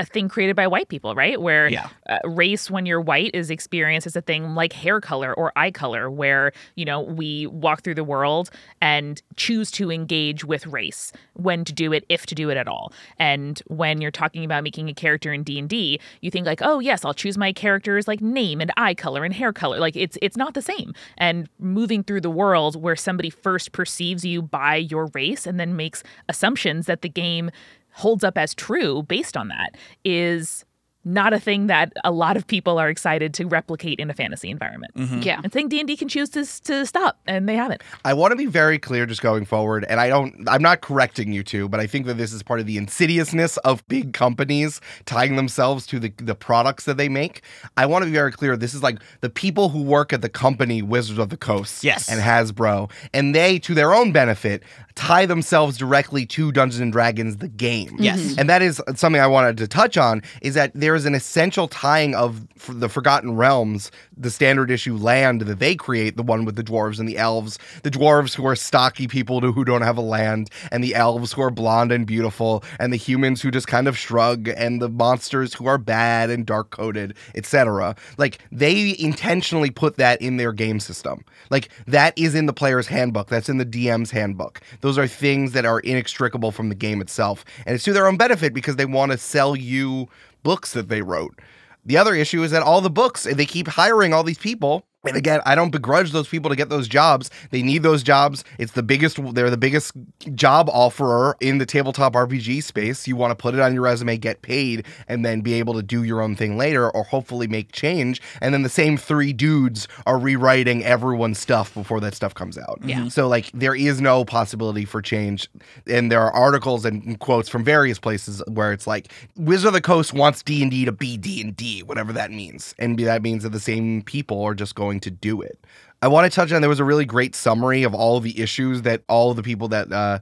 a 0.00 0.04
thing 0.04 0.28
created 0.28 0.56
by 0.56 0.66
white 0.66 0.88
people, 0.88 1.14
right? 1.14 1.40
Where 1.40 1.68
Yeah. 1.68 1.88
uh, 2.08 2.18
race 2.28 2.68
when 2.68 2.84
you're 2.84 3.00
white 3.00 3.30
is 3.32 3.48
experienced 3.48 4.08
as 4.08 4.16
a 4.16 4.20
thing 4.20 4.54
like 4.56 4.72
hair 4.72 5.00
color 5.00 5.32
or 5.32 5.52
eye 5.54 5.70
color 5.70 6.10
where 6.10 6.52
you 6.74 6.84
know 6.84 7.00
we 7.00 7.46
walk 7.46 7.82
through 7.82 7.94
the 7.94 8.02
world 8.02 8.50
and 8.80 9.22
choose 9.36 9.70
to 9.70 9.92
engage 9.92 10.44
with 10.44 10.66
race 10.66 11.12
when 11.34 11.64
to 11.64 11.72
do 11.72 11.92
it 11.92 12.04
if 12.08 12.26
to 12.26 12.34
do 12.34 12.50
it 12.50 12.56
at 12.56 12.66
all 12.66 12.92
and 13.18 13.62
when 13.68 14.00
you're 14.00 14.10
talking 14.10 14.44
about 14.44 14.64
making 14.64 14.88
a 14.88 14.94
character 14.94 15.32
in 15.32 15.42
d&d 15.44 16.00
you 16.20 16.30
think 16.30 16.44
like 16.46 16.60
oh 16.62 16.80
yes 16.80 17.04
i'll 17.04 17.14
choose 17.14 17.38
my 17.38 17.52
character's 17.52 18.08
like 18.08 18.20
name 18.20 18.60
and 18.60 18.72
eye 18.76 18.94
color 18.94 19.24
and 19.24 19.34
hair 19.34 19.52
color 19.52 19.78
like 19.78 19.94
it's 19.96 20.18
it's 20.20 20.36
not 20.36 20.54
the 20.54 20.62
same 20.62 20.92
and 21.18 21.48
moving 21.58 22.02
through 22.02 22.20
the 22.20 22.30
world 22.30 22.80
where 22.80 22.96
somebody 22.96 23.30
first 23.30 23.70
perceives 23.72 24.24
you 24.24 24.42
by 24.42 24.74
your 24.76 25.06
race 25.14 25.46
and 25.46 25.58
then 25.60 25.76
makes 25.76 26.02
assumptions 26.28 26.86
that 26.86 27.02
the 27.02 27.08
game 27.08 27.50
holds 27.94 28.24
up 28.24 28.36
as 28.36 28.54
true 28.54 29.02
based 29.04 29.36
on 29.36 29.48
that 29.48 29.76
is 30.04 30.64
not 31.04 31.32
a 31.32 31.40
thing 31.40 31.66
that 31.66 31.92
a 32.04 32.10
lot 32.10 32.36
of 32.36 32.46
people 32.46 32.78
are 32.78 32.88
excited 32.88 33.34
to 33.34 33.44
replicate 33.46 33.98
in 34.00 34.10
a 34.10 34.14
fantasy 34.14 34.50
environment. 34.50 34.94
Mm-hmm. 34.96 35.20
Yeah. 35.22 35.40
I 35.44 35.48
think 35.48 35.70
D&D 35.70 35.96
can 35.96 36.08
choose 36.08 36.28
to, 36.30 36.44
to 36.64 36.86
stop 36.86 37.18
and 37.26 37.48
they 37.48 37.56
haven't. 37.56 37.82
I 38.04 38.14
want 38.14 38.32
to 38.32 38.36
be 38.36 38.46
very 38.46 38.78
clear 38.78 39.06
just 39.06 39.20
going 39.22 39.44
forward, 39.44 39.84
and 39.88 40.00
I 40.00 40.08
don't, 40.08 40.48
I'm 40.48 40.62
not 40.62 40.80
correcting 40.80 41.32
you 41.32 41.42
two, 41.42 41.68
but 41.68 41.80
I 41.80 41.86
think 41.86 42.06
that 42.06 42.14
this 42.14 42.32
is 42.32 42.42
part 42.42 42.60
of 42.60 42.66
the 42.66 42.76
insidiousness 42.78 43.56
of 43.58 43.86
big 43.88 44.12
companies 44.12 44.80
tying 45.06 45.36
themselves 45.36 45.86
to 45.88 45.98
the, 45.98 46.12
the 46.16 46.34
products 46.34 46.84
that 46.84 46.96
they 46.96 47.08
make. 47.08 47.42
I 47.76 47.86
want 47.86 48.02
to 48.02 48.06
be 48.06 48.14
very 48.14 48.32
clear. 48.32 48.56
This 48.56 48.74
is 48.74 48.82
like 48.82 48.98
the 49.20 49.30
people 49.30 49.68
who 49.68 49.82
work 49.82 50.12
at 50.12 50.22
the 50.22 50.28
company 50.28 50.80
Wizards 50.82 51.18
of 51.18 51.28
the 51.28 51.36
Coast 51.36 51.84
Yes. 51.84 52.08
and 52.08 52.20
Hasbro, 52.20 52.90
and 53.12 53.34
they, 53.34 53.58
to 53.60 53.74
their 53.74 53.92
own 53.94 54.12
benefit, 54.12 54.62
tie 54.94 55.26
themselves 55.26 55.76
directly 55.76 56.24
to 56.26 56.52
Dungeons 56.52 56.80
and 56.80 56.92
Dragons, 56.92 57.38
the 57.38 57.48
game. 57.48 57.96
Yes. 57.98 58.36
And 58.38 58.48
that 58.48 58.62
is 58.62 58.80
something 58.94 59.20
I 59.20 59.26
wanted 59.26 59.56
to 59.58 59.68
touch 59.68 59.96
on 59.98 60.22
is 60.40 60.54
that 60.54 60.70
there 60.74 60.93
is 60.94 61.06
an 61.06 61.14
essential 61.14 61.68
tying 61.68 62.14
of 62.14 62.46
the 62.68 62.88
Forgotten 62.88 63.36
Realms, 63.36 63.90
the 64.16 64.30
standard 64.30 64.70
issue 64.70 64.96
land 64.96 65.42
that 65.42 65.58
they 65.58 65.74
create, 65.74 66.16
the 66.16 66.22
one 66.22 66.44
with 66.44 66.56
the 66.56 66.64
dwarves 66.64 66.98
and 66.98 67.08
the 67.08 67.18
elves, 67.18 67.58
the 67.82 67.90
dwarves 67.90 68.34
who 68.34 68.46
are 68.46 68.56
stocky 68.56 69.06
people 69.06 69.40
who 69.40 69.64
don't 69.64 69.82
have 69.82 69.96
a 69.96 70.02
land, 70.02 70.50
and 70.70 70.82
the 70.82 70.94
elves 70.94 71.32
who 71.32 71.42
are 71.42 71.50
blonde 71.50 71.92
and 71.92 72.06
beautiful, 72.06 72.64
and 72.78 72.92
the 72.92 72.96
humans 72.96 73.42
who 73.42 73.50
just 73.50 73.66
kind 73.66 73.88
of 73.88 73.96
shrug, 73.98 74.48
and 74.48 74.80
the 74.80 74.88
monsters 74.88 75.54
who 75.54 75.66
are 75.66 75.78
bad 75.78 76.30
and 76.30 76.46
dark 76.46 76.70
coded, 76.70 77.14
etc. 77.34 77.94
Like 78.18 78.38
they 78.50 78.96
intentionally 78.98 79.70
put 79.70 79.96
that 79.96 80.20
in 80.20 80.36
their 80.36 80.52
game 80.52 80.80
system. 80.80 81.24
Like 81.50 81.68
that 81.86 82.16
is 82.18 82.34
in 82.34 82.46
the 82.46 82.52
player's 82.52 82.86
handbook. 82.86 83.28
That's 83.28 83.48
in 83.48 83.58
the 83.58 83.66
DM's 83.66 84.10
handbook. 84.10 84.60
Those 84.80 84.98
are 84.98 85.06
things 85.06 85.52
that 85.52 85.64
are 85.64 85.80
inextricable 85.80 86.52
from 86.52 86.68
the 86.68 86.74
game 86.74 87.00
itself. 87.00 87.44
And 87.66 87.74
it's 87.74 87.84
to 87.84 87.92
their 87.92 88.06
own 88.06 88.16
benefit 88.16 88.54
because 88.54 88.76
they 88.76 88.86
want 88.86 89.12
to 89.12 89.18
sell 89.18 89.56
you 89.56 90.08
books 90.44 90.72
that 90.74 90.88
they 90.88 91.02
wrote. 91.02 91.40
The 91.84 91.96
other 91.96 92.14
issue 92.14 92.44
is 92.44 92.52
that 92.52 92.62
all 92.62 92.80
the 92.80 92.88
books, 92.88 93.24
they 93.24 93.46
keep 93.46 93.66
hiring 93.66 94.14
all 94.14 94.22
these 94.22 94.38
people. 94.38 94.86
And 95.06 95.16
again, 95.16 95.40
I 95.44 95.54
don't 95.54 95.70
begrudge 95.70 96.12
those 96.12 96.28
people 96.28 96.50
to 96.50 96.56
get 96.56 96.68
those 96.68 96.88
jobs. 96.88 97.30
They 97.50 97.62
need 97.62 97.82
those 97.82 98.02
jobs. 98.02 98.44
It's 98.58 98.72
the 98.72 98.82
biggest, 98.82 99.18
they're 99.34 99.50
the 99.50 99.56
biggest 99.56 99.92
job 100.34 100.68
offerer 100.70 101.36
in 101.40 101.58
the 101.58 101.66
tabletop 101.66 102.14
RPG 102.14 102.62
space. 102.62 103.06
You 103.06 103.16
want 103.16 103.30
to 103.30 103.34
put 103.34 103.54
it 103.54 103.60
on 103.60 103.74
your 103.74 103.82
resume, 103.82 104.16
get 104.16 104.42
paid, 104.42 104.86
and 105.08 105.24
then 105.24 105.40
be 105.40 105.54
able 105.54 105.74
to 105.74 105.82
do 105.82 106.02
your 106.02 106.20
own 106.20 106.36
thing 106.36 106.56
later 106.56 106.90
or 106.90 107.04
hopefully 107.04 107.46
make 107.46 107.72
change. 107.72 108.20
And 108.40 108.54
then 108.54 108.62
the 108.62 108.68
same 108.68 108.96
three 108.96 109.32
dudes 109.32 109.88
are 110.06 110.18
rewriting 110.18 110.84
everyone's 110.84 111.38
stuff 111.38 111.74
before 111.74 112.00
that 112.00 112.14
stuff 112.14 112.34
comes 112.34 112.58
out. 112.58 112.80
Yeah. 112.84 113.08
So, 113.08 113.28
like, 113.28 113.50
there 113.52 113.74
is 113.74 114.00
no 114.00 114.24
possibility 114.24 114.84
for 114.84 115.02
change. 115.02 115.48
And 115.86 116.10
there 116.10 116.20
are 116.20 116.32
articles 116.32 116.84
and 116.84 117.18
quotes 117.18 117.48
from 117.48 117.64
various 117.64 117.98
places 117.98 118.42
where 118.48 118.72
it's 118.72 118.86
like, 118.86 119.12
Wizard 119.36 119.68
of 119.68 119.74
the 119.74 119.80
Coast 119.80 120.12
wants 120.12 120.42
D&D 120.42 120.84
to 120.84 120.92
be 120.92 121.16
D&D, 121.16 121.82
whatever 121.82 122.12
that 122.12 122.30
means. 122.30 122.74
And 122.78 122.98
that 123.00 123.22
means 123.22 123.42
that 123.42 123.50
the 123.50 123.60
same 123.60 124.02
people 124.02 124.42
are 124.42 124.54
just 124.54 124.74
going 124.74 124.93
to 125.00 125.10
do 125.10 125.42
it. 125.42 125.58
I 126.02 126.08
want 126.08 126.30
to 126.30 126.34
touch 126.34 126.52
on 126.52 126.60
there 126.60 126.68
was 126.68 126.80
a 126.80 126.84
really 126.84 127.06
great 127.06 127.34
summary 127.34 127.82
of 127.82 127.94
all 127.94 128.16
of 128.18 128.24
the 128.24 128.40
issues 128.40 128.82
that 128.82 129.02
all 129.08 129.30
of 129.30 129.36
the 129.36 129.42
people 129.42 129.68
that 129.68 129.90
uh, 129.90 130.18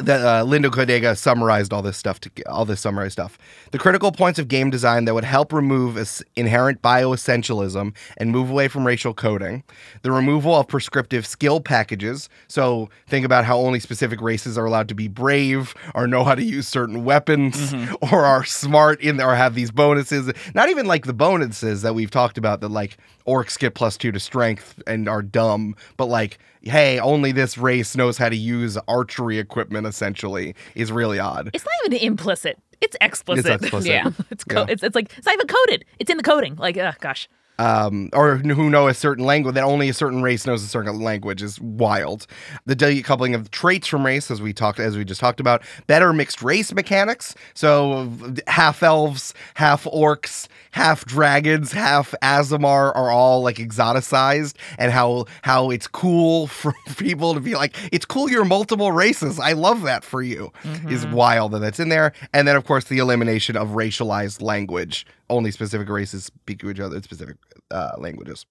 that 0.00 0.24
uh, 0.24 0.42
Linda 0.42 0.70
Codega 0.70 1.16
summarized 1.16 1.72
all 1.72 1.82
this 1.82 1.96
stuff 1.96 2.18
to 2.20 2.30
all 2.50 2.64
this 2.64 2.80
summarized 2.80 3.12
stuff. 3.12 3.38
The 3.70 3.78
critical 3.78 4.10
points 4.10 4.40
of 4.40 4.48
game 4.48 4.68
design 4.68 5.04
that 5.04 5.14
would 5.14 5.24
help 5.24 5.52
remove 5.52 5.96
inherent 6.34 6.82
bioessentialism 6.82 7.94
and 8.16 8.30
move 8.30 8.50
away 8.50 8.66
from 8.66 8.84
racial 8.84 9.14
coding. 9.14 9.62
The 10.02 10.10
removal 10.10 10.56
of 10.56 10.66
prescriptive 10.66 11.26
skill 11.26 11.60
packages. 11.60 12.28
So 12.48 12.90
think 13.06 13.24
about 13.24 13.44
how 13.44 13.58
only 13.58 13.78
specific 13.78 14.20
races 14.20 14.58
are 14.58 14.64
allowed 14.64 14.88
to 14.88 14.96
be 14.96 15.06
brave 15.06 15.74
or 15.94 16.08
know 16.08 16.24
how 16.24 16.34
to 16.34 16.42
use 16.42 16.66
certain 16.66 17.04
weapons 17.04 17.72
or 18.12 18.24
are 18.24 18.44
smart 18.44 19.00
in 19.00 19.20
or 19.20 19.36
have 19.36 19.54
these 19.54 19.70
bonuses. 19.70 20.32
Not 20.54 20.70
even 20.70 20.86
like 20.86 21.06
the 21.06 21.14
bonuses 21.14 21.82
that 21.82 21.94
we've 21.94 22.10
talked 22.10 22.36
about 22.36 22.60
that 22.62 22.68
like 22.70 22.96
orcs 23.26 23.58
get 23.58 23.74
plus 23.74 23.96
two 23.96 24.12
to 24.12 24.20
strength 24.20 24.82
and 24.86 25.08
are 25.08 25.22
dumb, 25.22 25.74
but 25.96 26.06
like 26.06 26.38
hey, 26.66 26.98
only 26.98 27.30
this 27.30 27.58
race 27.58 27.94
knows 27.94 28.16
how 28.16 28.28
to 28.30 28.36
use 28.36 28.78
archery 28.88 29.38
equipment 29.38 29.86
essentially 29.86 30.54
is 30.74 30.90
really 30.90 31.18
odd. 31.18 31.50
It's 31.52 31.62
not 31.64 31.74
even 31.92 31.98
implicit. 32.06 32.58
It's 32.80 32.96
explicit. 33.02 33.44
It's 33.46 33.62
explicit. 33.64 33.90
Yeah. 33.92 34.10
it's, 34.30 34.44
co- 34.44 34.60
Yeah. 34.60 34.66
it's 34.70 34.82
it's 34.82 34.94
like 34.94 35.12
it's 35.16 35.26
not 35.26 35.34
even 35.34 35.46
coded. 35.46 35.84
It's 35.98 36.10
in 36.10 36.16
the 36.16 36.22
coding. 36.22 36.56
Like, 36.56 36.76
uh, 36.78 36.92
gosh. 37.00 37.28
Um, 37.58 38.10
or 38.12 38.36
who 38.36 38.68
know 38.68 38.88
a 38.88 38.94
certain 38.94 39.24
language 39.24 39.54
that 39.54 39.62
only 39.62 39.88
a 39.88 39.94
certain 39.94 40.22
race 40.22 40.44
knows 40.46 40.64
a 40.64 40.66
certain 40.66 41.00
language 41.00 41.42
is 41.42 41.60
wild. 41.60 42.26
The 42.66 42.74
decoupling 42.74 43.34
of 43.34 43.50
traits 43.52 43.86
from 43.86 44.04
race, 44.04 44.30
as 44.30 44.42
we 44.42 44.52
talked, 44.52 44.80
as 44.80 44.96
we 44.96 45.04
just 45.04 45.20
talked 45.20 45.38
about, 45.38 45.62
better 45.86 46.12
mixed 46.12 46.42
race 46.42 46.72
mechanics. 46.72 47.34
So 47.54 48.10
half 48.48 48.82
elves, 48.82 49.34
half 49.54 49.84
orcs, 49.84 50.48
half 50.72 51.04
dragons, 51.04 51.70
half 51.70 52.12
Aasimar 52.22 52.94
are 52.96 53.10
all 53.10 53.42
like 53.42 53.56
exoticized, 53.56 54.54
and 54.76 54.90
how 54.90 55.26
how 55.42 55.70
it's 55.70 55.86
cool 55.86 56.46
for 56.48 56.74
people 56.96 57.34
to 57.34 57.40
be 57.40 57.54
like, 57.54 57.76
it's 57.92 58.04
cool 58.04 58.28
you're 58.28 58.44
multiple 58.44 58.90
races. 58.90 59.38
I 59.38 59.52
love 59.52 59.82
that 59.82 60.02
for 60.04 60.22
you. 60.22 60.52
Is 60.88 61.06
wild 61.06 61.52
that 61.52 61.60
that's 61.60 61.78
in 61.78 61.88
there, 61.88 62.12
and 62.32 62.48
then 62.48 62.56
of 62.56 62.64
course 62.66 62.84
the 62.84 62.98
elimination 62.98 63.56
of 63.56 63.68
racialized 63.68 64.42
language. 64.42 65.06
Only 65.30 65.50
specific 65.50 65.88
races 65.88 66.24
speak 66.24 66.58
to 66.60 66.70
each 66.70 66.80
other 66.80 66.96
in 66.96 67.02
specific 67.02 67.36
uh, 67.70 67.92
languages. 67.98 68.46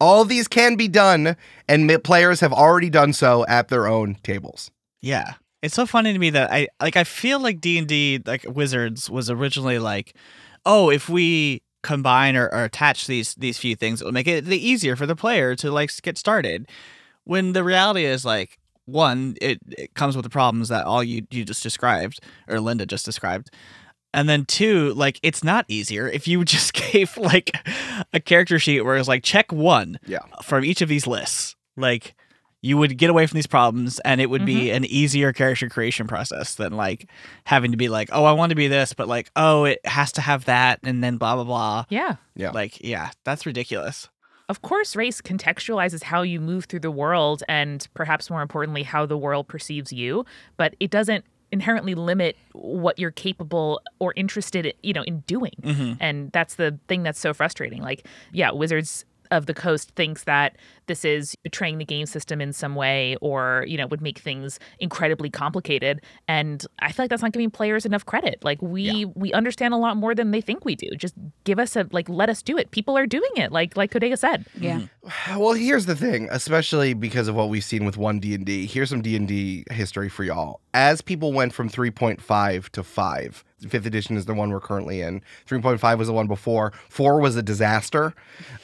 All 0.00 0.24
these 0.24 0.48
can 0.48 0.76
be 0.76 0.88
done, 0.88 1.36
and 1.68 2.02
players 2.02 2.40
have 2.40 2.52
already 2.52 2.90
done 2.90 3.12
so 3.12 3.46
at 3.46 3.68
their 3.68 3.86
own 3.86 4.16
tables. 4.22 4.70
Yeah. 5.00 5.34
It's 5.62 5.74
so 5.74 5.86
funny 5.86 6.12
to 6.12 6.18
me 6.18 6.30
that 6.30 6.50
I 6.50 6.68
like 6.80 6.96
I 6.96 7.04
feel 7.04 7.38
like 7.38 7.60
D&D 7.60 8.22
like 8.26 8.44
Wizards 8.48 9.10
was 9.10 9.28
originally 9.28 9.78
like, 9.78 10.16
"Oh, 10.64 10.90
if 10.90 11.08
we 11.08 11.62
combine 11.82 12.34
or, 12.34 12.46
or 12.46 12.64
attach 12.64 13.06
these 13.06 13.34
these 13.34 13.58
few 13.58 13.76
things, 13.76 14.00
it'll 14.00 14.12
make 14.12 14.26
it 14.26 14.48
easier 14.48 14.96
for 14.96 15.06
the 15.06 15.16
player 15.16 15.54
to 15.56 15.70
like 15.70 15.90
get 16.02 16.16
started." 16.16 16.66
When 17.24 17.52
the 17.52 17.62
reality 17.62 18.06
is 18.06 18.24
like 18.24 18.58
one, 18.86 19.36
it, 19.40 19.58
it 19.68 19.94
comes 19.94 20.16
with 20.16 20.24
the 20.24 20.30
problems 20.30 20.68
that 20.70 20.86
all 20.86 21.04
you 21.04 21.26
you 21.30 21.44
just 21.44 21.62
described 21.62 22.20
or 22.48 22.58
Linda 22.60 22.86
just 22.86 23.04
described. 23.04 23.50
And 24.12 24.28
then 24.28 24.44
two, 24.44 24.92
like 24.94 25.20
it's 25.22 25.44
not 25.44 25.64
easier 25.68 26.08
if 26.08 26.26
you 26.26 26.44
just 26.56 26.72
gave 26.72 27.16
like 27.16 27.50
a 28.12 28.20
character 28.20 28.58
sheet 28.58 28.80
where 28.82 28.96
it's 28.96 29.08
like 29.08 29.22
check 29.22 29.52
one 29.52 29.98
Yeah. 30.06 30.20
from 30.42 30.64
each 30.64 30.80
of 30.82 30.88
these 30.88 31.06
lists. 31.06 31.54
Like 31.76 32.14
you 32.62 32.76
would 32.76 32.98
get 32.98 33.08
away 33.08 33.26
from 33.26 33.36
these 33.36 33.46
problems 33.46 34.00
and 34.00 34.20
it 34.20 34.28
would 34.28 34.42
Mm-hmm. 34.42 34.46
be 34.58 34.70
an 34.70 34.84
easier 34.84 35.32
character 35.32 35.68
creation 35.70 36.06
process 36.06 36.56
than 36.56 36.72
like 36.74 37.08
having 37.44 37.70
to 37.70 37.76
be 37.78 37.88
like, 37.88 38.10
oh, 38.12 38.24
I 38.24 38.32
want 38.32 38.50
to 38.50 38.56
be 38.56 38.68
this, 38.68 38.92
but 38.92 39.08
like, 39.08 39.30
oh, 39.36 39.64
it 39.64 39.78
has 39.86 40.12
to 40.12 40.20
have 40.20 40.44
that 40.44 40.80
and 40.82 41.02
then 41.02 41.16
blah 41.16 41.36
blah 41.36 41.44
blah. 41.44 41.84
Yeah. 41.88 42.16
Yeah. 42.36 42.50
Like, 42.50 42.80
yeah, 42.84 43.10
that's 43.24 43.46
ridiculous. 43.46 44.08
Of 44.50 44.62
course, 44.62 44.96
race 44.96 45.22
contextualizes 45.22 46.02
how 46.02 46.22
you 46.22 46.40
move 46.40 46.64
through 46.64 46.80
the 46.80 46.90
world 46.90 47.44
and 47.48 47.86
perhaps 47.94 48.28
more 48.28 48.42
importantly, 48.42 48.82
how 48.82 49.06
the 49.06 49.16
world 49.16 49.46
perceives 49.46 49.92
you, 49.92 50.26
but 50.56 50.74
it 50.80 50.90
doesn't 50.90 51.24
inherently 51.52 51.94
limit 51.94 52.36
what 52.52 52.98
you're 52.98 53.10
capable 53.10 53.80
or 53.98 54.12
interested 54.16 54.72
you 54.82 54.92
know 54.92 55.02
in 55.02 55.20
doing 55.20 55.52
Mm-hmm. 55.62 55.92
and 56.00 56.30
that's 56.32 56.54
the 56.54 56.78
thing 56.88 57.02
that's 57.02 57.18
so 57.18 57.34
frustrating 57.34 57.82
like 57.82 58.06
yeah 58.32 58.50
wizards 58.50 59.04
of 59.30 59.46
the 59.46 59.54
coast 59.54 59.90
thinks 59.92 60.24
that 60.24 60.56
this 60.86 61.04
is 61.04 61.36
betraying 61.42 61.78
the 61.78 61.84
game 61.84 62.06
system 62.06 62.40
in 62.40 62.52
some 62.52 62.74
way 62.74 63.16
or 63.20 63.64
you 63.66 63.76
know 63.76 63.86
would 63.86 64.00
make 64.00 64.18
things 64.18 64.58
incredibly 64.78 65.30
complicated. 65.30 66.00
And 66.28 66.64
i 66.80 66.92
feel 66.92 67.04
like 67.04 67.10
that's 67.10 67.22
not 67.22 67.32
giving 67.32 67.50
players 67.50 67.86
enough 67.86 68.06
credit. 68.06 68.42
Like 68.42 68.60
we 68.60 69.04
we 69.14 69.32
understand 69.32 69.74
a 69.74 69.76
lot 69.76 69.96
more 69.96 70.14
than 70.14 70.30
they 70.30 70.40
think 70.40 70.64
we 70.64 70.74
do. 70.74 70.90
Just 70.96 71.14
give 71.44 71.58
us 71.58 71.76
a 71.76 71.86
like 71.92 72.08
let 72.08 72.28
us 72.28 72.42
do 72.42 72.56
it. 72.58 72.70
People 72.70 72.96
are 72.96 73.06
doing 73.06 73.30
it 73.36 73.52
like 73.52 73.76
like 73.76 73.92
Codega 73.92 74.18
said. 74.18 74.46
Yeah. 74.58 74.80
Mm-hmm. 74.80 74.86
Well, 75.40 75.54
here's 75.54 75.86
the 75.86 75.96
thing, 75.96 76.28
especially 76.30 76.92
because 76.92 77.26
of 77.26 77.34
what 77.34 77.48
we've 77.48 77.64
seen 77.64 77.84
with 77.84 77.96
one 77.96 78.18
D 78.20 78.34
and 78.34 78.44
D. 78.44 78.66
Here's 78.66 78.90
some 78.90 79.00
D 79.00 79.16
and 79.16 79.26
D 79.26 79.64
history 79.70 80.08
for 80.08 80.24
y'all. 80.24 80.60
As 80.74 81.00
people 81.00 81.32
went 81.32 81.54
from 81.54 81.70
3.5 81.70 82.68
to 82.70 82.82
5, 82.82 83.44
fifth 83.68 83.86
edition 83.86 84.16
is 84.16 84.26
the 84.26 84.34
one 84.34 84.50
we're 84.50 84.60
currently 84.60 85.00
in. 85.00 85.22
3.5 85.48 85.98
was 85.98 86.08
the 86.08 86.14
one 86.14 86.26
before. 86.26 86.72
Four 86.88 87.20
was 87.20 87.36
a 87.36 87.42
disaster. 87.42 88.14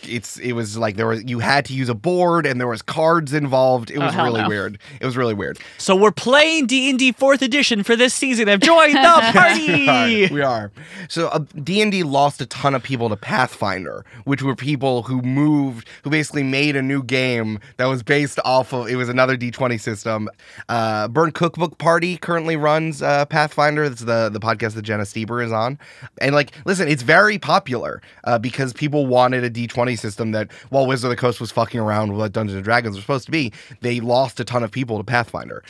It's 0.03 0.39
it 0.39 0.53
was 0.53 0.77
like 0.79 0.97
there 0.97 1.07
was 1.07 1.25
you 1.25 1.41
had 1.41 1.65
to 1.67 1.75
use 1.75 1.89
a 1.89 1.95
board 1.95 2.47
and 2.47 2.61
there 2.61 2.69
was 2.69 2.83
cards 2.83 3.33
involved. 3.33 3.91
It 3.91 3.99
was 3.99 4.15
hell 4.15 4.25
really 4.25 4.43
no. 4.43 4.49
weird. 4.49 4.79
It 5.01 5.07
was 5.07 5.17
really 5.17 5.35
weird. 5.35 5.59
So 5.79 5.95
we're 5.95 6.13
playing 6.13 6.67
D&D 6.67 7.13
4th 7.13 7.43
edition 7.43 7.83
for 7.83 7.97
this 7.97 8.15
season 8.15 8.49
of 8.49 8.61
Join 8.61 8.93
the 8.93 9.01
Party. 9.33 10.29
we 10.33 10.41
are. 10.43 10.73
So 11.09 11.29
uh, 11.29 11.41
D&D 11.63 12.03
lost 12.03 12.41
a 12.41 12.47
ton 12.47 12.75
of 12.75 12.83
people 12.83 13.09
to 13.09 13.17
Pathfinder, 13.17 14.05
which 14.25 14.43
were 14.43 14.57
people 14.57 15.03
who 15.03 15.23
moved, 15.23 15.89
who 16.03 16.11
basically 16.11 16.43
made 16.43 16.77
a 16.77 16.83
new 16.83 17.03
game 17.03 17.59
that 17.77 17.87
was 17.87 18.03
based 18.03 18.39
off 18.45 18.73
of, 18.73 18.89
it 18.89 18.97
was 18.97 19.09
another 19.09 19.37
D20 19.37 19.81
system. 19.81 20.29
Uh, 20.69 21.09
Burn 21.09 21.33
Cookbook 21.33 21.79
Party 21.79 22.17
currently 22.17 22.57
runs 22.57 23.03
uh, 23.03 23.25
Pathfinder. 23.27 23.89
That's 23.89 24.03
the, 24.03 24.31
the 24.31 24.41
podcast 24.41 24.75
that 24.75 24.86
Jenna 24.87 25.03
Stieber 25.03 25.45
is 25.45 25.53
on. 25.53 25.79
And 26.21 26.35
like, 26.35 26.53
listen, 26.65 26.89
it's 26.89 27.03
very 27.03 27.39
popular 27.39 28.01
uh, 28.25 28.39
because 28.39 28.73
people 28.73 29.07
wanted 29.07 29.45
a 29.45 29.51
D20 29.51 29.99
system 29.99 30.33
that, 30.33 30.51
while 30.71 30.87
Wizard 30.87 31.11
of 31.11 31.11
the 31.11 31.21
Coast 31.21 31.41
was 31.41 31.51
fucking 31.51 31.81
around 31.81 32.13
with 32.13 32.21
what 32.21 32.33
Dungeons 32.33 32.57
and 32.57 32.65
Dragons 32.65 32.97
was 32.97 33.05
supposed 33.05 33.27
to 33.27 33.33
be, 33.33 33.53
they 33.81 34.01
lost 34.01 34.41
a 34.41 34.45
ton 34.45 34.63
of 34.63 34.71
people 34.71 34.99
to 34.99 35.05
Pathfinder. 35.05 35.63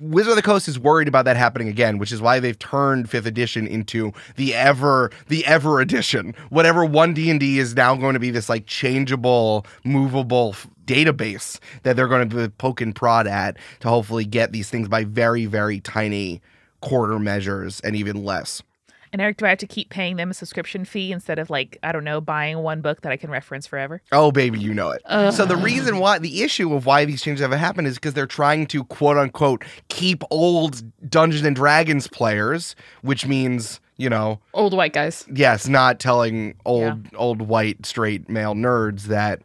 Wizard 0.00 0.30
of 0.30 0.36
the 0.36 0.42
Coast 0.42 0.66
is 0.66 0.76
worried 0.76 1.06
about 1.06 1.24
that 1.24 1.36
happening 1.36 1.68
again, 1.68 1.98
which 1.98 2.10
is 2.10 2.20
why 2.20 2.40
they've 2.40 2.58
turned 2.58 3.08
fifth 3.08 3.26
edition 3.26 3.64
into 3.66 4.12
the 4.34 4.52
ever 4.52 5.12
the 5.28 5.46
ever 5.46 5.80
edition. 5.80 6.34
Whatever 6.48 6.84
one 6.84 7.14
D 7.14 7.30
and 7.30 7.38
D 7.38 7.60
is 7.60 7.76
now 7.76 7.94
going 7.94 8.14
to 8.14 8.20
be 8.20 8.30
this 8.30 8.48
like 8.48 8.66
changeable, 8.66 9.64
movable 9.84 10.50
f- 10.52 10.66
database 10.84 11.60
that 11.84 11.94
they're 11.94 12.08
going 12.08 12.28
to 12.28 12.50
poke 12.50 12.80
and 12.80 12.94
prod 12.94 13.28
at 13.28 13.56
to 13.80 13.88
hopefully 13.88 14.24
get 14.24 14.50
these 14.50 14.68
things 14.68 14.88
by 14.88 15.04
very 15.04 15.46
very 15.46 15.78
tiny 15.78 16.42
quarter 16.84 17.18
measures 17.18 17.80
and 17.80 17.96
even 17.96 18.24
less. 18.24 18.62
and 19.12 19.20
eric 19.22 19.36
do 19.36 19.46
i 19.46 19.48
have 19.48 19.58
to 19.58 19.66
keep 19.66 19.90
paying 19.90 20.16
them 20.16 20.30
a 20.30 20.34
subscription 20.34 20.84
fee 20.84 21.12
instead 21.12 21.38
of 21.38 21.48
like 21.50 21.78
i 21.82 21.92
don't 21.92 22.04
know 22.04 22.20
buying 22.20 22.58
one 22.58 22.80
book 22.80 23.00
that 23.02 23.12
i 23.12 23.16
can 23.16 23.30
reference 23.30 23.66
forever 23.66 24.02
Oh, 24.12 24.30
baby, 24.32 24.58
you 24.58 24.74
know 24.74 24.90
it. 24.90 25.02
So 25.32 25.44
the 25.46 25.56
reason 25.56 25.98
why 25.98 26.18
the 26.18 26.42
issue 26.42 26.72
of 26.74 26.86
why 26.86 27.04
these 27.04 27.22
changes 27.22 27.40
have 27.42 27.52
happened 27.52 27.86
is 27.86 27.94
because 27.96 28.14
they're 28.14 28.26
trying 28.26 28.66
to 28.68 28.84
quote 28.84 29.16
unquote 29.16 29.64
keep 29.88 30.22
old 30.30 30.82
Dungeons 31.10 31.44
and 31.44 31.56
Dragons 31.56 32.06
players, 32.08 32.74
which 33.02 33.26
means 33.26 33.80
you 33.96 34.10
know 34.10 34.40
Old 34.52 34.74
white 34.74 34.92
guys. 34.92 35.24
yes, 35.32 35.68
not 35.68 36.00
telling 36.00 36.54
old 36.64 37.06
old 37.16 37.42
white 37.42 37.86
straight 37.86 38.28
male 38.28 38.54
nerds 38.54 39.02
that 39.04 39.42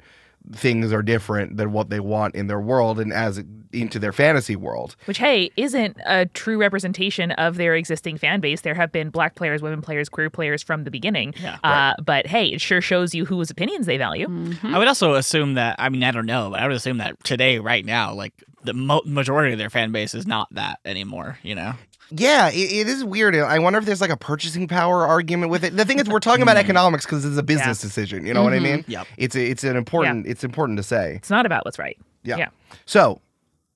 things 0.52 0.92
are 0.92 1.04
different 1.04 1.58
than 1.58 1.72
what 1.72 1.90
they 1.92 2.00
want 2.00 2.34
in 2.36 2.48
their 2.48 2.60
world 2.60 3.00
and 3.00 3.14
as 3.14 3.44
into 3.72 4.00
their 4.00 4.12
fantasy 4.12 4.56
world. 4.56 4.96
which 5.06 5.18
hey 5.18 5.52
isn't 5.58 5.98
a 6.06 6.26
true 6.28 6.60
representation 6.60 7.32
of 7.32 7.58
their 7.58 7.76
existing 7.76 8.18
fan 8.18 8.40
base 8.40 8.62
there 8.62 8.76
have 8.76 8.92
been 8.92 9.10
black 9.10 9.36
players 9.36 9.62
women 9.62 9.82
players 9.82 10.10
queer 10.10 10.30
players 10.30 10.64
from 10.64 10.84
the 10.84 10.92
beginning 10.92 11.34
Yeah, 11.42 11.58
uh, 11.64 11.94
but 12.04 12.28
hey 12.28 12.48
it 12.48 12.62
sure 12.62 12.82
shows 12.82 13.14
you 13.14 13.26
whose 13.26 13.50
opinions 13.50 13.86
they 13.86 13.98
value 13.98 14.28
mm-hmm. 14.28 14.74
I 14.74 14.78
would 14.78 14.88
also 14.88 15.16
assume 15.16 15.56
that 15.56 15.76
I 15.80 15.90
mean 15.90 16.04
I 16.04 16.12
don't 16.12 16.26
know, 16.26 16.50
but 16.52 16.60
I 16.60 16.68
would 16.68 16.76
assume 16.76 16.98
that 16.98 17.24
today 17.24 17.60
right 17.60 17.86
now 17.86 18.14
like 18.14 18.34
the 18.64 18.74
mo- 18.74 19.02
majority 19.06 19.54
of 19.54 19.60
their 19.60 19.70
fan 19.70 19.92
base 19.92 20.14
is 20.14 20.28
not 20.28 20.48
that 20.52 20.80
anymore, 20.86 21.40
you 21.44 21.56
know. 21.56 21.74
Yeah, 22.12 22.50
it, 22.50 22.72
it 22.72 22.88
is 22.88 23.04
weird. 23.04 23.36
I 23.36 23.60
wonder 23.60 23.78
if 23.78 23.86
there's 23.86 24.02
like 24.02 24.10
a 24.10 24.18
purchasing 24.18 24.68
power 24.68 25.06
argument 25.06 25.52
with 25.52 25.64
it. 25.64 25.78
The 25.78 25.86
thing 25.86 26.00
is, 26.00 26.08
we're 26.08 26.20
talking 26.20 26.42
about 26.42 26.58
hmm. 26.58 26.62
economics 26.62 27.06
because 27.06 27.24
it's 27.24 27.38
a 27.38 27.44
business 27.44 27.82
decision. 27.82 28.26
You 28.26 28.34
know 28.34 28.44
what 28.44 28.54
I 28.54 28.58
mm-hmm. 28.58 28.64
mean? 28.64 28.86
Yep. 28.88 29.08
It's 29.18 29.36
a, 29.36 29.46
it's 29.46 29.64
an 29.64 29.76
important 29.76 30.26
it's 30.26 30.44
important 30.44 30.78
to 30.78 30.84
say. 30.84 31.16
it's 31.16 31.30
not 31.30 31.46
about 31.46 31.66
what's 31.66 31.78
right 31.78 31.98
Yeah. 32.24 32.38
yeah 32.38 32.48
So, 32.86 33.22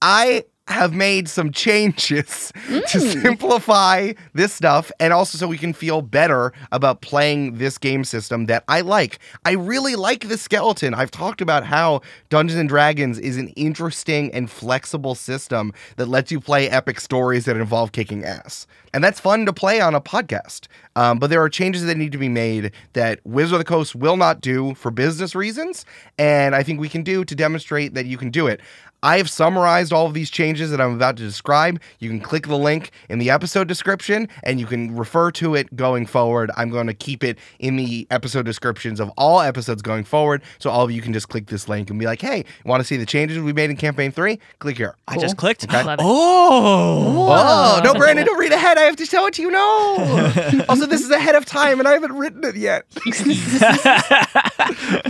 I 0.03 0.43
have 0.67 0.93
made 0.93 1.27
some 1.27 1.51
changes 1.51 2.51
to 2.87 2.99
simplify 2.99 4.13
this 4.33 4.53
stuff 4.53 4.91
and 4.99 5.11
also 5.11 5.37
so 5.37 5.47
we 5.47 5.57
can 5.57 5.73
feel 5.73 6.01
better 6.01 6.53
about 6.71 7.01
playing 7.01 7.57
this 7.57 7.77
game 7.77 8.05
system 8.05 8.45
that 8.45 8.63
I 8.67 8.81
like. 8.81 9.19
I 9.43 9.51
really 9.51 9.95
like 9.95 10.29
the 10.29 10.37
skeleton. 10.37 10.93
I've 10.93 11.11
talked 11.11 11.41
about 11.41 11.65
how 11.65 12.01
Dungeons 12.29 12.59
and 12.59 12.69
Dragons 12.69 13.19
is 13.19 13.35
an 13.37 13.49
interesting 13.49 14.33
and 14.33 14.49
flexible 14.49 15.15
system 15.15 15.73
that 15.97 16.07
lets 16.07 16.31
you 16.31 16.39
play 16.39 16.69
epic 16.69 16.99
stories 17.01 17.43
that 17.45 17.57
involve 17.57 17.91
kicking 17.91 18.23
ass. 18.23 18.65
And 18.93 19.03
that's 19.03 19.19
fun 19.19 19.45
to 19.47 19.53
play 19.53 19.81
on 19.81 19.95
a 19.95 20.01
podcast. 20.01 20.67
Um, 20.95 21.17
but 21.17 21.29
there 21.29 21.41
are 21.41 21.49
changes 21.49 21.83
that 21.85 21.97
need 21.97 22.11
to 22.11 22.17
be 22.17 22.29
made 22.29 22.71
that 22.93 23.19
Wizard 23.25 23.53
of 23.53 23.59
the 23.59 23.65
Coast 23.65 23.95
will 23.95 24.17
not 24.17 24.39
do 24.39 24.75
for 24.75 24.91
business 24.91 25.35
reasons. 25.35 25.83
And 26.17 26.55
I 26.55 26.63
think 26.63 26.79
we 26.79 26.89
can 26.89 27.03
do 27.03 27.25
to 27.25 27.35
demonstrate 27.35 27.95
that 27.95 28.05
you 28.05 28.17
can 28.17 28.29
do 28.29 28.47
it. 28.47 28.61
I 29.03 29.17
have 29.17 29.29
summarized 29.29 29.91
all 29.91 30.05
of 30.05 30.13
these 30.13 30.29
changes 30.29 30.71
that 30.71 30.79
I'm 30.79 30.93
about 30.95 31.17
to 31.17 31.23
describe. 31.23 31.81
You 31.99 32.09
can 32.09 32.21
click 32.21 32.47
the 32.47 32.57
link 32.57 32.91
in 33.09 33.19
the 33.19 33.29
episode 33.29 33.67
description 33.67 34.29
and 34.43 34.61
you 34.61 34.65
can 34.65 34.95
refer 34.95 35.29
to 35.31 35.55
it 35.55 35.75
going 35.75 36.05
forward. 36.05 36.49
I'm 36.55 36.69
going 36.69 36.87
to 36.87 36.93
keep 36.93 37.21
it 37.21 37.37
in 37.59 37.75
the 37.75 38.07
episode 38.11 38.45
descriptions 38.45 39.01
of 39.01 39.11
all 39.17 39.41
episodes 39.41 39.81
going 39.81 40.05
forward. 40.05 40.41
So 40.57 40.69
all 40.69 40.85
of 40.85 40.91
you 40.91 41.01
can 41.01 41.11
just 41.11 41.27
click 41.27 41.47
this 41.47 41.67
link 41.67 41.89
and 41.89 41.99
be 41.99 42.05
like, 42.05 42.21
hey, 42.21 42.45
want 42.63 42.79
to 42.79 42.85
see 42.85 42.95
the 42.95 43.05
changes 43.05 43.39
we 43.39 43.51
made 43.51 43.69
in 43.69 43.75
campaign 43.75 44.13
three? 44.13 44.39
Click 44.59 44.77
here. 44.77 44.95
I 45.09 45.17
just 45.17 45.35
clicked. 45.35 45.69
I 45.69 45.81
love 45.81 45.99
it. 45.99 46.03
Oh. 46.05 47.27
Oh, 47.29 47.81
no, 47.83 47.93
Brandon, 47.95 48.25
don't 48.25 48.39
read 48.39 48.53
ahead. 48.53 48.77
I 48.77 48.83
have 48.83 48.95
to 48.95 49.05
tell 49.05 49.25
it 49.25 49.33
to 49.33 49.41
you. 49.41 49.51
No. 49.51 50.63
also, 50.69 50.85
this 50.85 51.01
is 51.01 51.11
ahead 51.11 51.35
of 51.35 51.43
time 51.43 51.79
and 51.79 51.89
I 51.89 51.91
haven't 51.91 52.13
written 52.13 52.45
it 52.45 52.55
yet. 52.55 52.85
but 52.93 53.03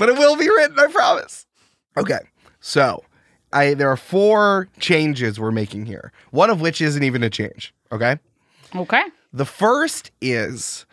it 0.10 0.18
will 0.18 0.36
be 0.36 0.50
written, 0.50 0.80
I 0.80 0.88
promise. 0.88 1.46
Okay. 1.96 2.20
So, 2.60 3.04
I 3.54 3.74
there 3.74 3.90
are 3.90 3.98
four 3.98 4.68
changes 4.80 5.40
we're 5.40 5.52
making 5.52 5.86
here. 5.86 6.12
One 6.32 6.50
of 6.50 6.62
which 6.62 6.82
isn't 6.82 7.04
even 7.04 7.24
a 7.24 7.30
change, 7.30 7.74
okay? 7.92 8.18
Okay. 8.76 9.04
The 9.32 9.46
first 9.46 10.12
is 10.22 10.86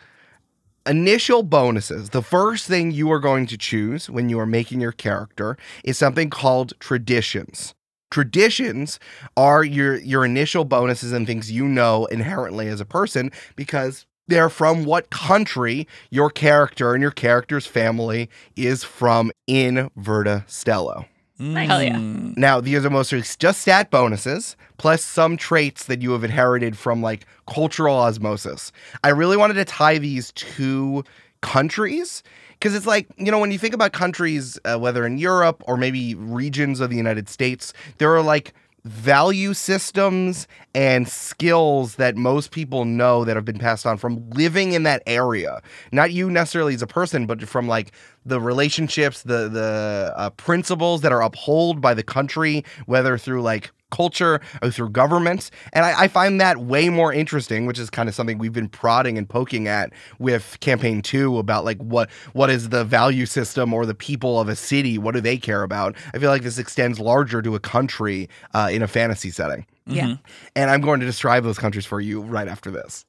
initial 0.85 1.43
bonuses. 1.43 2.09
The 2.09 2.21
first 2.21 2.67
thing 2.67 2.91
you 2.91 3.11
are 3.11 3.19
going 3.19 3.45
to 3.47 3.57
choose 3.57 4.09
when 4.09 4.29
you 4.29 4.39
are 4.39 4.45
making 4.45 4.81
your 4.81 4.91
character 4.91 5.57
is 5.83 5.97
something 5.97 6.29
called 6.29 6.73
traditions. 6.79 7.73
Traditions 8.09 8.99
are 9.37 9.63
your 9.63 9.97
your 9.97 10.25
initial 10.25 10.65
bonuses 10.65 11.11
and 11.11 11.25
things 11.25 11.51
you 11.51 11.65
know 11.65 12.05
inherently 12.05 12.67
as 12.67 12.81
a 12.81 12.85
person 12.85 13.31
because 13.55 14.05
they're 14.27 14.49
from 14.49 14.85
what 14.85 15.09
country 15.09 15.87
your 16.09 16.29
character 16.29 16.93
and 16.93 17.01
your 17.01 17.11
character's 17.11 17.65
family 17.65 18.29
is 18.55 18.83
from 18.83 19.31
in 19.47 19.89
Verda 19.95 20.45
Stello. 20.47 21.05
Hell 21.41 21.81
yeah. 21.81 21.95
Mm. 21.95 22.37
Now, 22.37 22.61
these 22.61 22.85
are 22.85 22.89
mostly 22.89 23.21
just 23.39 23.61
stat 23.61 23.89
bonuses, 23.89 24.55
plus 24.77 25.03
some 25.03 25.37
traits 25.37 25.85
that 25.85 26.01
you 26.01 26.11
have 26.11 26.23
inherited 26.23 26.77
from 26.77 27.01
like 27.01 27.25
cultural 27.47 27.95
osmosis. 27.95 28.71
I 29.03 29.09
really 29.09 29.37
wanted 29.37 29.55
to 29.55 29.65
tie 29.65 29.97
these 29.97 30.31
two 30.33 31.03
countries 31.41 32.21
because 32.51 32.75
it's 32.75 32.85
like, 32.85 33.07
you 33.17 33.31
know, 33.31 33.39
when 33.39 33.51
you 33.51 33.57
think 33.57 33.73
about 33.73 33.91
countries, 33.91 34.59
uh, 34.65 34.77
whether 34.77 35.03
in 35.05 35.17
Europe 35.17 35.63
or 35.65 35.77
maybe 35.77 36.13
regions 36.13 36.79
of 36.79 36.91
the 36.91 36.95
United 36.95 37.27
States, 37.27 37.73
there 37.97 38.15
are 38.15 38.21
like 38.21 38.53
value 38.83 39.53
systems 39.53 40.47
and 40.73 41.07
skills 41.07 41.95
that 41.95 42.15
most 42.15 42.51
people 42.51 42.85
know 42.85 43.23
that 43.25 43.35
have 43.35 43.45
been 43.45 43.59
passed 43.59 43.85
on 43.85 43.97
from 43.97 44.27
living 44.31 44.73
in 44.73 44.83
that 44.83 45.03
area. 45.05 45.61
Not 45.91 46.11
you 46.11 46.29
necessarily 46.31 46.73
as 46.73 46.81
a 46.81 46.87
person 46.87 47.25
but 47.25 47.47
from 47.47 47.67
like 47.67 47.91
the 48.25 48.39
relationships 48.39 49.23
the 49.23 49.49
the 49.49 50.13
uh, 50.15 50.29
principles 50.31 51.01
that 51.01 51.11
are 51.11 51.21
upheld 51.21 51.81
by 51.81 51.93
the 51.93 52.03
country 52.03 52.63
whether 52.85 53.17
through 53.17 53.41
like 53.41 53.71
culture 53.91 54.41
or 54.61 54.71
through 54.71 54.89
governments. 54.89 55.51
And 55.73 55.85
I, 55.85 56.03
I 56.03 56.07
find 56.07 56.41
that 56.41 56.57
way 56.57 56.89
more 56.89 57.13
interesting 57.13 57.65
which 57.65 57.77
is 57.77 57.89
kind 57.89 58.09
of 58.09 58.15
something 58.15 58.37
we've 58.37 58.53
been 58.53 58.69
prodding 58.69 59.17
and 59.17 59.29
poking 59.29 59.67
at 59.67 59.93
with 60.19 60.57
campaign 60.61 61.01
two 61.01 61.37
about 61.37 61.63
like 61.63 61.77
what 61.77 62.09
what 62.33 62.49
is 62.49 62.69
the 62.69 62.83
value 62.83 63.25
system 63.25 63.73
or 63.73 63.85
the 63.85 63.93
people 63.95 64.39
of 64.39 64.49
a 64.49 64.55
city? 64.55 64.97
What 64.97 65.13
do 65.13 65.21
they 65.21 65.37
care 65.37 65.63
about? 65.63 65.95
I 66.13 66.17
feel 66.17 66.29
like 66.29 66.43
this 66.43 66.57
extends 66.57 66.99
larger 66.99 67.41
to 67.41 67.55
a 67.55 67.59
country 67.59 68.29
uh, 68.53 68.69
in 68.71 68.81
a 68.81 68.87
fantasy 68.87 69.29
setting. 69.29 69.65
Yeah. 69.87 70.15
and 70.55 70.69
i'm 70.69 70.79
going 70.79 70.99
to 71.01 71.05
describe 71.05 71.43
those 71.43 71.57
countries 71.57 71.85
for 71.85 71.99
you 71.99 72.21
right 72.21 72.47
after 72.47 72.71
this. 72.71 73.03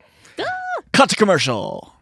Cut 0.92 1.10
to 1.10 1.16
commercial. 1.16 1.92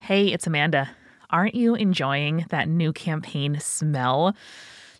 Hey, 0.00 0.28
it's 0.28 0.46
Amanda. 0.46 0.90
Aren't 1.34 1.56
you 1.56 1.74
enjoying 1.74 2.46
that 2.50 2.68
new 2.68 2.92
campaign 2.92 3.58
smell? 3.58 4.36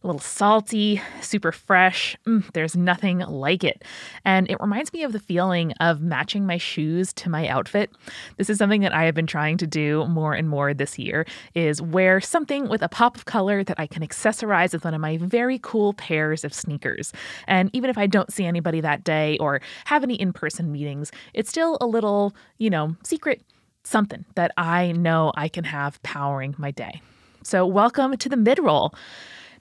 A 0.02 0.06
little 0.06 0.20
salty, 0.20 1.00
super 1.20 1.52
fresh. 1.52 2.16
Mm, 2.26 2.52
there's 2.54 2.74
nothing 2.74 3.20
like 3.20 3.62
it. 3.62 3.84
And 4.24 4.50
it 4.50 4.58
reminds 4.58 4.92
me 4.92 5.04
of 5.04 5.12
the 5.12 5.20
feeling 5.20 5.70
of 5.78 6.02
matching 6.02 6.44
my 6.44 6.56
shoes 6.56 7.12
to 7.12 7.30
my 7.30 7.46
outfit. 7.46 7.92
This 8.36 8.50
is 8.50 8.58
something 8.58 8.80
that 8.80 8.92
I 8.92 9.04
have 9.04 9.14
been 9.14 9.28
trying 9.28 9.58
to 9.58 9.66
do 9.68 10.06
more 10.08 10.34
and 10.34 10.48
more 10.48 10.74
this 10.74 10.98
year 10.98 11.24
is 11.54 11.80
wear 11.80 12.20
something 12.20 12.68
with 12.68 12.82
a 12.82 12.88
pop 12.88 13.16
of 13.16 13.26
color 13.26 13.62
that 13.62 13.78
I 13.78 13.86
can 13.86 14.04
accessorize 14.04 14.72
with 14.72 14.84
one 14.84 14.92
of 14.92 15.00
my 15.00 15.18
very 15.18 15.60
cool 15.62 15.94
pairs 15.94 16.42
of 16.42 16.52
sneakers. 16.52 17.12
And 17.46 17.70
even 17.72 17.90
if 17.90 17.96
I 17.96 18.08
don't 18.08 18.32
see 18.32 18.44
anybody 18.44 18.80
that 18.80 19.04
day 19.04 19.38
or 19.38 19.60
have 19.84 20.02
any 20.02 20.16
in-person 20.16 20.72
meetings, 20.72 21.12
it's 21.32 21.48
still 21.48 21.78
a 21.80 21.86
little, 21.86 22.34
you 22.58 22.70
know, 22.70 22.96
secret 23.04 23.40
something 23.84 24.24
that 24.34 24.52
I 24.56 24.92
know 24.92 25.32
I 25.36 25.48
can 25.48 25.64
have 25.64 26.02
powering 26.02 26.54
my 26.58 26.70
day. 26.70 27.00
So, 27.42 27.66
welcome 27.66 28.16
to 28.16 28.28
the 28.28 28.36
mid 28.36 28.58
roll. 28.58 28.94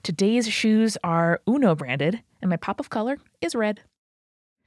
Today's 0.02 0.48
shoes 0.48 0.96
are 1.04 1.40
Uno 1.48 1.74
branded, 1.74 2.20
and 2.40 2.50
my 2.50 2.56
pop 2.56 2.80
of 2.80 2.90
color 2.90 3.18
is 3.40 3.54
red. 3.54 3.80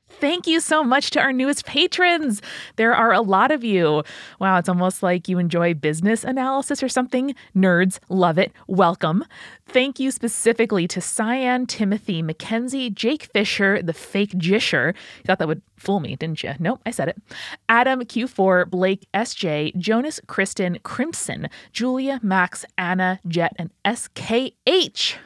Thank 0.10 0.48
you 0.48 0.60
so 0.60 0.84
much 0.84 1.12
to 1.12 1.20
our 1.20 1.34
newest 1.34 1.66
patrons. 1.66 2.42
There 2.78 2.96
are 2.96 3.12
a 3.12 3.22
lot 3.22 3.52
of 3.52 3.64
you. 3.64 4.04
Wow, 4.40 4.58
it's 4.58 4.70
almost 4.70 5.04
like 5.04 5.28
you 5.28 5.38
enjoy 5.38 5.74
business 5.74 6.24
analysis 6.24 6.82
or 6.82 6.90
something. 6.90 7.36
Nerds, 7.56 8.00
love 8.10 8.38
it. 8.38 8.52
Welcome. 8.68 9.26
Thank 9.68 10.00
you 10.00 10.12
specifically 10.12 10.88
to 10.88 11.02
Cyan, 11.02 11.66
Timothy, 11.66 12.22
Mackenzie, 12.22 12.90
Jake 12.90 13.24
Fisher, 13.34 13.82
the 13.84 13.94
fake 13.94 14.32
Jisher. 14.32 14.96
You 14.96 15.24
thought 15.26 15.40
that 15.40 15.48
would 15.48 15.62
fool 15.76 16.00
me, 16.00 16.16
didn't 16.16 16.42
you? 16.42 16.54
Nope, 16.58 16.82
I 16.86 16.92
said 16.92 17.10
it. 17.10 17.22
Adam, 17.68 18.02
Q4, 18.02 18.70
Blake, 18.70 19.08
SJ, 19.14 19.76
Jonas, 19.78 20.20
Kristen, 20.26 20.80
Crimson, 20.84 21.50
Julia, 21.74 22.20
Max, 22.24 22.66
Anna, 22.78 23.20
Jet, 23.28 23.54
and 23.58 23.72
SKH. 23.86 25.18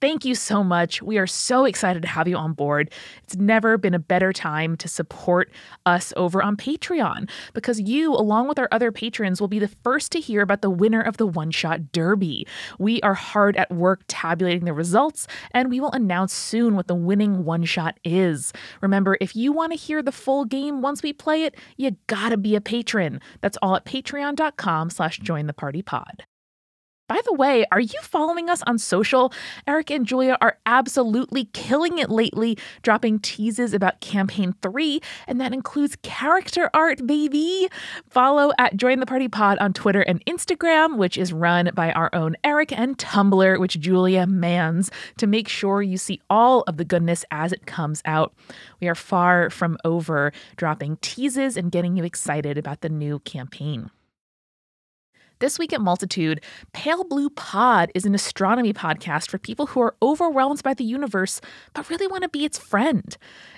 Thank 0.00 0.24
you 0.24 0.34
so 0.34 0.64
much. 0.64 1.02
We 1.02 1.18
are 1.18 1.26
so 1.26 1.66
excited 1.66 2.00
to 2.02 2.08
have 2.08 2.26
you 2.26 2.34
on 2.34 2.54
board. 2.54 2.90
It's 3.22 3.36
never 3.36 3.76
been 3.76 3.92
a 3.92 3.98
better 3.98 4.32
time 4.32 4.78
to 4.78 4.88
support 4.88 5.52
us 5.84 6.14
over 6.16 6.42
on 6.42 6.56
Patreon 6.56 7.28
because 7.52 7.78
you, 7.78 8.14
along 8.14 8.48
with 8.48 8.58
our 8.58 8.68
other 8.72 8.92
patrons, 8.92 9.42
will 9.42 9.48
be 9.48 9.58
the 9.58 9.68
first 9.68 10.10
to 10.12 10.20
hear 10.20 10.40
about 10.40 10.62
the 10.62 10.70
winner 10.70 11.02
of 11.02 11.18
the 11.18 11.26
One 11.26 11.50
Shot 11.50 11.92
Derby. 11.92 12.46
We 12.78 13.02
are 13.02 13.12
hard 13.12 13.58
at 13.58 13.70
work 13.70 14.00
tabulating 14.08 14.64
the 14.64 14.72
results, 14.72 15.26
and 15.50 15.68
we 15.68 15.80
will 15.80 15.92
announce 15.92 16.32
soon 16.32 16.76
what 16.76 16.86
the 16.86 16.94
winning 16.94 17.44
one 17.44 17.64
shot 17.64 18.00
is. 18.02 18.54
Remember, 18.80 19.18
if 19.20 19.36
you 19.36 19.52
want 19.52 19.72
to 19.72 19.78
hear 19.78 20.02
the 20.02 20.12
full 20.12 20.46
game 20.46 20.80
once 20.80 21.02
we 21.02 21.12
play 21.12 21.44
it, 21.44 21.56
you 21.76 21.94
gotta 22.06 22.38
be 22.38 22.56
a 22.56 22.60
patron. 22.62 23.20
That's 23.42 23.58
all 23.60 23.76
at 23.76 23.84
patreon.com 23.84 24.88
slash 24.88 25.18
join 25.18 25.46
the 25.46 25.52
party 25.52 25.82
pod. 25.82 26.24
By 27.10 27.20
the 27.24 27.34
way, 27.34 27.66
are 27.72 27.80
you 27.80 27.98
following 28.02 28.48
us 28.48 28.62
on 28.68 28.78
social? 28.78 29.32
Eric 29.66 29.90
and 29.90 30.06
Julia 30.06 30.38
are 30.40 30.58
absolutely 30.64 31.46
killing 31.46 31.98
it 31.98 32.08
lately, 32.08 32.56
dropping 32.82 33.18
teases 33.18 33.74
about 33.74 34.00
campaign 34.00 34.54
three, 34.62 35.00
and 35.26 35.40
that 35.40 35.52
includes 35.52 35.96
character 36.02 36.70
art, 36.72 37.04
baby. 37.08 37.66
Follow 38.08 38.52
at 38.58 38.76
Join 38.76 39.00
the 39.00 39.06
Party 39.06 39.26
Pod 39.26 39.58
on 39.58 39.72
Twitter 39.72 40.02
and 40.02 40.24
Instagram, 40.24 40.98
which 40.98 41.18
is 41.18 41.32
run 41.32 41.70
by 41.74 41.90
our 41.94 42.10
own 42.12 42.36
Eric, 42.44 42.70
and 42.70 42.96
Tumblr, 42.96 43.58
which 43.58 43.80
Julia 43.80 44.24
mans, 44.28 44.92
to 45.16 45.26
make 45.26 45.48
sure 45.48 45.82
you 45.82 45.98
see 45.98 46.20
all 46.30 46.62
of 46.68 46.76
the 46.76 46.84
goodness 46.84 47.24
as 47.32 47.52
it 47.52 47.66
comes 47.66 48.02
out. 48.04 48.32
We 48.80 48.86
are 48.86 48.94
far 48.94 49.50
from 49.50 49.78
over 49.84 50.32
dropping 50.54 50.98
teases 50.98 51.56
and 51.56 51.72
getting 51.72 51.96
you 51.96 52.04
excited 52.04 52.56
about 52.56 52.82
the 52.82 52.88
new 52.88 53.18
campaign. 53.18 53.90
This 55.40 55.58
week 55.58 55.72
at 55.72 55.80
Multitude, 55.80 56.42
Pale 56.74 57.04
Blue 57.04 57.30
Pod 57.30 57.90
is 57.94 58.04
an 58.04 58.14
astronomy 58.14 58.74
podcast 58.74 59.30
for 59.30 59.38
people 59.38 59.68
who 59.68 59.80
are 59.80 59.96
overwhelmed 60.02 60.62
by 60.62 60.74
the 60.74 60.84
universe 60.84 61.40
but 61.72 61.88
really 61.88 62.06
want 62.06 62.24
to 62.24 62.28
be 62.28 62.44
its 62.44 62.58
friend. 62.58 63.16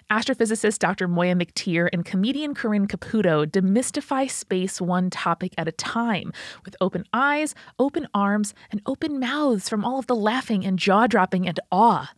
Astrophysicist 0.08 0.78
Dr. 0.78 1.08
Moiya 1.08 1.34
McTier 1.34 1.88
and 1.92 2.04
comedian 2.04 2.54
Corinne 2.54 2.86
Caputo 2.86 3.44
demystify 3.44 4.30
space 4.30 4.80
one 4.80 5.10
topic 5.10 5.54
at 5.58 5.66
a 5.66 5.72
time 5.72 6.32
with 6.64 6.76
open 6.80 7.04
eyes, 7.12 7.52
open 7.80 8.06
arms, 8.14 8.54
and 8.70 8.80
open 8.86 9.18
mouths 9.18 9.68
from 9.68 9.84
all 9.84 9.98
of 9.98 10.06
the 10.06 10.14
laughing 10.14 10.64
and 10.64 10.78
jaw 10.78 11.08
dropping 11.08 11.48
and 11.48 11.58
awe. 11.72 12.12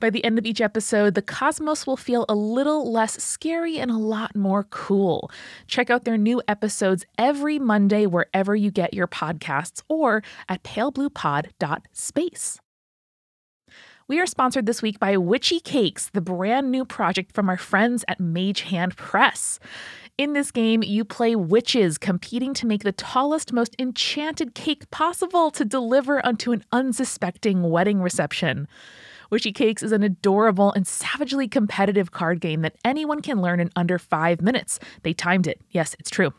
By 0.00 0.08
the 0.08 0.24
end 0.24 0.38
of 0.38 0.46
each 0.46 0.62
episode, 0.62 1.14
the 1.14 1.20
cosmos 1.20 1.86
will 1.86 1.98
feel 1.98 2.24
a 2.26 2.34
little 2.34 2.90
less 2.90 3.22
scary 3.22 3.78
and 3.78 3.90
a 3.90 3.98
lot 3.98 4.34
more 4.34 4.64
cool. 4.64 5.30
Check 5.66 5.90
out 5.90 6.04
their 6.04 6.16
new 6.16 6.40
episodes 6.48 7.04
every 7.18 7.58
Monday 7.58 8.06
wherever 8.06 8.56
you 8.56 8.70
get 8.70 8.94
your 8.94 9.06
podcasts 9.06 9.82
or 9.88 10.22
at 10.48 10.62
palebluepod.space. 10.62 12.60
We 14.08 14.18
are 14.18 14.26
sponsored 14.26 14.66
this 14.66 14.82
week 14.82 14.98
by 14.98 15.18
Witchy 15.18 15.60
Cakes, 15.60 16.10
the 16.12 16.20
brand 16.22 16.72
new 16.72 16.84
project 16.84 17.32
from 17.32 17.48
our 17.48 17.58
friends 17.58 18.04
at 18.08 18.18
Mage 18.18 18.62
Hand 18.62 18.96
Press. 18.96 19.60
In 20.18 20.32
this 20.32 20.50
game, 20.50 20.82
you 20.82 21.04
play 21.04 21.36
witches 21.36 21.98
competing 21.98 22.52
to 22.54 22.66
make 22.66 22.82
the 22.82 22.90
tallest, 22.90 23.52
most 23.52 23.76
enchanted 23.78 24.54
cake 24.54 24.90
possible 24.90 25.50
to 25.52 25.64
deliver 25.64 26.24
unto 26.26 26.52
an 26.52 26.64
unsuspecting 26.72 27.62
wedding 27.62 28.00
reception. 28.02 28.66
Witchy 29.30 29.52
Cakes 29.52 29.84
is 29.84 29.92
an 29.92 30.02
adorable 30.02 30.72
and 30.72 30.86
savagely 30.86 31.46
competitive 31.46 32.10
card 32.10 32.40
game 32.40 32.62
that 32.62 32.74
anyone 32.84 33.22
can 33.22 33.40
learn 33.40 33.60
in 33.60 33.70
under 33.76 33.96
five 33.96 34.42
minutes. 34.42 34.80
They 35.04 35.12
timed 35.12 35.46
it. 35.46 35.60
Yes, 35.70 35.94
it's 36.00 36.10
true. 36.10 36.32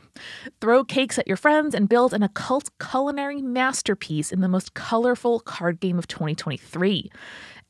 Throw 0.60 0.84
cakes 0.84 1.18
at 1.18 1.28
your 1.28 1.38
friends 1.38 1.74
and 1.74 1.88
build 1.88 2.14
an 2.14 2.22
occult 2.22 2.70
culinary 2.80 3.42
masterpiece 3.42 4.34
in 4.34 4.42
the 4.42 4.50
most 4.50 4.74
colorful 4.74 5.40
card 5.40 5.80
game 5.80 5.98
of 5.98 6.08
2023. 6.08 7.10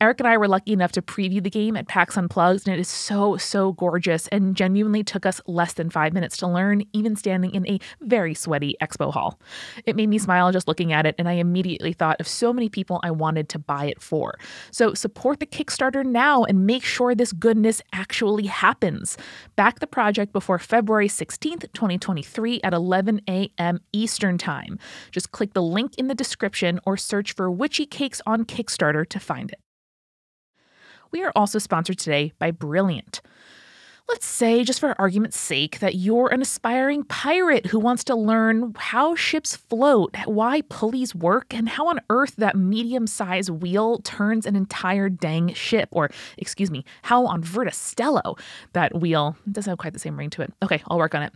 Eric 0.02 0.20
and 0.20 0.28
I 0.28 0.36
were 0.38 0.48
lucky 0.48 0.74
enough 0.74 0.94
to 0.94 1.02
preview 1.04 1.44
the 1.44 1.52
game 1.52 1.78
at 1.78 1.88
PAX 1.88 2.18
Unplugged, 2.18 2.68
and 2.68 2.76
it 2.76 2.80
is 2.80 2.88
so, 2.88 3.38
so 3.38 3.74
gorgeous 3.74 4.28
and 4.30 4.56
genuinely 4.56 5.04
took 5.04 5.28
us 5.28 5.40
less 5.46 5.74
than 5.74 5.92
five 5.92 6.12
minutes 6.12 6.38
to 6.38 6.48
learn, 6.48 6.82
even 6.92 7.16
standing 7.16 7.54
in 7.54 7.68
a 7.68 7.78
very 8.02 8.34
sweaty 8.34 8.76
expo 8.82 9.14
hall. 9.14 9.40
It 9.86 9.96
made 9.96 10.10
me 10.10 10.18
smile 10.18 10.52
just 10.52 10.68
looking 10.68 10.92
at 10.92 11.06
it, 11.06 11.14
and 11.20 11.30
I 11.30 11.34
immediately 11.34 11.94
thought 11.94 12.20
of 12.20 12.28
so 12.28 12.52
many 12.52 12.68
people 12.68 13.00
I 13.04 13.12
wanted 13.12 13.48
to 13.50 13.60
buy 13.60 13.86
it 13.86 14.02
for. 14.02 14.40
So 14.72 14.96
support 14.96 15.40
the 15.40 15.46
Kickstarter 15.46 16.04
now 16.04 16.46
and 16.46 16.66
make 16.66 16.84
sure 16.84 17.14
this 17.14 17.32
goodness 17.32 17.80
actually 17.94 18.48
happens. 18.48 19.20
Back 19.56 19.82
the 19.82 19.88
project 19.88 20.34
before 20.34 20.58
February 20.58 21.10
16th, 21.10 21.72
2023 21.74 22.60
at 22.64 22.74
11 22.74 23.22
a.m. 23.30 23.80
Eastern 23.94 24.40
Time. 24.40 24.80
Just 25.12 25.32
click 25.32 25.54
the 25.54 25.62
link 25.62 25.94
in 26.00 26.08
the 26.08 26.16
description 26.16 26.80
or 26.88 26.98
search 26.98 27.34
for 27.36 27.52
Witchy 27.52 27.86
Cakes 27.86 28.20
on 28.26 28.46
Kickstarter 28.46 29.08
to 29.08 29.20
find 29.20 29.52
it. 29.52 29.60
We 31.12 31.24
are 31.24 31.32
also 31.36 31.60
sponsored 31.60 32.00
today 32.00 32.34
by 32.40 32.52
Brilliant. 32.52 33.22
Let's 34.12 34.28
say, 34.28 34.66
just 34.66 34.82
for 34.82 34.94
argument's 35.00 35.40
sake, 35.40 35.80
that 35.80 35.96
you're 35.96 36.28
an 36.28 36.42
aspiring 36.42 37.06
pirate 37.06 37.68
who 37.68 37.80
wants 37.80 38.04
to 38.04 38.16
learn 38.16 38.74
how 38.78 39.16
ships 39.16 39.56
float, 39.56 40.14
why 40.26 40.62
pulleys 40.68 41.16
work, 41.16 41.54
and 41.54 41.70
how 41.70 41.88
on 41.88 42.02
earth 42.10 42.36
that 42.36 42.58
medium 42.58 43.08
sized 43.08 43.50
wheel 43.50 44.00
turns 44.00 44.46
an 44.46 44.58
entire 44.58 45.08
dang 45.08 45.54
ship. 45.54 45.88
Or, 45.94 46.10
excuse 46.38 46.70
me, 46.70 46.84
how 47.04 47.26
on 47.26 47.42
Verda 47.42 47.72
Stello 47.72 48.38
that 48.74 49.00
wheel 49.00 49.38
doesn't 49.50 49.72
have 49.72 49.78
quite 49.78 49.94
the 49.94 50.00
same 50.00 50.18
ring 50.20 50.30
to 50.32 50.42
it. 50.42 50.52
Okay, 50.62 50.84
I'll 50.88 50.98
work 50.98 51.16
on 51.16 51.24
it. 51.24 51.34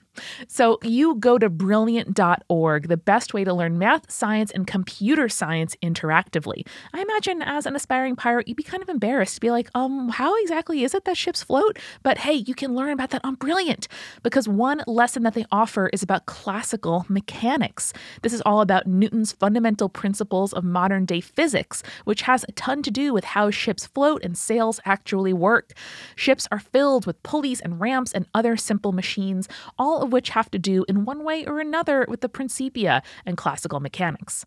So, 0.50 0.78
you 0.84 1.16
go 1.16 1.38
to 1.38 1.50
brilliant.org, 1.50 2.90
the 2.90 2.98
best 2.98 3.34
way 3.34 3.46
to 3.46 3.54
learn 3.54 3.78
math, 3.78 4.12
science, 4.12 4.52
and 4.52 4.68
computer 4.68 5.30
science 5.30 5.78
interactively. 5.82 6.68
I 6.94 7.02
imagine 7.02 7.42
as 7.42 7.66
an 7.66 7.76
aspiring 7.76 8.18
pirate, 8.18 8.50
you'd 8.50 8.58
be 8.58 8.64
kind 8.64 8.84
of 8.84 8.90
embarrassed 8.90 9.36
to 9.36 9.42
be 9.42 9.50
like, 9.52 9.70
um, 9.76 10.10
how 10.10 10.36
exactly 10.42 10.84
is 10.84 10.94
it 10.94 11.06
that 11.06 11.16
ships 11.16 11.42
float? 11.42 11.80
But 12.04 12.18
hey, 12.18 12.34
you 12.34 12.54
can 12.66 12.76
learn 12.76 12.90
about 12.90 13.12
that 13.12 13.24
on 13.24 13.36
Brilliant 13.36 13.88
because 14.24 14.48
one 14.48 14.82
lesson 14.88 15.22
that 15.22 15.36
they 15.36 15.46
offer 15.52 15.88
is 15.94 16.02
about 16.02 16.26
classical 16.26 17.06
mechanics. 17.08 17.94
This 18.24 18.34
is 18.34 18.42
all 18.42 18.60
about 18.62 18.88
Newton's 18.88 19.32
fundamental 19.32 19.88
principles 19.88 20.52
of 20.52 20.64
modern 20.64 21.06
day 21.06 21.22
physics, 21.22 21.84
which 22.06 22.24
has 22.24 22.44
a 22.44 22.52
ton 22.54 22.82
to 22.82 22.90
do 22.90 23.14
with 23.14 23.24
how 23.24 23.52
ships 23.52 23.86
float 23.86 24.24
and 24.24 24.36
sails 24.36 24.80
actually 24.84 25.32
work. 25.32 25.74
Ships 26.16 26.48
are 26.52 26.58
filled 26.58 27.06
with 27.06 27.22
pulleys 27.22 27.62
and 27.62 27.80
ramps 27.80 28.12
and 28.12 28.26
other 28.34 28.58
simple 28.58 28.94
machines, 28.94 29.48
all 29.78 30.02
of 30.02 30.12
which 30.12 30.30
have 30.30 30.50
to 30.50 30.58
do 30.58 30.86
in 30.90 31.06
one 31.06 31.24
way 31.24 31.46
or 31.46 31.60
another 31.60 32.08
with 32.10 32.22
the 32.22 32.30
Principia 32.30 33.04
and 33.28 33.38
classical 33.38 33.80
mechanics. 33.80 34.44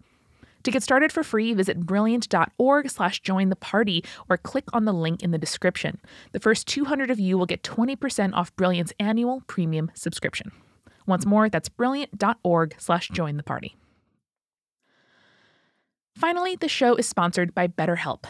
To 0.68 0.72
get 0.72 0.82
started 0.82 1.10
for 1.10 1.22
free, 1.22 1.54
visit 1.54 1.80
brilliant.org 1.80 2.90
slash 2.90 3.20
join 3.20 3.48
the 3.48 3.56
party 3.56 4.04
or 4.28 4.36
click 4.36 4.64
on 4.74 4.84
the 4.84 4.92
link 4.92 5.22
in 5.22 5.30
the 5.30 5.38
description. 5.38 5.98
The 6.32 6.40
first 6.40 6.66
200 6.66 7.10
of 7.10 7.18
you 7.18 7.38
will 7.38 7.46
get 7.46 7.62
20% 7.62 8.34
off 8.34 8.54
Brilliant's 8.54 8.92
annual 9.00 9.42
premium 9.46 9.90
subscription. 9.94 10.52
Once 11.06 11.24
more, 11.24 11.48
that's 11.48 11.70
brilliant.org 11.70 12.74
slash 12.76 13.08
join 13.08 13.38
the 13.38 13.42
party. 13.42 13.76
Finally, 16.14 16.56
the 16.56 16.68
show 16.68 16.96
is 16.96 17.08
sponsored 17.08 17.54
by 17.54 17.66
BetterHelp. 17.66 18.24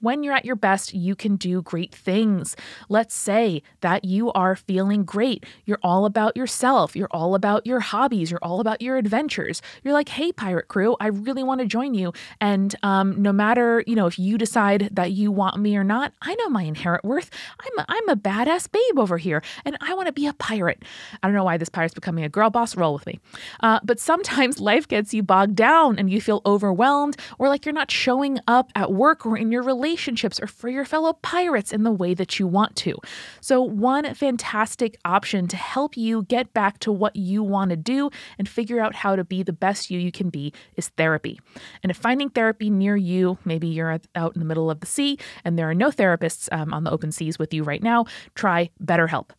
When 0.00 0.22
you're 0.22 0.32
at 0.32 0.46
your 0.46 0.56
best, 0.56 0.94
you 0.94 1.14
can 1.14 1.36
do 1.36 1.60
great 1.60 1.94
things. 1.94 2.56
Let's 2.88 3.14
say 3.14 3.62
that 3.82 4.02
you 4.02 4.32
are 4.32 4.56
feeling 4.56 5.04
great. 5.04 5.44
You're 5.66 5.78
all 5.82 6.06
about 6.06 6.38
yourself. 6.38 6.96
You're 6.96 7.10
all 7.10 7.34
about 7.34 7.66
your 7.66 7.80
hobbies. 7.80 8.30
You're 8.30 8.40
all 8.42 8.60
about 8.60 8.80
your 8.80 8.96
adventures. 8.96 9.60
You're 9.84 9.92
like, 9.92 10.08
hey, 10.08 10.32
pirate 10.32 10.68
crew, 10.68 10.96
I 11.00 11.08
really 11.08 11.42
want 11.42 11.60
to 11.60 11.66
join 11.66 11.92
you. 11.92 12.14
And 12.40 12.74
um, 12.82 13.20
no 13.20 13.30
matter, 13.30 13.84
you 13.86 13.94
know, 13.94 14.06
if 14.06 14.18
you 14.18 14.38
decide 14.38 14.88
that 14.92 15.12
you 15.12 15.30
want 15.30 15.58
me 15.58 15.76
or 15.76 15.84
not, 15.84 16.14
I 16.22 16.34
know 16.36 16.48
my 16.48 16.62
inherent 16.62 17.04
worth. 17.04 17.28
I'm 17.60 17.78
a, 17.78 17.84
I'm 17.86 18.08
a 18.08 18.16
badass 18.16 18.72
babe 18.72 18.98
over 18.98 19.18
here, 19.18 19.42
and 19.66 19.76
I 19.82 19.92
want 19.92 20.06
to 20.06 20.12
be 20.12 20.26
a 20.26 20.32
pirate. 20.32 20.82
I 21.22 21.26
don't 21.26 21.36
know 21.36 21.44
why 21.44 21.58
this 21.58 21.68
pirate's 21.68 21.92
becoming 21.92 22.24
a 22.24 22.30
girl 22.30 22.48
boss. 22.48 22.74
Roll 22.74 22.94
with 22.94 23.04
me. 23.04 23.20
Uh, 23.60 23.80
but 23.84 24.00
sometimes 24.00 24.60
life 24.60 24.88
gets 24.88 25.12
you 25.12 25.22
bogged 25.22 25.56
down 25.56 25.98
and 25.98 26.10
you 26.10 26.22
feel 26.22 26.40
overwhelmed 26.46 27.18
or 27.38 27.48
like 27.48 27.66
you're 27.66 27.74
not 27.74 27.90
showing 27.90 28.38
up 28.46 28.70
at 28.74 28.92
work 28.92 29.26
or 29.26 29.36
in 29.36 29.52
your 29.52 29.62
relationship 29.62 29.89
relationships 29.90 30.38
or 30.40 30.46
for 30.46 30.68
your 30.68 30.84
fellow 30.84 31.14
pirates 31.14 31.72
in 31.72 31.82
the 31.82 31.90
way 31.90 32.14
that 32.14 32.38
you 32.38 32.46
want 32.46 32.76
to. 32.76 32.96
So, 33.40 33.60
one 33.60 34.14
fantastic 34.14 34.96
option 35.04 35.48
to 35.48 35.56
help 35.56 35.96
you 35.96 36.22
get 36.24 36.52
back 36.52 36.78
to 36.80 36.92
what 36.92 37.16
you 37.16 37.42
want 37.42 37.70
to 37.70 37.76
do 37.76 38.10
and 38.38 38.48
figure 38.48 38.80
out 38.80 38.94
how 38.94 39.16
to 39.16 39.24
be 39.24 39.42
the 39.42 39.52
best 39.52 39.90
you 39.90 39.98
you 39.98 40.12
can 40.12 40.30
be 40.30 40.52
is 40.76 40.88
therapy. 40.90 41.40
And 41.82 41.90
if 41.90 41.96
finding 41.96 42.30
therapy 42.30 42.70
near 42.70 42.96
you, 42.96 43.38
maybe 43.44 43.66
you're 43.66 43.98
out 44.14 44.34
in 44.34 44.38
the 44.38 44.46
middle 44.46 44.70
of 44.70 44.78
the 44.78 44.86
sea 44.86 45.18
and 45.44 45.58
there 45.58 45.68
are 45.68 45.74
no 45.74 45.90
therapists 45.90 46.48
um, 46.52 46.72
on 46.72 46.84
the 46.84 46.90
open 46.92 47.10
seas 47.10 47.38
with 47.38 47.52
you 47.52 47.64
right 47.64 47.82
now, 47.82 48.04
try 48.34 48.70
BetterHelp. 48.82 49.30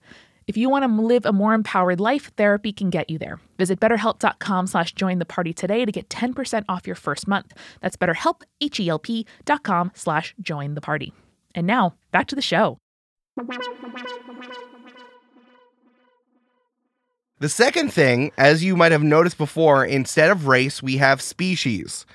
If 0.48 0.58
you 0.58 0.70
want 0.70 0.84
to 0.84 1.02
live 1.02 1.26
a 1.26 1.32
more 1.32 1.54
empowered 1.54 2.00
life, 2.00 2.32
therapy 2.36 2.74
can 2.74 2.90
get 2.90 3.10
you 3.10 3.18
there. 3.18 3.40
Visit 3.58 3.80
betterhelp.com 3.80 4.68
slash 4.68 4.94
join 4.94 5.20
the 5.20 5.26
party 5.26 5.54
today 5.54 5.86
to 5.86 5.92
get 5.92 6.10
10% 6.10 6.66
off 6.68 6.88
your 6.88 6.96
first 6.96 7.28
month. 7.28 7.54
That's 7.82 7.96
betterhelp, 7.96 8.42
H-E-L-P 8.60 9.26
dot 9.46 9.64
com 9.64 9.92
slash 9.94 10.34
join 10.42 10.74
the 10.74 10.82
party. 10.82 11.14
And 11.54 11.68
now, 11.68 11.96
back 12.12 12.28
to 12.28 12.36
the 12.36 12.42
show. 12.42 12.78
The 17.40 17.50
second 17.50 17.92
thing, 17.92 18.32
as 18.38 18.64
you 18.64 18.76
might 18.76 18.92
have 18.92 19.02
noticed 19.02 19.38
before, 19.38 19.84
instead 19.84 20.30
of 20.30 20.48
race, 20.48 20.84
we 20.84 20.98
have 20.98 21.22
species. 21.22 22.06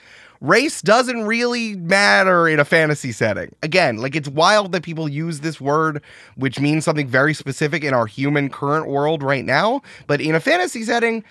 Race 0.41 0.82
doesn't 0.82 1.24
really 1.24 1.76
matter 1.76 2.49
in 2.49 2.61
a 2.61 2.64
fantasy 2.64 3.12
setting. 3.12 3.55
Again, 3.62 3.99
like 3.99 4.14
it's 4.14 4.28
wild 4.28 4.72
that 4.72 4.82
people 4.82 5.09
use 5.09 5.41
this 5.41 5.61
word, 5.61 6.03
which 6.37 6.61
means 6.61 6.84
something 6.84 7.09
very 7.09 7.34
specific 7.34 7.84
in 7.84 7.95
our 7.95 8.07
human 8.07 8.49
current 8.49 8.89
world 8.89 9.22
right 9.22 9.45
now. 9.45 9.82
But 10.07 10.20
in 10.20 10.34
a 10.34 10.41
fantasy 10.41 10.82
setting, 10.84 11.24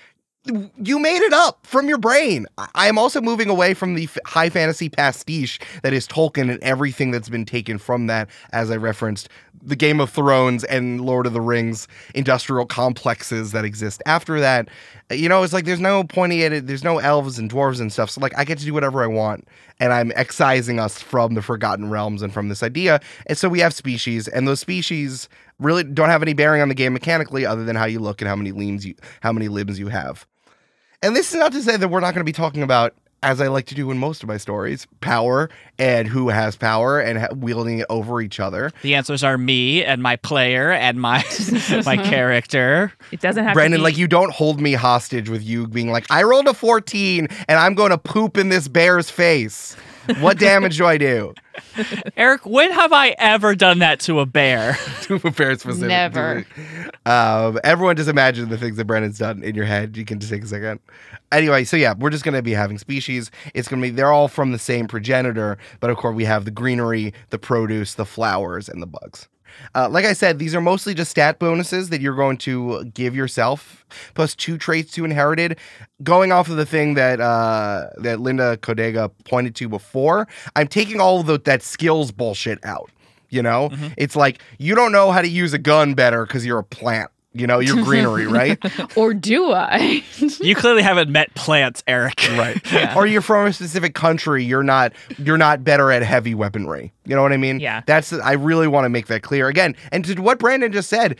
you 0.78 0.99
made 0.99 1.22
it 1.22 1.34
up 1.34 1.66
from 1.66 1.88
your 1.88 1.97
brain. 1.97 2.45
I 2.76 2.88
am 2.88 2.97
also 2.97 3.20
moving 3.20 3.49
away 3.49 3.74
from 3.74 3.95
the 3.95 4.03
f- 4.03 4.18
high 4.26 4.49
fantasy 4.49 4.89
pastiche 4.89 5.60
that 5.82 5.93
is 5.93 6.08
Tolkien 6.08 6.51
and 6.51 6.62
everything 6.62 7.12
that's 7.12 7.30
been 7.30 7.45
taken 7.45 7.78
from 7.78 8.08
that, 8.08 8.30
as 8.51 8.70
I 8.70 8.78
referenced 8.78 9.28
the 9.66 9.76
Game 9.76 9.99
of 9.99 10.09
Thrones 10.09 10.63
and 10.63 11.01
Lord 11.01 11.26
of 11.26 11.34
the 11.34 11.41
Rings 11.41 11.88
industrial 12.13 12.66
complexes 12.66 13.51
that 13.51 13.66
exist 13.66 14.01
after 14.05 14.39
that. 14.39 14.70
You 15.11 15.30
know, 15.30 15.43
it's 15.43 15.53
like 15.53 15.66
there's 15.66 15.80
no 15.80 16.03
pointy 16.03 16.43
at 16.43 16.53
it, 16.53 16.68
there's 16.68 16.84
no 16.84 16.99
elves 16.99 17.38
and 17.39 17.51
dwarves 17.51 17.80
and 17.80 17.91
stuff. 17.91 18.09
So, 18.09 18.22
like, 18.22 18.38
I 18.38 18.43
get 18.43 18.57
to 18.59 18.66
do 18.66 18.74
whatever 18.74 19.03
I 19.03 19.07
want. 19.07 19.47
And 19.80 19.91
I'm 19.91 20.11
excising 20.16 20.80
us 20.80 21.01
from 21.01 21.34
the 21.34 21.41
Forgotten 21.41 21.89
Realms 21.89 22.22
and 22.22 22.34
from 22.34 22.49
this 22.49 22.63
idea. 22.63 23.01
And 23.28 23.38
so 23.38 23.49
we 23.49 23.59
have 23.59 23.74
species, 23.74 24.28
and 24.28 24.47
those 24.47 24.61
species 24.61 25.28
really 25.59 25.84
don't 25.84 26.09
have 26.09 26.22
any 26.22 26.34
bearing 26.34 26.61
on 26.61 26.70
the 26.70 26.76
game 26.76 26.93
mechanically 26.93 27.45
other 27.45 27.63
than 27.63 27.76
how 27.76 27.86
you 27.86 27.99
look 27.99 28.22
and 28.22 28.28
how 28.28 28.36
many 28.36 28.51
limbs 28.51 28.86
you 28.86 28.95
how 29.22 29.32
many 29.32 29.47
limbs 29.47 29.80
you 29.80 29.88
have. 29.88 30.26
And 31.01 31.16
this 31.16 31.34
is 31.34 31.39
not 31.39 31.51
to 31.51 31.61
say 31.61 31.78
that 31.78 31.88
we're 31.88 31.99
not 31.99 32.13
going 32.13 32.22
to 32.22 32.30
be 32.30 32.32
talking 32.32 32.63
about, 32.63 32.95
as 33.26 33.41
I 33.41 33.47
like 33.47 33.65
to 33.67 33.76
do 33.76 33.89
in 33.89 33.97
most 33.97 34.21
of 34.21 34.30
my 34.30 34.38
stories, 34.38 34.88
power 35.01 35.49
and 35.80 36.07
who 36.07 36.30
has 36.30 36.55
power 36.55 36.99
and 36.99 37.19
ha- 37.19 37.28
wielding 37.36 37.80
it 37.80 37.88
over 37.89 38.21
each 38.21 38.39
other. 38.39 38.71
The 38.84 38.93
answers 38.95 39.23
are 39.23 39.38
me 39.38 39.84
and 39.84 40.01
my 40.01 40.15
player 40.15 40.71
and 40.71 41.01
my 41.01 41.23
my 41.86 41.97
character. 42.09 42.93
It 43.11 43.21
doesn't 43.21 43.43
have 43.43 43.55
Brandon, 43.55 43.80
to 43.80 43.82
be, 43.82 43.84
like 43.84 43.97
you 43.97 44.07
don't 44.07 44.32
hold 44.32 44.61
me 44.61 44.73
hostage 44.73 45.28
with 45.28 45.43
you 45.43 45.67
being 45.67 45.91
like, 45.91 46.05
I 46.09 46.23
rolled 46.23 46.47
a 46.47 46.53
14 46.53 47.28
and 47.47 47.59
I'm 47.59 47.73
going 47.73 47.89
to 47.89 47.97
poop 47.97 48.38
in 48.38 48.49
this 48.49 48.67
bear's 48.67 49.09
face. 49.09 49.76
What 50.20 50.38
damage 50.39 50.78
do 50.78 50.86
I 50.86 50.97
do? 50.97 51.34
Eric, 52.18 52.45
when 52.45 52.72
have 52.72 52.93
I 52.93 53.16
ever 53.18 53.56
done 53.56 53.80
that 53.80 53.99
to 54.01 54.20
a 54.20 54.26
bear? 54.26 54.78
to 55.03 55.16
a 55.24 55.32
bear 55.32 55.58
specific. 55.58 55.88
Never. 55.88 56.45
Um, 57.06 57.60
everyone 57.64 57.95
just 57.95 58.10
imagine 58.10 58.49
the 58.49 58.58
things 58.58 58.78
that 58.78 58.86
Brandon's 58.86 59.18
done 59.18 59.43
in 59.43 59.56
your 59.56 59.66
head. 59.66 59.97
You 59.97 60.06
can 60.06 60.20
just 60.20 60.32
take 60.32 60.43
a 60.43 60.47
second. 60.47 60.80
Anyway, 61.32 61.64
so 61.64 61.78
yeah, 61.78 61.93
we're 61.97 62.10
just 62.10 62.24
gonna 62.24 62.41
be 62.41 62.53
having 62.53 62.78
species. 62.78 63.32
It's 63.53 63.68
gonna 63.68 63.82
be 63.82 63.89
they're 63.89 64.12
all 64.12 64.28
from 64.28 64.51
the 64.51 64.60
same 64.60 64.88
progenitor, 64.88 65.58
but 65.80 65.89
of 65.89 65.97
course 65.97 66.16
we 66.16 66.26
have 66.26 66.45
the 66.45 66.51
greenery, 66.51 67.14
the 67.30 67.39
produce, 67.39 67.93
the 67.93 68.06
flowers, 68.06 68.70
and 68.70 68.82
the 68.82 68.88
bugs. 68.88 69.28
Uh, 69.74 69.89
like 69.89 70.06
I 70.06 70.14
said, 70.14 70.39
these 70.39 70.56
are 70.56 70.62
mostly 70.62 70.93
just 70.93 71.12
stat 71.12 71.39
bonuses 71.39 71.89
that 71.89 72.01
you're 72.01 72.16
going 72.16 72.38
to 72.38 72.86
give 72.93 73.16
yourself, 73.16 73.86
plus 74.14 74.36
two 74.36 74.58
traits 74.58 74.91
to 74.93 75.06
inherited. 75.06 75.58
Going 76.03 76.32
off 76.32 76.49
of 76.49 76.58
the 76.58 76.66
thing 76.66 76.95
that 76.95 77.20
uh, 77.22 77.88
that 77.97 78.20
Linda 78.20 78.58
Codega 78.58 79.12
pointed 79.26 79.56
to 79.56 79.70
before, 79.70 80.28
I'm 80.56 80.68
taking 80.68 80.99
all 80.99 81.20
of 81.20 81.26
the, 81.26 81.39
that 81.39 81.64
skills 81.64 82.12
bullshit 82.12 82.64
out. 82.64 82.91
You 83.30 83.41
know, 83.41 83.70
it's 83.97 84.16
like 84.16 84.41
you 84.60 84.76
don't 84.76 84.91
know 84.91 85.12
how 85.12 85.22
to 85.22 85.28
use 85.28 85.51
a 85.53 85.58
gun 85.58 85.93
better 85.93 86.26
because 86.26 86.45
you're 86.45 86.60
a 86.60 86.64
plant. 86.64 87.12
You 87.36 87.47
know, 87.47 87.59
you're 87.59 87.83
greenery, 87.83 88.25
right? 88.41 88.57
Or 88.97 89.13
do 89.13 89.51
I? 89.51 90.03
You 90.39 90.55
clearly 90.55 90.81
haven't 90.81 91.09
met 91.09 91.33
plants, 91.36 91.83
Eric. 91.86 92.21
right. 92.31 92.61
Or 92.95 93.05
you're 93.05 93.21
from 93.21 93.47
a 93.47 93.53
specific 93.53 93.93
country. 93.93 94.43
You're 94.45 94.63
not. 94.63 94.93
You're 95.17 95.38
not 95.38 95.63
better 95.63 95.91
at 95.91 96.01
heavy 96.01 96.33
weaponry. 96.33 96.93
You 97.05 97.15
know 97.15 97.21
what 97.21 97.33
I 97.33 97.38
mean? 97.38 97.59
Yeah. 97.59 97.81
That's. 97.86 98.13
I 98.13 98.33
really 98.33 98.67
want 98.67 98.86
to 98.86 98.89
make 98.89 99.07
that 99.07 99.21
clear 99.21 99.49
again. 99.49 99.75
And 99.91 100.05
to 100.05 100.21
what 100.21 100.39
Brandon 100.39 100.71
just 100.71 100.89
said. 100.89 101.19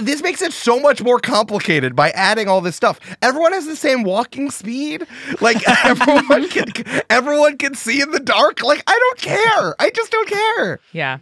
This 0.00 0.22
makes 0.22 0.40
it 0.40 0.52
so 0.54 0.80
much 0.80 1.02
more 1.02 1.18
complicated 1.20 1.94
by 1.94 2.10
adding 2.10 2.48
all 2.48 2.62
this 2.62 2.74
stuff. 2.76 2.98
Everyone 3.20 3.52
has 3.52 3.66
the 3.66 3.76
same 3.76 4.04
walking 4.04 4.50
speed. 4.50 5.06
Like 5.40 5.58
everyone 5.84 6.48
can 6.48 6.66
everyone 7.10 7.58
can 7.58 7.74
see 7.74 8.00
in 8.00 8.10
the 8.10 8.20
dark. 8.20 8.62
Like 8.62 8.82
I 8.86 8.98
don't 8.98 9.18
care. 9.18 9.74
I 9.78 9.90
just 9.94 10.10
don't 10.10 10.28
care. 10.28 10.80
Yeah. 10.92 11.18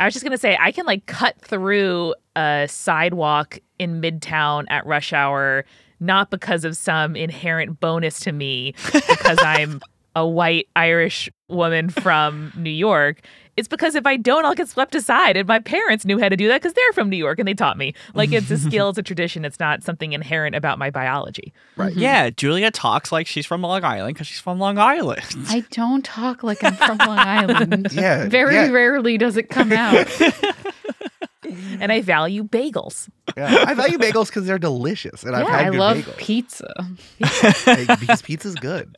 I 0.00 0.04
was 0.06 0.14
just 0.14 0.24
going 0.24 0.32
to 0.32 0.38
say, 0.38 0.56
I 0.58 0.72
can 0.72 0.86
like 0.86 1.06
cut 1.06 1.38
through 1.40 2.14
a 2.36 2.66
sidewalk 2.70 3.58
in 3.78 4.00
Midtown 4.00 4.64
at 4.68 4.86
rush 4.86 5.12
hour, 5.12 5.64
not 6.00 6.30
because 6.30 6.64
of 6.64 6.76
some 6.76 7.16
inherent 7.16 7.80
bonus 7.80 8.20
to 8.20 8.32
me, 8.32 8.74
because 8.92 9.38
I'm 9.42 9.80
a 10.16 10.26
white 10.26 10.68
Irish 10.74 11.28
woman 11.48 11.90
from 11.90 12.52
New 12.56 12.70
York. 12.70 13.20
It's 13.56 13.68
because 13.68 13.96
if 13.96 14.06
I 14.06 14.16
don't, 14.16 14.44
I'll 14.44 14.54
get 14.54 14.68
swept 14.68 14.94
aside. 14.94 15.36
And 15.36 15.48
my 15.48 15.58
parents 15.58 16.04
knew 16.04 16.18
how 16.20 16.28
to 16.28 16.36
do 16.36 16.46
that 16.46 16.60
because 16.62 16.74
they're 16.74 16.92
from 16.92 17.08
New 17.08 17.16
York 17.16 17.40
and 17.40 17.48
they 17.48 17.54
taught 17.54 17.76
me. 17.76 17.92
Like 18.14 18.32
it's 18.32 18.50
a 18.52 18.58
skill, 18.68 18.90
it's 18.90 18.98
a 18.98 19.02
tradition. 19.02 19.44
It's 19.44 19.58
not 19.58 19.82
something 19.82 20.12
inherent 20.12 20.54
about 20.54 20.78
my 20.78 20.90
biology. 20.90 21.52
Right. 21.76 21.90
Mm-hmm. 21.90 22.00
Yeah, 22.00 22.30
Julia 22.30 22.70
talks 22.70 23.10
like 23.10 23.26
she's 23.26 23.46
from 23.46 23.62
Long 23.62 23.82
Island 23.82 24.14
because 24.14 24.28
she's 24.28 24.38
from 24.40 24.60
Long 24.60 24.78
Island. 24.78 25.22
I 25.48 25.64
don't 25.72 26.04
talk 26.04 26.44
like 26.44 26.62
I'm 26.62 26.74
from 26.74 26.98
Long 26.98 27.18
Island. 27.18 27.88
Yeah, 27.92 28.28
Very 28.28 28.54
yeah. 28.54 28.68
rarely 28.70 29.18
does 29.18 29.36
it 29.36 29.50
come 29.50 29.72
out. 29.72 30.06
And 31.80 31.90
I 31.92 32.00
value 32.02 32.44
bagels. 32.44 33.08
Yeah. 33.36 33.64
I 33.66 33.74
value 33.74 33.98
bagels 33.98 34.26
because 34.28 34.46
they're 34.46 34.58
delicious, 34.58 35.22
and 35.22 35.34
I've 35.36 35.46
had 35.48 35.66
I 35.66 35.70
good 35.70 35.78
love 35.78 35.96
bagels. 35.98 36.16
pizza. 36.16 36.74
Hey, 37.64 37.86
because 38.00 38.22
pizza's 38.22 38.54
good. 38.54 38.94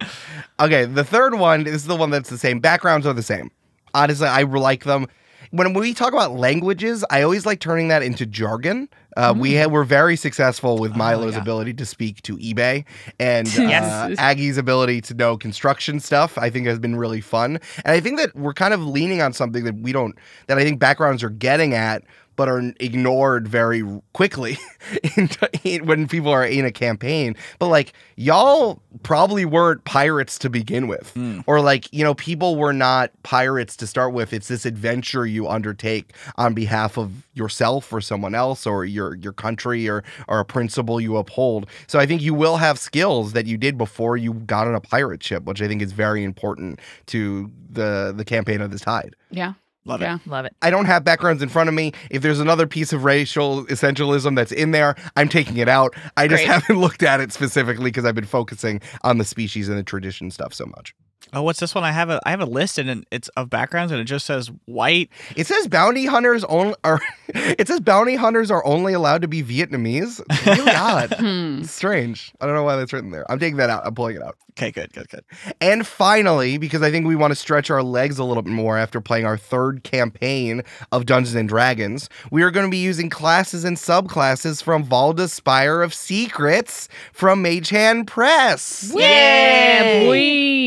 Okay, 0.58 0.84
the 0.84 1.04
third 1.04 1.34
one 1.34 1.66
is 1.66 1.86
the 1.86 1.96
one 1.96 2.11
that's 2.11 2.30
the 2.30 2.38
same. 2.38 2.61
Backgrounds 2.61 3.06
are 3.06 3.12
the 3.14 3.22
same. 3.22 3.50
Honestly, 3.94 4.26
I 4.28 4.42
like 4.42 4.84
them. 4.84 5.06
When 5.52 5.72
we 5.74 5.94
talk 5.94 6.12
about 6.12 6.32
languages, 6.32 7.04
I 7.11 7.22
always 7.22 7.44
like 7.44 7.58
turning 7.58 7.88
that 7.88 8.04
into 8.04 8.24
jargon. 8.24 8.88
Uh, 9.16 9.34
We 9.36 9.56
ha- 9.56 9.66
were 9.66 9.82
very 9.82 10.14
successful 10.14 10.78
with 10.78 10.94
Milo's 10.94 11.34
yeah. 11.34 11.40
ability 11.40 11.74
to 11.74 11.84
speak 11.86 12.22
to 12.22 12.36
eBay 12.36 12.84
and 13.18 13.48
uh, 13.58 13.62
Yes. 13.62 14.16
Aggie's 14.20 14.56
ability 14.58 15.00
to 15.00 15.14
know 15.14 15.36
construction 15.36 15.98
stuff. 15.98 16.38
I 16.38 16.50
think 16.50 16.68
has 16.68 16.78
been 16.78 16.94
really 16.94 17.20
fun, 17.20 17.58
and 17.84 17.92
I 17.92 17.98
think 17.98 18.18
that 18.18 18.36
we're 18.36 18.54
kind 18.54 18.72
of 18.72 18.80
leaning 18.86 19.20
on 19.22 19.32
something 19.32 19.64
that 19.64 19.74
we 19.80 19.90
don't. 19.90 20.14
That 20.46 20.58
I 20.58 20.62
think 20.62 20.78
backgrounds 20.78 21.24
are 21.24 21.30
getting 21.30 21.74
at, 21.74 22.04
but 22.36 22.48
are 22.48 22.72
ignored 22.80 23.46
very 23.46 23.82
quickly 24.12 24.58
in, 25.16 25.28
in- 25.62 25.86
when 25.86 26.08
people 26.08 26.30
are 26.30 26.44
in 26.44 26.64
a 26.64 26.72
campaign. 26.72 27.36
But 27.58 27.68
like 27.68 27.92
y'all 28.16 28.82
probably 29.02 29.44
weren't 29.44 29.84
pirates 29.84 30.38
to 30.40 30.50
begin 30.50 30.88
with, 30.88 31.10
hmm. 31.10 31.40
or 31.46 31.60
like 31.60 31.92
you 31.92 32.04
know 32.04 32.14
people 32.14 32.56
were 32.56 32.72
not 32.72 33.10
pirates 33.22 33.76
to 33.76 33.86
start 33.86 34.12
with. 34.12 34.32
It's 34.32 34.48
this 34.48 34.64
adventure 34.66 35.26
you 35.26 35.48
undertake 35.48 36.12
on 36.36 36.54
behalf 36.54 36.96
of 36.96 37.26
yourself 37.34 37.92
or 37.92 38.00
someone 38.00 38.34
else 38.34 38.66
or 38.66 38.84
your 38.84 39.16
your 39.16 39.32
country 39.32 39.88
or 39.88 40.04
or 40.28 40.40
a 40.40 40.44
principle 40.44 41.00
you 41.00 41.16
uphold. 41.16 41.66
So 41.86 41.98
I 41.98 42.06
think 42.06 42.22
you 42.22 42.34
will 42.34 42.56
have 42.56 42.78
skills 42.78 43.32
that 43.32 43.46
you 43.46 43.56
did 43.56 43.78
before 43.78 44.16
you 44.16 44.34
got 44.34 44.66
on 44.66 44.74
a 44.74 44.80
pirate 44.80 45.22
ship, 45.22 45.44
which 45.44 45.60
I 45.62 45.68
think 45.68 45.82
is 45.82 45.92
very 45.92 46.24
important 46.24 46.80
to 47.06 47.50
the 47.70 48.12
the 48.16 48.24
campaign 48.24 48.60
of 48.60 48.70
the 48.70 48.78
tide. 48.78 49.16
Yeah. 49.30 49.54
Love 49.86 50.02
it. 50.02 50.04
yeah. 50.04 50.18
Love 50.26 50.44
it. 50.44 50.54
I 50.62 50.70
don't 50.70 50.84
have 50.84 51.04
backgrounds 51.04 51.42
in 51.42 51.48
front 51.48 51.68
of 51.68 51.74
me. 51.74 51.92
If 52.10 52.22
there's 52.22 52.40
another 52.40 52.66
piece 52.66 52.92
of 52.92 53.04
racial 53.04 53.64
essentialism 53.66 54.36
that's 54.36 54.52
in 54.52 54.72
there, 54.72 54.94
I'm 55.16 55.28
taking 55.28 55.56
it 55.56 55.68
out. 55.68 55.94
I 56.16 56.28
just 56.28 56.44
Great. 56.44 56.52
haven't 56.52 56.80
looked 56.80 57.02
at 57.02 57.20
it 57.20 57.32
specifically 57.32 57.90
because 57.90 58.04
I've 58.04 58.14
been 58.14 58.24
focusing 58.26 58.80
on 59.02 59.18
the 59.18 59.24
species 59.24 59.68
and 59.68 59.78
the 59.78 59.82
tradition 59.82 60.30
stuff 60.30 60.52
so 60.52 60.66
much. 60.66 60.94
Oh, 61.32 61.42
what's 61.42 61.60
this 61.60 61.74
one? 61.74 61.84
I 61.84 61.92
have 61.92 62.10
a 62.10 62.20
I 62.26 62.30
have 62.30 62.40
a 62.40 62.46
list 62.46 62.78
and 62.78 63.06
it's 63.10 63.28
of 63.30 63.48
backgrounds 63.50 63.92
and 63.92 64.00
it 64.00 64.04
just 64.04 64.26
says 64.26 64.50
white. 64.64 65.10
It 65.36 65.46
says 65.46 65.68
bounty 65.68 66.06
hunters 66.06 66.44
only 66.44 66.74
are. 66.84 67.00
It 67.32 67.68
says 67.68 67.78
bounty 67.78 68.16
hunters 68.16 68.50
are 68.50 68.66
only 68.66 68.92
allowed 68.92 69.22
to 69.22 69.28
be 69.28 69.40
Vietnamese. 69.40 70.20
It's 70.28 70.46
really 70.46 70.72
odd. 70.76 71.14
Hmm. 71.14 71.60
It's 71.60 71.70
strange. 71.70 72.32
I 72.40 72.46
don't 72.46 72.56
know 72.56 72.64
why 72.64 72.74
that's 72.74 72.92
written 72.92 73.12
there. 73.12 73.24
I'm 73.30 73.38
taking 73.38 73.58
that 73.58 73.70
out. 73.70 73.86
I'm 73.86 73.94
pulling 73.94 74.16
it 74.16 74.22
out. 74.22 74.36
Okay, 74.50 74.72
good, 74.72 74.92
good, 74.92 75.08
good. 75.08 75.24
And 75.60 75.86
finally, 75.86 76.58
because 76.58 76.82
I 76.82 76.90
think 76.90 77.06
we 77.06 77.14
want 77.14 77.30
to 77.30 77.36
stretch 77.36 77.70
our 77.70 77.84
legs 77.84 78.18
a 78.18 78.24
little 78.24 78.42
bit 78.42 78.52
more 78.52 78.76
after 78.76 79.00
playing 79.00 79.24
our 79.26 79.36
third 79.38 79.84
campaign 79.84 80.62
of 80.90 81.06
Dungeons 81.06 81.36
and 81.36 81.48
Dragons, 81.48 82.08
we 82.32 82.42
are 82.42 82.50
going 82.50 82.66
to 82.66 82.70
be 82.70 82.76
using 82.78 83.08
classes 83.10 83.62
and 83.64 83.76
subclasses 83.76 84.60
from 84.60 84.82
Valda's 84.82 85.32
Spire 85.32 85.82
of 85.82 85.94
Secrets 85.94 86.88
from 87.12 87.42
Mage 87.42 87.68
Hand 87.68 88.08
Press. 88.08 88.90
Yeah, 88.92 90.00
boy. 90.04 90.10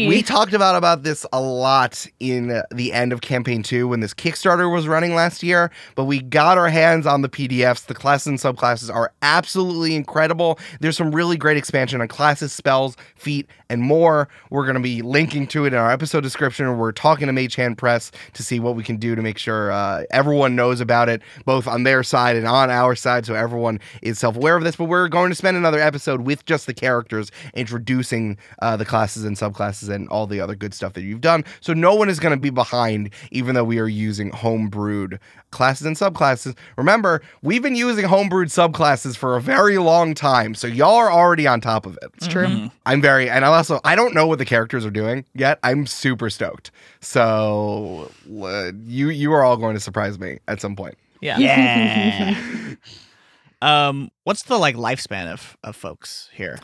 We 0.08 0.24
talked 0.24 0.43
about 0.52 0.76
about 0.76 1.04
this 1.04 1.26
a 1.32 1.40
lot 1.40 2.06
in 2.20 2.62
the 2.72 2.92
end 2.92 3.14
of 3.14 3.22
campaign 3.22 3.64
2 3.64 3.88
when 3.88 4.02
this 4.02 4.14
Kickstarter 4.14 4.72
was 4.74 4.88
running 4.88 5.16
last 5.16 5.44
year, 5.44 5.72
but 5.96 6.04
we 6.04 6.22
got 6.22 6.58
our 6.58 6.68
hands 6.68 7.06
on 7.06 7.22
the 7.22 7.30
PDFs. 7.30 7.86
The 7.86 7.94
classes 7.94 8.28
and 8.28 8.40
subclasses 8.40 8.94
are 8.94 9.14
absolutely 9.22 9.96
incredible. 9.96 10.60
There's 10.82 10.98
some 10.98 11.14
really 11.16 11.38
great 11.38 11.56
expansion 11.56 12.02
on 12.02 12.08
classes, 12.10 12.52
spells, 12.52 12.98
feat, 13.16 13.48
and 13.74 13.82
more. 13.82 14.30
We're 14.50 14.64
going 14.64 14.76
to 14.76 14.82
be 14.82 15.02
linking 15.02 15.48
to 15.48 15.66
it 15.66 15.74
in 15.74 15.80
our 15.80 15.92
episode 15.92 16.22
description. 16.22 16.78
We're 16.78 16.92
talking 16.92 17.28
to 17.28 17.34
Mage 17.34 17.56
Hand 17.56 17.78
Press 17.78 18.12
to 18.34 18.44
see 18.44 18.60
what 18.60 18.76
we 18.76 18.84
can 18.84 18.98
do 18.98 19.16
to 19.16 19.22
make 19.22 19.38
sure 19.38 19.72
uh, 19.72 20.04
everyone 20.12 20.56
knows 20.56 20.80
about 20.80 21.10
it, 21.10 21.22
both 21.46 21.68
on 21.68 21.84
their 21.84 22.04
side 22.04 22.36
and 22.36 22.48
on 22.48 22.70
our 22.70 22.96
side, 22.96 23.26
so 23.26 23.34
everyone 23.34 23.80
is 24.02 24.20
self 24.20 24.38
aware 24.38 24.56
of 24.56 24.64
this. 24.64 24.76
But 24.76 24.86
we're 24.86 25.10
going 25.10 25.30
to 25.30 25.36
spend 25.36 25.58
another 25.58 25.80
episode 25.80 26.22
with 26.22 26.46
just 26.46 26.68
the 26.68 26.74
characters, 26.74 27.32
introducing 27.54 28.38
uh, 28.62 28.78
the 28.78 28.86
classes 28.86 29.24
and 29.24 29.36
subclasses 29.36 29.90
and 29.90 30.08
all 30.10 30.28
the 30.28 30.40
other 30.40 30.56
good 30.56 30.74
stuff 30.74 30.94
that 30.94 31.02
you've 31.02 31.22
done. 31.22 31.44
So 31.60 31.74
no 31.74 31.96
one 31.96 32.10
is 32.10 32.20
going 32.20 32.34
to 32.34 32.40
be 32.40 32.52
behind, 32.52 33.10
even 33.32 33.56
though 33.56 33.64
we 33.64 33.80
are 33.80 33.88
using 33.88 34.32
homebrewed 34.32 35.20
classes 35.52 35.86
and 35.86 35.96
subclasses. 35.96 36.56
Remember, 36.78 37.22
we've 37.42 37.62
been 37.62 37.76
using 37.76 38.06
homebrewed 38.06 38.48
subclasses 38.48 39.16
for 39.16 39.36
a 39.36 39.42
very 39.42 39.78
long 39.78 40.14
time, 40.14 40.54
so 40.56 40.68
y'all 40.68 40.96
are 40.96 41.12
already 41.12 41.48
on 41.48 41.62
top 41.62 41.86
of 41.86 41.98
it. 42.02 42.12
It's 42.16 42.28
true. 42.28 42.48
Mm-hmm. 42.48 42.68
I'm 42.86 43.02
very, 43.02 43.30
and 43.30 43.46
I 43.46 43.50
also 43.64 43.80
I 43.86 43.96
don't 43.96 44.14
know 44.14 44.28
what 44.28 44.40
the 44.40 44.46
characters 44.46 44.86
are 44.86 44.92
doing 44.92 45.24
yet. 45.34 45.58
I'm 45.64 45.86
super 45.86 46.30
stoked. 46.30 46.72
So 47.00 48.12
uh, 48.42 48.72
you 48.84 49.10
you 49.10 49.32
are 49.32 49.44
all 49.44 49.56
going 49.56 49.74
to 49.76 49.80
surprise 49.80 50.20
me 50.20 50.40
at 50.48 50.60
some 50.60 50.76
point. 50.76 50.98
Yeah. 51.22 51.38
Yeah. 51.38 52.76
um, 53.62 54.12
what's 54.26 54.44
the 54.44 54.58
like 54.58 54.76
lifespan 54.76 55.32
of 55.32 55.58
of 55.64 55.78
folks 55.78 56.30
here? 56.34 56.60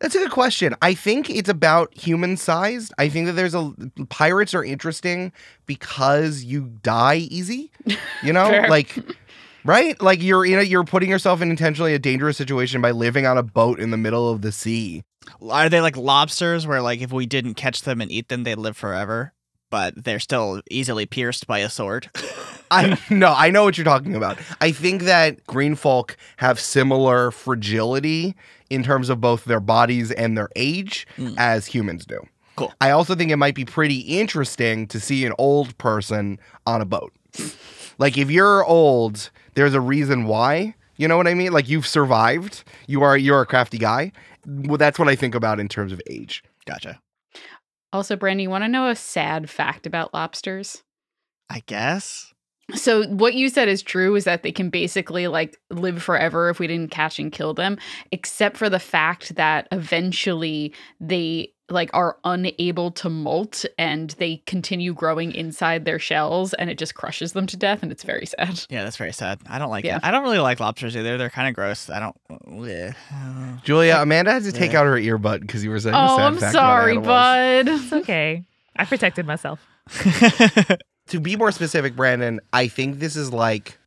That's 0.00 0.14
a 0.14 0.18
good 0.18 0.30
question. 0.30 0.74
I 0.82 0.94
think 0.94 1.30
it's 1.30 1.48
about 1.48 1.96
human 1.96 2.36
sized. 2.36 2.92
I 2.98 3.08
think 3.08 3.26
that 3.26 3.32
there's 3.32 3.54
a 3.54 3.72
pirates 4.10 4.54
are 4.54 4.64
interesting 4.64 5.32
because 5.66 6.44
you 6.44 6.70
die 6.82 7.26
easy. 7.30 7.72
You 8.22 8.32
know, 8.32 8.48
Fair. 8.50 8.68
like 8.68 8.96
right? 9.64 10.00
Like 10.00 10.22
you're 10.22 10.46
in 10.46 10.58
a, 10.58 10.62
you're 10.62 10.84
putting 10.84 11.10
yourself 11.10 11.40
in 11.40 11.50
intentionally 11.50 11.94
a 11.94 11.98
dangerous 11.98 12.36
situation 12.36 12.80
by 12.80 12.92
living 12.92 13.26
on 13.26 13.38
a 13.38 13.42
boat 13.42 13.80
in 13.80 13.90
the 13.90 13.96
middle 13.96 14.28
of 14.28 14.42
the 14.42 14.52
sea. 14.52 15.02
Are 15.48 15.68
they 15.68 15.80
like 15.80 15.96
lobsters 15.96 16.66
where 16.66 16.82
like 16.82 17.00
if 17.00 17.12
we 17.12 17.26
didn't 17.26 17.54
catch 17.54 17.82
them 17.82 18.00
and 18.00 18.10
eat 18.10 18.28
them, 18.28 18.44
they'd 18.44 18.56
live 18.56 18.76
forever, 18.76 19.32
but 19.70 20.04
they're 20.04 20.20
still 20.20 20.60
easily 20.70 21.06
pierced 21.06 21.46
by 21.46 21.58
a 21.60 21.68
sword? 21.68 22.10
I 22.70 22.98
no, 23.10 23.32
I 23.36 23.50
know 23.50 23.64
what 23.64 23.76
you're 23.78 23.84
talking 23.84 24.14
about. 24.14 24.38
I 24.60 24.72
think 24.72 25.02
that 25.02 25.46
green 25.46 25.74
folk 25.76 26.16
have 26.38 26.58
similar 26.58 27.30
fragility 27.30 28.34
in 28.70 28.82
terms 28.82 29.08
of 29.10 29.20
both 29.20 29.44
their 29.44 29.60
bodies 29.60 30.10
and 30.10 30.36
their 30.36 30.48
age 30.56 31.06
Mm. 31.18 31.34
as 31.38 31.66
humans 31.66 32.04
do. 32.06 32.20
Cool. 32.56 32.72
I 32.80 32.90
also 32.90 33.14
think 33.14 33.30
it 33.30 33.36
might 33.36 33.54
be 33.56 33.64
pretty 33.64 33.98
interesting 34.00 34.86
to 34.88 35.00
see 35.00 35.24
an 35.26 35.32
old 35.38 35.76
person 35.78 36.38
on 36.66 36.80
a 36.80 36.84
boat. 36.84 37.12
like 37.98 38.16
if 38.16 38.30
you're 38.30 38.64
old, 38.64 39.30
there's 39.54 39.74
a 39.74 39.80
reason 39.80 40.26
why. 40.26 40.74
You 40.96 41.08
know 41.08 41.16
what 41.16 41.26
I 41.26 41.34
mean? 41.34 41.52
Like 41.52 41.68
you've 41.68 41.86
survived. 41.86 42.62
You 42.86 43.02
are 43.02 43.16
you're 43.16 43.40
a 43.40 43.46
crafty 43.46 43.78
guy. 43.78 44.12
Well, 44.46 44.78
that's 44.78 44.98
what 44.98 45.08
I 45.08 45.16
think 45.16 45.34
about 45.34 45.60
in 45.60 45.68
terms 45.68 45.92
of 45.92 46.00
age. 46.08 46.42
gotcha. 46.66 47.00
Also, 47.92 48.16
Brandy, 48.16 48.42
you 48.42 48.50
want 48.50 48.64
to 48.64 48.68
know 48.68 48.88
a 48.88 48.96
sad 48.96 49.48
fact 49.48 49.86
about 49.86 50.12
lobsters? 50.12 50.82
I 51.48 51.62
guess. 51.66 52.33
So 52.74 53.04
what 53.08 53.34
you 53.34 53.48
said 53.48 53.68
is 53.68 53.82
true 53.82 54.14
is 54.16 54.24
that 54.24 54.42
they 54.42 54.52
can 54.52 54.70
basically 54.70 55.26
like 55.28 55.56
live 55.70 56.02
forever 56.02 56.48
if 56.48 56.58
we 56.58 56.66
didn't 56.66 56.90
catch 56.90 57.18
and 57.18 57.30
kill 57.30 57.52
them, 57.54 57.76
except 58.10 58.56
for 58.56 58.70
the 58.70 58.78
fact 58.78 59.34
that 59.36 59.68
eventually 59.70 60.72
they 61.00 61.50
like 61.70 61.88
are 61.94 62.18
unable 62.24 62.90
to 62.90 63.08
molt 63.08 63.64
and 63.78 64.10
they 64.18 64.36
continue 64.46 64.92
growing 64.92 65.32
inside 65.32 65.86
their 65.86 65.98
shells 65.98 66.52
and 66.54 66.68
it 66.68 66.76
just 66.76 66.94
crushes 66.94 67.32
them 67.32 67.46
to 67.46 67.56
death 67.56 67.82
and 67.82 67.90
it's 67.90 68.02
very 68.02 68.26
sad. 68.26 68.62
Yeah, 68.68 68.84
that's 68.84 68.98
very 68.98 69.12
sad. 69.14 69.40
I 69.48 69.58
don't 69.58 69.70
like 69.70 69.84
Yeah. 69.84 69.96
it. 69.96 70.04
I 70.04 70.10
don't 70.10 70.22
really 70.24 70.38
like 70.40 70.60
lobsters 70.60 70.94
either. 70.94 71.16
They're 71.16 71.30
kind 71.30 71.48
of 71.48 71.54
gross. 71.54 71.88
I 71.88 72.00
don't. 72.00 72.16
bleh. 72.46 72.94
Julia, 73.62 73.96
Amanda 73.96 74.32
had 74.32 74.42
to 74.44 74.52
take 74.52 74.72
Yeah. 74.72 74.80
out 74.80 74.86
her 74.86 74.96
earbud 74.96 75.40
because 75.40 75.64
you 75.64 75.70
were 75.70 75.80
saying. 75.80 75.94
a 75.94 75.98
Oh, 76.04 76.16
sad 76.16 76.26
I'm 76.26 76.36
fact 76.38 76.52
sorry, 76.52 76.92
animals. 76.98 77.06
bud. 77.06 77.68
It's 77.68 77.92
okay. 77.94 78.44
I 78.76 78.84
protected 78.84 79.26
myself. 79.26 79.66
to 81.08 81.20
be 81.20 81.36
more 81.36 81.52
specific, 81.52 81.96
Brandon, 81.96 82.40
I 82.52 82.68
think 82.68 82.98
this 82.98 83.16
is 83.16 83.32
like 83.32 83.78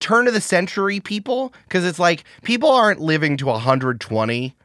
turn 0.00 0.28
of 0.28 0.34
the 0.34 0.40
century 0.40 1.00
people 1.00 1.52
because 1.64 1.84
it's 1.84 1.98
like 1.98 2.24
people 2.42 2.70
aren't 2.70 3.00
living 3.00 3.36
to 3.38 3.46
120. 3.46 4.56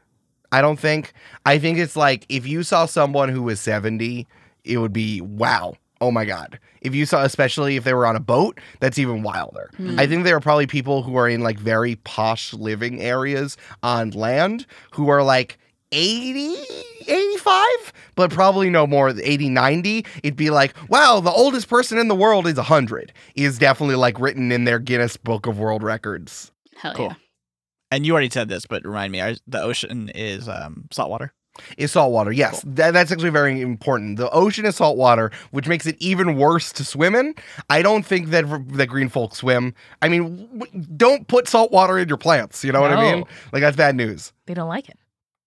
I 0.52 0.62
don't 0.62 0.80
think. 0.80 1.14
I 1.46 1.58
think 1.58 1.80
it's 1.80 1.96
like 1.96 2.26
if 2.30 2.46
you 2.46 2.64
saw 2.64 2.86
someone 2.86 3.30
who 3.30 3.42
was 3.42 3.60
70, 3.60 4.28
it 4.64 4.78
would 4.78 4.94
be 4.94 5.22
wow. 5.22 5.76
Oh 6.00 6.12
my 6.12 6.26
god. 6.26 6.60
If 6.82 6.94
you 6.94 7.06
saw 7.06 7.24
especially 7.24 7.76
if 7.78 7.86
they 7.86 7.94
were 7.94 8.06
on 8.06 8.16
a 8.16 8.20
boat, 8.20 8.60
that's 8.80 9.00
even 9.00 9.24
wilder. 9.24 9.72
Hmm. 9.78 10.00
I 10.00 10.06
think 10.06 10.26
there 10.26 10.36
are 10.36 10.42
probably 10.42 10.68
people 10.68 11.02
who 11.02 11.16
are 11.16 11.30
in 11.30 11.42
like 11.42 11.58
very 11.58 11.96
posh 11.96 12.54
living 12.54 13.02
areas 13.02 13.58
on 13.82 14.12
land 14.12 14.68
who 14.92 15.10
are 15.10 15.24
like 15.24 15.58
80 15.94 16.56
85 17.08 17.94
but 18.16 18.32
probably 18.32 18.70
no 18.70 18.88
more 18.88 19.10
80 19.10 19.50
90 19.50 20.06
it'd 20.24 20.36
be 20.36 20.50
like 20.50 20.74
wow 20.90 21.20
the 21.20 21.32
oldest 21.32 21.68
person 21.70 21.98
in 21.98 22.08
the 22.08 22.16
world 22.16 22.48
is 22.48 22.56
100 22.56 23.12
is 23.36 23.58
definitely 23.60 23.96
like 23.96 24.20
written 24.20 24.52
in 24.52 24.64
their 24.64 24.80
guinness 24.80 25.18
book 25.18 25.46
of 25.48 25.60
world 25.60 25.84
records. 25.84 26.52
Hell 26.78 26.94
Cool. 26.96 27.06
yeah. 27.08 27.16
And 27.92 28.06
you 28.08 28.14
already 28.14 28.30
said 28.32 28.50
this, 28.50 28.66
but 28.66 28.84
remind 28.84 29.12
me, 29.12 29.22
our- 29.22 29.36
the 29.46 29.62
ocean 29.62 30.10
is 30.16 30.50
um, 30.50 30.86
saltwater. 30.92 31.32
is 31.78 31.92
saltwater 31.92 32.32
yes. 32.32 32.64
That- 32.66 32.94
that's 32.94 33.12
actually 33.12 33.30
very 33.30 33.62
important. 33.62 34.18
The 34.18 34.30
ocean 34.32 34.66
is 34.66 34.78
saltwater 34.78 35.30
which 35.52 35.68
makes 35.68 35.86
it 35.86 35.96
even 36.00 36.38
worse 36.38 36.72
to 36.74 36.84
swim 36.84 37.14
in. 37.16 37.36
I 37.70 37.82
don't 37.84 38.04
think 38.04 38.30
that 38.30 38.46
that 38.78 38.88
green 38.88 39.10
folk 39.10 39.36
swim. 39.36 39.76
I 40.02 40.10
mean 40.10 40.48
w- 40.58 40.86
don't 40.96 41.28
put 41.28 41.48
saltwater 41.48 42.00
in 42.00 42.08
your 42.08 42.18
plants 42.18 42.64
you 42.64 42.72
know 42.72 42.82
what 42.82 42.92
i 42.92 43.14
mean? 43.14 43.26
Like 43.52 43.62
that's 43.62 43.78
bad 43.78 43.96
news. 43.96 44.34
They 44.48 44.54
don't 44.56 44.70
like 44.70 44.90
it. 44.90 44.98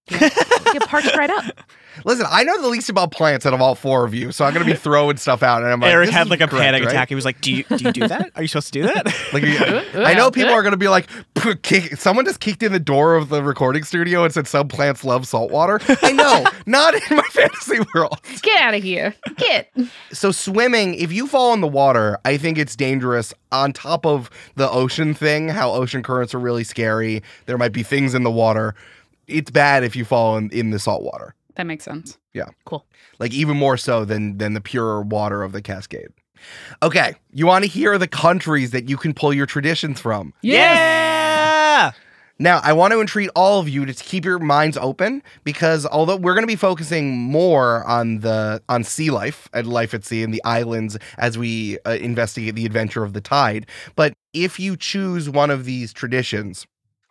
Get, 0.09 0.33
get 0.73 0.83
parched 0.89 1.17
right 1.17 1.31
up. 1.31 1.45
listen 2.05 2.27
i 2.29 2.43
know 2.43 2.61
the 2.61 2.69
least 2.69 2.91
about 2.91 3.11
plants 3.11 3.47
out 3.47 3.55
of 3.55 3.61
all 3.63 3.75
four 3.75 4.05
of 4.05 4.13
you 4.13 4.31
so 4.31 4.45
i'm 4.45 4.53
gonna 4.53 4.67
be 4.67 4.75
throwing 4.75 5.17
stuff 5.17 5.43
out 5.43 5.63
and 5.63 5.73
i'm 5.73 5.81
like 5.81 5.91
Eric 5.91 6.11
had 6.11 6.29
like 6.29 6.41
a 6.43 6.47
correct, 6.47 6.63
panic 6.63 6.83
right? 6.83 6.93
attack. 6.93 7.09
He 7.09 7.15
was 7.15 7.25
like, 7.25 7.41
"Do 7.41 7.51
you 7.53 7.65
do 7.65 7.85
you 7.85 7.93
do 7.93 8.07
that? 8.07 8.33
Are 8.37 8.43
you 8.43 8.49
supposed 8.49 8.73
to 8.73 8.81
do 8.81 8.87
that?" 8.87 9.07
Like, 9.33 10.07
I 10.07 10.13
know 10.15 10.31
people 10.31 10.53
are 10.53 10.63
gonna 10.63 10.77
be 10.77 10.89
like, 10.89 11.09
kick, 11.63 11.97
someone 11.97 12.25
just 12.25 12.41
kicked 12.41 12.63
in 12.63 12.73
the 12.73 12.79
door 12.79 13.17
of 13.17 13.31
the 13.31 13.43
recording 13.43 13.83
studio 13.83 14.25
and 14.25 14.33
said 14.33 14.47
some 14.47 14.69
plants 14.69 15.05
love 15.05 15.27
salt 15.27 15.51
water. 15.51 15.81
I 16.03 16.13
know, 16.13 16.45
not 16.67 16.95
in 16.95 17.17
my 17.17 17.27
fantasy 17.31 17.79
world. 17.95 18.19
Get 18.43 18.61
out 18.61 18.75
of 18.75 18.83
here. 18.83 19.15
Get. 19.37 19.73
So 20.13 20.33
swimming, 20.33 20.95
if 20.95 21.13
you 21.13 21.27
fall 21.27 21.55
in 21.55 21.61
the 21.63 21.69
water, 21.69 22.19
I 22.25 22.37
think 22.37 22.59
it's 22.59 22.77
dangerous. 22.77 23.33
On 23.53 23.73
top 23.73 24.05
of 24.05 24.29
the 24.57 24.69
ocean 24.71 25.15
thing, 25.15 25.49
how 25.49 25.73
ocean 25.73 26.03
currents 26.03 26.35
are 26.35 26.39
really 26.39 26.65
scary. 26.65 27.23
There 27.47 27.57
might 27.57 27.73
be 27.73 27.83
things 27.83 28.15
in 28.15 28.23
the 28.23 28.31
water. 28.31 28.75
It's 29.29 29.51
bad 29.51 29.85
if 29.85 29.97
you 29.97 30.05
fall 30.05 30.37
in, 30.37 30.51
in 30.51 30.71
the 30.71 30.79
salt 30.79 31.03
water. 31.03 31.35
That 31.57 31.67
makes 31.67 31.85
sense. 31.85 32.19
Yeah. 32.35 32.49
Cool. 32.67 32.85
like 33.19 33.33
even 33.33 33.57
more 33.57 33.77
so 33.77 34.05
than 34.05 34.39
than 34.39 34.53
the 34.53 34.61
pure 34.61 35.01
water 35.03 35.43
of 35.43 35.53
the 35.53 35.63
Cascade. 35.63 36.09
Okay, 36.83 37.15
you 37.33 37.47
want 37.47 37.65
to 37.65 37.71
hear 37.71 37.97
the 37.97 38.07
countries 38.07 38.71
that 38.73 38.91
you 38.91 38.99
can 38.99 39.15
pull 39.15 39.33
your 39.33 39.47
traditions 39.47 40.01
from. 40.01 40.35
yeah. 40.43 41.93
Now, 42.39 42.61
I 42.63 42.75
want 42.75 42.93
to 42.93 43.01
entreat 43.01 43.31
all 43.35 43.61
of 43.61 43.69
you 43.69 43.87
to 43.87 43.95
keep 43.95 44.27
your 44.27 44.39
minds 44.39 44.77
open 44.77 45.23
because 45.43 45.87
although 45.87 46.17
we're 46.17 46.35
going 46.35 46.43
to 46.43 46.47
be 46.47 46.55
focusing 46.57 47.17
more 47.17 47.83
on 47.85 48.21
the 48.21 48.63
on 48.69 48.85
sea 48.85 49.11
life 49.11 49.49
and 49.55 49.67
life 49.67 49.95
at 49.95 50.05
sea 50.05 50.23
and 50.23 50.35
the 50.35 50.45
islands 50.45 50.99
as 51.17 51.39
we 51.39 51.79
uh, 51.87 51.93
investigate 51.93 52.55
the 52.55 52.67
adventure 52.67 53.03
of 53.03 53.15
the 53.15 53.23
tide, 53.23 53.67
but 53.95 54.13
if 54.35 54.61
you 54.61 54.77
choose 54.77 55.31
one 55.31 55.51
of 55.51 55.65
these 55.65 55.95
traditions, 55.95 56.67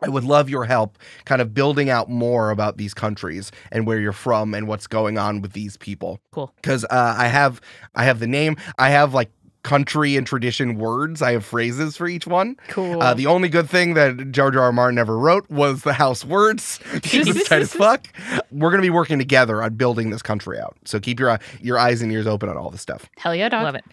I 0.05 0.09
would 0.09 0.23
love 0.23 0.49
your 0.49 0.65
help 0.65 0.97
kind 1.25 1.41
of 1.41 1.53
building 1.53 1.89
out 1.89 2.09
more 2.09 2.51
about 2.51 2.77
these 2.77 2.93
countries 2.93 3.51
and 3.71 3.87
where 3.87 3.99
you're 3.99 4.11
from 4.11 4.53
and 4.53 4.67
what's 4.67 4.87
going 4.87 5.17
on 5.17 5.41
with 5.41 5.53
these 5.53 5.77
people. 5.77 6.19
Cool. 6.31 6.53
Cuz 6.61 6.83
uh, 6.85 7.15
I 7.17 7.27
have 7.27 7.61
I 7.95 8.05
have 8.05 8.19
the 8.19 8.27
name, 8.27 8.57
I 8.77 8.89
have 8.89 9.13
like 9.13 9.31
country 9.63 10.15
and 10.15 10.27
tradition 10.27 10.77
words, 10.77 11.23
I 11.23 11.31
have 11.31 11.43
phrases 11.43 11.97
for 11.97 12.07
each 12.07 12.27
one. 12.27 12.55
Cool. 12.67 13.01
Uh, 13.01 13.15
the 13.15 13.25
only 13.25 13.49
good 13.49 13.67
thing 13.67 13.95
that 13.95 14.31
George 14.31 14.55
R. 14.55 14.61
R. 14.61 14.71
Martin 14.71 14.99
ever 14.99 15.17
wrote 15.17 15.49
was 15.49 15.81
the 15.81 15.93
house 15.93 16.23
words 16.23 16.79
because 16.93 17.27
it's 17.27 17.49
tight 17.49 17.63
as 17.63 17.73
fuck. 17.73 18.07
We're 18.51 18.69
gonna 18.69 18.83
be 18.83 18.91
working 18.91 19.17
together 19.17 19.63
on 19.63 19.73
building 19.73 20.11
this 20.11 20.21
country 20.21 20.59
out. 20.59 20.77
So 20.85 20.99
keep 20.99 21.19
your 21.19 21.39
your 21.59 21.79
eyes 21.79 22.01
and 22.01 22.11
ears 22.11 22.27
open 22.27 22.47
on 22.47 22.57
all 22.57 22.69
this 22.69 22.81
stuff. 22.81 23.09
Hell 23.17 23.35
yeah, 23.35 23.49
dog. 23.49 23.63
Love 23.63 23.75
it. 23.75 23.85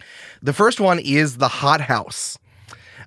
The 0.43 0.53
first 0.53 0.79
one 0.79 0.99
is 0.99 1.37
the 1.37 1.47
hot 1.47 1.81
house. 1.81 2.37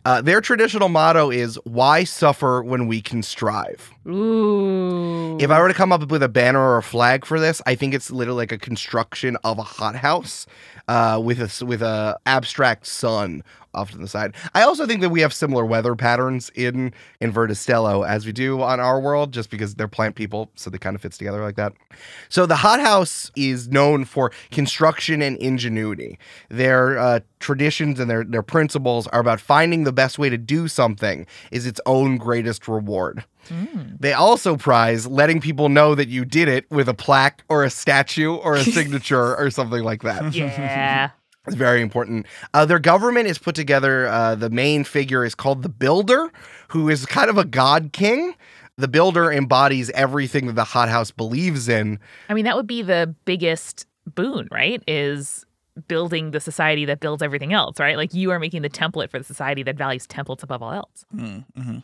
Uh, 0.07 0.23
their 0.23 0.41
traditional 0.41 0.89
motto 0.89 1.33
is 1.33 1.59
"Why 1.65 2.05
suffer 2.05 2.63
when 2.63 2.87
we 2.87 3.03
can 3.03 3.25
strive." 3.25 3.91
Ooh. 4.07 5.37
If 5.41 5.51
I 5.51 5.61
were 5.61 5.67
to 5.67 5.75
come 5.75 5.91
up 5.91 6.09
with 6.13 6.23
a 6.23 6.29
banner 6.29 6.61
or 6.61 6.79
a 6.79 6.83
flag 6.83 7.27
for 7.27 7.41
this, 7.41 7.61
I 7.67 7.75
think 7.75 7.93
it's 7.93 8.09
literally 8.13 8.43
like 8.43 8.53
a 8.53 8.59
construction 8.59 9.37
of 9.43 9.59
a 9.59 9.65
hothouse 9.65 10.47
uh, 10.89 11.21
with 11.23 11.41
a 11.41 11.65
with 11.65 11.83
a 11.83 12.19
abstract 12.27 12.87
sun 12.87 13.43
off 13.75 13.91
to 13.91 13.99
the 13.99 14.09
side. 14.09 14.35
I 14.55 14.63
also 14.63 14.87
think 14.87 15.03
that 15.03 15.11
we 15.11 15.21
have 15.21 15.33
similar 15.33 15.65
weather 15.65 15.95
patterns 15.95 16.51
in 16.55 16.93
in 17.21 17.31
Verda 17.31 17.55
Stello 17.55 18.07
as 18.07 18.27
we 18.27 18.33
do 18.33 18.63
on 18.63 18.81
our 18.81 19.01
world, 19.01 19.33
just 19.33 19.51
because 19.51 19.75
they're 19.75 19.89
plant 19.89 20.15
people, 20.17 20.51
so 20.55 20.71
they 20.71 20.79
kind 20.79 20.97
of 20.97 21.03
fits 21.03 21.19
together 21.19 21.43
like 21.43 21.57
that. 21.57 21.75
So 22.29 22.47
the 22.47 22.57
hothouse 22.57 23.31
is 23.37 23.69
known 23.69 24.05
for 24.05 24.33
construction 24.51 25.23
and 25.23 25.37
ingenuity. 25.37 26.19
Their 26.49 26.99
uh, 26.99 27.21
traditions 27.41 28.01
and 28.01 28.11
their 28.11 28.25
their 28.25 28.43
principles 28.43 29.07
are 29.09 29.21
about 29.21 29.41
finding 29.41 29.85
the 29.85 29.93
best 29.93 30.19
way 30.19 30.31
to 30.31 30.39
do 30.39 30.69
something 30.69 31.27
is 31.51 31.67
its 31.67 31.81
own 31.87 32.17
greatest 32.17 32.67
reward. 32.67 33.25
They 34.01 34.13
also 34.13 34.57
prize 34.57 35.07
letting 35.07 35.41
people 35.41 35.69
know 35.69 35.95
that 35.95 36.09
you 36.09 36.25
did 36.25 36.49
it 36.49 36.71
with 36.71 36.89
a 36.89 36.95
plaque 36.95 37.43
or 37.49 37.65
a 37.65 37.71
statue 37.71 38.35
or 38.35 38.55
a 38.55 38.65
signature 38.77 39.37
or 39.37 39.51
something 39.51 39.83
like 39.83 40.03
that. 40.03 40.35
Yeah. 40.35 41.11
It's 41.47 41.55
very 41.55 41.81
important. 41.81 42.27
Uh, 42.55 42.65
their 42.65 42.81
government 42.81 43.29
is 43.29 43.39
put 43.39 43.55
together. 43.55 44.09
Uh, 44.09 44.35
the 44.35 44.51
main 44.51 44.83
figure 44.83 45.25
is 45.25 45.35
called 45.37 45.63
the 45.63 45.69
Builder, 45.69 46.33
who 46.69 46.89
is 46.89 47.07
kind 47.07 47.31
of 47.31 47.39
a 47.39 47.45
god 47.45 47.91
king. 47.93 48.35
The 48.79 48.89
Builder 48.89 49.31
embodies 49.31 49.89
everything 49.91 50.47
that 50.49 50.55
the 50.57 50.65
hothouse 50.65 51.13
believes 51.13 51.69
in. 51.69 52.01
I 52.29 52.35
mean, 52.35 52.45
that 52.47 52.57
would 52.57 52.67
be 52.67 52.83
the 52.83 53.15
biggest 53.25 53.87
boon, 54.13 54.49
right? 54.51 54.83
Is 54.89 55.45
building 55.89 56.31
the 56.31 56.41
society 56.41 56.85
that 56.87 57.01
builds 57.01 57.23
everything 57.23 57.53
else, 57.53 57.79
right? 57.79 57.97
Like 57.97 58.15
you 58.15 58.31
are 58.31 58.39
making 58.39 58.63
the 58.63 58.71
template 58.71 59.11
for 59.11 59.19
the 59.19 59.25
society 59.25 59.63
that 59.65 59.77
values 59.77 60.07
templates 60.07 60.43
above 60.43 60.63
all 60.63 60.73
else. 60.73 61.05
Mm-hmm. 61.15 61.79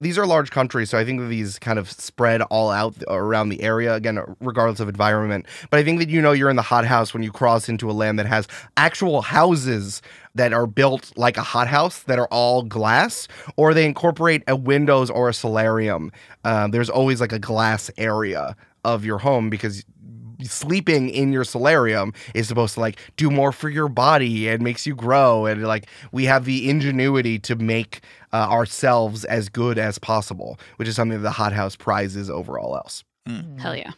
These 0.00 0.18
are 0.18 0.26
large 0.26 0.50
countries, 0.50 0.90
so 0.90 0.98
I 0.98 1.04
think 1.04 1.20
that 1.20 1.26
these 1.26 1.58
kind 1.58 1.78
of 1.78 1.90
spread 1.90 2.42
all 2.42 2.70
out 2.70 2.94
around 3.06 3.48
the 3.48 3.62
area, 3.62 3.94
again, 3.94 4.18
regardless 4.40 4.80
of 4.80 4.88
environment. 4.88 5.46
But 5.70 5.78
I 5.78 5.84
think 5.84 6.00
that 6.00 6.08
you 6.08 6.20
know 6.20 6.32
you're 6.32 6.50
in 6.50 6.56
the 6.56 6.62
hothouse 6.62 7.14
when 7.14 7.22
you 7.22 7.30
cross 7.30 7.68
into 7.68 7.90
a 7.90 7.92
land 7.92 8.18
that 8.18 8.26
has 8.26 8.48
actual 8.76 9.22
houses 9.22 10.02
that 10.34 10.52
are 10.52 10.66
built 10.66 11.12
like 11.16 11.36
a 11.36 11.42
hothouse 11.42 12.02
that 12.04 12.18
are 12.18 12.28
all 12.30 12.62
glass, 12.62 13.28
or 13.56 13.72
they 13.72 13.84
incorporate 13.84 14.42
a 14.48 14.56
windows 14.56 15.10
or 15.10 15.28
a 15.28 15.34
solarium. 15.34 16.12
Um, 16.44 16.70
there's 16.70 16.90
always 16.90 17.20
like 17.20 17.32
a 17.32 17.38
glass 17.38 17.90
area 17.98 18.56
of 18.84 19.04
your 19.04 19.18
home 19.18 19.50
because 19.50 19.84
sleeping 20.42 21.08
in 21.08 21.32
your 21.32 21.44
solarium 21.44 22.12
is 22.34 22.48
supposed 22.48 22.74
to 22.74 22.80
like 22.80 22.98
do 23.16 23.30
more 23.30 23.52
for 23.52 23.68
your 23.68 23.88
body 23.88 24.48
and 24.48 24.62
makes 24.62 24.86
you 24.86 24.94
grow. 24.94 25.46
And 25.46 25.62
like 25.64 25.88
we 26.12 26.24
have 26.24 26.44
the 26.44 26.68
ingenuity 26.68 27.38
to 27.40 27.56
make 27.56 28.00
uh, 28.32 28.48
ourselves 28.48 29.24
as 29.24 29.48
good 29.48 29.78
as 29.78 29.98
possible 29.98 30.58
which 30.76 30.88
is 30.88 30.96
something 30.96 31.18
that 31.18 31.22
the 31.22 31.30
hothouse 31.30 31.76
prizes 31.76 32.28
over 32.30 32.58
all 32.58 32.76
else 32.76 33.04
Hell 33.58 33.76
yeah. 33.76 33.92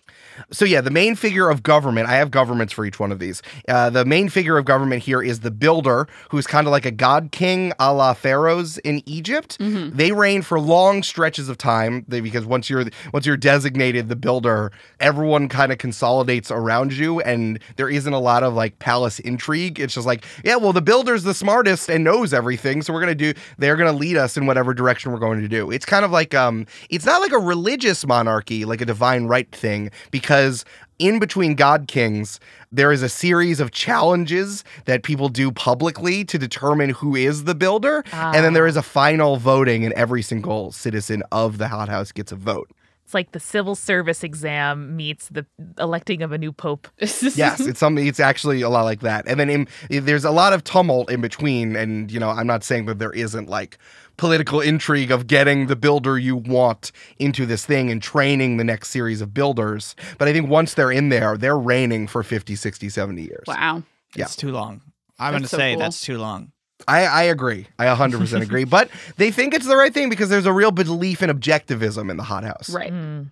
so 0.51 0.64
yeah 0.64 0.81
the 0.81 0.91
main 0.91 1.14
figure 1.14 1.49
of 1.51 1.62
government 1.62 2.09
i 2.09 2.14
have 2.14 2.31
governments 2.31 2.72
for 2.72 2.85
each 2.85 2.99
one 2.99 3.12
of 3.12 3.18
these. 3.18 3.43
Uh, 3.68 3.91
the 3.91 4.05
main 4.05 4.28
figure 4.28 4.57
of 4.59 4.64
government 4.64 5.03
here 5.03 5.22
is 5.22 5.41
the 5.41 5.51
builder 5.51 6.09
who's 6.31 6.47
kind 6.47 6.66
of 6.66 6.70
like 6.72 6.85
a 6.87 6.91
god 6.91 7.31
king 7.31 7.72
a 7.78 7.93
la 7.93 8.12
pharaohs 8.14 8.78
in 8.78 9.03
egypt. 9.07 9.59
Mhm. 9.59 9.95
they 9.97 10.12
reign 10.12 10.43
for 10.43 10.59
long 10.59 11.03
stretches 11.03 11.49
of 11.49 11.59
time 11.59 12.05
they, 12.09 12.20
because 12.20 12.45
once 12.47 12.68
you're 12.70 12.85
once 13.12 13.24
you're 13.26 13.37
designated 13.37 14.09
the 14.09 14.16
builder 14.16 14.72
everyone 14.99 15.49
kind 15.49 15.70
of 15.72 15.78
consolidates 15.78 16.51
around 16.51 16.93
you 16.93 17.20
and 17.20 17.59
there 17.76 17.89
isn't 17.89 18.12
a 18.12 18.18
lot 18.20 18.43
of 18.43 18.55
like 18.55 18.78
palace 18.78 19.18
intrigue. 19.20 19.78
It's 19.78 19.95
just 19.95 20.07
like 20.07 20.24
yeah 20.45 20.57
well 20.57 20.72
the 20.72 20.83
builder's 20.83 21.22
the 21.22 21.35
smartest 21.35 21.89
and 21.89 22.03
knows 22.03 22.33
everything 22.35 22.83
so 22.83 22.93
we're 22.93 23.01
gonna 23.01 23.14
do 23.14 23.33
they're 23.59 23.76
gonna 23.76 23.93
lead 23.93 24.16
us 24.16 24.37
in 24.37 24.47
whatever 24.47 24.74
direction 24.74 25.12
we're 25.12 25.18
going 25.18 25.41
to 25.41 25.49
do. 25.49 25.70
It's 25.70 25.85
kind 25.87 26.05
of 26.05 26.11
like 26.11 26.35
um 26.35 26.66
it's 26.89 27.05
not 27.07 27.20
like 27.20 27.33
a 27.33 27.39
religious 27.39 28.07
monarchy 28.07 28.64
like 28.64 28.81
a 28.81 28.87
divine 28.87 29.20
right 29.27 29.51
thing 29.53 29.91
because 30.11 30.64
in 30.99 31.18
between 31.18 31.55
god 31.55 31.89
kings 31.89 32.41
there 32.73 32.93
is 32.93 33.03
a 33.03 33.09
series 33.09 33.59
of 33.59 33.73
challenges 33.73 34.64
that 34.85 35.03
people 35.03 35.29
do 35.29 35.51
publicly 35.51 36.25
to 36.25 36.39
determine 36.39 36.91
who 36.91 37.16
is 37.16 37.45
the 37.45 37.55
builder. 37.55 38.05
And 38.12 38.45
then 38.45 38.53
there 38.53 38.64
ah. 38.64 38.68
is 38.68 38.77
a 38.77 38.83
final 38.83 39.39
voting 39.39 39.85
and 39.85 39.93
every 39.95 40.23
single 40.23 40.71
citizen 40.71 41.23
of 41.33 41.59
the 41.59 41.66
hothouse 41.66 42.12
gets 42.12 42.31
a 42.31 42.37
vote 42.37 42.71
It's 43.11 43.15
like 43.15 43.33
the 43.33 43.41
civil 43.41 43.75
service 43.75 44.23
exam 44.23 44.95
meets 44.95 45.31
the 45.31 45.45
electing 45.81 46.23
of 46.23 46.31
a 46.31 46.39
new 46.39 46.53
pope. 46.53 46.87
yes 47.01 47.59
it's 47.59 47.81
something 47.81 48.07
it's 48.07 48.21
actually 48.21 48.63
a 48.63 48.69
lot 48.69 48.83
like 48.83 49.01
that 49.01 49.27
and 49.27 49.41
then 49.41 49.51
in, 49.51 49.69
there's 50.05 50.25
a 50.25 50.31
lot 50.31 50.53
of 50.53 50.63
tumult 50.63 51.11
in 51.11 51.21
between 51.21 51.75
and 51.75 52.13
you 52.13 52.21
know 52.21 52.31
i'm 52.31 52.47
not 52.47 52.63
saying 52.63 52.87
that 52.87 53.01
there 53.01 53.13
isn't 53.13 53.49
like 53.49 53.79
political 54.17 54.61
intrigue 54.61 55.11
of 55.11 55.27
getting 55.27 55.67
the 55.67 55.75
builder 55.75 56.19
you 56.19 56.37
want 56.37 56.93
into 57.19 57.47
this 57.47 57.67
thing 57.67 57.91
and 57.91 58.01
training 58.01 58.59
the 58.59 58.65
next 58.65 58.91
series 58.91 59.21
of 59.21 59.35
builders 59.35 59.97
but 60.19 60.29
i 60.29 60.33
think 60.33 60.49
once 60.49 60.75
they're 60.75 60.93
in 60.93 61.09
there 61.09 61.37
they're 61.37 61.59
reigning 61.59 62.07
for 62.07 62.23
50 62.23 62.55
60 62.55 62.89
70 62.89 63.23
years 63.23 63.45
Wow. 63.49 63.83
Yeah. 64.15 64.25
It's 64.25 64.37
too 64.37 64.51
long. 64.51 64.83
I'm 65.19 65.33
going 65.33 65.43
to 65.43 65.49
so 65.49 65.57
say 65.57 65.73
cool. 65.73 65.81
that's 65.81 66.01
too 66.01 66.19
long. 66.19 66.53
I, 66.89 67.05
I 67.05 67.22
agree. 67.24 67.66
I 67.78 67.87
100% 67.87 68.41
agree. 68.43 68.64
But 68.64 68.91
they 69.16 69.31
think 69.31 69.55
it's 69.55 69.66
the 69.66 69.76
right 69.76 69.93
thing 69.93 70.09
because 70.09 70.28
there's 70.28 70.47
a 70.47 70.53
real 70.53 70.70
belief 70.70 71.22
in 71.22 71.31
objectivism 71.31 72.11
in 72.11 72.16
the 72.16 72.22
hothouse. 72.22 72.70
Right. 72.70 72.93
Mm. 72.93 73.31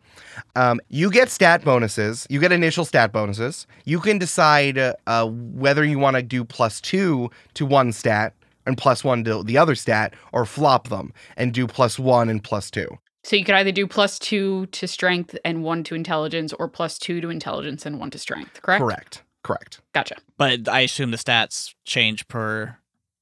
Um, 0.57 0.81
you 0.89 1.11
get 1.11 1.31
stat 1.31 1.65
bonuses. 1.65 2.27
You 2.31 2.41
get 2.41 2.53
initial 2.53 2.85
stat 2.85 3.13
bonuses. 3.13 3.67
You 3.85 4.01
can 4.01 4.19
decide 4.19 4.79
uh, 4.79 4.95
uh, 5.07 5.27
whether 5.27 5.85
you 5.85 5.99
want 5.99 6.17
to 6.17 6.23
do 6.23 6.45
plus 6.45 6.81
two 6.81 7.31
to 7.55 7.67
one 7.67 7.93
stat 7.93 8.35
and 8.67 8.77
plus 8.77 9.03
one 9.03 9.25
to 9.25 9.43
the 9.43 9.57
other 9.57 9.75
stat, 9.75 10.13
or 10.33 10.45
flop 10.45 10.89
them 10.89 11.13
and 11.39 11.55
do 11.55 11.67
plus 11.67 11.99
one 11.99 12.29
and 12.29 12.45
plus 12.45 12.71
two. 12.71 12.99
So 13.25 13.35
you 13.35 13.45
could 13.45 13.55
either 13.55 13.73
do 13.73 13.87
plus 13.87 14.19
two 14.19 14.67
to 14.67 14.87
strength 14.87 15.37
and 15.45 15.65
one 15.65 15.85
to 15.85 15.95
intelligence, 15.95 16.53
or 16.53 16.69
plus 16.69 16.99
two 16.99 17.21
to 17.23 17.31
intelligence 17.31 17.87
and 17.87 17.99
one 17.99 18.11
to 18.11 18.19
strength. 18.19 18.61
Correct. 18.63 18.81
Correct. 18.81 19.23
Correct. 19.43 19.81
Gotcha. 19.95 20.17
But 20.37 20.69
I 20.69 20.81
assume 20.81 21.11
the 21.11 21.17
stats 21.17 21.75
change 21.85 22.29
per 22.29 22.77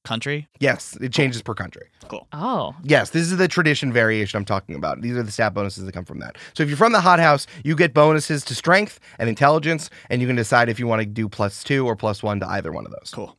country. 0.07 0.47
Yes, 0.59 0.97
it 1.01 1.11
changes 1.11 1.41
per 1.41 1.53
country. 1.53 1.87
Cool. 2.07 2.27
Oh, 2.33 2.73
Yes, 2.83 3.09
this 3.11 3.23
is 3.29 3.37
the 3.37 3.47
tradition 3.47 3.91
variation 3.91 4.37
I'm 4.37 4.45
talking 4.45 4.75
about. 4.75 5.01
These 5.01 5.17
are 5.17 5.23
the 5.23 5.31
stat 5.31 5.53
bonuses 5.53 5.85
that 5.85 5.91
come 5.91 6.05
from 6.05 6.19
that. 6.19 6.37
So 6.53 6.63
if 6.63 6.69
you're 6.69 6.77
from 6.77 6.93
the 6.93 7.01
hothouse, 7.01 7.45
you 7.63 7.75
get 7.75 7.93
bonuses 7.93 8.43
to 8.45 8.55
strength 8.55 8.99
and 9.19 9.27
intelligence, 9.29 9.89
and 10.09 10.21
you 10.21 10.27
can 10.27 10.35
decide 10.35 10.69
if 10.69 10.79
you 10.79 10.87
want 10.87 11.01
to 11.01 11.05
do 11.05 11.27
plus 11.27 11.63
two 11.63 11.85
or 11.85 11.95
plus 11.95 12.23
one 12.23 12.39
to 12.39 12.47
either 12.47 12.71
one 12.71 12.85
of 12.85 12.91
those. 12.91 13.11
Cool. 13.13 13.37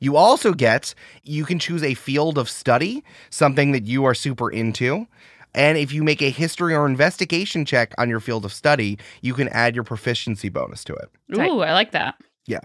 You 0.00 0.16
also 0.16 0.52
get, 0.52 0.94
you 1.22 1.44
can 1.44 1.58
choose 1.58 1.82
a 1.82 1.94
field 1.94 2.38
of 2.38 2.48
study, 2.48 3.04
something 3.30 3.72
that 3.72 3.84
you 3.86 4.04
are 4.04 4.14
super 4.14 4.50
into. 4.50 5.06
And 5.54 5.78
if 5.78 5.92
you 5.92 6.04
make 6.04 6.22
a 6.22 6.30
history 6.30 6.74
or 6.74 6.86
investigation 6.86 7.64
check 7.64 7.94
on 7.98 8.08
your 8.08 8.20
field 8.20 8.44
of 8.44 8.52
study, 8.52 8.98
you 9.22 9.34
can 9.34 9.48
add 9.48 9.74
your 9.74 9.84
proficiency 9.84 10.48
bonus 10.48 10.84
to 10.84 10.94
it. 10.94 11.08
Tight. 11.34 11.48
Ooh, 11.48 11.60
I 11.62 11.72
like 11.72 11.92
that. 11.92 12.14
Yeah, 12.48 12.60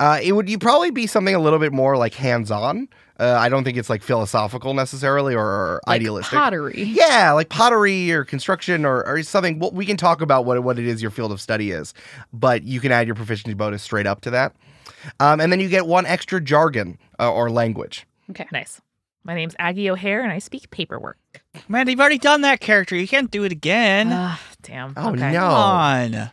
uh, 0.00 0.18
it 0.22 0.32
would 0.32 0.48
you 0.48 0.58
probably 0.58 0.90
be 0.90 1.06
something 1.06 1.34
a 1.34 1.38
little 1.38 1.58
bit 1.58 1.72
more 1.72 1.96
like 1.98 2.14
hands-on. 2.14 2.88
Uh, 3.18 3.34
I 3.38 3.48
don't 3.48 3.64
think 3.64 3.76
it's 3.78 3.88
like 3.90 4.02
philosophical 4.02 4.74
necessarily 4.74 5.34
or, 5.34 5.40
or 5.44 5.80
Like 5.86 5.96
idealistic. 6.00 6.38
pottery. 6.38 6.82
Yeah, 6.82 7.32
like 7.32 7.48
pottery 7.48 8.12
or 8.12 8.24
construction 8.24 8.84
or, 8.84 9.06
or 9.06 9.22
something. 9.22 9.58
Well, 9.58 9.70
we 9.72 9.86
can 9.86 9.96
talk 9.96 10.20
about 10.20 10.44
what, 10.44 10.62
what 10.62 10.78
it 10.78 10.86
is 10.86 11.00
your 11.00 11.10
field 11.10 11.32
of 11.32 11.40
study 11.40 11.70
is, 11.70 11.94
but 12.34 12.64
you 12.64 12.78
can 12.78 12.92
add 12.92 13.06
your 13.08 13.16
proficiency 13.16 13.54
bonus 13.54 13.82
straight 13.82 14.06
up 14.06 14.20
to 14.22 14.30
that. 14.32 14.54
Um, 15.18 15.40
and 15.40 15.50
then 15.50 15.60
you 15.60 15.68
get 15.70 15.86
one 15.86 16.04
extra 16.04 16.40
jargon 16.42 16.98
uh, 17.18 17.32
or 17.32 17.48
language. 17.50 18.06
Okay. 18.30 18.46
nice. 18.52 18.80
My 19.24 19.34
name's 19.34 19.56
Aggie 19.58 19.90
O'Hare, 19.90 20.22
and 20.22 20.30
I 20.30 20.38
speak 20.38 20.70
paperwork. 20.70 21.18
Man, 21.68 21.88
you've 21.88 21.98
already 21.98 22.18
done 22.18 22.42
that 22.42 22.60
character. 22.60 22.94
You 22.94 23.08
can't 23.08 23.30
do 23.30 23.42
it 23.44 23.50
again. 23.50 24.10
Ah, 24.12 24.40
damn. 24.62 24.92
Oh, 24.96 25.08
okay. 25.10 25.32
no. 25.32 25.40
Come 25.40 25.52
on. 25.52 26.30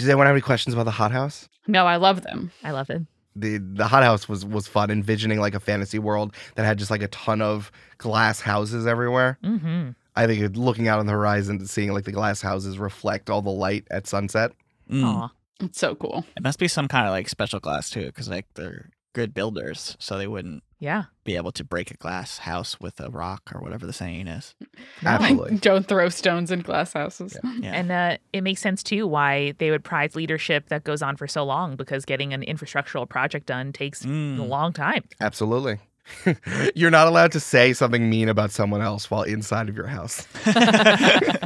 Does 0.00 0.08
anyone 0.08 0.26
have 0.26 0.34
any 0.34 0.40
questions 0.40 0.72
about 0.72 0.84
the 0.84 0.92
hothouse? 0.92 1.46
No, 1.66 1.86
I 1.86 1.96
love 1.96 2.22
them. 2.22 2.50
I 2.64 2.70
love 2.70 2.88
it. 2.88 3.02
The 3.36 3.58
the 3.58 3.86
hothouse 3.86 4.28
was 4.28 4.46
was 4.46 4.66
fun, 4.66 4.90
envisioning 4.90 5.40
like 5.40 5.54
a 5.54 5.60
fantasy 5.60 5.98
world 5.98 6.34
that 6.54 6.64
had 6.64 6.78
just 6.78 6.90
like 6.90 7.02
a 7.02 7.08
ton 7.08 7.42
of 7.42 7.70
glass 7.98 8.40
houses 8.40 8.86
everywhere. 8.86 9.38
Mm-hmm. 9.44 9.90
I 10.16 10.26
think 10.26 10.56
looking 10.56 10.88
out 10.88 10.98
on 10.98 11.06
the 11.06 11.12
horizon 11.12 11.58
and 11.58 11.68
seeing 11.68 11.92
like 11.92 12.04
the 12.04 12.12
glass 12.12 12.40
houses 12.40 12.78
reflect 12.78 13.28
all 13.28 13.42
the 13.42 13.50
light 13.50 13.86
at 13.90 14.06
sunset. 14.06 14.52
Mm. 14.90 15.04
Aw. 15.04 15.30
It's 15.60 15.78
so 15.78 15.94
cool. 15.94 16.24
It 16.34 16.42
must 16.42 16.58
be 16.58 16.66
some 16.66 16.88
kind 16.88 17.06
of 17.06 17.12
like 17.12 17.28
special 17.28 17.60
glass 17.60 17.90
too, 17.90 18.06
because 18.06 18.28
like 18.28 18.46
they're 18.54 18.88
good 19.12 19.34
builders, 19.34 19.96
so 19.98 20.16
they 20.18 20.26
wouldn't 20.26 20.62
Yeah. 20.78 21.04
be 21.24 21.36
able 21.36 21.52
to 21.52 21.64
break 21.64 21.90
a 21.90 21.94
glass 21.96 22.38
house 22.38 22.78
with 22.80 23.00
a 23.00 23.10
rock 23.10 23.50
or 23.54 23.60
whatever 23.60 23.86
the 23.86 23.92
saying 23.92 24.26
is. 24.28 24.54
No. 25.02 25.10
Absolutely. 25.10 25.56
Don't 25.58 25.86
throw 25.88 26.08
stones 26.10 26.50
in 26.50 26.60
glass 26.60 26.92
houses. 26.92 27.36
Yeah. 27.60 27.72
And 27.72 27.90
uh, 27.90 28.16
it 28.34 28.42
makes 28.42 28.60
sense 28.60 28.82
too 28.82 29.06
why 29.06 29.52
they 29.58 29.70
would 29.70 29.82
prize 29.82 30.14
leadership 30.14 30.68
that 30.68 30.84
goes 30.84 31.00
on 31.02 31.16
for 31.16 31.26
so 31.26 31.42
long 31.42 31.74
because 31.76 32.04
getting 32.04 32.34
an 32.34 32.42
infrastructural 32.42 33.08
project 33.08 33.46
done 33.46 33.72
takes 33.72 34.04
Mm. 34.04 34.38
a 34.38 34.42
long 34.42 34.72
time. 34.74 35.04
Absolutely. 35.20 35.78
You're 36.74 36.90
not 36.90 37.06
allowed 37.06 37.32
to 37.32 37.40
say 37.40 37.72
something 37.72 38.10
mean 38.10 38.28
about 38.28 38.50
someone 38.50 38.82
else 38.82 39.10
while 39.10 39.22
inside 39.22 39.68
of 39.70 39.76
your 39.76 39.86
house. 39.86 40.26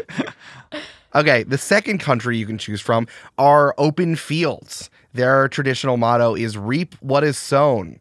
Okay, 1.17 1.45
the 1.45 1.59
second 1.59 1.99
country 1.99 2.37
you 2.37 2.45
can 2.45 2.59
choose 2.59 2.81
from 2.81 3.07
are 3.39 3.73
open 3.79 4.17
fields. 4.17 4.91
Their 5.15 5.49
traditional 5.49 5.97
motto 5.97 6.35
is 6.35 6.59
reap 6.59 6.95
what 7.01 7.25
is 7.25 7.39
sown. 7.39 8.01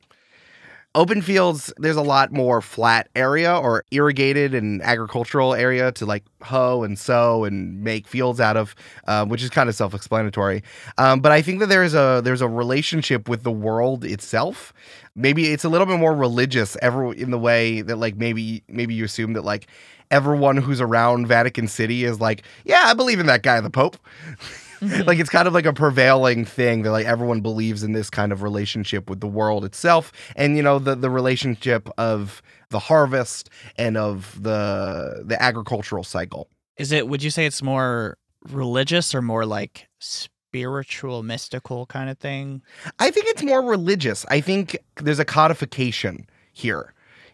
Open 0.95 1.24
fields, 1.24 1.74
there's 1.78 1.95
a 1.95 2.03
lot 2.03 2.32
more 2.32 2.61
flat 2.61 3.09
area 3.16 3.55
or 3.55 3.84
irrigated 3.89 4.53
and 4.53 4.80
agricultural 4.84 5.55
area 5.55 5.91
to 5.93 6.05
like 6.05 6.24
hoe 6.43 6.84
and 6.84 6.99
sow 6.99 7.45
and 7.45 7.84
make 7.84 8.07
fields 8.07 8.39
out 8.39 8.57
of, 8.57 8.76
uh, 9.07 9.26
which 9.26 9.41
is 9.41 9.49
kind 9.49 9.70
of 9.70 9.76
self-explanatory. 9.76 10.61
Um, 10.99 11.20
but 11.20 11.32
I 11.32 11.41
think 11.41 11.59
that 11.61 11.70
there's 11.70 11.95
a 11.95 12.22
there's 12.24 12.41
a 12.41 12.47
relationship 12.47 13.28
with 13.28 13.41
the 13.41 13.51
world 13.51 14.05
itself. 14.05 14.72
Maybe 15.16 15.51
it's 15.51 15.64
a 15.64 15.70
little 15.70 15.88
bit 15.88 15.97
more 15.97 16.14
religious, 16.14 16.78
ever 16.80 17.11
in 17.11 17.32
the 17.32 17.39
way 17.39 17.82
that 17.82 17.95
like 17.95 18.16
maybe 18.16 18.64
maybe 18.68 18.93
you 18.93 19.03
assume 19.03 19.34
that 19.34 19.43
like 19.43 19.68
everyone 20.11 20.57
who's 20.57 20.80
around 20.80 21.28
Vatican 21.28 21.68
City 21.68 22.03
is 22.03 22.22
like, 22.22 22.43
yeah, 22.66 22.84
I 22.86 22.93
believe 22.93 23.20
in 23.20 23.26
that 23.26 23.41
guy, 23.41 23.59
the 23.61 23.72
Pope. 23.72 23.97
like 25.05 25.19
it's 25.19 25.29
kind 25.29 25.47
of 25.47 25.53
like 25.53 25.65
a 25.65 25.73
prevailing 25.73 26.45
thing 26.45 26.84
that 26.84 26.91
like 26.91 27.05
everyone 27.05 27.41
believes 27.41 27.84
in 27.84 27.93
this 27.93 28.09
kind 28.09 28.31
of 28.31 28.41
relationship 28.41 29.09
with 29.09 29.19
the 29.19 29.27
world 29.27 29.63
itself 29.63 30.11
and 30.36 30.57
you 30.57 30.63
know 30.63 30.79
the 30.79 30.95
the 30.95 31.09
relationship 31.09 31.89
of 31.97 32.41
the 32.69 32.79
harvest 32.79 33.49
and 33.77 33.97
of 33.97 34.41
the 34.41 35.23
the 35.25 35.41
agricultural 35.41 36.03
cycle. 36.03 36.49
Is 36.77 36.91
it? 36.91 37.07
Would 37.07 37.23
you 37.23 37.29
say 37.29 37.45
it's 37.45 37.61
more 37.61 38.17
religious 38.49 39.15
or 39.15 39.21
more 39.21 39.45
like 39.45 39.88
spiritual, 39.99 41.23
mystical 41.23 41.86
kind 41.86 42.09
of 42.09 42.17
thing? 42.17 42.61
I 42.99 43.11
think 43.11 43.27
it's 43.27 43.43
more 43.43 43.61
religious. 43.61 44.25
I 44.29 44.41
think 44.41 44.77
there's 44.97 45.19
a 45.19 45.25
codification 45.25 46.27
here 46.51 46.93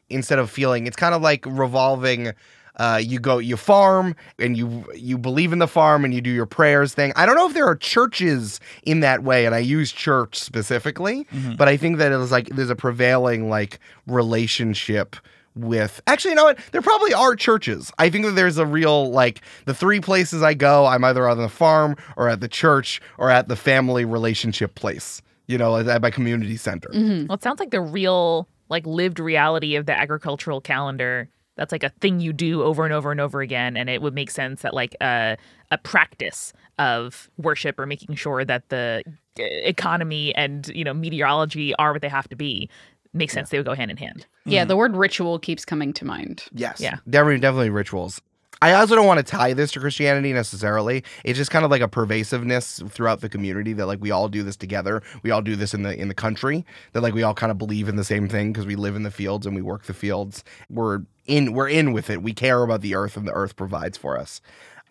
instead 0.09 0.39
of 0.39 0.49
feeling 0.49 0.87
it's 0.87 0.95
kind 0.95 1.13
of 1.13 1.21
like 1.21 1.45
revolving 1.45 2.33
uh, 2.79 2.99
you 3.03 3.19
go 3.19 3.37
you 3.37 3.55
farm 3.57 4.15
and 4.39 4.57
you 4.57 4.85
you 4.95 5.17
believe 5.17 5.53
in 5.53 5.59
the 5.59 5.67
farm 5.67 6.03
and 6.05 6.13
you 6.13 6.21
do 6.21 6.29
your 6.31 6.45
prayers 6.47 6.93
thing. 6.95 7.11
I 7.15 7.25
don't 7.25 7.35
know 7.35 7.47
if 7.47 7.53
there 7.53 7.67
are 7.67 7.75
churches 7.75 8.59
in 8.83 9.01
that 9.01 9.21
way 9.23 9.45
and 9.45 9.53
I 9.53 9.59
use 9.59 9.91
church 9.91 10.37
specifically, 10.39 11.25
Mhm. 11.33 11.57
but 11.57 11.67
I 11.67 11.77
think 11.77 11.97
that 11.97 12.11
it 12.11 12.17
was 12.17 12.31
like 12.31 12.47
there's 12.49 12.69
a 12.71 12.75
prevailing 12.75 13.49
like 13.49 13.79
relationship 14.07 15.15
with 15.55 15.99
actually 16.07 16.29
you 16.29 16.35
know 16.35 16.43
what 16.45 16.59
there 16.71 16.81
probably 16.81 17.11
are 17.13 17.35
churches 17.35 17.91
i 17.97 18.07
think 18.09 18.23
that 18.23 18.31
there's 18.33 18.57
a 18.59 18.65
real 18.65 19.09
like 19.11 19.41
the 19.65 19.73
three 19.73 19.99
places 19.99 20.41
i 20.43 20.53
go 20.53 20.85
i'm 20.85 21.03
either 21.03 21.27
on 21.27 21.37
the 21.39 21.49
farm 21.49 21.95
or 22.15 22.29
at 22.29 22.39
the 22.39 22.47
church 22.47 23.01
or 23.17 23.29
at 23.31 23.47
the 23.49 23.55
family 23.55 24.05
relationship 24.05 24.75
place 24.75 25.21
you 25.47 25.57
know 25.57 25.75
at 25.75 25.87
at 25.87 26.01
my 26.03 26.11
community 26.11 26.55
center 26.55 26.87
Mhm. 26.89 27.27
Well, 27.27 27.35
it 27.35 27.41
sounds 27.43 27.59
like 27.59 27.71
the 27.71 27.81
real, 27.81 28.47
like, 28.69 28.85
lived 28.85 29.19
reality 29.19 29.75
of 29.75 29.85
the 29.87 29.97
agricultural 29.99 30.61
calendar. 30.61 31.27
That's 31.59 31.73
like 31.73 31.83
a 31.83 31.89
thing 31.99 32.21
you 32.21 32.31
do 32.31 32.63
over 32.63 32.85
and 32.85 32.93
over 32.93 33.11
and 33.11 33.19
over 33.19 33.41
again, 33.41 33.75
and 33.75 33.89
it 33.89 34.01
would 34.01 34.13
make 34.15 34.31
sense 34.31 34.61
that 34.61 34.73
like 34.73 34.95
a 35.01 35.35
a 35.71 35.77
practice 35.77 36.53
of 36.79 37.29
worship 37.37 37.77
or 37.77 37.85
making 37.85 38.15
sure 38.15 38.45
that 38.45 38.69
the 38.69 39.03
economy 39.37 40.33
and 40.35 40.69
you 40.69 40.83
know 40.85 40.93
meteorology 40.93 41.75
are 41.75 41.91
what 41.91 42.01
they 42.01 42.07
have 42.09 42.29
to 42.29 42.35
be 42.37 42.69
makes 43.13 43.33
sense. 43.33 43.49
They 43.49 43.57
would 43.57 43.65
go 43.65 43.73
hand 43.73 43.91
in 43.91 43.97
hand. 43.97 44.25
Yeah, 44.45 44.63
Mhm. 44.63 44.67
the 44.69 44.77
word 44.77 44.95
ritual 44.95 45.37
keeps 45.39 45.65
coming 45.65 45.91
to 45.93 46.05
mind. 46.05 46.43
yes 46.53 46.79
Yeah. 46.79 46.97
definitely 47.09 47.39
definitely 47.39 47.69
rituals 47.71 48.21
I 48.61 48.73
also 48.73 48.95
don't 48.95 49.07
want 49.07 49.19
to 49.19 49.23
tie 49.23 49.53
this 49.53 49.71
to 49.71 49.79
Christianity 49.79 50.33
necessarily. 50.33 51.03
It's 51.23 51.37
just 51.37 51.49
kind 51.49 51.63
of 51.63 51.71
like 51.71 51.81
a 51.81 51.87
pervasiveness 51.87 52.81
throughout 52.89 53.21
the 53.21 53.29
community 53.29 53.71
that 53.73 53.85
like 53.85 54.01
we 54.01 54.11
all 54.11 54.27
do 54.27 54.43
this 54.43 54.57
together. 54.57 55.01
We 55.23 55.31
all 55.31 55.41
do 55.41 55.55
this 55.55 55.73
in 55.73 55.83
the 55.83 55.97
in 55.97 56.09
the 56.09 56.13
country. 56.13 56.65
That 56.91 57.01
like 57.01 57.13
we 57.13 57.23
all 57.23 57.33
kind 57.33 57.51
of 57.51 57.57
believe 57.57 57.87
in 57.87 57.95
the 57.95 58.03
same 58.03 58.27
thing 58.27 58.51
because 58.51 58.65
we 58.65 58.75
live 58.75 58.95
in 58.95 59.03
the 59.03 59.11
fields 59.11 59.45
and 59.45 59.55
we 59.55 59.61
work 59.61 59.83
the 59.83 59.93
fields. 59.93 60.43
We're 60.69 61.01
in 61.25 61.53
we're 61.53 61.69
in 61.69 61.93
with 61.93 62.09
it. 62.09 62.21
We 62.21 62.33
care 62.33 62.63
about 62.63 62.81
the 62.81 62.95
earth 62.95 63.15
and 63.15 63.27
the 63.27 63.33
earth 63.33 63.55
provides 63.55 63.97
for 63.97 64.17
us. 64.17 64.41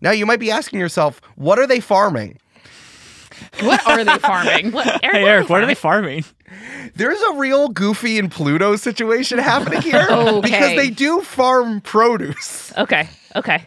Now 0.00 0.12
you 0.12 0.24
might 0.24 0.40
be 0.40 0.50
asking 0.50 0.80
yourself, 0.80 1.20
what 1.36 1.58
are 1.58 1.66
they 1.66 1.80
farming? 1.80 2.38
What 3.62 3.87
are 3.87 4.05
they 4.05 4.18
farming? 4.18 4.72
What, 4.72 4.87
Eric, 5.03 5.16
Hey 5.16 5.22
what 5.22 5.29
are 5.31 5.35
Eric, 5.35 5.47
they 5.49 5.53
what 5.53 5.62
are 5.62 5.66
they 5.66 5.74
farming? 5.74 6.22
farming? 6.22 6.93
There's 6.95 7.20
a 7.20 7.35
real 7.35 7.68
Goofy 7.68 8.18
and 8.18 8.31
Pluto 8.31 8.76
situation 8.76 9.39
happening 9.39 9.83
here 9.83 10.07
because 10.43 10.76
they 10.76 10.91
do 10.91 11.20
farm 11.22 11.81
produce. 11.81 12.72
Okay, 12.76 13.09
okay, 13.37 13.64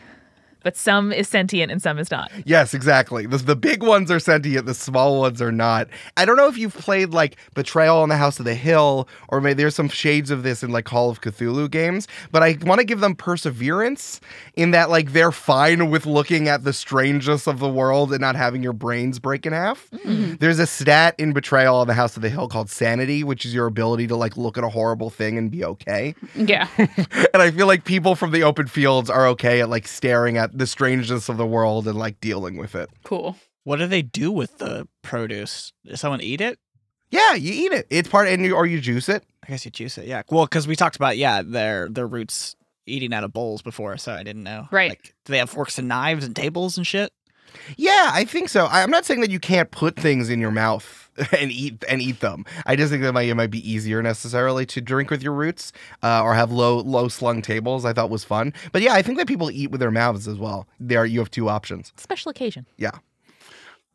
but 0.64 0.78
some 0.78 1.12
is 1.12 1.28
sentient 1.28 1.72
and 1.72 1.82
some 1.82 1.97
is 1.99 2.12
not. 2.12 2.32
Yes, 2.45 2.74
exactly. 2.74 3.26
The, 3.26 3.38
the 3.38 3.55
big 3.55 3.84
ones 3.84 4.12
are 4.12 4.20
sentient, 4.20 4.66
the 4.66 4.74
small 4.74 5.20
ones 5.20 5.41
are 5.41 5.51
not. 5.51 5.88
I 6.18 6.26
don't 6.26 6.36
know 6.36 6.47
if 6.47 6.57
you've 6.57 6.76
played 6.76 7.12
like 7.12 7.38
Betrayal 7.53 7.97
on 7.97 8.09
the 8.09 8.18
House 8.18 8.39
of 8.39 8.45
the 8.45 8.55
Hill, 8.55 9.07
or 9.30 9.41
maybe 9.41 9.55
there's 9.55 9.76
some 9.76 9.89
shades 9.89 10.32
of 10.32 10.43
this 10.43 10.64
in 10.64 10.72
like 10.72 10.86
Call 10.86 11.09
of 11.09 11.22
Cthulhu 11.22 11.70
games, 11.70 12.07
but 12.32 12.43
I 12.43 12.57
want 12.62 12.80
to 12.80 12.86
give 12.86 12.99
them 12.99 13.16
perseverance 13.16 14.22
in 14.55 14.72
that 14.72 14.89
like 14.89 15.14
they're 15.14 15.32
fine 15.32 15.89
with 15.89 16.05
looking 16.05 16.47
at 16.47 16.64
the 16.64 16.74
strangeness 16.74 17.47
of 17.47 17.59
the 17.59 17.70
world 17.70 18.12
and 18.12 18.22
not 18.22 18.36
having 18.36 18.64
your 18.64 18.74
brains 18.74 19.20
break 19.20 19.45
in 19.45 19.53
half. 19.53 19.89
Mm-hmm. 19.91 20.36
There's 20.36 20.59
a 20.59 20.68
stat 20.68 21.16
in 21.18 21.34
Betrayal 21.34 21.78
on 21.78 21.88
the 21.88 21.93
House 21.93 22.16
of 22.16 22.22
the 22.22 22.30
Hill 22.30 22.47
called 22.47 22.70
Sanity, 22.70 23.24
which 23.24 23.45
is 23.45 23.53
your 23.53 23.68
ability 23.68 24.07
to 24.07 24.16
like 24.16 24.38
look 24.38 24.57
at 24.57 24.64
a 24.64 24.70
horrible 24.70 25.09
thing 25.09 25.38
and 25.38 25.51
be 25.51 25.64
okay. 25.64 26.16
yeah. 26.36 26.68
and 26.78 27.41
I 27.41 27.51
feel 27.51 27.68
like 27.68 27.86
people 27.86 28.16
from 28.16 28.32
the 28.32 28.43
open 28.43 28.68
fields 28.68 29.09
are 29.09 29.28
okay 29.28 29.62
at 29.62 29.70
like 29.70 29.88
staring 29.88 30.38
at 30.38 30.50
the 30.53 30.67
strangeness 30.67 31.29
of 31.29 31.37
the 31.37 31.45
world 31.45 31.87
and 31.87 31.97
like 31.97 32.19
dealing 32.19 32.57
with 32.57 32.75
it. 32.75 32.89
Cool. 33.03 33.35
What 33.63 33.77
do 33.77 33.87
they 33.87 34.01
do 34.01 34.31
with 34.31 34.57
the 34.57 34.87
produce? 35.01 35.71
Does 35.85 36.01
someone 36.01 36.21
eat 36.21 36.41
it? 36.41 36.59
Yeah, 37.09 37.33
you 37.33 37.53
eat 37.53 37.73
it. 37.73 37.87
It's 37.89 38.07
part, 38.07 38.27
and 38.29 38.43
you, 38.43 38.55
or 38.55 38.65
you 38.65 38.79
juice 38.79 39.09
it. 39.09 39.23
I 39.43 39.47
guess 39.47 39.65
you 39.65 39.71
juice 39.71 39.97
it. 39.97 40.07
Yeah. 40.07 40.23
Well, 40.29 40.45
because 40.45 40.67
we 40.67 40.75
talked 40.75 40.95
about 40.95 41.17
yeah 41.17 41.41
their 41.41 41.89
their 41.89 42.07
roots 42.07 42.55
eating 42.85 43.13
out 43.13 43.23
of 43.23 43.33
bowls 43.33 43.61
before, 43.61 43.97
so 43.97 44.13
I 44.13 44.23
didn't 44.23 44.43
know. 44.43 44.67
Right. 44.71 44.89
Like, 44.91 45.13
do 45.25 45.31
they 45.31 45.37
have 45.37 45.49
forks 45.49 45.77
and 45.77 45.87
knives 45.87 46.25
and 46.25 46.35
tables 46.35 46.77
and 46.77 46.87
shit? 46.87 47.11
Yeah, 47.77 48.11
I 48.13 48.25
think 48.25 48.49
so. 48.49 48.65
I, 48.65 48.81
I'm 48.81 48.91
not 48.91 49.05
saying 49.05 49.21
that 49.21 49.29
you 49.31 49.39
can't 49.39 49.71
put 49.71 49.97
things 49.97 50.29
in 50.29 50.39
your 50.39 50.51
mouth 50.51 51.00
and 51.38 51.51
eat 51.51 51.84
and 51.89 52.01
eat 52.01 52.20
them. 52.20 52.45
I 52.66 52.76
just 52.76 52.91
think 52.91 53.03
that 53.03 53.14
might, 53.14 53.28
it 53.28 53.36
might 53.36 53.51
be 53.51 53.70
easier 53.70 54.01
necessarily 54.01 54.66
to 54.68 54.82
drink 54.82 55.09
with 55.09 55.22
your 55.22 55.34
roots 55.34 55.72
uh, 56.03 56.24
or 56.24 56.34
have 56.34 56.51
low 56.51 56.80
low 56.80 57.07
slung 57.07 57.41
tables. 57.41 57.86
I 57.86 57.93
thought 57.93 58.09
was 58.09 58.24
fun. 58.24 58.53
But 58.72 58.82
yeah, 58.82 58.93
I 58.93 59.01
think 59.01 59.18
that 59.18 59.28
people 59.28 59.51
eat 59.51 59.72
with 59.72 59.80
their 59.80 59.91
mouths 59.91 60.28
as 60.28 60.38
well. 60.38 60.68
There, 60.80 61.05
you 61.05 61.20
have 61.20 61.32
two 61.32 61.49
options. 61.49 61.91
Special 61.97 62.30
occasion. 62.30 62.66
Yeah. 62.78 62.91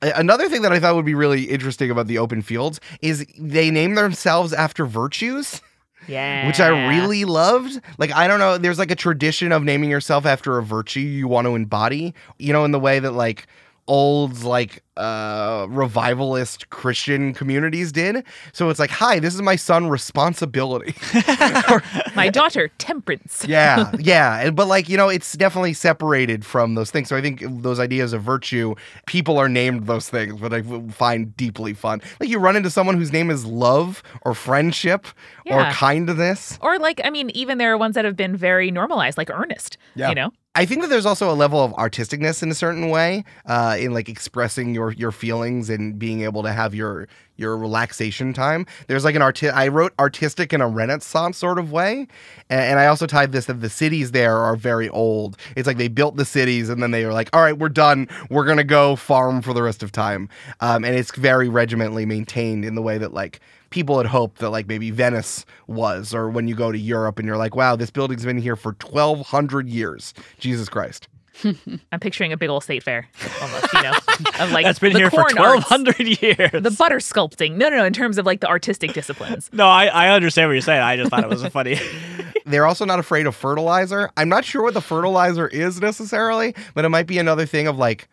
Another 0.03 0.49
thing 0.49 0.61
that 0.63 0.73
I 0.73 0.79
thought 0.79 0.95
would 0.95 1.07
be 1.07 1.15
really 1.15 1.45
interesting 1.45 1.91
about 1.91 2.07
the 2.07 2.19
open 2.19 2.43
fields 2.43 2.81
is 3.01 3.27
they 3.39 3.71
name 3.71 3.95
themselves 3.95 4.53
after 4.53 4.85
virtues. 4.85 5.63
Yeah. 6.09 6.47
which 6.47 6.61
I 6.61 6.69
really 6.95 7.25
loved. 7.25 7.81
Like, 7.99 8.13
I 8.13 8.29
don't 8.29 8.39
know, 8.39 8.59
there's 8.59 8.79
like 8.79 8.93
a 8.93 8.95
tradition 8.95 9.51
of 9.51 9.65
naming 9.65 9.91
yourself 9.91 10.25
after 10.25 10.57
a 10.57 10.63
virtue 10.63 11.01
you 11.01 11.27
want 11.27 11.47
to 11.47 11.57
embody, 11.57 12.15
you 12.39 12.53
know, 12.53 12.65
in 12.65 12.71
the 12.71 12.79
way 12.79 13.01
that 13.01 13.13
like 13.13 13.49
old, 13.89 14.43
like, 14.43 14.83
uh, 14.97 15.67
revivalist 15.69 16.71
Christian 16.71 17.35
communities 17.35 17.93
did. 17.93 18.25
So 18.53 18.71
it's 18.71 18.81
like, 18.81 18.91
hi, 18.91 19.19
this 19.19 19.35
is 19.35 19.43
my 19.43 19.57
son, 19.57 19.89
responsibility. 19.89 20.95
My 22.17 22.31
daughter, 22.31 22.69
Temperance. 22.79 23.45
yeah, 23.47 23.93
yeah. 23.99 24.49
But 24.51 24.69
like, 24.69 24.89
you 24.89 24.97
know, 24.97 25.09
it's 25.11 25.35
definitely 25.35 25.75
separated 25.75 26.47
from 26.47 26.75
those 26.77 26.91
things. 26.91 27.09
So 27.09 27.17
I 27.17 27.21
think 27.21 27.43
those 27.47 27.79
ideas 27.79 28.13
of 28.15 28.23
virtue, 28.23 28.75
people 29.07 29.37
are 29.39 29.49
named 29.51 29.87
those 29.87 30.09
things, 30.09 30.41
but 30.41 30.55
I 30.55 30.63
find 30.91 31.37
deeply 31.37 31.75
fun. 31.75 32.01
Like, 32.19 32.31
you 32.31 32.39
run 32.39 32.57
into 32.57 32.71
someone 32.71 32.97
whose 32.97 33.13
name 33.13 33.31
is 33.31 33.45
love 33.45 34.03
or 34.23 34.33
friendship 34.35 35.07
or 35.47 35.61
Yeah. 35.61 35.73
kindness. 35.75 36.59
Or 36.63 36.79
like, 36.79 37.01
I 37.05 37.11
mean, 37.11 37.29
even 37.31 37.59
there 37.59 37.71
are 37.73 37.77
ones 37.79 37.95
that 37.97 38.05
have 38.07 38.17
been 38.17 38.35
very 38.35 38.71
normalized, 38.71 39.19
like 39.19 39.29
Ernest. 39.31 39.77
Yeah. 39.95 40.09
You 40.09 40.15
know? 40.15 40.31
I 40.57 40.65
think 40.65 40.81
that 40.81 40.89
there's 40.89 41.05
also 41.05 41.31
a 41.31 41.37
level 41.37 41.63
of 41.63 41.73
artisticness 41.73 42.43
in 42.43 42.51
a 42.51 42.55
certain 42.55 42.89
way, 42.89 43.25
uh, 43.45 43.77
in 43.79 43.93
like 43.93 44.09
expressing 44.09 44.75
your 44.75 44.91
your 44.93 45.13
feelings 45.13 45.69
and 45.69 45.99
being 45.99 46.23
able 46.23 46.43
to 46.45 46.51
have 46.51 46.75
your 46.75 47.09
your 47.37 47.59
relaxation 47.59 48.33
time. 48.33 48.65
There's 48.87 49.05
like 49.05 49.15
an 49.15 49.21
art. 49.21 49.43
I 49.45 49.69
wrote 49.69 49.93
artistic 49.99 50.55
in 50.55 50.63
a 50.63 50.67
Renaissance 50.67 51.37
sort 51.37 51.59
of 51.59 51.73
way, 51.73 52.09
and, 52.49 52.61
and 52.63 52.79
I 52.81 52.87
also 52.87 53.07
tied 53.07 53.33
this 53.33 53.45
that 53.45 53.61
the 53.61 53.69
cities 53.69 54.13
there 54.13 54.39
are 54.39 54.57
very 54.57 54.89
old. 54.89 55.37
It's 55.57 55.67
like 55.67 55.77
they 55.77 55.89
built 55.89 56.17
the 56.17 56.25
cities 56.25 56.71
and 56.71 56.83
then 56.83 56.91
they 56.91 57.05
were 57.05 57.13
like, 57.13 57.29
all 57.35 57.43
right, 57.43 57.59
we're 57.59 57.69
done. 57.69 58.09
We're 58.31 58.47
gonna 58.47 58.65
go 58.65 58.97
farm 58.97 59.43
for 59.43 59.53
the 59.53 59.63
rest 59.63 59.83
of 59.83 59.93
time, 59.93 60.31
um, 60.61 60.87
and 60.87 60.97
it's 60.97 61.15
very 61.15 61.51
regimentally 61.51 62.07
maintained 62.07 62.65
in 62.65 62.77
the 62.77 62.83
way 62.83 62.97
that 62.97 63.13
like 63.13 63.41
people 63.77 63.99
had 63.99 64.07
hoped 64.07 64.39
that 64.39 64.49
like 64.49 64.67
maybe 64.67 64.91
Venice 64.91 65.45
was, 65.67 66.15
or 66.15 66.31
when 66.31 66.49
you 66.49 66.55
go 66.55 66.73
to 66.73 66.79
Europe 66.79 67.19
and 67.19 67.27
you're 67.29 67.37
like, 67.37 67.55
wow, 67.55 67.77
this 67.77 67.91
building's 67.91 68.25
been 68.25 68.39
here 68.39 68.57
for 68.57 68.75
1,200 68.83 69.69
years. 69.69 70.15
Jesus 70.39 70.71
Christ. 70.71 71.09
I'm 71.93 72.01
picturing 72.01 72.33
a 72.33 72.39
big 72.39 72.49
old 72.49 72.65
state 72.65 72.83
fair 72.83 73.07
almost, 73.43 73.71
you 73.75 73.83
know? 73.83 73.93
Of 74.41 74.51
like 74.51 74.65
That's 74.65 74.79
been 74.79 74.97
here 74.97 75.11
for 75.11 75.25
corn 75.25 75.35
twelve 75.35 75.57
arts, 75.57 75.67
hundred 75.67 76.23
years. 76.23 76.51
The 76.53 76.75
butter 76.79 76.97
sculpting. 76.97 77.57
No, 77.57 77.69
no, 77.69 77.77
no, 77.77 77.85
in 77.85 77.93
terms 77.93 78.17
of 78.17 78.25
like 78.25 78.41
the 78.41 78.49
artistic 78.49 78.95
disciplines. 78.95 79.51
no, 79.53 79.67
I, 79.69 79.89
I 79.89 80.09
understand 80.09 80.49
what 80.49 80.55
you're 80.55 80.63
saying. 80.63 80.81
I 80.81 80.97
just 80.97 81.11
thought 81.11 81.23
it 81.23 81.29
was 81.29 81.45
funny. 81.49 81.79
They're 82.47 82.65
also 82.65 82.87
not 82.87 82.99
afraid 82.99 83.27
of 83.27 83.37
fertilizer. 83.37 84.11
I'm 84.17 84.31
not 84.31 84.47
sure 84.47 84.63
what 84.63 84.73
the 84.73 84.81
fertilizer 84.81 85.49
is 85.49 85.83
necessarily, 85.83 86.55
but 86.73 86.87
it 86.87 86.89
might 86.89 87.07
be 87.07 87.19
another 87.19 87.45
thing 87.45 87.67
of 87.67 87.77
like 87.77 88.09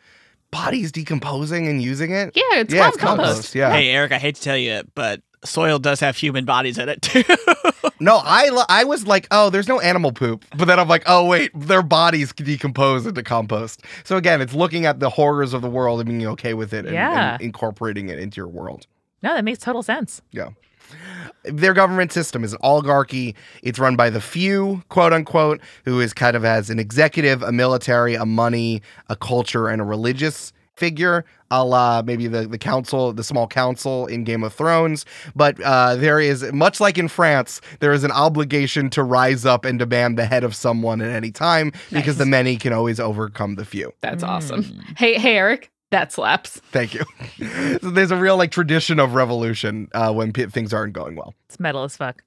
bodies 0.52 0.92
decomposing 0.92 1.70
and 1.70 1.82
using 1.82 2.12
it. 2.12 2.36
Yeah, 2.36 2.60
it's 2.60 2.74
yeah, 2.74 2.82
compost. 2.82 2.96
it's 2.96 3.04
compost. 3.04 3.56
Yeah. 3.56 3.72
hey, 3.72 3.90
Eric, 3.92 4.12
I 4.12 4.18
hate 4.18 4.36
to 4.36 4.42
tell 4.42 4.58
you, 4.58 4.84
but 4.94 5.22
soil 5.46 5.80
does 5.80 6.00
have 6.00 6.18
human 6.18 6.46
bodies 6.46 6.78
in 6.78 6.90
it 6.90 7.02
too. 7.02 7.24
No, 8.00 8.20
I 8.24 8.50
lo- 8.50 8.64
I 8.68 8.84
was 8.84 9.08
like, 9.08 9.28
oh, 9.32 9.50
there's 9.50 9.68
no 9.70 9.80
animal 9.80 10.12
poop, 10.12 10.44
but 10.58 10.66
then 10.66 10.78
I'm 10.78 10.90
like, 10.90 11.04
oh 11.06 11.26
wait, 11.26 11.52
their 11.56 11.82
bodies 11.84 12.34
decompose 12.34 13.06
into 13.06 13.24
compost. 13.24 13.82
So 14.04 14.18
again, 14.18 14.42
it's 14.42 14.54
looking 14.54 14.86
at 14.86 15.00
the 15.00 15.10
horrors 15.10 15.54
of 15.54 15.62
the 15.62 15.70
world 15.70 16.02
and 16.02 16.10
being 16.10 16.26
okay 16.28 16.54
with 16.54 16.74
it 16.74 16.86
and, 16.86 16.94
Yeah. 16.94 17.34
and 17.36 17.42
incorporating 17.42 18.10
it 18.10 18.20
into 18.20 18.38
your 18.38 18.48
world. 18.50 18.88
No, 19.22 19.34
that 19.34 19.46
makes 19.46 19.60
total 19.60 19.84
sense. 19.84 20.22
Yeah. 20.32 20.50
Their 21.46 21.74
government 21.74 22.12
system 22.12 22.44
is 22.44 22.52
an 22.54 22.60
oligarchy. 22.62 23.36
It's 23.62 23.80
run 23.80 23.96
by 23.96 24.10
the 24.10 24.22
few, 24.22 24.82
quote 24.90 25.14
unquote, 25.14 25.62
who 25.86 26.00
is 26.02 26.14
kind 26.14 26.36
of 26.36 26.44
has 26.44 26.70
an 26.70 26.80
executive, 26.80 27.42
a 27.42 27.52
military, 27.54 28.16
a 28.16 28.26
money, 28.26 28.82
a 29.10 29.16
culture, 29.16 29.70
and 29.70 29.82
a 29.82 29.86
religious 29.86 30.52
figure, 30.76 31.26
a 31.52 31.64
la 31.64 32.02
maybe 32.04 32.28
the, 32.28 32.48
the 32.48 32.58
council, 32.58 33.14
the 33.14 33.24
small 33.24 33.48
council 33.48 34.06
in 34.08 34.24
Game 34.24 34.44
of 34.44 34.54
Thrones. 34.54 35.06
But 35.36 35.60
uh, 35.62 35.96
there 35.96 36.20
is, 36.20 36.44
much 36.52 36.80
like 36.80 36.98
in 36.98 37.08
France, 37.08 37.62
there 37.80 37.92
is 37.94 38.04
an 38.04 38.12
obligation 38.12 38.90
to 38.92 39.04
rise 39.04 39.46
up 39.46 39.66
and 39.66 39.78
demand 39.80 40.18
the 40.18 40.26
head 40.26 40.44
of 40.44 40.56
someone 40.56 41.02
at 41.02 41.10
any 41.12 41.32
time 41.32 41.72
because 41.92 42.18
the 42.18 42.26
many 42.26 42.58
can 42.58 42.74
always 42.74 43.00
overcome 43.00 43.56
the 43.56 43.66
few. 43.66 43.94
That's 44.02 44.24
Mm. 44.24 44.28
awesome. 44.28 44.82
Hey, 44.98 45.20
hey, 45.20 45.38
Eric, 45.38 45.72
that 45.92 46.12
slaps. 46.12 46.60
Thank 46.72 46.94
you. 46.96 47.04
so 47.82 47.92
there's 47.92 48.12
a 48.12 48.18
real 48.18 48.38
like 48.38 48.52
tradition 48.52 49.00
of 49.00 49.14
revolution 49.14 49.90
uh, 49.94 50.12
when 50.12 50.34
p- 50.34 50.46
things 50.48 50.74
aren't 50.74 50.94
going 50.94 51.16
well. 51.16 51.36
It's 51.50 51.60
metal 51.60 51.84
as 51.84 51.96
fuck. 51.96 52.24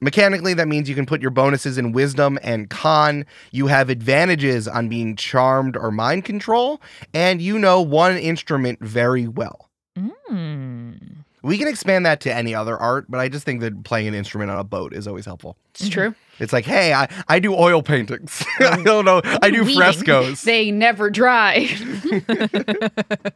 Mechanically, 0.00 0.54
that 0.54 0.68
means 0.68 0.88
you 0.88 0.94
can 0.94 1.06
put 1.06 1.20
your 1.20 1.30
bonuses 1.30 1.78
in 1.78 1.92
wisdom 1.92 2.38
and 2.42 2.70
con. 2.70 3.24
You 3.50 3.66
have 3.66 3.90
advantages 3.90 4.66
on 4.68 4.88
being 4.88 5.16
charmed 5.16 5.76
or 5.76 5.90
mind 5.90 6.24
control, 6.24 6.80
and 7.14 7.40
you 7.42 7.58
know 7.58 7.80
one 7.80 8.16
instrument 8.16 8.80
very 8.80 9.26
well. 9.26 9.68
Mm. 9.98 11.24
We 11.42 11.58
can 11.58 11.66
expand 11.66 12.06
that 12.06 12.20
to 12.20 12.32
any 12.32 12.54
other 12.54 12.76
art, 12.78 13.06
but 13.08 13.18
I 13.18 13.28
just 13.28 13.44
think 13.44 13.60
that 13.62 13.82
playing 13.82 14.06
an 14.06 14.14
instrument 14.14 14.50
on 14.52 14.58
a 14.58 14.64
boat 14.64 14.94
is 14.94 15.08
always 15.08 15.24
helpful. 15.24 15.56
It's 15.74 15.88
true. 15.88 16.14
It's 16.38 16.52
like, 16.52 16.64
hey, 16.64 16.92
I, 16.94 17.08
I 17.28 17.40
do 17.40 17.54
oil 17.54 17.82
paintings. 17.82 18.44
I 18.60 18.80
don't 18.82 19.04
know. 19.04 19.20
I 19.24 19.50
do 19.50 19.62
Weaving. 19.62 19.76
frescoes. 19.76 20.42
They 20.42 20.70
never 20.70 21.10
dry. 21.10 21.68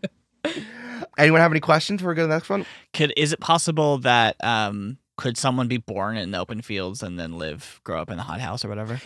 Anyone 1.18 1.40
have 1.40 1.50
any 1.50 1.60
questions 1.60 1.98
before 2.00 2.10
we 2.10 2.16
go 2.16 2.22
to 2.22 2.28
the 2.28 2.34
next 2.34 2.48
one? 2.48 2.64
could 2.92 3.12
is 3.16 3.32
it 3.32 3.40
possible 3.40 3.98
that 3.98 4.36
um 4.44 4.98
could 5.16 5.36
someone 5.38 5.68
be 5.68 5.78
born 5.78 6.16
in 6.16 6.30
the 6.30 6.38
open 6.38 6.62
fields 6.62 7.02
and 7.02 7.18
then 7.18 7.38
live 7.38 7.80
grow 7.84 8.00
up 8.00 8.10
in 8.10 8.16
the 8.16 8.22
hothouse 8.22 8.64
or 8.64 8.68
whatever? 8.68 9.00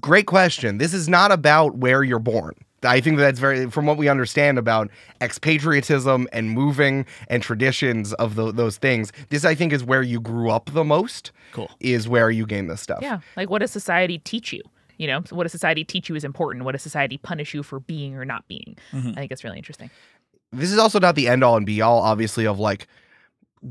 Great 0.00 0.26
question. 0.26 0.78
This 0.78 0.94
is 0.94 1.08
not 1.08 1.30
about 1.32 1.76
where 1.76 2.02
you're 2.02 2.18
born. 2.18 2.54
I 2.84 3.00
think 3.00 3.16
that's 3.18 3.38
very, 3.38 3.70
from 3.70 3.86
what 3.86 3.96
we 3.96 4.08
understand 4.08 4.58
about 4.58 4.90
expatriatism 5.42 6.26
and 6.32 6.50
moving 6.50 7.06
and 7.28 7.42
traditions 7.42 8.12
of 8.14 8.34
tho- 8.34 8.52
those 8.52 8.76
things. 8.78 9.12
This, 9.28 9.44
I 9.44 9.54
think, 9.54 9.72
is 9.72 9.84
where 9.84 10.02
you 10.02 10.20
grew 10.20 10.50
up 10.50 10.70
the 10.72 10.84
most. 10.84 11.32
Cool. 11.52 11.70
Is 11.80 12.08
where 12.08 12.30
you 12.30 12.46
gain 12.46 12.66
this 12.68 12.80
stuff. 12.80 13.00
Yeah. 13.02 13.20
Like, 13.36 13.50
what 13.50 13.60
does 13.60 13.70
society 13.70 14.18
teach 14.18 14.52
you? 14.52 14.62
You 14.98 15.06
know, 15.08 15.20
what 15.30 15.44
does 15.44 15.52
society 15.52 15.84
teach 15.84 16.08
you 16.08 16.14
is 16.16 16.24
important? 16.24 16.64
What 16.64 16.72
does 16.72 16.82
society 16.82 17.18
punish 17.18 17.54
you 17.54 17.62
for 17.62 17.80
being 17.80 18.14
or 18.16 18.24
not 18.24 18.46
being? 18.48 18.76
Mhm. 18.92 19.12
I 19.12 19.14
think 19.20 19.32
it's 19.32 19.42
really 19.44 19.58
interesting. 19.58 19.90
This 20.52 20.70
is 20.70 20.78
also 20.78 21.00
not 21.00 21.14
the 21.14 21.28
end 21.28 21.42
all 21.42 21.56
and 21.56 21.64
be 21.66 21.80
all, 21.80 22.00
obviously, 22.00 22.46
of 22.46 22.58
like 22.58 22.86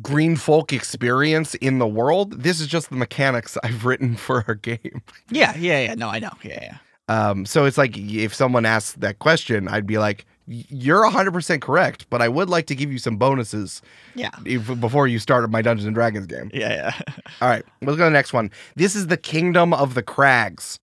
green 0.01 0.35
folk 0.35 0.71
experience 0.71 1.55
in 1.55 1.79
the 1.79 1.87
world. 1.87 2.43
This 2.43 2.59
is 2.61 2.67
just 2.67 2.89
the 2.89 2.95
mechanics 2.95 3.57
I've 3.63 3.85
written 3.85 4.15
for 4.15 4.43
our 4.47 4.55
game. 4.55 5.01
Yeah, 5.29 5.55
yeah, 5.57 5.79
yeah. 5.81 5.95
No, 5.95 6.09
I 6.09 6.19
know. 6.19 6.31
Yeah, 6.43 6.59
yeah. 6.61 6.77
Um, 7.07 7.45
so 7.45 7.65
it's 7.65 7.77
like 7.77 7.97
if 7.97 8.33
someone 8.33 8.65
asks 8.65 8.93
that 8.99 9.19
question, 9.19 9.67
I'd 9.67 9.85
be 9.85 9.97
like, 9.97 10.25
"You're 10.47 11.03
100% 11.03 11.59
correct, 11.61 12.05
but 12.09 12.21
I 12.21 12.29
would 12.29 12.49
like 12.49 12.67
to 12.67 12.75
give 12.75 12.89
you 12.89 12.99
some 12.99 13.17
bonuses 13.17 13.81
Yeah. 14.15 14.29
if, 14.45 14.79
before 14.79 15.07
you 15.09 15.19
start 15.19 15.49
my 15.51 15.61
Dungeons 15.61 15.87
and 15.87 15.95
Dragons 15.95 16.25
game." 16.25 16.49
Yeah, 16.53 16.69
yeah. 16.69 17.13
All 17.41 17.49
right, 17.49 17.65
let's 17.81 17.97
go 17.97 18.03
to 18.03 18.05
the 18.05 18.09
next 18.11 18.31
one. 18.31 18.49
This 18.75 18.95
is 18.95 19.07
the 19.07 19.17
Kingdom 19.17 19.73
of 19.73 19.93
the 19.93 20.03
Crags. 20.03 20.79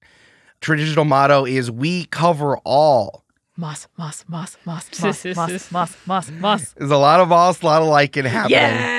Traditional 0.61 1.04
motto 1.06 1.46
is 1.46 1.70
"We 1.70 2.04
cover 2.06 2.59
all." 2.59 3.24
Moss, 3.56 3.88
moss, 3.96 4.24
moss, 4.28 4.56
moss, 4.66 4.88
moss, 5.02 5.24
moss, 5.36 5.72
moss, 5.72 5.96
moss, 6.06 6.30
moss. 6.30 6.72
There's 6.76 6.90
a 6.90 6.96
lot 6.96 7.20
of 7.20 7.28
moss, 7.28 7.62
a 7.62 7.66
lot 7.66 7.80
of 7.82 7.88
lichen 7.88 8.24
happening. 8.24 8.52
Yeah. 8.59 8.97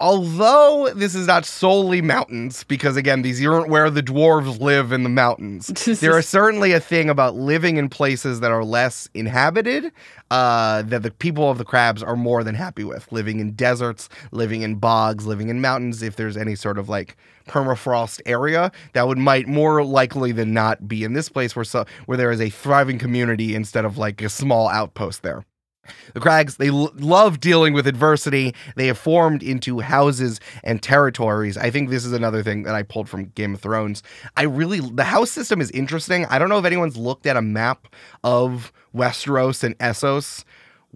Although 0.00 0.94
this 0.94 1.14
is 1.14 1.26
not 1.26 1.44
solely 1.44 2.00
mountains, 2.00 2.64
because 2.64 2.96
again, 2.96 3.20
these 3.20 3.44
aren't 3.44 3.68
where 3.68 3.90
the 3.90 4.02
dwarves 4.02 4.58
live 4.58 4.92
in 4.92 5.02
the 5.02 5.10
mountains. 5.10 5.66
there 6.00 6.18
is 6.18 6.26
certainly 6.26 6.72
a 6.72 6.80
thing 6.80 7.10
about 7.10 7.36
living 7.36 7.76
in 7.76 7.90
places 7.90 8.40
that 8.40 8.50
are 8.50 8.64
less 8.64 9.10
inhabited 9.12 9.92
uh, 10.30 10.80
that 10.82 11.02
the 11.02 11.10
people 11.10 11.50
of 11.50 11.58
the 11.58 11.66
Crags 11.66 12.02
are 12.02 12.16
more 12.16 12.42
than 12.42 12.54
happy 12.54 12.82
with. 12.82 13.12
Living 13.12 13.40
in 13.40 13.52
deserts, 13.52 14.08
living 14.32 14.62
in 14.62 14.76
bogs, 14.76 15.26
living 15.26 15.50
in 15.50 15.60
mountains. 15.60 16.02
If 16.02 16.16
there's 16.16 16.36
any 16.36 16.54
sort 16.54 16.78
of 16.78 16.88
like 16.88 17.18
permafrost 17.46 18.22
area, 18.24 18.72
that 18.94 19.06
would 19.06 19.18
might 19.18 19.48
more 19.48 19.84
likely 19.84 20.32
than 20.32 20.54
not 20.54 20.88
be 20.88 21.04
in 21.04 21.12
this 21.12 21.28
place 21.28 21.54
where 21.54 21.64
so 21.64 21.84
where 22.06 22.16
there 22.16 22.32
is 22.32 22.40
a 22.40 22.48
thriving 22.48 22.98
community 22.98 23.54
instead 23.54 23.84
of 23.84 23.98
like 23.98 24.22
a 24.22 24.30
small 24.30 24.66
outpost 24.68 25.22
there. 25.22 25.44
The 26.14 26.20
Crags, 26.20 26.56
they 26.56 26.68
l- 26.68 26.92
love 26.96 27.40
dealing 27.40 27.72
with 27.72 27.86
adversity. 27.86 28.54
They 28.76 28.86
have 28.86 28.98
formed 28.98 29.42
into 29.42 29.80
houses 29.80 30.40
and 30.64 30.82
territories. 30.82 31.56
I 31.56 31.70
think 31.70 31.90
this 31.90 32.04
is 32.04 32.12
another 32.12 32.42
thing 32.42 32.62
that 32.64 32.74
I 32.74 32.82
pulled 32.82 33.08
from 33.08 33.26
Game 33.26 33.54
of 33.54 33.60
Thrones. 33.60 34.02
I 34.36 34.42
really, 34.42 34.80
the 34.80 35.04
house 35.04 35.30
system 35.30 35.60
is 35.60 35.70
interesting. 35.70 36.26
I 36.26 36.38
don't 36.38 36.48
know 36.48 36.58
if 36.58 36.64
anyone's 36.64 36.96
looked 36.96 37.26
at 37.26 37.36
a 37.36 37.42
map 37.42 37.88
of 38.24 38.72
Westeros 38.94 39.62
and 39.64 39.78
Essos 39.78 40.44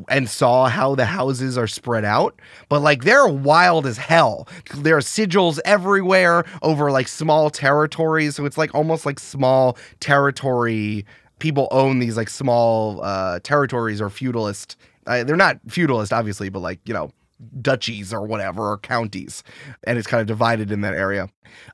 and 0.09 0.29
saw 0.29 0.69
how 0.69 0.95
the 0.95 1.05
houses 1.05 1.57
are 1.57 1.67
spread 1.67 2.05
out, 2.05 2.41
but 2.69 2.81
like 2.81 3.05
they're 3.05 3.29
wild 3.29 3.87
as 3.87 3.97
hell. 3.97 4.49
There 4.75 4.97
are 4.97 5.01
sigils 5.01 5.61
everywhere 5.65 6.45
over 6.63 6.91
like 6.91 7.09
small 7.09 7.51
territories, 7.51 8.37
so 8.37 8.45
it's 8.45 8.59
like 8.59 8.75
almost 8.75 9.07
like 9.07 9.21
small 9.21 9.79
territory. 10.01 11.07
People 11.45 11.69
own 11.73 11.99
these 11.99 12.17
like 12.17 12.31
small 12.31 13.05
uh, 13.05 13.39
territories 13.43 14.01
or 14.01 14.09
feudalist. 14.09 14.79
Uh, 15.07 15.25
they're 15.25 15.37
not 15.37 15.61
feudalist, 15.69 16.11
obviously, 16.11 16.49
but 16.49 16.61
like 16.61 16.81
you 16.87 16.95
know 16.95 17.13
duchies 17.61 18.13
or 18.13 18.27
whatever 18.27 18.71
or 18.71 18.79
counties 18.79 19.43
and 19.85 19.99
it's 19.99 20.07
kind 20.07 20.21
of 20.21 20.27
divided 20.27 20.71
in 20.71 20.81
that 20.83 20.95
area. 20.95 21.29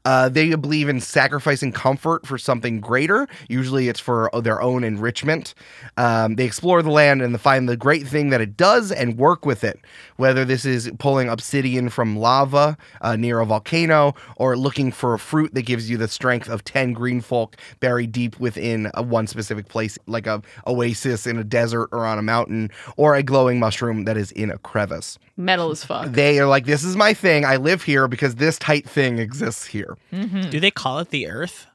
Uh, 0.04 0.28
they 0.28 0.54
believe 0.54 0.88
in 0.88 1.00
sacrificing 1.00 1.72
comfort 1.72 2.26
for 2.26 2.38
something 2.38 2.80
greater. 2.80 3.26
Usually 3.48 3.88
it's 3.88 4.00
for 4.00 4.30
their 4.42 4.60
own 4.60 4.84
enrichment. 4.84 5.54
Um, 5.96 6.36
they 6.36 6.44
explore 6.44 6.82
the 6.82 6.90
land 6.90 7.22
and 7.22 7.38
find 7.40 7.68
the 7.68 7.76
great 7.76 8.06
thing 8.06 8.30
that 8.30 8.40
it 8.40 8.56
does 8.56 8.92
and 8.92 9.18
work 9.18 9.46
with 9.46 9.64
it. 9.64 9.80
Whether 10.16 10.44
this 10.44 10.64
is 10.64 10.90
pulling 10.98 11.28
obsidian 11.28 11.88
from 11.88 12.16
lava 12.16 12.76
uh, 13.00 13.16
near 13.16 13.40
a 13.40 13.46
volcano 13.46 14.14
or 14.36 14.56
looking 14.56 14.92
for 14.92 15.14
a 15.14 15.18
fruit 15.18 15.54
that 15.54 15.62
gives 15.62 15.88
you 15.88 15.96
the 15.96 16.08
strength 16.08 16.48
of 16.48 16.64
10 16.64 16.92
green 16.92 17.20
folk 17.20 17.56
buried 17.80 18.12
deep 18.12 18.38
within 18.40 18.90
a 18.94 19.02
one 19.02 19.26
specific 19.26 19.68
place 19.68 19.98
like 20.06 20.26
a 20.26 20.42
oasis 20.66 21.26
in 21.26 21.38
a 21.38 21.44
desert 21.44 21.88
or 21.92 22.06
on 22.06 22.18
a 22.18 22.22
mountain 22.22 22.70
or 22.96 23.14
a 23.14 23.22
glowing 23.22 23.58
mushroom 23.58 24.04
that 24.04 24.16
is 24.16 24.32
in 24.32 24.50
a 24.50 24.58
crevice 24.58 25.18
Metal 25.40 25.70
as 25.70 25.84
fuck. 25.84 26.08
they 26.12 26.38
are 26.38 26.46
like, 26.46 26.66
this 26.66 26.84
is 26.84 26.96
my 26.96 27.14
thing. 27.14 27.44
I 27.44 27.56
live 27.56 27.82
here 27.82 28.06
because 28.08 28.34
this 28.36 28.58
tight 28.58 28.88
thing 28.88 29.18
exists 29.18 29.66
here. 29.66 29.96
Mhm. 30.12 30.50
Do 30.50 30.60
they 30.60 30.70
call 30.70 30.98
it 31.00 31.10
the 31.10 31.28
Earth? 31.28 31.66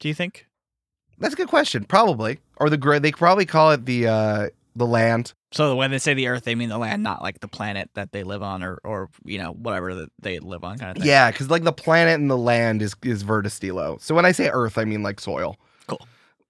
Do 0.00 0.08
you 0.08 0.14
think? 0.14 0.46
That's 1.18 1.34
a 1.34 1.36
good 1.36 1.48
question. 1.48 1.84
Probably, 1.84 2.38
or 2.56 2.70
the 2.70 2.76
grid. 2.76 3.02
They 3.02 3.12
probably 3.12 3.46
call 3.46 3.70
it 3.72 3.86
the 3.86 4.06
uh 4.06 4.48
the 4.76 4.86
land. 4.86 5.32
So 5.50 5.74
when 5.74 5.90
they 5.90 5.98
say 5.98 6.14
the 6.14 6.28
Earth, 6.28 6.44
they 6.44 6.54
mean 6.54 6.68
the 6.68 6.78
land, 6.78 7.02
not 7.02 7.22
like 7.22 7.40
the 7.40 7.48
planet 7.48 7.88
that 7.94 8.12
they 8.12 8.22
live 8.22 8.42
on, 8.42 8.62
or 8.62 8.78
or 8.84 9.08
you 9.24 9.38
know 9.38 9.52
whatever 9.52 9.94
that 9.94 10.10
they 10.20 10.38
live 10.38 10.62
on, 10.62 10.78
kind 10.78 10.90
of 10.96 10.98
thing. 11.02 11.08
Yeah, 11.08 11.30
because 11.30 11.50
like 11.50 11.64
the 11.64 11.72
planet 11.72 12.20
and 12.20 12.30
the 12.30 12.36
land 12.36 12.82
is 12.82 12.94
is 13.02 13.22
Verda 13.22 13.48
Stello. 13.48 14.00
So 14.00 14.14
when 14.14 14.24
I 14.24 14.32
say 14.32 14.48
Earth, 14.48 14.76
I 14.78 14.84
mean 14.84 15.02
like 15.02 15.18
soil. 15.20 15.56
Cool. 15.88 16.00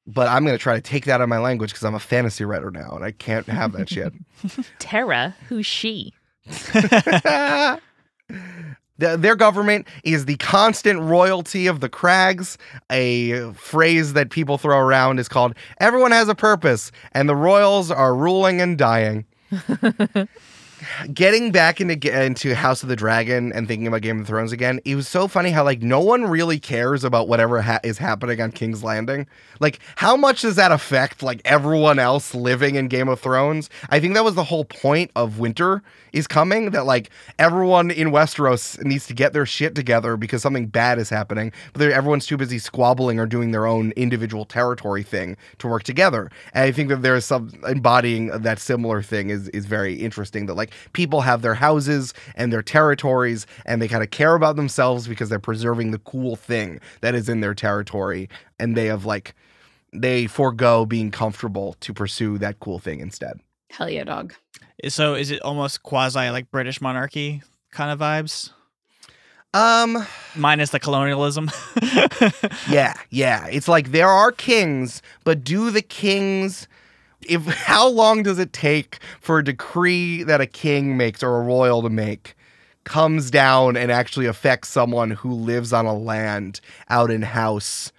But 0.07 0.29
I'm 0.29 0.45
gonna 0.45 0.59
try 0.59 0.75
to 0.75 0.81
take 0.83 1.05
that 1.07 1.15
out 1.17 1.21
of 1.23 1.29
my 1.29 1.39
language 1.39 1.71
because 1.71 1.85
I'm 1.85 1.95
a 1.95 1.99
fantasy 2.01 2.45
writer 2.45 2.71
now, 2.71 2.91
and 2.93 3.05
I 3.05 3.13
can't 3.13 3.47
have 3.47 3.73
that 3.73 3.89
shit. 3.89 4.13
Terra, 4.79 5.35
who's 5.49 5.67
she? 5.67 6.13
The- 9.01 9.17
Their 9.17 9.37
government 9.37 9.87
is 10.03 10.25
the 10.25 10.37
constant 10.39 11.01
royalty 11.01 11.69
of 11.69 11.79
the 11.81 11.89
Crags. 11.89 12.59
A 12.91 13.53
phrase 13.53 14.15
that 14.15 14.31
people 14.31 14.59
throw 14.59 14.77
around 14.79 15.21
is 15.21 15.29
called 15.29 15.55
"everyone 15.79 16.11
has 16.11 16.29
a 16.29 16.35
purpose," 16.35 16.91
and 17.13 17.29
the 17.29 17.37
royals 17.37 17.91
are 17.93 18.13
ruling 18.15 18.61
and 18.61 18.77
dying. 18.77 19.25
Getting 21.13 21.51
back 21.51 21.81
into 21.81 21.95
into 22.25 22.55
House 22.55 22.85
of 22.85 22.89
the 22.89 22.95
Dragon 22.95 23.53
and 23.53 23.67
thinking 23.67 23.89
about 23.89 24.01
Game 24.03 24.21
of 24.21 24.27
Thrones 24.29 24.53
again, 24.53 24.81
it 24.85 24.95
was 24.95 25.09
so 25.09 25.27
funny 25.27 25.51
how 25.51 25.65
like 25.65 25.83
no 25.83 25.99
one 26.01 26.25
really 26.25 26.61
cares 26.61 27.03
about 27.03 27.27
whatever 27.29 27.61
ha- 27.63 27.81
is 27.83 27.99
happening 27.99 28.41
on 28.41 28.53
King's 28.53 28.85
Landing. 28.85 29.27
Like, 29.59 29.81
how 29.97 30.17
much 30.17 30.43
does 30.43 30.55
that 30.55 30.71
affect 30.71 31.21
like 31.23 31.41
everyone 31.45 31.99
else 31.99 32.33
living 32.33 32.77
in 32.77 32.87
Game 32.87 33.09
of 33.09 33.19
Thrones? 33.21 33.69
I 33.91 33.99
think 33.99 34.15
that 34.15 34.23
was 34.25 34.37
the 34.37 34.45
whole 34.45 34.65
point 34.65 35.11
of 35.17 35.41
Winter 35.41 35.83
is 36.19 36.27
coming. 36.27 36.71
That 36.71 36.85
like 36.87 37.11
everyone 37.39 37.91
in 37.91 38.09
Westeros 38.09 38.83
needs 38.85 39.07
to 39.07 39.15
get 39.15 39.33
their 39.33 39.47
shit 39.47 39.75
together 39.75 40.17
because 40.17 40.43
something 40.43 40.67
bad 40.67 40.99
is 40.99 41.09
happening, 41.11 41.53
but 41.73 41.83
everyone's 41.83 42.27
too 42.27 42.37
busy 42.37 42.59
squabbling 42.59 43.19
or 43.19 43.27
doing 43.27 43.53
their 43.53 43.67
own 43.67 43.93
individual 43.93 44.45
territory 44.45 45.03
thing 45.03 45.37
to 45.59 45.69
work 45.69 45.83
together. 45.83 46.31
And 46.53 46.65
I 46.65 46.73
think 46.73 46.89
that 46.89 47.03
there's 47.03 47.25
some 47.25 47.51
embodying 47.67 48.27
that 48.29 48.59
similar 48.59 49.03
thing 49.03 49.31
is 49.31 49.49
is 49.51 49.67
very 49.67 49.95
interesting. 49.95 50.47
That 50.47 50.55
like 50.55 50.73
people 50.93 51.21
have 51.23 51.43
their 51.43 51.55
houses 51.55 52.15
and 52.35 52.53
their 52.53 52.63
territories, 52.63 53.47
and 53.65 53.81
they 53.81 53.89
kind 53.89 54.03
of 54.03 54.11
care 54.11 54.35
about 54.35 54.57
themselves 54.57 55.09
because 55.09 55.29
they're 55.29 55.39
preserving 55.39 55.93
the 55.93 55.99
cool 55.99 56.37
thing 56.37 56.81
that 57.01 57.15
is 57.15 57.29
in 57.29 57.41
their 57.41 57.55
territory, 57.55 58.29
and 58.59 58.77
they 58.77 58.87
have 58.87 59.05
like 59.05 59.35
they 59.93 60.27
forego 60.27 60.85
being 60.85 61.11
comfortable 61.11 61.75
to 61.81 61.95
pursue 61.95 62.39
that 62.39 62.61
cool 62.61 62.79
thing 62.79 63.01
instead. 63.01 63.41
Hell 63.71 63.91
yeah, 63.91 64.05
dog. 64.05 64.35
So 64.89 65.15
is 65.15 65.31
it 65.31 65.41
almost 65.43 65.83
quasi 65.83 66.31
like 66.31 66.51
British 66.51 66.81
monarchy 66.81 67.43
kind 67.71 67.91
of 67.91 67.99
vibes, 67.99 68.51
Um, 69.55 70.07
minus 70.37 70.71
the 70.71 70.81
colonialism? 70.81 71.51
yeah, 72.71 72.95
yeah. 73.11 73.47
It's 73.47 73.69
like 73.69 73.91
there 73.93 74.09
are 74.09 74.33
kings, 74.33 75.03
but 75.25 75.45
do 75.45 75.71
the 75.71 75.83
kings 75.83 76.69
if 77.23 77.45
how 77.47 77.89
long 77.89 78.23
does 78.23 78.39
it 78.39 78.53
take 78.53 78.99
for 79.21 79.39
a 79.39 79.45
decree 79.45 80.23
that 80.23 80.41
a 80.41 80.47
king 80.47 80.97
makes 80.97 81.23
or 81.23 81.37
a 81.37 81.43
royal 81.43 81.83
to 81.83 81.91
make 81.91 82.35
comes 82.85 83.31
down 83.31 83.77
and 83.77 83.93
actually 83.93 84.25
affects 84.27 84.69
someone 84.69 85.11
who 85.11 85.31
lives 85.33 85.73
on 85.73 85.85
a 85.85 85.95
land 85.95 86.61
out 86.89 87.11
in 87.11 87.21
house 87.21 87.93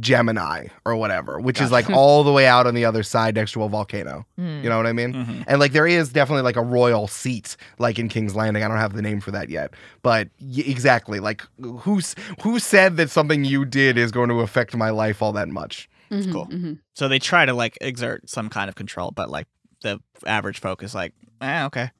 Gemini 0.00 0.68
or 0.84 0.96
whatever, 0.96 1.40
which 1.40 1.60
is 1.60 1.70
like 1.70 1.88
all 1.90 2.24
the 2.24 2.32
way 2.32 2.46
out 2.46 2.66
on 2.66 2.74
the 2.74 2.84
other 2.84 3.02
side 3.02 3.34
next 3.34 3.52
to 3.52 3.62
a 3.62 3.68
volcano. 3.68 4.26
Hmm. 4.36 4.62
You 4.62 4.68
know 4.68 4.76
what 4.76 4.86
I 4.86 4.92
mean? 4.92 5.12
Mhm. 5.12 5.44
And 5.46 5.60
like 5.60 5.72
there 5.72 5.86
is 5.86 6.10
definitely 6.10 6.42
like 6.42 6.56
a 6.56 6.62
royal 6.62 7.08
seat, 7.08 7.56
like 7.78 7.98
in 7.98 8.08
King's 8.08 8.34
Landing. 8.34 8.62
I 8.62 8.68
don't 8.68 8.76
have 8.78 8.94
the 8.94 9.02
name 9.02 9.20
for 9.20 9.30
that 9.32 9.48
yet, 9.48 9.74
but 10.02 10.28
y- 10.40 10.64
exactly 10.66 11.20
like 11.20 11.42
who's 11.80 12.14
who 12.42 12.58
said 12.58 12.96
that 12.96 13.10
something 13.10 13.44
you 13.44 13.64
did 13.64 13.96
is 13.98 14.10
going 14.12 14.28
to 14.28 14.40
affect 14.40 14.76
my 14.76 14.90
life 14.90 15.22
all 15.22 15.32
that 15.32 15.48
much? 15.48 15.88
Mhm, 16.10 16.32
cool. 16.32 16.46
mhm. 16.46 16.78
So 16.94 17.08
they 17.08 17.18
try 17.18 17.46
to 17.46 17.52
like 17.52 17.76
exert 17.80 18.28
some 18.30 18.48
kind 18.48 18.68
of 18.68 18.74
control, 18.74 19.10
but 19.10 19.30
like 19.30 19.46
the 19.82 19.98
average 20.26 20.60
folk 20.60 20.82
is 20.82 20.94
like, 20.94 21.12
eh, 21.40 21.64
okay. 21.66 21.90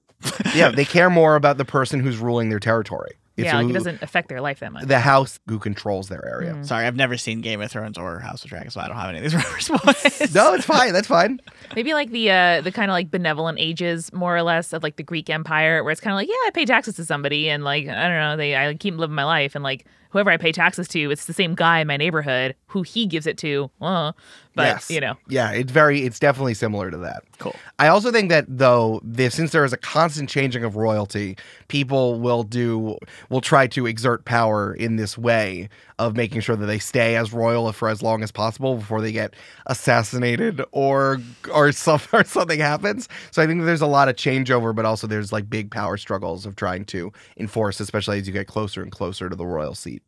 Yeah, 0.54 0.70
they 0.70 0.84
care 0.96 1.10
more 1.10 1.36
about 1.36 1.58
the 1.58 1.64
person 1.64 2.00
who's 2.00 2.16
ruling 2.18 2.48
their 2.48 2.60
territory. 2.60 3.16
It's 3.36 3.44
yeah, 3.46 3.56
like 3.56 3.64
who- 3.64 3.70
it 3.70 3.74
doesn't 3.74 4.02
affect 4.02 4.28
their 4.28 4.40
life 4.40 4.60
that 4.60 4.72
much. 4.72 4.86
the 4.86 4.98
house 4.98 5.38
who 5.46 5.58
controls 5.58 6.08
their 6.08 6.26
area. 6.26 6.54
Mm. 6.54 6.64
Sorry, 6.66 6.86
I've 6.86 6.96
never 6.96 7.16
seen 7.18 7.42
Game 7.42 7.60
of 7.60 7.70
Thrones 7.70 7.98
or 7.98 8.18
House 8.20 8.42
of 8.44 8.50
Dragons, 8.50 8.72
so 8.74 8.80
I 8.80 8.88
don't 8.88 8.96
have 8.96 9.10
any 9.10 9.18
of 9.18 9.24
these 9.24 9.34
reference 9.40 9.68
points. 9.68 10.34
No, 10.34 10.54
it's 10.54 10.64
fine. 10.64 10.92
That's 10.94 11.06
fine. 11.08 11.40
Maybe 11.74 11.92
like 11.92 12.10
the 12.10 12.30
uh 12.30 12.60
the 12.62 12.72
kind 12.72 12.90
of 12.90 12.94
like 12.94 13.10
benevolent 13.10 13.58
ages 13.60 14.12
more 14.12 14.34
or 14.36 14.42
less 14.42 14.72
of 14.72 14.82
like 14.82 14.96
the 14.96 15.02
Greek 15.02 15.28
Empire 15.28 15.84
where 15.84 15.92
it's 15.92 16.00
kind 16.00 16.12
of 16.12 16.16
like 16.16 16.28
yeah 16.28 16.34
I 16.46 16.50
pay 16.54 16.64
taxes 16.64 16.96
to 16.96 17.04
somebody 17.04 17.50
and 17.50 17.62
like 17.62 17.86
I 17.88 18.08
don't 18.08 18.18
know 18.18 18.36
they 18.36 18.56
I 18.56 18.72
keep 18.74 18.94
living 18.96 19.14
my 19.16 19.24
life 19.24 19.54
and 19.54 19.62
like 19.62 19.84
whoever 20.10 20.30
I 20.30 20.38
pay 20.38 20.52
taxes 20.52 20.88
to 20.88 21.10
it's 21.10 21.26
the 21.26 21.34
same 21.34 21.54
guy 21.54 21.80
in 21.80 21.86
my 21.86 21.96
neighborhood 21.98 22.54
who 22.76 22.82
he 22.82 23.06
gives 23.06 23.26
it 23.26 23.38
to 23.38 23.70
uh, 23.80 24.12
but 24.54 24.66
Yes. 24.66 24.90
you 24.90 25.00
know 25.00 25.16
Yeah, 25.28 25.50
it's 25.52 25.72
very 25.72 26.02
it's 26.02 26.18
definitely 26.18 26.52
similar 26.52 26.90
to 26.90 26.98
that. 26.98 27.22
Cool. 27.38 27.56
I 27.78 27.88
also 27.88 28.10
think 28.10 28.28
that 28.30 28.44
though, 28.48 29.00
this, 29.02 29.34
since 29.34 29.52
there 29.52 29.64
is 29.64 29.72
a 29.72 29.76
constant 29.78 30.28
changing 30.28 30.62
of 30.64 30.76
royalty, 30.76 31.36
people 31.68 32.18
will 32.20 32.42
do 32.42 32.98
will 33.30 33.40
try 33.40 33.66
to 33.68 33.86
exert 33.86 34.24
power 34.26 34.74
in 34.74 34.96
this 34.96 35.16
way 35.18 35.68
of 35.98 36.16
making 36.16 36.40
sure 36.42 36.56
that 36.56 36.66
they 36.66 36.78
stay 36.78 37.16
as 37.16 37.32
royal 37.32 37.72
for 37.72 37.88
as 37.88 38.02
long 38.02 38.22
as 38.22 38.30
possible 38.30 38.76
before 38.76 39.00
they 39.00 39.12
get 39.12 39.34
assassinated 39.66 40.62
or 40.72 41.18
or, 41.52 41.72
some, 41.72 42.00
or 42.12 42.24
something 42.24 42.60
happens. 42.60 43.08
So 43.30 43.42
I 43.42 43.46
think 43.46 43.64
there's 43.64 43.80
a 43.80 43.86
lot 43.86 44.08
of 44.08 44.16
changeover, 44.16 44.74
but 44.74 44.84
also 44.84 45.06
there's 45.06 45.32
like 45.32 45.48
big 45.48 45.70
power 45.70 45.96
struggles 45.96 46.44
of 46.46 46.56
trying 46.56 46.84
to 46.86 47.12
enforce, 47.38 47.80
especially 47.80 48.18
as 48.18 48.26
you 48.26 48.32
get 48.32 48.46
closer 48.46 48.82
and 48.82 48.90
closer 48.90 49.28
to 49.28 49.36
the 49.36 49.46
royal 49.46 49.74
seat. 49.74 50.02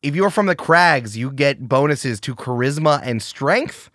If 0.00 0.14
you're 0.14 0.30
from 0.30 0.46
the 0.46 0.54
Crags, 0.54 1.16
you 1.16 1.32
get 1.32 1.68
bonuses 1.68 2.20
to 2.20 2.36
charisma 2.36 3.00
and 3.02 3.20
strength. 3.20 3.90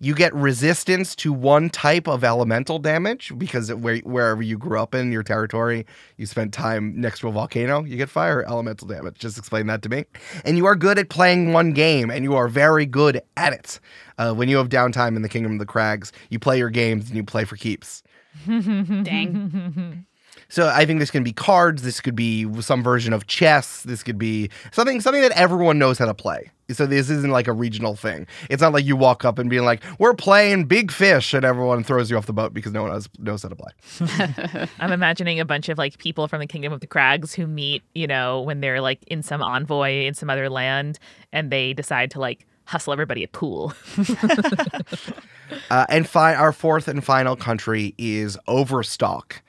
You 0.00 0.14
get 0.14 0.34
resistance 0.34 1.14
to 1.16 1.30
one 1.30 1.68
type 1.68 2.08
of 2.08 2.24
elemental 2.24 2.78
damage 2.78 3.32
because 3.36 3.72
where, 3.72 3.98
wherever 3.98 4.42
you 4.42 4.56
grew 4.56 4.80
up 4.80 4.94
in 4.94 5.12
your 5.12 5.22
territory, 5.22 5.84
you 6.16 6.24
spent 6.24 6.54
time 6.54 6.98
next 6.98 7.20
to 7.20 7.28
a 7.28 7.32
volcano, 7.32 7.84
you 7.84 7.98
get 7.98 8.08
fire 8.08 8.42
elemental 8.44 8.88
damage. 8.88 9.18
Just 9.18 9.36
explain 9.36 9.66
that 9.66 9.82
to 9.82 9.90
me. 9.90 10.06
And 10.46 10.56
you 10.56 10.64
are 10.64 10.74
good 10.74 10.98
at 10.98 11.10
playing 11.10 11.52
one 11.52 11.72
game, 11.72 12.10
and 12.10 12.24
you 12.24 12.34
are 12.34 12.48
very 12.48 12.86
good 12.86 13.20
at 13.36 13.52
it. 13.52 13.78
Uh, 14.16 14.32
when 14.32 14.48
you 14.48 14.56
have 14.56 14.70
downtime 14.70 15.16
in 15.16 15.22
the 15.22 15.28
Kingdom 15.28 15.52
of 15.52 15.58
the 15.58 15.66
Crags, 15.66 16.12
you 16.30 16.38
play 16.38 16.56
your 16.56 16.70
games 16.70 17.08
and 17.08 17.16
you 17.16 17.24
play 17.24 17.44
for 17.44 17.56
keeps. 17.56 18.02
Dang. 18.46 20.06
So 20.52 20.68
I 20.68 20.84
think 20.84 21.00
this 21.00 21.10
can 21.10 21.24
be 21.24 21.32
cards. 21.32 21.80
This 21.80 22.02
could 22.02 22.14
be 22.14 22.46
some 22.60 22.82
version 22.82 23.14
of 23.14 23.26
chess. 23.26 23.84
This 23.84 24.02
could 24.02 24.18
be 24.18 24.50
something 24.70 25.00
something 25.00 25.22
that 25.22 25.32
everyone 25.32 25.78
knows 25.78 25.98
how 25.98 26.04
to 26.04 26.12
play. 26.12 26.50
So 26.68 26.84
this 26.84 27.08
isn't 27.08 27.30
like 27.30 27.48
a 27.48 27.54
regional 27.54 27.96
thing. 27.96 28.26
It's 28.50 28.60
not 28.60 28.74
like 28.74 28.84
you 28.84 28.94
walk 28.94 29.24
up 29.24 29.38
and 29.38 29.48
being 29.48 29.64
like, 29.64 29.82
"We're 29.98 30.12
playing 30.12 30.66
Big 30.66 30.92
Fish," 30.92 31.32
and 31.32 31.42
everyone 31.42 31.84
throws 31.84 32.10
you 32.10 32.18
off 32.18 32.26
the 32.26 32.34
boat 32.34 32.52
because 32.52 32.72
no 32.72 32.82
one 32.82 32.92
else 32.92 33.08
knows 33.18 33.42
how 33.42 33.48
to 33.48 33.56
play. 33.56 34.68
I'm 34.78 34.92
imagining 34.92 35.40
a 35.40 35.46
bunch 35.46 35.70
of 35.70 35.78
like 35.78 35.96
people 35.96 36.28
from 36.28 36.40
the 36.40 36.46
Kingdom 36.46 36.70
of 36.70 36.80
the 36.80 36.86
Crags 36.86 37.32
who 37.32 37.46
meet 37.46 37.82
you 37.94 38.06
know 38.06 38.42
when 38.42 38.60
they're 38.60 38.82
like 38.82 39.02
in 39.04 39.22
some 39.22 39.40
envoy 39.40 40.04
in 40.04 40.12
some 40.12 40.28
other 40.28 40.50
land 40.50 40.98
and 41.32 41.50
they 41.50 41.72
decide 41.72 42.10
to 42.10 42.20
like 42.20 42.46
hustle 42.66 42.92
everybody 42.92 43.24
at 43.24 43.32
pool 43.32 43.72
Uh, 45.70 45.84
and 45.88 46.08
fi- 46.08 46.34
our 46.34 46.52
fourth 46.52 46.88
and 46.88 47.04
final 47.04 47.36
country 47.36 47.94
is 47.98 48.38
Overstock. 48.46 49.42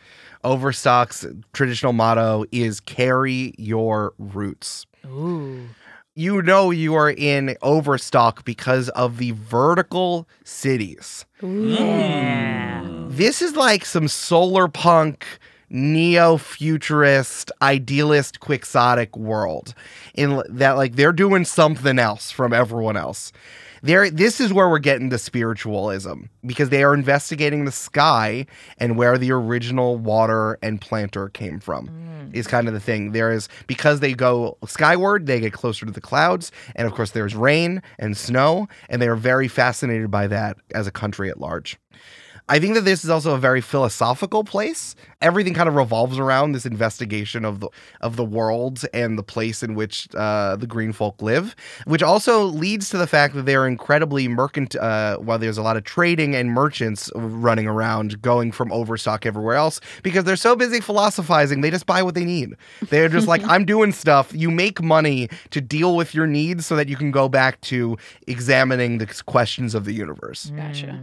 Overstock's 0.43 1.25
traditional 1.53 1.93
motto 1.93 2.45
is 2.51 2.79
"Carry 2.79 3.53
your 3.57 4.13
roots." 4.17 4.85
ooh 5.05 5.67
You 6.15 6.41
know 6.43 6.69
you 6.71 6.93
are 6.95 7.09
in 7.09 7.57
Overstock 7.61 8.45
because 8.45 8.89
of 8.89 9.17
the 9.17 9.31
vertical 9.31 10.27
cities. 10.43 11.25
yeah 11.41 12.83
This 13.09 13.41
is 13.41 13.55
like 13.55 13.85
some 13.85 14.07
solar 14.07 14.67
punk 14.67 15.25
neo-futurist 15.69 17.51
idealist 17.61 18.39
quixotic 18.39 19.15
world 19.17 19.73
in 20.13 20.41
that 20.49 20.73
like 20.73 20.95
they're 20.95 21.11
doing 21.11 21.45
something 21.45 21.97
else 21.99 22.29
from 22.31 22.53
everyone 22.53 22.95
else 22.95 23.31
there 23.83 24.09
this 24.09 24.39
is 24.39 24.51
where 24.51 24.69
we're 24.69 24.79
getting 24.79 25.09
the 25.09 25.17
spiritualism 25.19 26.23
because 26.45 26.69
they 26.69 26.83
are 26.83 26.93
investigating 26.93 27.65
the 27.65 27.71
sky 27.71 28.47
and 28.79 28.97
where 28.97 29.17
the 29.17 29.31
original 29.31 29.97
water 29.97 30.57
and 30.63 30.81
planter 30.81 31.29
came 31.29 31.59
from 31.59 31.89
mm. 31.89 32.33
is 32.33 32.47
kind 32.47 32.67
of 32.67 32.73
the 32.73 32.79
thing. 32.79 33.11
There 33.11 33.31
is 33.31 33.49
because 33.67 33.99
they 33.99 34.13
go 34.13 34.57
skyward 34.65 35.27
they 35.27 35.41
get 35.41 35.53
closer 35.53 35.85
to 35.85 35.91
the 35.91 36.01
clouds 36.01 36.51
and 36.75 36.87
of 36.87 36.93
course 36.93 37.11
there's 37.11 37.35
rain 37.35 37.83
and 37.99 38.15
snow 38.17 38.67
and 38.89 39.01
they 39.01 39.07
are 39.07 39.15
very 39.15 39.49
fascinated 39.49 40.09
by 40.09 40.27
that 40.27 40.57
as 40.73 40.87
a 40.87 40.91
country 40.91 41.29
at 41.29 41.39
large 41.39 41.77
I 42.49 42.59
think 42.59 42.73
that 42.75 42.81
this 42.81 43.05
is 43.05 43.09
also 43.09 43.33
a 43.33 43.37
very 43.37 43.61
philosophical 43.61 44.43
place. 44.43 44.95
Everything 45.21 45.53
kind 45.53 45.69
of 45.69 45.75
revolves 45.75 46.19
around 46.19 46.51
this 46.51 46.65
investigation 46.65 47.45
of 47.45 47.61
the 47.61 47.69
of 48.01 48.17
the 48.17 48.25
world 48.25 48.83
and 48.93 49.17
the 49.17 49.23
place 49.23 49.63
in 49.63 49.75
which 49.75 50.09
uh, 50.13 50.57
the 50.57 50.67
green 50.67 50.91
folk 50.91 51.21
live, 51.21 51.55
which 51.85 52.03
also 52.03 52.43
leads 52.43 52.89
to 52.89 52.97
the 52.97 53.07
fact 53.07 53.33
that 53.35 53.45
they're 53.45 53.65
incredibly 53.65 54.27
mercant. 54.27 54.75
Uh, 54.75 55.17
while 55.17 55.39
there's 55.39 55.57
a 55.57 55.61
lot 55.61 55.77
of 55.77 55.85
trading 55.85 56.35
and 56.35 56.51
merchants 56.51 57.09
running 57.15 57.65
around, 57.65 58.21
going 58.21 58.51
from 58.51 58.71
Overstock 58.73 59.25
everywhere 59.25 59.55
else, 59.55 59.79
because 60.03 60.25
they're 60.25 60.35
so 60.35 60.55
busy 60.55 60.81
philosophizing, 60.81 61.61
they 61.61 61.71
just 61.71 61.85
buy 61.85 62.03
what 62.03 62.13
they 62.13 62.25
need. 62.25 62.55
They're 62.89 63.09
just 63.09 63.27
like, 63.27 63.41
I'm 63.47 63.63
doing 63.63 63.93
stuff. 63.93 64.33
You 64.33 64.51
make 64.51 64.81
money 64.81 65.29
to 65.51 65.61
deal 65.61 65.95
with 65.95 66.13
your 66.13 66.27
needs, 66.27 66.65
so 66.65 66.75
that 66.75 66.89
you 66.89 66.97
can 66.97 67.11
go 67.11 67.29
back 67.29 67.61
to 67.61 67.97
examining 68.27 68.97
the 68.97 69.07
questions 69.25 69.73
of 69.73 69.85
the 69.85 69.93
universe. 69.93 70.51
Gotcha. 70.55 71.01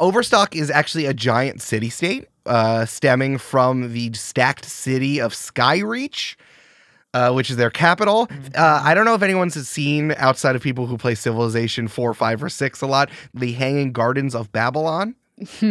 Overstock 0.00 0.54
is 0.54 0.70
actually 0.70 1.06
a 1.06 1.14
giant 1.14 1.60
city 1.60 1.90
state, 1.90 2.26
uh, 2.46 2.84
stemming 2.86 3.38
from 3.38 3.92
the 3.92 4.12
stacked 4.14 4.64
city 4.64 5.20
of 5.20 5.32
Skyreach, 5.32 6.36
uh, 7.14 7.32
which 7.32 7.50
is 7.50 7.56
their 7.56 7.70
capital. 7.70 8.28
Uh, 8.54 8.80
I 8.84 8.94
don't 8.94 9.04
know 9.04 9.14
if 9.14 9.22
anyone's 9.22 9.54
seen 9.68 10.14
outside 10.18 10.54
of 10.56 10.62
people 10.62 10.86
who 10.86 10.96
play 10.98 11.14
Civilization 11.14 11.88
4, 11.88 12.14
5, 12.14 12.44
or 12.44 12.48
6 12.48 12.80
a 12.80 12.86
lot, 12.86 13.10
the 13.34 13.52
Hanging 13.52 13.92
Gardens 13.92 14.34
of 14.34 14.52
Babylon. 14.52 15.14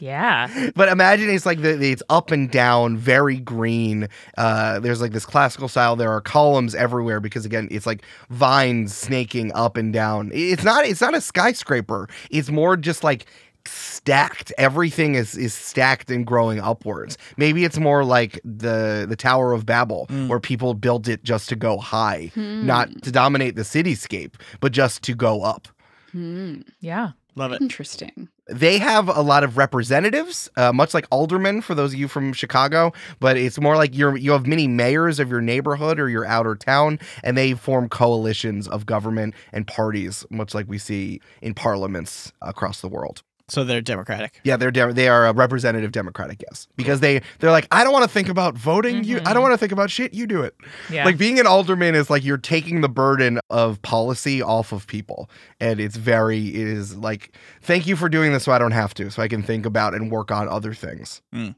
Yeah. 0.00 0.70
But 0.74 0.88
imagine 0.88 1.28
it's 1.28 1.44
like 1.44 1.60
the, 1.60 1.74
the- 1.76 1.92
it's 1.92 2.02
up 2.08 2.30
and 2.30 2.50
down, 2.50 2.96
very 2.96 3.36
green. 3.38 4.08
Uh, 4.38 4.80
there's 4.80 5.00
like 5.02 5.12
this 5.12 5.26
classical 5.26 5.68
style. 5.68 5.94
There 5.94 6.10
are 6.10 6.22
columns 6.22 6.74
everywhere 6.74 7.20
because 7.20 7.44
again, 7.44 7.68
it's 7.70 7.86
like 7.86 8.02
vines 8.30 8.94
snaking 8.94 9.52
up 9.52 9.76
and 9.76 9.92
down. 9.92 10.30
It's 10.32 10.64
not 10.64 10.86
it's 10.86 11.02
not 11.02 11.14
a 11.14 11.20
skyscraper. 11.20 12.08
It's 12.30 12.48
more 12.50 12.78
just 12.78 13.04
like 13.04 13.26
stacked. 13.66 14.52
Everything 14.58 15.14
is 15.14 15.36
is 15.36 15.54
stacked 15.54 16.10
and 16.10 16.26
growing 16.26 16.60
upwards. 16.60 17.18
Maybe 17.36 17.64
it's 17.64 17.78
more 17.78 18.04
like 18.04 18.40
the 18.44 19.06
the 19.08 19.16
Tower 19.16 19.52
of 19.52 19.66
Babel, 19.66 20.06
where 20.28 20.40
people 20.40 20.74
built 20.74 21.08
it 21.08 21.22
just 21.24 21.48
to 21.50 21.56
go 21.56 21.78
high, 21.78 22.30
not 22.36 23.02
to 23.02 23.10
dominate 23.12 23.56
the 23.56 23.62
cityscape, 23.62 24.34
but 24.60 24.72
just 24.72 25.02
to 25.04 25.14
go 25.14 25.42
up. 25.42 25.68
Hmm. 26.12 26.62
Yeah. 26.80 27.10
Love 27.36 27.52
it. 27.52 27.60
Interesting. 27.62 28.28
they 28.48 28.78
have 28.78 29.08
a 29.08 29.22
lot 29.22 29.44
of 29.44 29.56
representatives, 29.56 30.50
uh, 30.56 30.72
much 30.72 30.92
like 30.92 31.06
aldermen 31.12 31.60
for 31.62 31.76
those 31.76 31.92
of 31.92 31.98
you 32.00 32.08
from 32.08 32.32
Chicago, 32.32 32.92
but 33.20 33.36
it's 33.36 33.60
more 33.60 33.76
like 33.76 33.96
you're 33.96 34.16
you 34.16 34.32
have 34.32 34.46
many 34.48 34.66
mayors 34.66 35.20
of 35.20 35.30
your 35.30 35.40
neighborhood 35.40 36.00
or 36.00 36.08
your 36.08 36.26
outer 36.26 36.56
town, 36.56 36.98
and 37.22 37.36
they 37.38 37.54
form 37.54 37.88
coalitions 37.88 38.66
of 38.66 38.84
government 38.84 39.34
and 39.52 39.64
parties, 39.68 40.26
much 40.30 40.52
like 40.54 40.66
we 40.68 40.76
see 40.78 41.20
in 41.40 41.54
parliaments 41.54 42.32
across 42.42 42.80
the 42.80 42.88
world. 42.88 43.22
So 43.50 43.64
they're 43.64 43.80
democratic. 43.80 44.40
Yeah, 44.44 44.56
they're 44.56 44.70
de- 44.70 44.92
they 44.92 45.08
are 45.08 45.26
a 45.26 45.32
representative 45.32 45.92
democratic, 45.92 46.42
yes, 46.48 46.68
because 46.76 47.00
they 47.00 47.20
they're 47.40 47.50
like 47.50 47.66
I 47.70 47.84
don't 47.84 47.92
want 47.92 48.04
to 48.04 48.10
think 48.10 48.28
about 48.28 48.56
voting. 48.56 49.04
You, 49.04 49.20
I 49.26 49.32
don't 49.32 49.42
want 49.42 49.52
to 49.54 49.58
think 49.58 49.72
about 49.72 49.90
shit. 49.90 50.14
You 50.14 50.26
do 50.26 50.42
it. 50.42 50.54
Yeah. 50.90 51.04
Like 51.04 51.18
being 51.18 51.38
an 51.40 51.46
alderman 51.46 51.94
is 51.94 52.10
like 52.10 52.24
you're 52.24 52.38
taking 52.38 52.80
the 52.80 52.88
burden 52.88 53.40
of 53.50 53.80
policy 53.82 54.40
off 54.42 54.72
of 54.72 54.86
people. 54.86 55.30
And 55.60 55.80
it's 55.80 55.96
very, 55.96 56.48
it 56.48 56.66
is 56.66 56.96
like, 56.96 57.36
thank 57.62 57.86
you 57.86 57.96
for 57.96 58.08
doing 58.08 58.32
this 58.32 58.44
so 58.44 58.52
I 58.52 58.58
don't 58.58 58.70
have 58.72 58.94
to, 58.94 59.10
so 59.10 59.22
I 59.22 59.28
can 59.28 59.42
think 59.42 59.66
about 59.66 59.94
and 59.94 60.10
work 60.10 60.30
on 60.30 60.48
other 60.48 60.72
things. 60.74 61.22
Mm. 61.34 61.54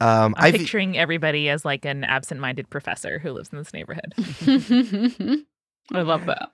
Um, 0.00 0.34
I'm 0.36 0.44
I 0.44 0.52
thi- 0.52 0.58
picturing 0.58 0.98
everybody 0.98 1.48
as 1.48 1.64
like 1.64 1.84
an 1.84 2.04
absent-minded 2.04 2.68
professor 2.68 3.18
who 3.18 3.32
lives 3.32 3.50
in 3.52 3.58
this 3.58 3.72
neighborhood. 3.72 4.14
I 5.92 6.00
love 6.00 6.26
that. 6.26 6.50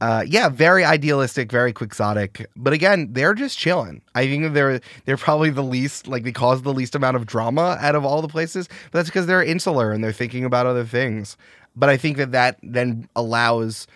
Uh, 0.00 0.24
yeah, 0.26 0.48
very 0.48 0.84
idealistic, 0.84 1.50
very 1.50 1.72
quixotic. 1.72 2.46
But 2.56 2.72
again, 2.72 3.08
they're 3.12 3.34
just 3.34 3.58
chilling. 3.58 4.02
I 4.14 4.26
think 4.26 4.52
they're 4.54 4.80
they're 5.04 5.16
probably 5.16 5.50
the 5.50 5.62
least 5.62 6.06
like 6.06 6.24
they 6.24 6.32
cause 6.32 6.62
the 6.62 6.72
least 6.72 6.94
amount 6.94 7.16
of 7.16 7.26
drama 7.26 7.78
out 7.80 7.94
of 7.94 8.04
all 8.04 8.22
the 8.22 8.28
places. 8.28 8.68
But 8.90 8.98
that's 8.98 9.08
because 9.08 9.26
they're 9.26 9.42
insular 9.42 9.92
and 9.92 10.02
they're 10.02 10.12
thinking 10.12 10.44
about 10.44 10.66
other 10.66 10.84
things. 10.84 11.36
But 11.76 11.88
I 11.88 11.96
think 11.96 12.16
that 12.16 12.32
that 12.32 12.58
then 12.62 13.08
allows 13.14 13.86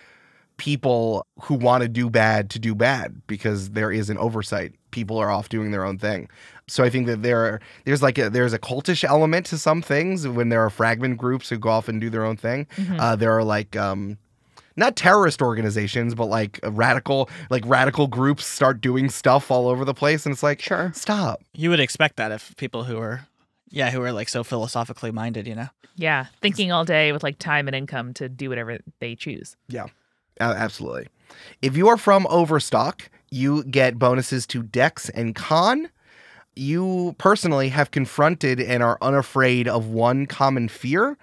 people 0.57 1.25
who 1.41 1.53
want 1.53 1.81
to 1.81 1.89
do 1.89 2.09
bad 2.09 2.49
to 2.49 2.59
do 2.59 2.73
bad 2.73 3.21
because 3.27 3.71
there 3.71 3.91
is 3.91 4.09
an 4.09 4.17
oversight. 4.17 4.73
People 4.91 5.17
are 5.17 5.29
off 5.29 5.49
doing 5.49 5.71
their 5.71 5.83
own 5.83 5.97
thing. 5.97 6.29
So 6.67 6.83
I 6.83 6.89
think 6.89 7.05
that 7.07 7.21
there 7.21 7.59
there's 7.83 8.01
like 8.01 8.17
a, 8.17 8.29
there's 8.29 8.53
a 8.53 8.59
cultish 8.59 9.03
element 9.03 9.45
to 9.47 9.57
some 9.57 9.81
things 9.81 10.27
when 10.27 10.49
there 10.49 10.61
are 10.61 10.69
fragment 10.69 11.17
groups 11.17 11.49
who 11.49 11.57
go 11.57 11.69
off 11.69 11.87
and 11.87 11.99
do 12.01 12.09
their 12.09 12.25
own 12.25 12.37
thing. 12.37 12.67
Uh, 12.99 13.15
there 13.15 13.31
are 13.33 13.43
like 13.43 13.75
um, 13.75 14.17
not 14.75 14.95
terrorist 14.95 15.41
organizations, 15.41 16.13
but 16.15 16.25
like 16.25 16.59
radical 16.63 17.29
like 17.49 17.63
radical 17.65 18.07
groups 18.07 18.45
start 18.45 18.81
doing 18.81 19.09
stuff 19.09 19.49
all 19.51 19.67
over 19.67 19.85
the 19.85 19.93
place, 19.93 20.25
and 20.25 20.33
it's 20.33 20.43
like 20.43 20.61
Sure. 20.61 20.91
stop. 20.95 21.41
You 21.53 21.69
would 21.69 21.79
expect 21.79 22.17
that 22.17 22.31
if 22.31 22.55
people 22.57 22.83
who 22.85 22.97
are, 22.97 23.27
yeah, 23.69 23.91
who 23.91 24.01
are 24.01 24.11
like 24.11 24.29
so 24.29 24.43
philosophically 24.43 25.11
minded, 25.11 25.47
you 25.47 25.55
know. 25.55 25.69
Yeah. 25.95 26.25
Thinking 26.41 26.71
all 26.73 26.83
day 26.83 27.11
with 27.13 27.23
like 27.23 27.39
time 27.39 27.67
and 27.67 27.75
income 27.75 28.13
to 28.15 28.27
do 28.27 28.49
whatever 28.49 28.79
they 28.99 29.15
choose. 29.15 29.55
Yeah, 29.69 29.85
a- 30.39 30.43
absolutely. 30.43 31.07
If 31.61 31.77
you 31.77 31.87
are 31.87 31.97
from 31.97 32.27
Overstock, 32.29 33.09
you 33.31 33.63
get 33.63 33.97
bonuses 33.97 34.45
to 34.47 34.61
Dex 34.61 35.09
and 35.09 35.33
Con. 35.35 35.89
You 36.55 37.15
personally 37.17 37.69
have 37.69 37.91
confronted 37.91 38.59
and 38.61 38.81
are 38.83 38.97
unafraid 39.01 39.67
of 39.67 39.87
one 39.87 40.25
common 40.25 40.69
fear. 40.69 41.17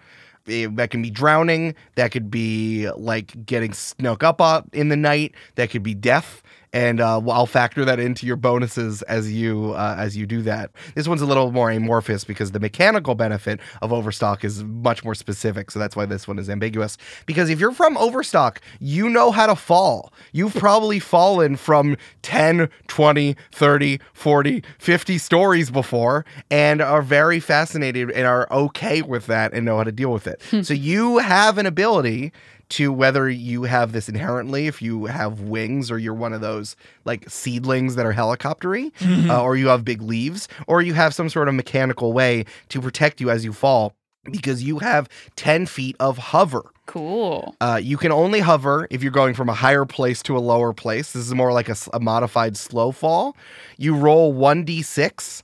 That 0.44 0.88
can 0.90 1.02
be 1.02 1.10
drowning. 1.10 1.74
That 1.94 2.10
could 2.12 2.30
be 2.30 2.90
like 2.96 3.46
getting 3.46 3.72
snuck 3.72 4.22
up 4.22 4.40
on 4.40 4.68
in 4.72 4.88
the 4.88 4.96
night. 4.96 5.34
That 5.54 5.70
could 5.70 5.82
be 5.82 5.94
death. 5.94 6.42
And 6.72 7.00
uh, 7.00 7.20
I'll 7.28 7.46
factor 7.46 7.84
that 7.84 8.00
into 8.00 8.26
your 8.26 8.36
bonuses 8.36 9.02
as 9.02 9.32
you 9.32 9.72
uh, 9.72 9.96
as 9.98 10.16
you 10.16 10.26
do 10.26 10.42
that. 10.42 10.70
This 10.94 11.06
one's 11.06 11.20
a 11.20 11.26
little 11.26 11.52
more 11.52 11.70
amorphous 11.70 12.24
because 12.24 12.52
the 12.52 12.60
mechanical 12.60 13.14
benefit 13.14 13.60
of 13.82 13.92
Overstock 13.92 14.44
is 14.44 14.64
much 14.64 15.04
more 15.04 15.14
specific. 15.14 15.70
So 15.70 15.78
that's 15.78 15.94
why 15.96 16.06
this 16.06 16.26
one 16.26 16.38
is 16.38 16.48
ambiguous. 16.48 16.96
Because 17.26 17.50
if 17.50 17.60
you're 17.60 17.72
from 17.72 17.96
Overstock, 17.96 18.60
you 18.80 19.08
know 19.08 19.30
how 19.30 19.46
to 19.46 19.56
fall. 19.56 20.12
You've 20.32 20.54
probably 20.54 20.98
fallen 20.98 21.56
from 21.56 21.96
10, 22.22 22.70
20, 22.88 23.36
30, 23.52 24.00
40, 24.12 24.64
50 24.78 25.18
stories 25.18 25.70
before 25.70 26.24
and 26.50 26.80
are 26.80 27.02
very 27.02 27.40
fascinated 27.40 28.10
and 28.10 28.26
are 28.26 28.46
okay 28.50 29.02
with 29.02 29.26
that 29.26 29.52
and 29.52 29.64
know 29.64 29.76
how 29.76 29.84
to 29.84 29.92
deal 29.92 30.12
with 30.12 30.26
it. 30.26 30.42
so 30.64 30.72
you 30.74 31.18
have 31.18 31.58
an 31.58 31.66
ability 31.66 32.32
to 32.72 32.92
whether 32.92 33.28
you 33.28 33.64
have 33.64 33.92
this 33.92 34.08
inherently, 34.08 34.66
if 34.66 34.80
you 34.80 35.06
have 35.06 35.40
wings 35.40 35.90
or 35.90 35.98
you're 35.98 36.14
one 36.14 36.32
of 36.32 36.40
those 36.40 36.74
like 37.04 37.28
seedlings 37.28 37.94
that 37.96 38.06
are 38.06 38.14
helicoptery, 38.14 38.92
uh, 39.30 39.42
or 39.42 39.56
you 39.56 39.68
have 39.68 39.84
big 39.84 40.00
leaves, 40.02 40.48
or 40.66 40.82
you 40.82 40.94
have 40.94 41.14
some 41.14 41.28
sort 41.28 41.48
of 41.48 41.54
mechanical 41.54 42.12
way 42.12 42.44
to 42.70 42.80
protect 42.80 43.20
you 43.20 43.30
as 43.30 43.44
you 43.44 43.52
fall 43.52 43.94
because 44.24 44.62
you 44.62 44.78
have 44.78 45.08
10 45.36 45.66
feet 45.66 45.96
of 45.98 46.16
hover. 46.16 46.62
Cool. 46.86 47.54
Uh, 47.60 47.80
you 47.82 47.96
can 47.96 48.12
only 48.12 48.40
hover 48.40 48.86
if 48.90 49.02
you're 49.02 49.12
going 49.12 49.34
from 49.34 49.48
a 49.48 49.54
higher 49.54 49.84
place 49.84 50.22
to 50.22 50.36
a 50.36 50.40
lower 50.40 50.72
place. 50.72 51.12
This 51.12 51.26
is 51.26 51.34
more 51.34 51.52
like 51.52 51.68
a 51.68 52.00
modified 52.00 52.56
slow 52.56 52.92
fall. 52.92 53.36
You 53.78 53.94
roll 53.94 54.34
1d6 54.34 55.42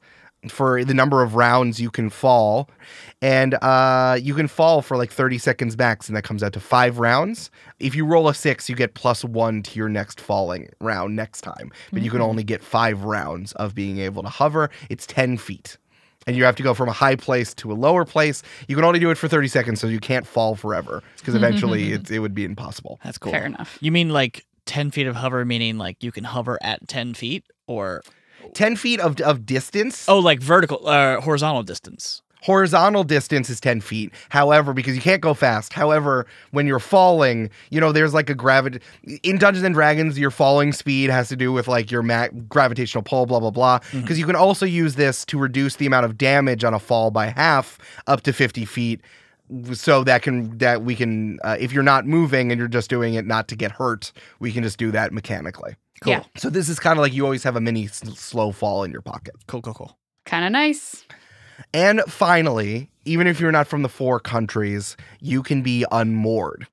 for 0.48 0.84
the 0.84 0.94
number 0.94 1.22
of 1.22 1.34
rounds 1.34 1.80
you 1.80 1.90
can 1.90 2.10
fall. 2.10 2.70
And 3.20 3.54
uh, 3.54 4.18
you 4.20 4.34
can 4.34 4.46
fall 4.46 4.80
for 4.82 4.96
like 4.96 5.10
30 5.10 5.38
seconds 5.38 5.76
max, 5.76 6.08
and 6.08 6.16
that 6.16 6.22
comes 6.22 6.42
out 6.42 6.52
to 6.52 6.60
five 6.60 6.98
rounds. 6.98 7.50
If 7.80 7.94
you 7.94 8.06
roll 8.06 8.28
a 8.28 8.34
six, 8.34 8.68
you 8.68 8.76
get 8.76 8.94
plus 8.94 9.24
one 9.24 9.62
to 9.64 9.78
your 9.78 9.88
next 9.88 10.20
falling 10.20 10.68
round 10.80 11.16
next 11.16 11.40
time. 11.40 11.72
But 11.92 12.02
you 12.02 12.10
can 12.10 12.20
mm-hmm. 12.20 12.30
only 12.30 12.44
get 12.44 12.62
five 12.62 13.02
rounds 13.02 13.52
of 13.54 13.74
being 13.74 13.98
able 13.98 14.22
to 14.22 14.28
hover. 14.28 14.70
It's 14.88 15.06
10 15.06 15.38
feet 15.38 15.78
and 16.28 16.36
you 16.36 16.44
have 16.44 16.56
to 16.56 16.62
go 16.62 16.74
from 16.74 16.90
a 16.90 16.92
high 16.92 17.16
place 17.16 17.54
to 17.54 17.72
a 17.72 17.74
lower 17.74 18.04
place. 18.04 18.42
You 18.68 18.76
can 18.76 18.84
only 18.84 19.00
do 19.00 19.10
it 19.10 19.16
for 19.16 19.28
30 19.28 19.48
seconds, 19.48 19.80
so 19.80 19.86
you 19.86 19.98
can't 19.98 20.26
fall 20.26 20.54
forever 20.54 21.02
because 21.16 21.34
mm-hmm, 21.34 21.42
eventually 21.42 21.84
mm-hmm. 21.86 22.02
it, 22.02 22.10
it 22.10 22.18
would 22.18 22.34
be 22.34 22.44
impossible. 22.44 23.00
That's 23.02 23.16
cool. 23.16 23.32
Fair 23.32 23.46
enough. 23.46 23.78
You 23.80 23.90
mean 23.90 24.10
like 24.10 24.44
10 24.66 24.90
feet 24.90 25.06
of 25.06 25.16
hover, 25.16 25.44
meaning 25.46 25.78
like 25.78 26.02
you 26.02 26.12
can 26.12 26.24
hover 26.24 26.58
at 26.60 26.86
10 26.86 27.14
feet 27.14 27.44
or, 27.66 28.02
10 28.54 28.76
feet 28.76 29.00
of, 29.00 29.20
of 29.20 29.46
distance. 29.46 30.08
oh, 30.08 30.18
like 30.18 30.40
vertical, 30.40 30.86
uh, 30.88 31.20
horizontal 31.20 31.62
distance. 31.62 32.22
Horizontal 32.42 33.02
distance 33.02 33.50
is 33.50 33.60
10 33.60 33.80
feet. 33.80 34.12
However, 34.28 34.72
because 34.72 34.94
you 34.94 35.02
can't 35.02 35.20
go 35.20 35.34
fast. 35.34 35.72
However, 35.72 36.24
when 36.52 36.68
you're 36.68 36.78
falling, 36.78 37.50
you 37.70 37.80
know, 37.80 37.90
there's 37.90 38.14
like 38.14 38.30
a 38.30 38.34
gravity 38.34 38.78
in 39.24 39.38
Dungeons 39.38 39.64
and 39.64 39.74
Dragons, 39.74 40.16
your 40.16 40.30
falling 40.30 40.72
speed 40.72 41.10
has 41.10 41.28
to 41.30 41.36
do 41.36 41.52
with 41.52 41.66
like 41.66 41.90
your 41.90 42.02
ma- 42.02 42.28
gravitational 42.48 43.02
pull, 43.02 43.26
blah, 43.26 43.40
blah, 43.40 43.50
blah. 43.50 43.80
Because 43.92 44.20
you 44.20 44.24
can 44.24 44.36
also 44.36 44.64
use 44.64 44.94
this 44.94 45.24
to 45.26 45.38
reduce 45.38 45.76
the 45.76 45.86
amount 45.86 46.06
of 46.06 46.16
damage 46.16 46.62
on 46.62 46.72
a 46.74 46.78
fall 46.78 47.10
by 47.10 47.26
half 47.26 47.76
up 48.06 48.20
to 48.22 48.32
50 48.32 48.64
feet. 48.64 49.00
So 49.72 50.04
that 50.04 50.22
can, 50.22 50.58
that 50.58 50.82
we 50.82 50.94
can, 50.94 51.38
uh, 51.42 51.56
if 51.58 51.72
you're 51.72 51.82
not 51.82 52.06
moving 52.06 52.50
and 52.52 52.58
you're 52.58 52.68
just 52.68 52.90
doing 52.90 53.14
it 53.14 53.26
not 53.26 53.48
to 53.48 53.56
get 53.56 53.72
hurt, 53.72 54.12
we 54.40 54.52
can 54.52 54.62
just 54.62 54.78
do 54.78 54.90
that 54.90 55.12
mechanically. 55.12 55.76
Cool. 56.02 56.12
Yeah. 56.12 56.24
So 56.36 56.50
this 56.50 56.68
is 56.68 56.78
kind 56.78 56.98
of 56.98 57.02
like 57.02 57.12
you 57.12 57.24
always 57.24 57.42
have 57.42 57.56
a 57.56 57.60
mini 57.60 57.86
s- 57.86 58.02
slow 58.18 58.52
fall 58.52 58.84
in 58.84 58.92
your 58.92 59.02
pocket. 59.02 59.34
Cool, 59.46 59.62
cool, 59.62 59.74
cool. 59.74 59.98
Kind 60.26 60.44
of 60.44 60.52
nice. 60.52 61.04
And 61.74 62.02
finally, 62.06 62.90
even 63.04 63.26
if 63.26 63.40
you're 63.40 63.52
not 63.52 63.66
from 63.66 63.82
the 63.82 63.88
four 63.88 64.20
countries, 64.20 64.96
you 65.20 65.42
can 65.42 65.62
be 65.62 65.84
unmoored. 65.90 66.68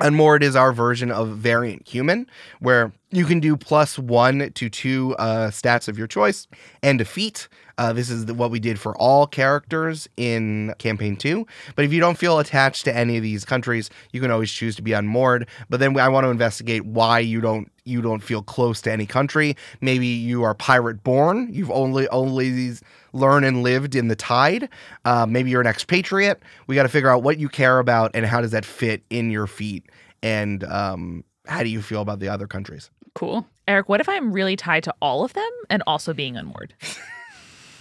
Unmoored 0.00 0.42
is 0.42 0.56
our 0.56 0.72
version 0.72 1.10
of 1.10 1.28
variant 1.36 1.86
human, 1.86 2.26
where 2.60 2.90
you 3.10 3.26
can 3.26 3.38
do 3.38 3.54
plus 3.54 3.98
one 3.98 4.50
to 4.54 4.70
two 4.70 5.14
uh, 5.18 5.50
stats 5.50 5.88
of 5.88 5.98
your 5.98 6.06
choice 6.06 6.46
and 6.82 6.98
defeat. 6.98 7.48
Uh, 7.80 7.94
this 7.94 8.10
is 8.10 8.26
what 8.26 8.50
we 8.50 8.60
did 8.60 8.78
for 8.78 8.94
all 8.98 9.26
characters 9.26 10.06
in 10.18 10.74
campaign 10.76 11.16
two. 11.16 11.46
But 11.76 11.86
if 11.86 11.94
you 11.94 11.98
don't 11.98 12.18
feel 12.18 12.38
attached 12.38 12.84
to 12.84 12.94
any 12.94 13.16
of 13.16 13.22
these 13.22 13.42
countries, 13.42 13.88
you 14.12 14.20
can 14.20 14.30
always 14.30 14.52
choose 14.52 14.76
to 14.76 14.82
be 14.82 14.92
unmoored. 14.92 15.48
But 15.70 15.80
then 15.80 15.98
I 15.98 16.06
want 16.08 16.26
to 16.26 16.28
investigate 16.28 16.84
why 16.84 17.20
you 17.20 17.40
don't 17.40 17.72
you 17.86 18.02
don't 18.02 18.20
feel 18.20 18.42
close 18.42 18.82
to 18.82 18.92
any 18.92 19.06
country. 19.06 19.56
Maybe 19.80 20.06
you 20.06 20.42
are 20.42 20.54
pirate 20.54 21.02
born. 21.02 21.48
You've 21.50 21.70
only 21.70 22.06
only 22.08 22.74
learned 23.14 23.46
and 23.46 23.62
lived 23.62 23.94
in 23.94 24.08
the 24.08 24.16
tide. 24.16 24.68
Uh, 25.06 25.24
maybe 25.26 25.48
you're 25.48 25.62
an 25.62 25.66
expatriate. 25.66 26.42
We 26.66 26.74
got 26.74 26.82
to 26.82 26.90
figure 26.90 27.08
out 27.08 27.22
what 27.22 27.38
you 27.38 27.48
care 27.48 27.78
about 27.78 28.10
and 28.12 28.26
how 28.26 28.42
does 28.42 28.50
that 28.50 28.66
fit 28.66 29.04
in 29.08 29.30
your 29.30 29.46
feet. 29.46 29.88
And 30.22 30.64
um, 30.64 31.24
how 31.46 31.62
do 31.62 31.70
you 31.70 31.80
feel 31.80 32.02
about 32.02 32.20
the 32.20 32.28
other 32.28 32.46
countries? 32.46 32.90
Cool. 33.14 33.46
Eric, 33.66 33.88
what 33.88 34.02
if 34.02 34.08
I'm 34.08 34.34
really 34.34 34.56
tied 34.56 34.84
to 34.84 34.94
all 35.00 35.24
of 35.24 35.32
them 35.32 35.50
and 35.70 35.82
also 35.86 36.12
being 36.12 36.36
unmoored? 36.36 36.74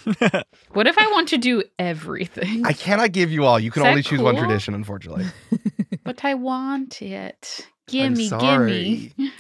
What 0.74 0.88
if 0.88 0.98
I 0.98 1.08
want 1.08 1.30
to 1.30 1.38
do 1.38 1.64
everything? 1.80 2.66
I 2.66 2.74
cannot 2.74 3.12
give 3.12 3.32
you 3.32 3.46
all. 3.46 3.60
You 3.60 3.72
can 3.72 3.84
only 3.84 4.04
choose 4.04 4.22
one 4.22 4.36
tradition, 4.36 4.74
unfortunately. 4.74 5.26
but 6.04 6.24
I 6.24 6.36
want 6.36 7.02
it. 7.02 7.68
I'm 7.92 8.14
Gimme, 8.14 8.30
gimme. 8.30 9.14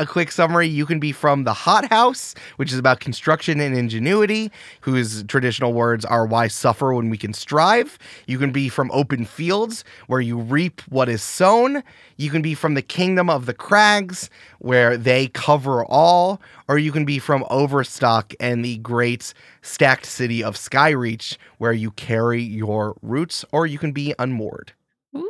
A 0.00 0.06
quick 0.06 0.32
summary 0.32 0.66
you 0.66 0.86
can 0.86 0.98
be 0.98 1.12
from 1.12 1.44
the 1.44 1.52
hothouse, 1.52 2.34
which 2.56 2.72
is 2.72 2.78
about 2.78 3.00
construction 3.00 3.60
and 3.60 3.76
ingenuity, 3.76 4.50
whose 4.80 5.22
traditional 5.24 5.74
words 5.74 6.06
are 6.06 6.24
why 6.24 6.48
suffer 6.48 6.94
when 6.94 7.10
we 7.10 7.18
can 7.18 7.34
strive. 7.34 7.98
You 8.26 8.38
can 8.38 8.50
be 8.50 8.70
from 8.70 8.90
Open 8.92 9.26
Fields, 9.26 9.84
where 10.06 10.22
you 10.22 10.38
reap 10.38 10.80
what 10.88 11.10
is 11.10 11.22
sown. 11.22 11.82
You 12.16 12.30
can 12.30 12.40
be 12.40 12.54
from 12.54 12.72
the 12.72 12.80
Kingdom 12.80 13.28
of 13.28 13.44
the 13.44 13.52
Crags, 13.52 14.30
where 14.58 14.96
they 14.96 15.26
cover 15.28 15.84
all. 15.84 16.40
Or 16.66 16.78
you 16.78 16.92
can 16.92 17.04
be 17.04 17.18
from 17.18 17.44
Overstock 17.50 18.32
and 18.40 18.64
the 18.64 18.78
great 18.78 19.34
stacked 19.60 20.06
city 20.06 20.42
of 20.42 20.56
Skyreach, 20.56 21.36
where 21.58 21.74
you 21.74 21.90
carry 21.90 22.40
your 22.40 22.96
roots. 23.02 23.44
Or 23.52 23.66
you 23.66 23.78
can 23.78 23.92
be 23.92 24.14
unmoored. 24.18 24.72
Ooh, 25.14 25.28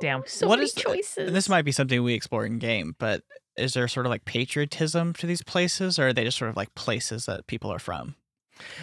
Damn. 0.00 0.22
so 0.26 0.48
What 0.48 0.60
many 0.60 0.70
is 0.70 0.78
uh, 0.78 0.80
choices. 0.80 1.32
This 1.34 1.50
might 1.50 1.66
be 1.66 1.72
something 1.72 2.02
we 2.02 2.14
explore 2.14 2.46
in 2.46 2.58
game, 2.58 2.96
but 2.98 3.22
is 3.56 3.74
there 3.74 3.86
sort 3.88 4.06
of 4.06 4.10
like 4.10 4.24
patriotism 4.24 5.12
to 5.14 5.26
these 5.26 5.42
places, 5.42 5.98
or 5.98 6.08
are 6.08 6.12
they 6.12 6.24
just 6.24 6.38
sort 6.38 6.50
of 6.50 6.56
like 6.56 6.74
places 6.74 7.26
that 7.26 7.46
people 7.46 7.72
are 7.72 7.78
from? 7.78 8.16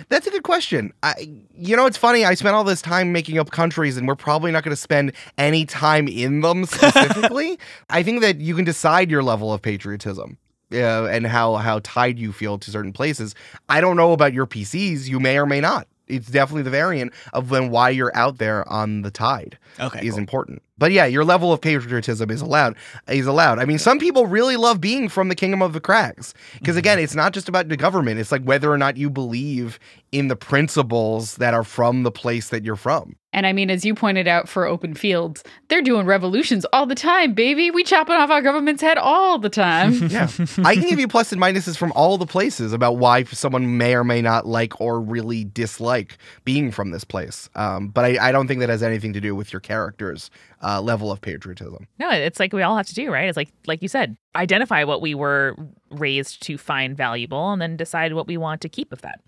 That's 0.09 0.27
a 0.27 0.31
good 0.31 0.43
question. 0.43 0.91
I, 1.03 1.13
you 1.55 1.75
know, 1.77 1.85
it's 1.85 1.95
funny. 1.97 2.25
I 2.25 2.33
spent 2.33 2.55
all 2.55 2.63
this 2.63 2.81
time 2.81 3.11
making 3.13 3.37
up 3.37 3.51
countries, 3.51 3.95
and 3.97 4.07
we're 4.07 4.15
probably 4.15 4.51
not 4.51 4.63
going 4.63 4.73
to 4.75 4.81
spend 4.81 5.13
any 5.37 5.65
time 5.65 6.07
in 6.07 6.41
them 6.41 6.65
specifically. 7.03 7.57
I 7.89 8.03
think 8.03 8.21
that 8.21 8.39
you 8.41 8.55
can 8.55 8.65
decide 8.65 9.09
your 9.09 9.23
level 9.23 9.53
of 9.53 9.61
patriotism. 9.61 10.37
Uh, 10.71 11.05
and 11.05 11.25
how 11.25 11.55
how 11.55 11.79
tied 11.83 12.19
you 12.19 12.31
feel 12.31 12.59
to 12.59 12.69
certain 12.69 12.93
places. 12.93 13.33
I 13.69 13.81
don't 13.81 13.97
know 13.97 14.13
about 14.13 14.33
your 14.33 14.45
PCs. 14.45 15.07
You 15.07 15.19
may 15.19 15.39
or 15.39 15.47
may 15.47 15.59
not. 15.59 15.87
It's 16.07 16.27
definitely 16.27 16.61
the 16.61 16.69
variant 16.69 17.11
of 17.33 17.49
when 17.49 17.71
why 17.71 17.89
you're 17.89 18.15
out 18.15 18.37
there 18.37 18.67
on 18.69 19.01
the 19.01 19.09
tide 19.09 19.57
Okay. 19.79 20.05
is 20.05 20.11
cool. 20.11 20.19
important. 20.19 20.61
But 20.79 20.91
yeah, 20.91 21.05
your 21.05 21.23
level 21.23 21.53
of 21.53 21.61
patriotism 21.61 22.31
is 22.31 22.41
allowed. 22.41 22.75
Is 23.07 23.27
allowed. 23.27 23.59
I 23.59 23.65
mean, 23.65 23.77
some 23.77 23.99
people 23.99 24.25
really 24.25 24.55
love 24.55 24.81
being 24.81 25.09
from 25.09 25.29
the 25.29 25.35
Kingdom 25.35 25.61
of 25.61 25.73
the 25.73 25.79
Crags 25.81 26.33
because 26.53 26.73
Mm-hmm. 26.73 26.79
again, 26.79 26.99
it's 26.99 27.15
not 27.15 27.33
just 27.33 27.47
about 27.49 27.67
the 27.69 27.77
government. 27.77 28.19
It's 28.19 28.31
like 28.31 28.43
whether 28.43 28.71
or 28.71 28.77
not 28.77 28.97
you 28.97 29.09
believe 29.09 29.77
in 30.11 30.27
the 30.29 30.35
principles 30.35 31.35
that 31.35 31.53
are 31.53 31.63
from 31.63 32.03
the 32.03 32.11
place 32.11 32.49
that 32.49 32.63
you're 32.63 32.75
from. 32.75 33.15
and 33.31 33.45
I 33.45 33.53
mean, 33.53 33.69
as 33.69 33.85
you 33.85 33.93
pointed 33.93 34.27
out 34.27 34.49
for 34.49 34.65
open 34.65 34.95
fields, 34.95 35.43
they're 35.67 35.83
doing 35.83 36.05
revolutions 36.07 36.65
all 36.73 36.85
the 36.87 36.95
time, 36.95 37.33
baby. 37.33 37.69
We 37.69 37.83
chopping 37.83 38.15
off 38.15 38.31
our 38.31 38.41
government's 38.41 38.81
head 38.81 38.97
all 38.97 39.37
the 39.37 39.49
time. 39.49 39.93
Yeah, 40.09 40.29
I 40.65 40.73
can 40.75 40.87
give 40.89 40.99
you 40.99 41.07
plus 41.07 41.31
and 41.31 41.39
minuses 41.41 41.77
from 41.77 41.91
all 41.95 42.17
the 42.17 42.25
places 42.25 42.73
about 42.73 42.97
why 42.97 43.23
someone 43.25 43.77
may 43.77 43.93
or 43.93 44.03
may 44.03 44.21
not 44.23 44.47
like 44.47 44.79
or 44.81 44.99
really 44.99 45.43
dislike 45.43 46.17
being 46.43 46.71
from 46.71 46.89
this 46.91 47.03
place. 47.03 47.49
Um, 47.53 47.89
but 47.89 48.05
I, 48.05 48.29
I 48.29 48.31
don't 48.31 48.47
think 48.47 48.59
that 48.61 48.69
has 48.69 48.81
anything 48.81 49.13
to 49.13 49.21
do 49.21 49.35
with 49.35 49.53
your 49.53 49.59
character's 49.59 50.31
uh, 50.61 50.68
Uh, 50.69 50.79
level 50.79 51.11
of 51.11 51.19
patriotism. 51.19 51.87
No, 51.97 52.11
it's 52.11 52.39
like 52.39 52.53
we 52.53 52.61
all 52.61 52.77
have 52.77 52.85
to 52.85 52.93
do, 52.93 53.11
right? 53.11 53.27
It's 53.27 53.35
like 53.35 53.49
like 53.65 53.81
you 53.81 53.87
said, 53.87 54.15
identify 54.35 54.83
what 54.83 55.01
we 55.01 55.15
were 55.15 55.55
raised 55.89 56.43
to 56.43 56.59
find 56.59 56.95
valuable 56.95 57.51
and 57.51 57.59
then 57.59 57.75
decide 57.75 58.13
what 58.13 58.27
we 58.27 58.37
want 58.37 58.61
to 58.61 58.69
keep 58.69 58.93
of 58.93 59.01
that. 59.01 59.19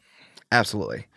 Absolutely. 0.51 1.07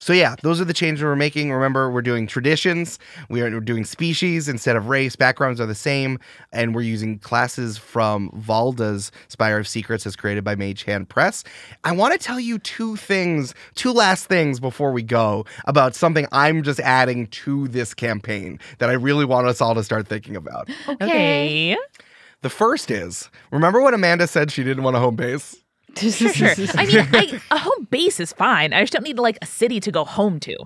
So 0.00 0.14
yeah, 0.14 0.34
those 0.42 0.60
are 0.62 0.64
the 0.64 0.72
changes 0.72 1.04
we're 1.04 1.14
making. 1.14 1.52
Remember, 1.52 1.90
we're 1.90 2.00
doing 2.00 2.26
traditions. 2.26 2.98
We 3.28 3.42
are 3.42 3.50
we're 3.50 3.60
doing 3.60 3.84
species 3.84 4.48
instead 4.48 4.74
of 4.74 4.88
race. 4.88 5.14
Backgrounds 5.14 5.60
are 5.60 5.66
the 5.66 5.74
same, 5.74 6.18
and 6.52 6.74
we're 6.74 6.80
using 6.80 7.18
classes 7.18 7.76
from 7.76 8.30
Valda's 8.34 9.12
Spire 9.28 9.58
of 9.58 9.68
Secrets, 9.68 10.06
as 10.06 10.16
created 10.16 10.42
by 10.42 10.54
Mage 10.54 10.84
Hand 10.84 11.10
Press. 11.10 11.44
I 11.84 11.92
want 11.92 12.12
to 12.12 12.18
tell 12.18 12.40
you 12.40 12.58
two 12.58 12.96
things, 12.96 13.54
two 13.74 13.92
last 13.92 14.24
things 14.26 14.58
before 14.58 14.90
we 14.90 15.02
go 15.02 15.44
about 15.66 15.94
something 15.94 16.26
I'm 16.32 16.62
just 16.62 16.80
adding 16.80 17.26
to 17.26 17.68
this 17.68 17.92
campaign 17.92 18.58
that 18.78 18.88
I 18.88 18.94
really 18.94 19.26
want 19.26 19.48
us 19.48 19.60
all 19.60 19.74
to 19.74 19.84
start 19.84 20.08
thinking 20.08 20.34
about. 20.34 20.70
Okay. 20.88 21.76
The 22.42 22.50
first 22.50 22.90
is, 22.90 23.28
remember 23.50 23.82
when 23.82 23.92
Amanda 23.92 24.26
said 24.26 24.50
she 24.50 24.64
didn't 24.64 24.82
want 24.82 24.96
a 24.96 24.98
home 24.98 25.16
base? 25.16 25.56
Sure, 25.96 26.10
sure. 26.54 26.54
I 26.74 26.86
mean, 26.86 27.08
I, 27.12 27.40
a 27.50 27.58
home 27.58 27.86
base 27.90 28.20
is 28.20 28.32
fine. 28.32 28.72
I 28.72 28.80
just 28.80 28.92
don't 28.92 29.04
need 29.04 29.18
like 29.18 29.38
a 29.42 29.46
city 29.46 29.80
to 29.80 29.90
go 29.90 30.04
home 30.04 30.40
to. 30.40 30.56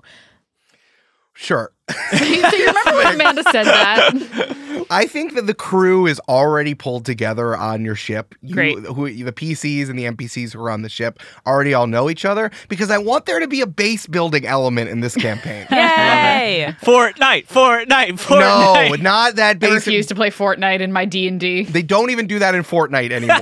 Sure. 1.37 1.71
so 2.17 2.23
you 2.23 2.41
remember 2.41 2.93
when 2.95 3.15
Amanda 3.15 3.43
said 3.51 3.65
that? 3.65 4.85
I 4.89 5.05
think 5.05 5.35
that 5.35 5.45
the 5.45 5.53
crew 5.53 6.07
is 6.07 6.19
already 6.29 6.73
pulled 6.73 7.05
together 7.05 7.57
on 7.57 7.83
your 7.83 7.95
ship. 7.95 8.33
You, 8.41 8.55
Great. 8.55 8.79
Who, 8.79 9.11
the 9.11 9.33
PCs 9.33 9.89
and 9.89 9.99
the 9.99 10.05
NPCs 10.05 10.53
who 10.53 10.61
are 10.63 10.69
on 10.69 10.81
the 10.81 10.89
ship 10.89 11.19
already 11.45 11.73
all 11.73 11.87
know 11.87 12.09
each 12.09 12.23
other 12.23 12.51
because 12.69 12.89
I 12.89 12.97
want 12.97 13.25
there 13.25 13.39
to 13.39 13.47
be 13.47 13.59
a 13.59 13.67
base 13.67 14.07
building 14.07 14.45
element 14.45 14.89
in 14.89 15.01
this 15.01 15.13
campaign. 15.13 15.67
Yay! 15.71 16.73
Fortnite, 16.81 17.47
Fortnite, 17.47 18.09
no, 18.09 18.15
Fortnite. 18.15 19.01
not 19.01 19.35
that 19.35 19.59
base. 19.59 19.71
I 19.71 19.73
base. 19.75 19.87
refuse 19.87 20.05
to 20.07 20.15
play 20.15 20.31
Fortnite 20.31 20.79
in 20.79 20.93
my 20.93 21.03
D 21.03 21.27
and 21.27 21.39
D. 21.39 21.63
They 21.63 21.83
don't 21.83 22.11
even 22.11 22.27
do 22.27 22.39
that 22.39 22.55
in 22.55 22.63
Fortnite 22.63 23.11
anymore. 23.11 23.41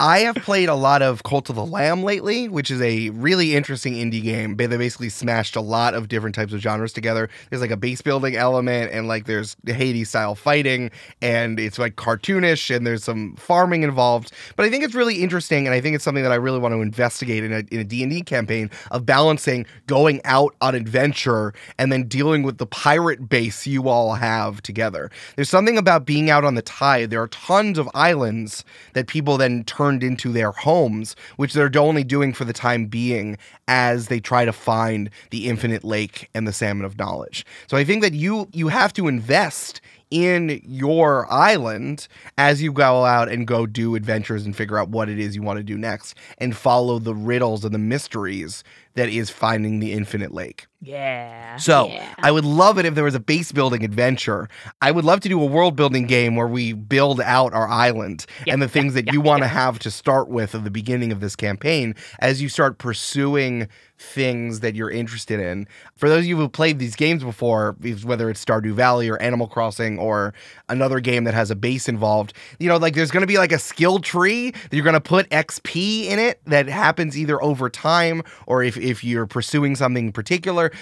I 0.00 0.20
have 0.20 0.36
played 0.36 0.68
a 0.68 0.76
lot 0.76 1.02
of 1.02 1.24
Cult 1.24 1.50
of 1.50 1.56
the 1.56 1.66
Lamb 1.66 2.04
lately, 2.04 2.48
which 2.48 2.70
is 2.70 2.80
a 2.80 3.10
really 3.10 3.56
interesting 3.56 3.94
indie 3.94 4.22
game. 4.22 4.56
They 4.56 4.68
basically 4.68 5.08
smashed 5.08 5.56
a 5.56 5.60
lot 5.60 5.94
of 5.94 6.06
different 6.06 6.36
types 6.36 6.52
of 6.52 6.60
genres 6.60 6.92
together. 6.92 7.28
There's 7.50 7.60
like 7.60 7.72
a 7.72 7.76
base 7.76 8.00
building 8.00 8.36
element, 8.36 8.92
and 8.92 9.08
like 9.08 9.26
there's 9.26 9.56
Hades 9.66 10.10
style 10.10 10.36
fighting, 10.36 10.92
and 11.20 11.58
it's 11.58 11.80
like 11.80 11.96
cartoonish, 11.96 12.72
and 12.72 12.86
there's 12.86 13.02
some 13.02 13.34
farming 13.34 13.82
involved. 13.82 14.30
But 14.54 14.66
I 14.66 14.70
think 14.70 14.84
it's 14.84 14.94
really 14.94 15.20
interesting, 15.20 15.66
and 15.66 15.74
I 15.74 15.80
think 15.80 15.96
it's 15.96 16.04
something 16.04 16.22
that 16.22 16.30
I 16.30 16.36
really 16.36 16.60
want 16.60 16.74
to 16.74 16.80
investigate 16.80 17.42
in 17.42 17.52
a 17.52 17.64
in 17.72 17.80
a 17.80 17.84
D&D 17.84 18.22
campaign 18.22 18.70
of 18.92 19.04
balancing 19.04 19.66
going 19.88 20.20
out 20.24 20.54
on 20.60 20.76
adventure 20.76 21.52
and 21.76 21.90
then 21.90 22.04
dealing 22.04 22.44
with 22.44 22.58
the 22.58 22.66
pirate 22.66 23.28
base 23.28 23.66
you 23.66 23.88
all 23.88 24.14
have 24.14 24.62
together. 24.62 25.10
There's 25.34 25.50
something 25.50 25.76
about 25.76 26.04
being 26.06 26.30
out 26.30 26.44
on 26.44 26.54
the 26.54 26.62
tide. 26.62 27.10
There 27.10 27.20
are 27.20 27.26
tons 27.26 27.78
of 27.78 27.90
islands 27.94 28.64
that 28.92 29.08
people 29.08 29.36
then 29.38 29.64
turned 29.88 30.02
into 30.02 30.32
their 30.32 30.52
homes, 30.52 31.16
which 31.36 31.54
they're 31.54 31.70
only 31.78 32.04
doing 32.04 32.34
for 32.34 32.44
the 32.44 32.52
time 32.52 32.86
being 32.86 33.38
as 33.68 34.08
they 34.08 34.20
try 34.20 34.44
to 34.44 34.52
find 34.52 35.08
the 35.30 35.48
infinite 35.48 35.82
lake 35.82 36.28
and 36.34 36.46
the 36.46 36.52
salmon 36.52 36.84
of 36.84 36.98
knowledge. 36.98 37.46
So 37.68 37.76
I 37.78 37.84
think 37.84 38.02
that 38.02 38.12
you 38.12 38.48
you 38.52 38.68
have 38.68 38.92
to 38.94 39.08
invest 39.08 39.80
in 40.10 40.60
your 40.62 41.30
island 41.32 42.06
as 42.36 42.62
you 42.62 42.70
go 42.72 43.06
out 43.06 43.30
and 43.30 43.46
go 43.46 43.64
do 43.66 43.94
adventures 43.94 44.44
and 44.44 44.54
figure 44.54 44.78
out 44.78 44.90
what 44.90 45.08
it 45.08 45.18
is 45.18 45.34
you 45.34 45.42
want 45.42 45.58
to 45.58 45.62
do 45.62 45.78
next 45.78 46.14
and 46.36 46.54
follow 46.54 46.98
the 46.98 47.14
riddles 47.14 47.64
and 47.64 47.72
the 47.74 47.78
mysteries 47.78 48.62
that 48.94 49.08
is 49.08 49.30
finding 49.30 49.80
the 49.80 49.92
infinite 49.92 50.32
lake. 50.34 50.66
Yeah. 50.80 51.56
So 51.56 51.88
Yeah. 51.88 52.14
I 52.18 52.30
would 52.30 52.44
love 52.44 52.78
it 52.78 52.86
if 52.86 52.94
there 52.94 53.04
was 53.04 53.16
a 53.16 53.20
base 53.20 53.50
building 53.50 53.84
adventure. 53.84 54.48
I 54.80 54.92
would 54.92 55.04
love 55.04 55.20
to 55.20 55.28
do 55.28 55.40
a 55.42 55.44
world 55.46 55.74
building 55.74 56.06
game 56.06 56.36
where 56.36 56.46
we 56.46 56.72
build 56.72 57.20
out 57.20 57.52
our 57.52 57.68
island 57.68 58.26
and 58.46 58.62
the 58.62 58.68
things 58.68 58.94
that 58.94 59.12
you 59.12 59.20
want 59.20 59.42
to 59.42 59.48
have 59.48 59.80
to 59.80 59.90
start 59.90 60.28
with 60.28 60.54
at 60.54 60.62
the 60.62 60.70
beginning 60.70 61.10
of 61.10 61.20
this 61.20 61.34
campaign 61.34 61.94
as 62.20 62.40
you 62.40 62.48
start 62.48 62.78
pursuing 62.78 63.68
things 64.00 64.60
that 64.60 64.76
you're 64.76 64.90
interested 64.90 65.40
in. 65.40 65.66
For 65.96 66.08
those 66.08 66.20
of 66.20 66.24
you 66.26 66.36
who 66.36 66.48
played 66.48 66.78
these 66.78 66.94
games 66.94 67.24
before, 67.24 67.76
whether 68.04 68.30
it's 68.30 68.44
Stardew 68.44 68.72
Valley 68.72 69.08
or 69.08 69.20
Animal 69.20 69.48
Crossing 69.48 69.98
or 69.98 70.32
another 70.68 71.00
game 71.00 71.24
that 71.24 71.34
has 71.34 71.50
a 71.50 71.56
base 71.56 71.88
involved, 71.88 72.32
you 72.60 72.68
know, 72.68 72.76
like 72.76 72.94
there's 72.94 73.10
going 73.10 73.22
to 73.22 73.26
be 73.26 73.38
like 73.38 73.50
a 73.50 73.58
skill 73.58 73.98
tree 73.98 74.52
that 74.52 74.72
you're 74.72 74.84
going 74.84 74.94
to 74.94 75.00
put 75.00 75.28
XP 75.30 76.04
in 76.06 76.20
it 76.20 76.40
that 76.46 76.68
happens 76.68 77.18
either 77.18 77.42
over 77.42 77.68
time 77.68 78.22
or 78.46 78.62
if, 78.62 78.76
if 78.76 79.02
you're 79.02 79.26
pursuing 79.26 79.74
something 79.74 80.06
in 80.06 80.12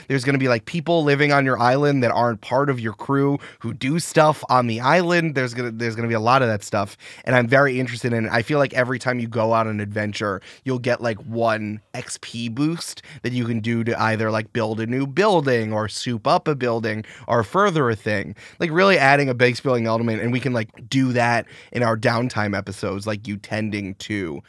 there's 0.08 0.24
going 0.24 0.34
to 0.34 0.38
be 0.38 0.48
like 0.48 0.64
people 0.64 1.04
living 1.04 1.32
on 1.32 1.44
your 1.44 1.58
island 1.58 2.02
that 2.02 2.10
aren't 2.10 2.40
part 2.40 2.70
of 2.70 2.80
your 2.80 2.92
crew 2.92 3.38
who 3.60 3.72
do 3.72 3.98
stuff 3.98 4.44
on 4.48 4.66
the 4.66 4.80
island. 4.80 5.34
There's 5.34 5.54
going 5.54 5.70
to 5.70 5.76
there's 5.76 5.96
to 5.96 6.08
be 6.08 6.14
a 6.14 6.20
lot 6.20 6.42
of 6.42 6.48
that 6.48 6.62
stuff 6.62 6.96
and 7.24 7.34
I'm 7.34 7.46
very 7.46 7.78
interested 7.80 8.12
in 8.12 8.26
it. 8.26 8.32
I 8.32 8.42
feel 8.42 8.58
like 8.58 8.74
every 8.74 8.98
time 8.98 9.18
you 9.18 9.28
go 9.28 9.52
on 9.52 9.66
an 9.68 9.80
adventure, 9.80 10.40
you'll 10.64 10.78
get 10.78 11.00
like 11.00 11.18
one 11.18 11.80
XP 11.94 12.54
boost 12.54 13.02
that 13.22 13.32
you 13.32 13.44
can 13.44 13.60
do 13.60 13.84
to 13.84 14.00
either 14.00 14.30
like 14.30 14.52
build 14.52 14.80
a 14.80 14.86
new 14.86 15.06
building 15.06 15.72
or 15.72 15.88
soup 15.88 16.26
up 16.26 16.48
a 16.48 16.54
building 16.54 17.04
or 17.26 17.42
further 17.42 17.90
a 17.90 17.96
thing. 17.96 18.34
Like 18.58 18.70
really 18.70 18.98
adding 18.98 19.28
a 19.28 19.34
base 19.34 19.60
building 19.60 19.86
element 19.86 20.22
and 20.22 20.32
we 20.32 20.40
can 20.40 20.52
like 20.52 20.88
do 20.88 21.12
that 21.12 21.46
in 21.72 21.82
our 21.82 21.96
downtime 21.96 22.56
episodes 22.56 23.06
like 23.06 23.26
you 23.26 23.36
tending 23.36 23.94
to 23.96 24.42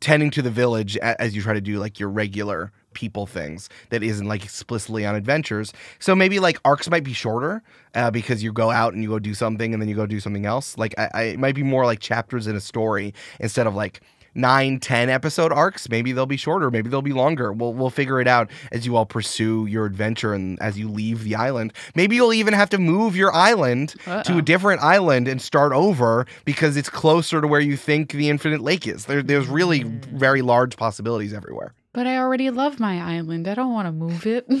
tending 0.00 0.30
to 0.30 0.42
the 0.42 0.50
village 0.50 0.96
as 0.98 1.36
you 1.36 1.42
try 1.42 1.52
to 1.52 1.60
do 1.60 1.78
like 1.78 2.00
your 2.00 2.08
regular 2.08 2.72
people 2.94 3.26
things 3.26 3.68
that 3.90 4.02
isn't 4.02 4.26
like 4.26 4.44
explicitly 4.44 5.06
on 5.06 5.14
adventures. 5.14 5.72
So 5.98 6.14
maybe 6.14 6.40
like 6.40 6.58
arcs 6.64 6.88
might 6.90 7.04
be 7.04 7.12
shorter 7.12 7.62
uh, 7.94 8.10
because 8.10 8.42
you 8.42 8.52
go 8.52 8.70
out 8.70 8.94
and 8.94 9.02
you 9.02 9.08
go 9.08 9.18
do 9.18 9.34
something 9.34 9.72
and 9.72 9.80
then 9.80 9.88
you 9.88 9.94
go 9.96 10.06
do 10.06 10.20
something 10.20 10.46
else. 10.46 10.76
Like 10.78 10.94
I, 10.98 11.10
I 11.14 11.22
it 11.22 11.38
might 11.38 11.54
be 11.54 11.62
more 11.62 11.84
like 11.84 12.00
chapters 12.00 12.46
in 12.46 12.56
a 12.56 12.60
story 12.60 13.14
instead 13.38 13.66
of 13.66 13.74
like 13.74 14.00
nine, 14.32 14.78
ten 14.78 15.10
episode 15.10 15.52
arcs. 15.52 15.88
Maybe 15.88 16.12
they'll 16.12 16.24
be 16.24 16.36
shorter. 16.36 16.70
Maybe 16.70 16.88
they'll 16.88 17.02
be 17.02 17.12
longer. 17.12 17.52
We'll 17.52 17.72
we'll 17.74 17.90
figure 17.90 18.20
it 18.20 18.28
out 18.28 18.48
as 18.70 18.86
you 18.86 18.96
all 18.96 19.06
pursue 19.06 19.66
your 19.66 19.86
adventure 19.86 20.32
and 20.34 20.56
as 20.62 20.78
you 20.78 20.88
leave 20.88 21.24
the 21.24 21.34
island. 21.34 21.72
Maybe 21.96 22.14
you'll 22.16 22.32
even 22.32 22.54
have 22.54 22.70
to 22.70 22.78
move 22.78 23.16
your 23.16 23.34
island 23.34 23.90
to 24.04 24.10
Uh-oh. 24.10 24.38
a 24.38 24.42
different 24.42 24.82
island 24.82 25.26
and 25.26 25.42
start 25.42 25.72
over 25.72 26.26
because 26.44 26.76
it's 26.76 26.88
closer 26.88 27.40
to 27.40 27.46
where 27.48 27.60
you 27.60 27.76
think 27.76 28.12
the 28.12 28.30
infinite 28.30 28.60
lake 28.60 28.86
is. 28.86 29.06
There, 29.06 29.22
there's 29.22 29.48
really 29.48 29.82
very 29.82 30.42
large 30.42 30.76
possibilities 30.76 31.32
everywhere. 31.34 31.74
But 31.92 32.06
I 32.06 32.18
already 32.18 32.50
love 32.50 32.78
my 32.78 33.00
island. 33.16 33.48
I 33.48 33.54
don't 33.54 33.72
want 33.72 33.86
to 33.86 33.92
move 33.92 34.26
it. 34.26 34.46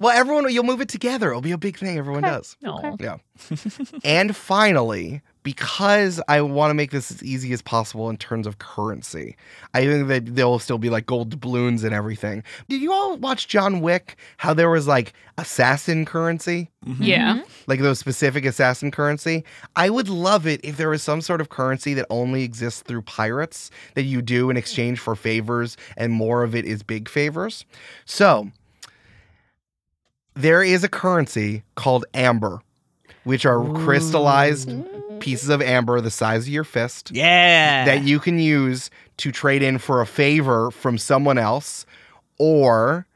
Well, 0.00 0.10
everyone, 0.10 0.52
you'll 0.52 0.64
move 0.64 0.80
it 0.80 0.88
together. 0.88 1.30
It'll 1.30 1.40
be 1.40 1.52
a 1.52 1.56
big 1.58 1.78
thing. 1.78 1.96
Everyone 1.96 2.24
Okay. 2.24 2.34
does. 2.34 2.56
No. 2.60 2.96
Yeah. 2.98 3.18
And 4.04 4.36
finally, 4.36 5.22
because 5.42 6.20
I 6.28 6.40
want 6.40 6.70
to 6.70 6.74
make 6.74 6.90
this 6.90 7.10
as 7.10 7.22
easy 7.22 7.52
as 7.52 7.60
possible 7.60 8.08
in 8.08 8.16
terms 8.16 8.46
of 8.46 8.58
currency, 8.58 9.36
I 9.74 9.84
think 9.84 10.08
that 10.08 10.34
there 10.34 10.46
will 10.46 10.58
still 10.58 10.78
be 10.78 10.88
like 10.88 11.06
gold 11.06 11.30
doubloons 11.30 11.84
and 11.84 11.94
everything. 11.94 12.42
Did 12.68 12.80
you 12.80 12.92
all 12.92 13.16
watch 13.16 13.48
John 13.48 13.80
Wick? 13.80 14.16
How 14.38 14.54
there 14.54 14.70
was 14.70 14.86
like 14.86 15.12
assassin 15.36 16.04
currency? 16.04 16.70
Mm-hmm. 16.86 17.02
yeah. 17.02 17.34
Mm-hmm. 17.34 17.48
like 17.66 17.80
those 17.80 17.98
specific 17.98 18.44
assassin 18.44 18.90
currency. 18.90 19.44
I 19.74 19.90
would 19.90 20.08
love 20.08 20.46
it 20.46 20.60
if 20.62 20.76
there 20.76 20.90
was 20.90 21.02
some 21.02 21.20
sort 21.20 21.40
of 21.40 21.48
currency 21.48 21.94
that 21.94 22.06
only 22.10 22.42
exists 22.42 22.82
through 22.82 23.02
pirates 23.02 23.70
that 23.94 24.02
you 24.02 24.22
do 24.22 24.50
in 24.50 24.56
exchange 24.56 24.98
for 24.98 25.14
favors, 25.16 25.76
and 25.96 26.12
more 26.12 26.42
of 26.42 26.54
it 26.54 26.64
is 26.64 26.82
big 26.82 27.08
favors. 27.08 27.64
So 28.04 28.50
there 30.34 30.62
is 30.62 30.84
a 30.84 30.88
currency 30.88 31.62
called 31.74 32.04
amber, 32.12 32.60
which 33.24 33.44
are 33.46 33.62
crystallized 33.74 34.70
pieces 35.20 35.48
of 35.48 35.62
amber 35.62 36.00
the 36.00 36.10
size 36.10 36.42
of 36.42 36.48
your 36.48 36.64
fist 36.64 37.10
Yeah. 37.12 37.84
that 37.84 38.02
you 38.04 38.18
can 38.20 38.38
use 38.38 38.90
to 39.18 39.30
trade 39.32 39.62
in 39.62 39.78
for 39.78 40.00
a 40.00 40.06
favor 40.06 40.70
from 40.70 40.98
someone 40.98 41.38
else, 41.38 41.86
or 42.38 43.06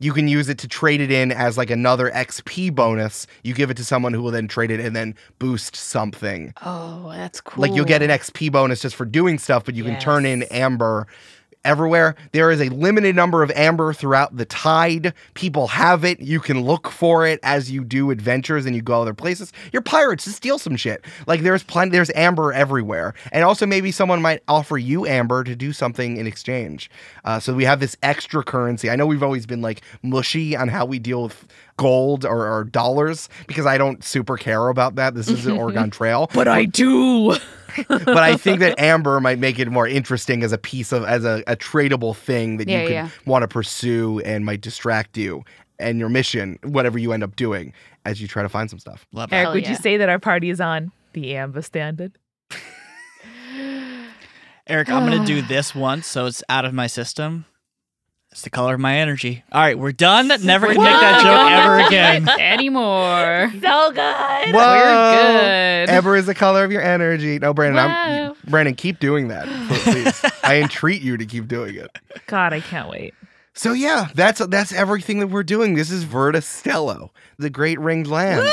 you 0.00 0.12
can 0.12 0.26
use 0.26 0.48
it 0.48 0.58
to 0.58 0.66
trade 0.66 1.00
it 1.00 1.12
in 1.12 1.30
as 1.30 1.56
like 1.56 1.70
another 1.70 2.10
XP 2.10 2.74
bonus. 2.74 3.26
You 3.44 3.54
give 3.54 3.70
it 3.70 3.76
to 3.76 3.84
someone 3.84 4.12
who 4.12 4.22
will 4.22 4.32
then 4.32 4.48
trade 4.48 4.72
it 4.72 4.80
and 4.80 4.96
then 4.96 5.14
boost 5.38 5.76
something. 5.76 6.52
Oh, 6.64 7.12
that's 7.12 7.40
cool. 7.40 7.62
Like 7.62 7.72
you'll 7.74 7.84
get 7.84 8.02
an 8.02 8.10
XP 8.10 8.50
bonus 8.50 8.80
just 8.82 8.96
for 8.96 9.04
doing 9.04 9.38
stuff, 9.38 9.64
but 9.64 9.74
you 9.76 9.84
can 9.84 10.00
turn 10.00 10.26
in 10.26 10.42
amber 10.44 11.06
everywhere. 11.64 12.14
There 12.32 12.50
is 12.50 12.60
a 12.60 12.68
limited 12.70 13.14
number 13.16 13.42
of 13.42 13.50
amber 13.52 13.92
throughout 13.92 14.36
the 14.36 14.44
tide. 14.44 15.14
People 15.34 15.68
have 15.68 16.04
it. 16.04 16.20
You 16.20 16.40
can 16.40 16.62
look 16.62 16.88
for 16.88 17.26
it 17.26 17.40
as 17.42 17.70
you 17.70 17.84
do 17.84 18.10
adventures 18.10 18.66
and 18.66 18.74
you 18.74 18.82
go 18.82 19.02
other 19.02 19.14
places. 19.14 19.52
You're 19.72 19.82
pirates 19.82 20.24
to 20.24 20.30
steal 20.30 20.58
some 20.58 20.76
shit. 20.76 21.04
Like 21.26 21.42
there's 21.42 21.62
plenty 21.62 21.92
there's 21.92 22.10
amber 22.14 22.52
everywhere. 22.52 23.14
And 23.30 23.44
also 23.44 23.66
maybe 23.66 23.92
someone 23.92 24.22
might 24.22 24.42
offer 24.48 24.78
you 24.78 25.06
amber 25.06 25.44
to 25.44 25.54
do 25.54 25.72
something 25.72 26.16
in 26.16 26.26
exchange. 26.26 26.90
Uh, 27.24 27.38
so 27.38 27.54
we 27.54 27.64
have 27.64 27.80
this 27.80 27.96
extra 28.02 28.42
currency. 28.42 28.90
I 28.90 28.96
know 28.96 29.06
we've 29.06 29.22
always 29.22 29.46
been 29.46 29.62
like 29.62 29.82
mushy 30.02 30.56
on 30.56 30.68
how 30.68 30.84
we 30.84 30.98
deal 30.98 31.24
with 31.24 31.46
gold 31.76 32.24
or, 32.24 32.46
or 32.46 32.64
dollars 32.64 33.28
because 33.46 33.66
I 33.66 33.78
don't 33.78 34.04
super 34.04 34.36
care 34.36 34.68
about 34.68 34.96
that. 34.96 35.14
This 35.14 35.28
is 35.28 35.46
an 35.46 35.52
Oregon 35.58 35.90
Trail 35.90 36.30
But 36.34 36.48
I 36.48 36.64
do. 36.64 37.36
but 37.88 38.18
I 38.18 38.36
think 38.36 38.60
that 38.60 38.78
amber 38.78 39.20
might 39.20 39.38
make 39.38 39.58
it 39.58 39.70
more 39.70 39.86
interesting 39.86 40.42
as 40.42 40.52
a 40.52 40.58
piece 40.58 40.92
of 40.92 41.04
as 41.04 41.24
a, 41.24 41.42
a 41.46 41.56
tradable 41.56 42.14
thing 42.16 42.56
that 42.58 42.68
Yeah, 42.68 42.80
you 42.82 42.86
could 42.86 42.92
yeah. 42.92 43.08
want 43.26 43.42
to 43.42 43.48
pursue 43.48 44.20
and 44.20 44.44
might 44.44 44.60
distract 44.60 45.16
you 45.16 45.44
and 45.78 45.98
your 45.98 46.08
mission, 46.08 46.58
whatever 46.62 46.98
you 46.98 47.12
end 47.12 47.22
up 47.22 47.36
doing 47.36 47.72
as 48.04 48.20
you 48.20 48.28
try 48.28 48.42
to 48.42 48.48
find 48.48 48.68
some 48.70 48.78
stuff. 48.78 49.06
Love. 49.12 49.32
Eric, 49.32 49.44
Hell 49.44 49.54
would 49.54 49.62
yeah. 49.64 49.70
you 49.70 49.76
say 49.76 49.96
that 49.96 50.08
our 50.08 50.18
party 50.18 50.50
is 50.50 50.60
on 50.60 50.92
the 51.12 51.32
AMBA 51.34 51.64
standard? 51.64 52.12
Eric, 54.66 54.88
I'm 54.90 55.08
gonna 55.08 55.26
do 55.26 55.42
this 55.48 55.74
once, 55.74 56.06
so 56.06 56.26
it's 56.26 56.42
out 56.48 56.64
of 56.64 56.72
my 56.72 56.86
system. 56.86 57.44
It's 58.32 58.40
the 58.42 58.50
color 58.50 58.74
of 58.74 58.80
my 58.80 58.96
energy. 58.96 59.44
All 59.52 59.60
right, 59.60 59.78
we're 59.78 59.92
done. 59.92 60.28
Never 60.42 60.66
We're 60.68 60.74
make 60.74 60.84
that 60.84 61.22
joke 61.22 61.52
ever 61.52 61.78
do 61.82 61.86
again. 61.86 62.28
it 62.28 62.40
Anymore. 62.40 63.50
So 63.62 63.90
good. 63.92 64.54
Whoa! 64.54 64.72
We're 64.74 65.14
good. 65.86 65.90
Amber 65.90 66.16
is 66.16 66.24
the 66.26 66.34
color 66.34 66.64
of 66.64 66.72
your 66.72 66.80
energy. 66.82 67.38
No, 67.38 67.52
Brandon, 67.52 67.78
I'm, 67.78 67.90
Wow. 68.30 68.36
Brandon, 68.48 68.74
keep 68.74 68.98
doing 68.98 69.28
that, 69.28 69.44
please. 69.84 70.24
I 70.42 70.56
entreat 70.62 71.02
you 71.02 71.16
to 71.18 71.26
keep 71.26 71.46
doing 71.46 71.74
it. 71.76 71.90
God, 72.26 72.52
I 72.52 72.60
can't 72.60 72.88
wait. 72.88 73.12
So 73.54 73.74
yeah, 73.74 74.08
that's 74.14 74.44
that's 74.46 74.72
everything 74.72 75.18
that 75.20 75.26
we're 75.28 75.42
doing. 75.42 75.74
This 75.74 75.90
is 75.90 76.04
Verda 76.04 76.40
Stello, 76.40 77.10
the 77.38 77.50
Great 77.50 77.78
Ringed 77.78 78.06
Land. 78.06 78.50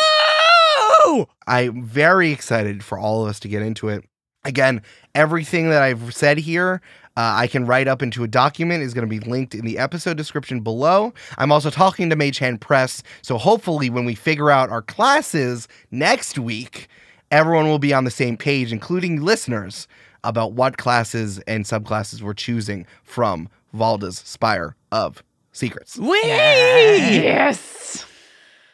Woo! 1.06 1.26
I'm 1.48 1.84
very 1.84 2.32
excited 2.32 2.84
for 2.84 3.00
all 3.00 3.24
of 3.24 3.30
us 3.30 3.40
to 3.42 3.48
get 3.48 3.62
into 3.62 3.88
it. 3.88 4.04
Again, 4.44 4.82
everything 5.16 5.70
that 5.70 5.82
I've 5.82 6.14
said 6.14 6.38
here, 6.38 6.82
uh, 7.20 7.34
I 7.36 7.48
can 7.48 7.66
write 7.66 7.90
up 7.90 8.02
into 8.02 8.24
a 8.24 8.30
document 8.30 8.82
is 8.82 8.94
going 8.94 9.06
to 9.06 9.10
be 9.10 9.20
linked 9.20 9.54
in 9.54 9.66
the 9.66 9.78
episode 9.78 10.16
description 10.16 10.62
below. 10.62 11.14
I'm 11.38 11.52
also 11.52 11.70
talking 11.70 12.10
to 12.10 12.16
Mage 12.16 12.40
Hand 12.40 12.62
Press, 12.62 13.04
so 13.22 13.38
hopefully, 13.38 13.90
when 13.90 14.06
we 14.06 14.16
figure 14.16 14.50
out 14.50 14.70
our 14.70 14.82
classes 14.82 15.68
next 15.92 16.40
week, 16.40 16.88
everyone 17.30 17.68
will 17.68 17.78
be 17.78 17.94
on 17.94 18.06
the 18.06 18.10
same 18.10 18.38
page, 18.38 18.72
including 18.72 19.22
listeners, 19.22 19.86
about 20.24 20.54
what 20.54 20.78
classes 20.78 21.40
and 21.40 21.66
subclasses 21.66 22.22
we're 22.22 22.34
choosing 22.34 22.86
from 23.04 23.50
Valda's 23.74 24.20
Spire 24.20 24.78
of 24.94 25.22
Secrets. 25.52 25.98
Whee! 25.98 26.22
Yes. 26.24 28.06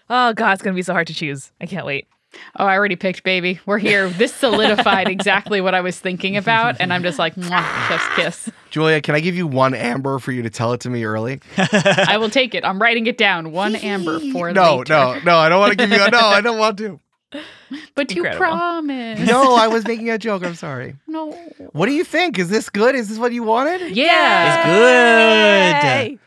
Oh 0.08 0.34
God, 0.34 0.54
it's 0.54 0.62
gonna 0.62 0.76
be 0.76 0.84
so 0.84 0.94
hard 0.94 1.08
to 1.08 1.16
choose. 1.16 1.52
I 1.60 1.66
can't 1.66 1.88
wait. 1.88 2.08
Oh, 2.58 2.66
I 2.66 2.74
already 2.76 2.96
picked 2.96 3.24
baby. 3.24 3.60
We're 3.66 3.78
here. 3.78 4.10
This 4.10 4.34
solidified 4.34 5.08
exactly 5.10 5.62
what 5.62 5.74
I 5.76 5.82
was 5.82 6.00
thinking 6.00 6.38
about, 6.38 6.78
and 6.80 6.94
I'm 6.94 7.04
just 7.04 7.20
like, 7.20 7.36
Mwah, 7.36 7.88
chef's 7.88 8.16
kiss. 8.16 8.50
Julia, 8.70 9.02
can 9.02 9.16
I 9.16 9.20
give 9.20 9.36
you 9.36 9.48
one 9.48 9.74
amber 9.74 10.20
for 10.20 10.32
you 10.32 10.42
to 10.44 10.50
tell 10.50 10.74
it 10.74 10.82
to 10.82 10.90
me 10.90 11.04
early? 11.04 11.42
I 11.58 12.18
will 12.18 12.30
take 12.30 12.56
it. 12.56 12.64
I'm 12.66 12.82
writing 12.82 13.08
it 13.08 13.18
down. 13.18 13.52
One 13.52 13.76
amber 13.76 14.20
for 14.32 14.52
no, 14.54 14.78
later. 14.78 14.94
no, 14.94 15.20
no. 15.20 15.38
I 15.38 15.50
don't 15.50 15.60
want 15.60 15.72
to 15.72 15.78
give 15.78 15.90
you. 15.90 16.04
a 16.04 16.10
No, 16.12 16.20
I 16.20 16.42
don't 16.42 16.58
want 16.58 16.78
to. 16.80 17.00
But 17.96 18.14
you 18.16 18.24
Incredible. 18.24 18.58
promised. 18.58 19.24
No, 19.24 19.56
I 19.56 19.68
was 19.68 19.86
making 19.86 20.10
a 20.10 20.18
joke. 20.18 20.46
I'm 20.46 20.56
sorry. 20.56 20.96
No. 21.08 21.32
What 21.74 21.88
do 21.88 21.92
you 21.94 22.04
think? 22.04 22.40
Is 22.40 22.50
this 22.50 22.70
good? 22.70 22.96
Is 22.96 23.10
this 23.10 23.18
what 23.18 23.34
you 23.34 23.44
wanted? 23.44 23.96
Yeah. 23.96 24.58
It's 24.60 24.66
good. 25.82 25.88
Yay. 26.12 26.20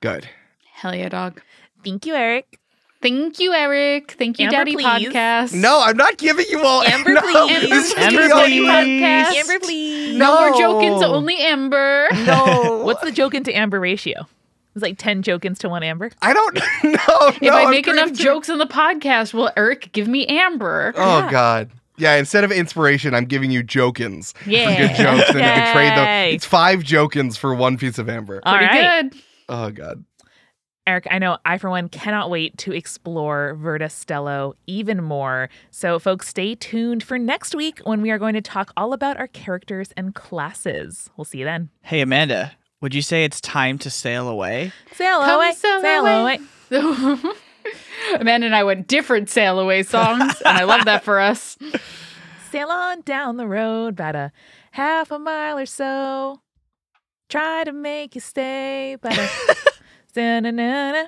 Good. 0.00 0.28
Hell 0.72 0.94
yeah, 0.94 1.08
dog. 1.08 1.42
Thank 1.84 2.06
you, 2.06 2.14
Eric. 2.14 2.58
Thank 3.04 3.38
you, 3.38 3.52
Eric. 3.52 4.12
Thank 4.12 4.38
you, 4.38 4.46
Amber, 4.46 4.56
Daddy 4.56 4.72
please. 4.76 4.86
Podcast. 4.86 5.52
No, 5.52 5.82
I'm 5.84 5.96
not 5.98 6.16
giving 6.16 6.46
you 6.48 6.62
all. 6.62 6.82
Amber, 6.82 7.10
no, 7.12 7.20
please. 7.20 7.68
this 7.68 7.90
is 7.92 7.94
Amber, 7.98 8.28
gonna 8.28 8.46
be 8.46 8.66
all 8.66 8.82
please. 8.82 9.02
Podcast. 9.02 9.34
Amber, 9.34 9.58
please. 9.60 10.16
No, 10.16 10.40
more 10.40 10.50
No. 10.52 10.58
jokings, 10.58 11.02
only 11.02 11.36
Amber. 11.38 12.08
No. 12.24 12.80
What's 12.82 13.02
the 13.02 13.10
Jokin 13.12 13.44
to 13.44 13.52
Amber 13.52 13.78
ratio? 13.78 14.26
It's 14.74 14.82
like 14.82 14.96
ten 14.96 15.22
Jokins 15.22 15.58
to 15.58 15.68
one 15.68 15.82
Amber. 15.82 16.10
I 16.22 16.32
don't 16.32 16.54
know. 16.82 17.28
If 17.28 17.42
no, 17.42 17.50
I 17.50 17.64
I'm 17.64 17.70
make 17.70 17.86
enough 17.86 18.08
to- 18.08 18.14
jokes 18.14 18.48
on 18.48 18.56
the 18.56 18.66
podcast, 18.66 19.34
will 19.34 19.50
Eric 19.54 19.90
give 19.92 20.08
me 20.08 20.26
Amber? 20.26 20.94
Oh 20.96 21.28
God. 21.30 21.70
Yeah, 21.98 22.14
instead 22.16 22.42
of 22.42 22.50
inspiration, 22.50 23.14
I'm 23.14 23.26
giving 23.26 23.50
you 23.52 23.62
jokins 23.62 24.34
for 24.38 24.48
Yeah. 24.50 24.76
good 24.76 24.96
jokes, 24.96 25.28
and 25.28 25.38
you 25.38 25.44
can 25.44 25.72
trade 25.74 25.90
them. 25.96 26.34
It's 26.34 26.46
five 26.46 26.80
jokins 26.80 27.36
for 27.36 27.54
one 27.54 27.76
piece 27.76 27.98
of 27.98 28.08
amber. 28.08 28.40
All 28.44 28.56
Pretty 28.56 28.66
right. 28.74 29.10
good. 29.12 29.20
Oh 29.48 29.70
God. 29.70 30.04
Eric, 30.86 31.06
I 31.10 31.18
know 31.18 31.38
I, 31.46 31.56
for 31.56 31.70
one, 31.70 31.88
cannot 31.88 32.28
wait 32.28 32.58
to 32.58 32.72
explore 32.72 33.54
Verda 33.54 33.86
Stello 33.86 34.52
even 34.66 35.02
more. 35.02 35.48
So, 35.70 35.98
folks, 35.98 36.28
stay 36.28 36.54
tuned 36.54 37.02
for 37.02 37.18
next 37.18 37.54
week 37.54 37.80
when 37.84 38.02
we 38.02 38.10
are 38.10 38.18
going 38.18 38.34
to 38.34 38.42
talk 38.42 38.70
all 38.76 38.92
about 38.92 39.16
our 39.16 39.28
characters 39.28 39.92
and 39.96 40.14
classes. 40.14 41.08
We'll 41.16 41.24
see 41.24 41.38
you 41.38 41.46
then. 41.46 41.70
Hey, 41.82 42.02
Amanda, 42.02 42.52
would 42.82 42.94
you 42.94 43.00
say 43.00 43.24
it's 43.24 43.40
time 43.40 43.78
to 43.78 43.88
sail 43.88 44.28
away? 44.28 44.72
Sail 44.92 45.20
Come 45.22 45.36
away, 45.36 45.52
sail 45.52 45.80
sail 45.80 46.04
away. 46.06 46.38
away. 46.70 47.18
Amanda 48.20 48.44
and 48.46 48.54
I 48.54 48.62
went 48.64 48.86
different 48.86 49.30
sail 49.30 49.58
away 49.58 49.84
songs, 49.84 50.42
and 50.44 50.58
I 50.58 50.64
love 50.64 50.84
that 50.84 51.02
for 51.02 51.18
us. 51.18 51.56
Sail 52.50 52.68
on 52.68 53.00
down 53.00 53.36
the 53.36 53.48
road 53.48 53.94
about 53.94 54.14
a 54.14 54.30
half 54.72 55.10
a 55.10 55.18
mile 55.18 55.58
or 55.58 55.66
so. 55.66 56.40
Try 57.28 57.64
to 57.64 57.72
make 57.72 58.14
you 58.14 58.20
stay, 58.20 58.96
but 59.00 59.16
a 59.18 59.28
Da-na-na-na. 60.14 61.06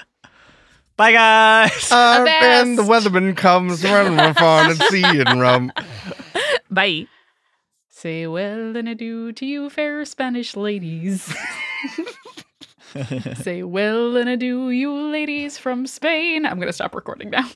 Bye, 0.96 1.12
guys. 1.12 1.92
Uh, 1.92 2.18
Avast. 2.22 2.44
and 2.44 2.78
the 2.78 2.82
weatherman 2.82 3.36
comes 3.36 3.84
running 3.84 4.16
from 4.18 4.34
far 4.34 4.70
and 4.70 4.78
sea 4.84 5.04
and 5.04 5.40
rum. 5.40 5.72
Bye. 6.70 7.06
Say 7.88 8.26
well 8.26 8.76
and 8.76 8.88
adieu 8.88 9.32
to 9.32 9.46
you, 9.46 9.70
fair 9.70 10.04
Spanish 10.04 10.56
ladies. 10.56 11.34
Say 13.34 13.62
well 13.62 14.16
and 14.16 14.28
adieu, 14.28 14.70
you 14.70 14.92
ladies 14.92 15.58
from 15.58 15.86
Spain. 15.86 16.46
I'm 16.46 16.56
going 16.56 16.68
to 16.68 16.72
stop 16.72 16.94
recording 16.94 17.30
now. 17.30 17.44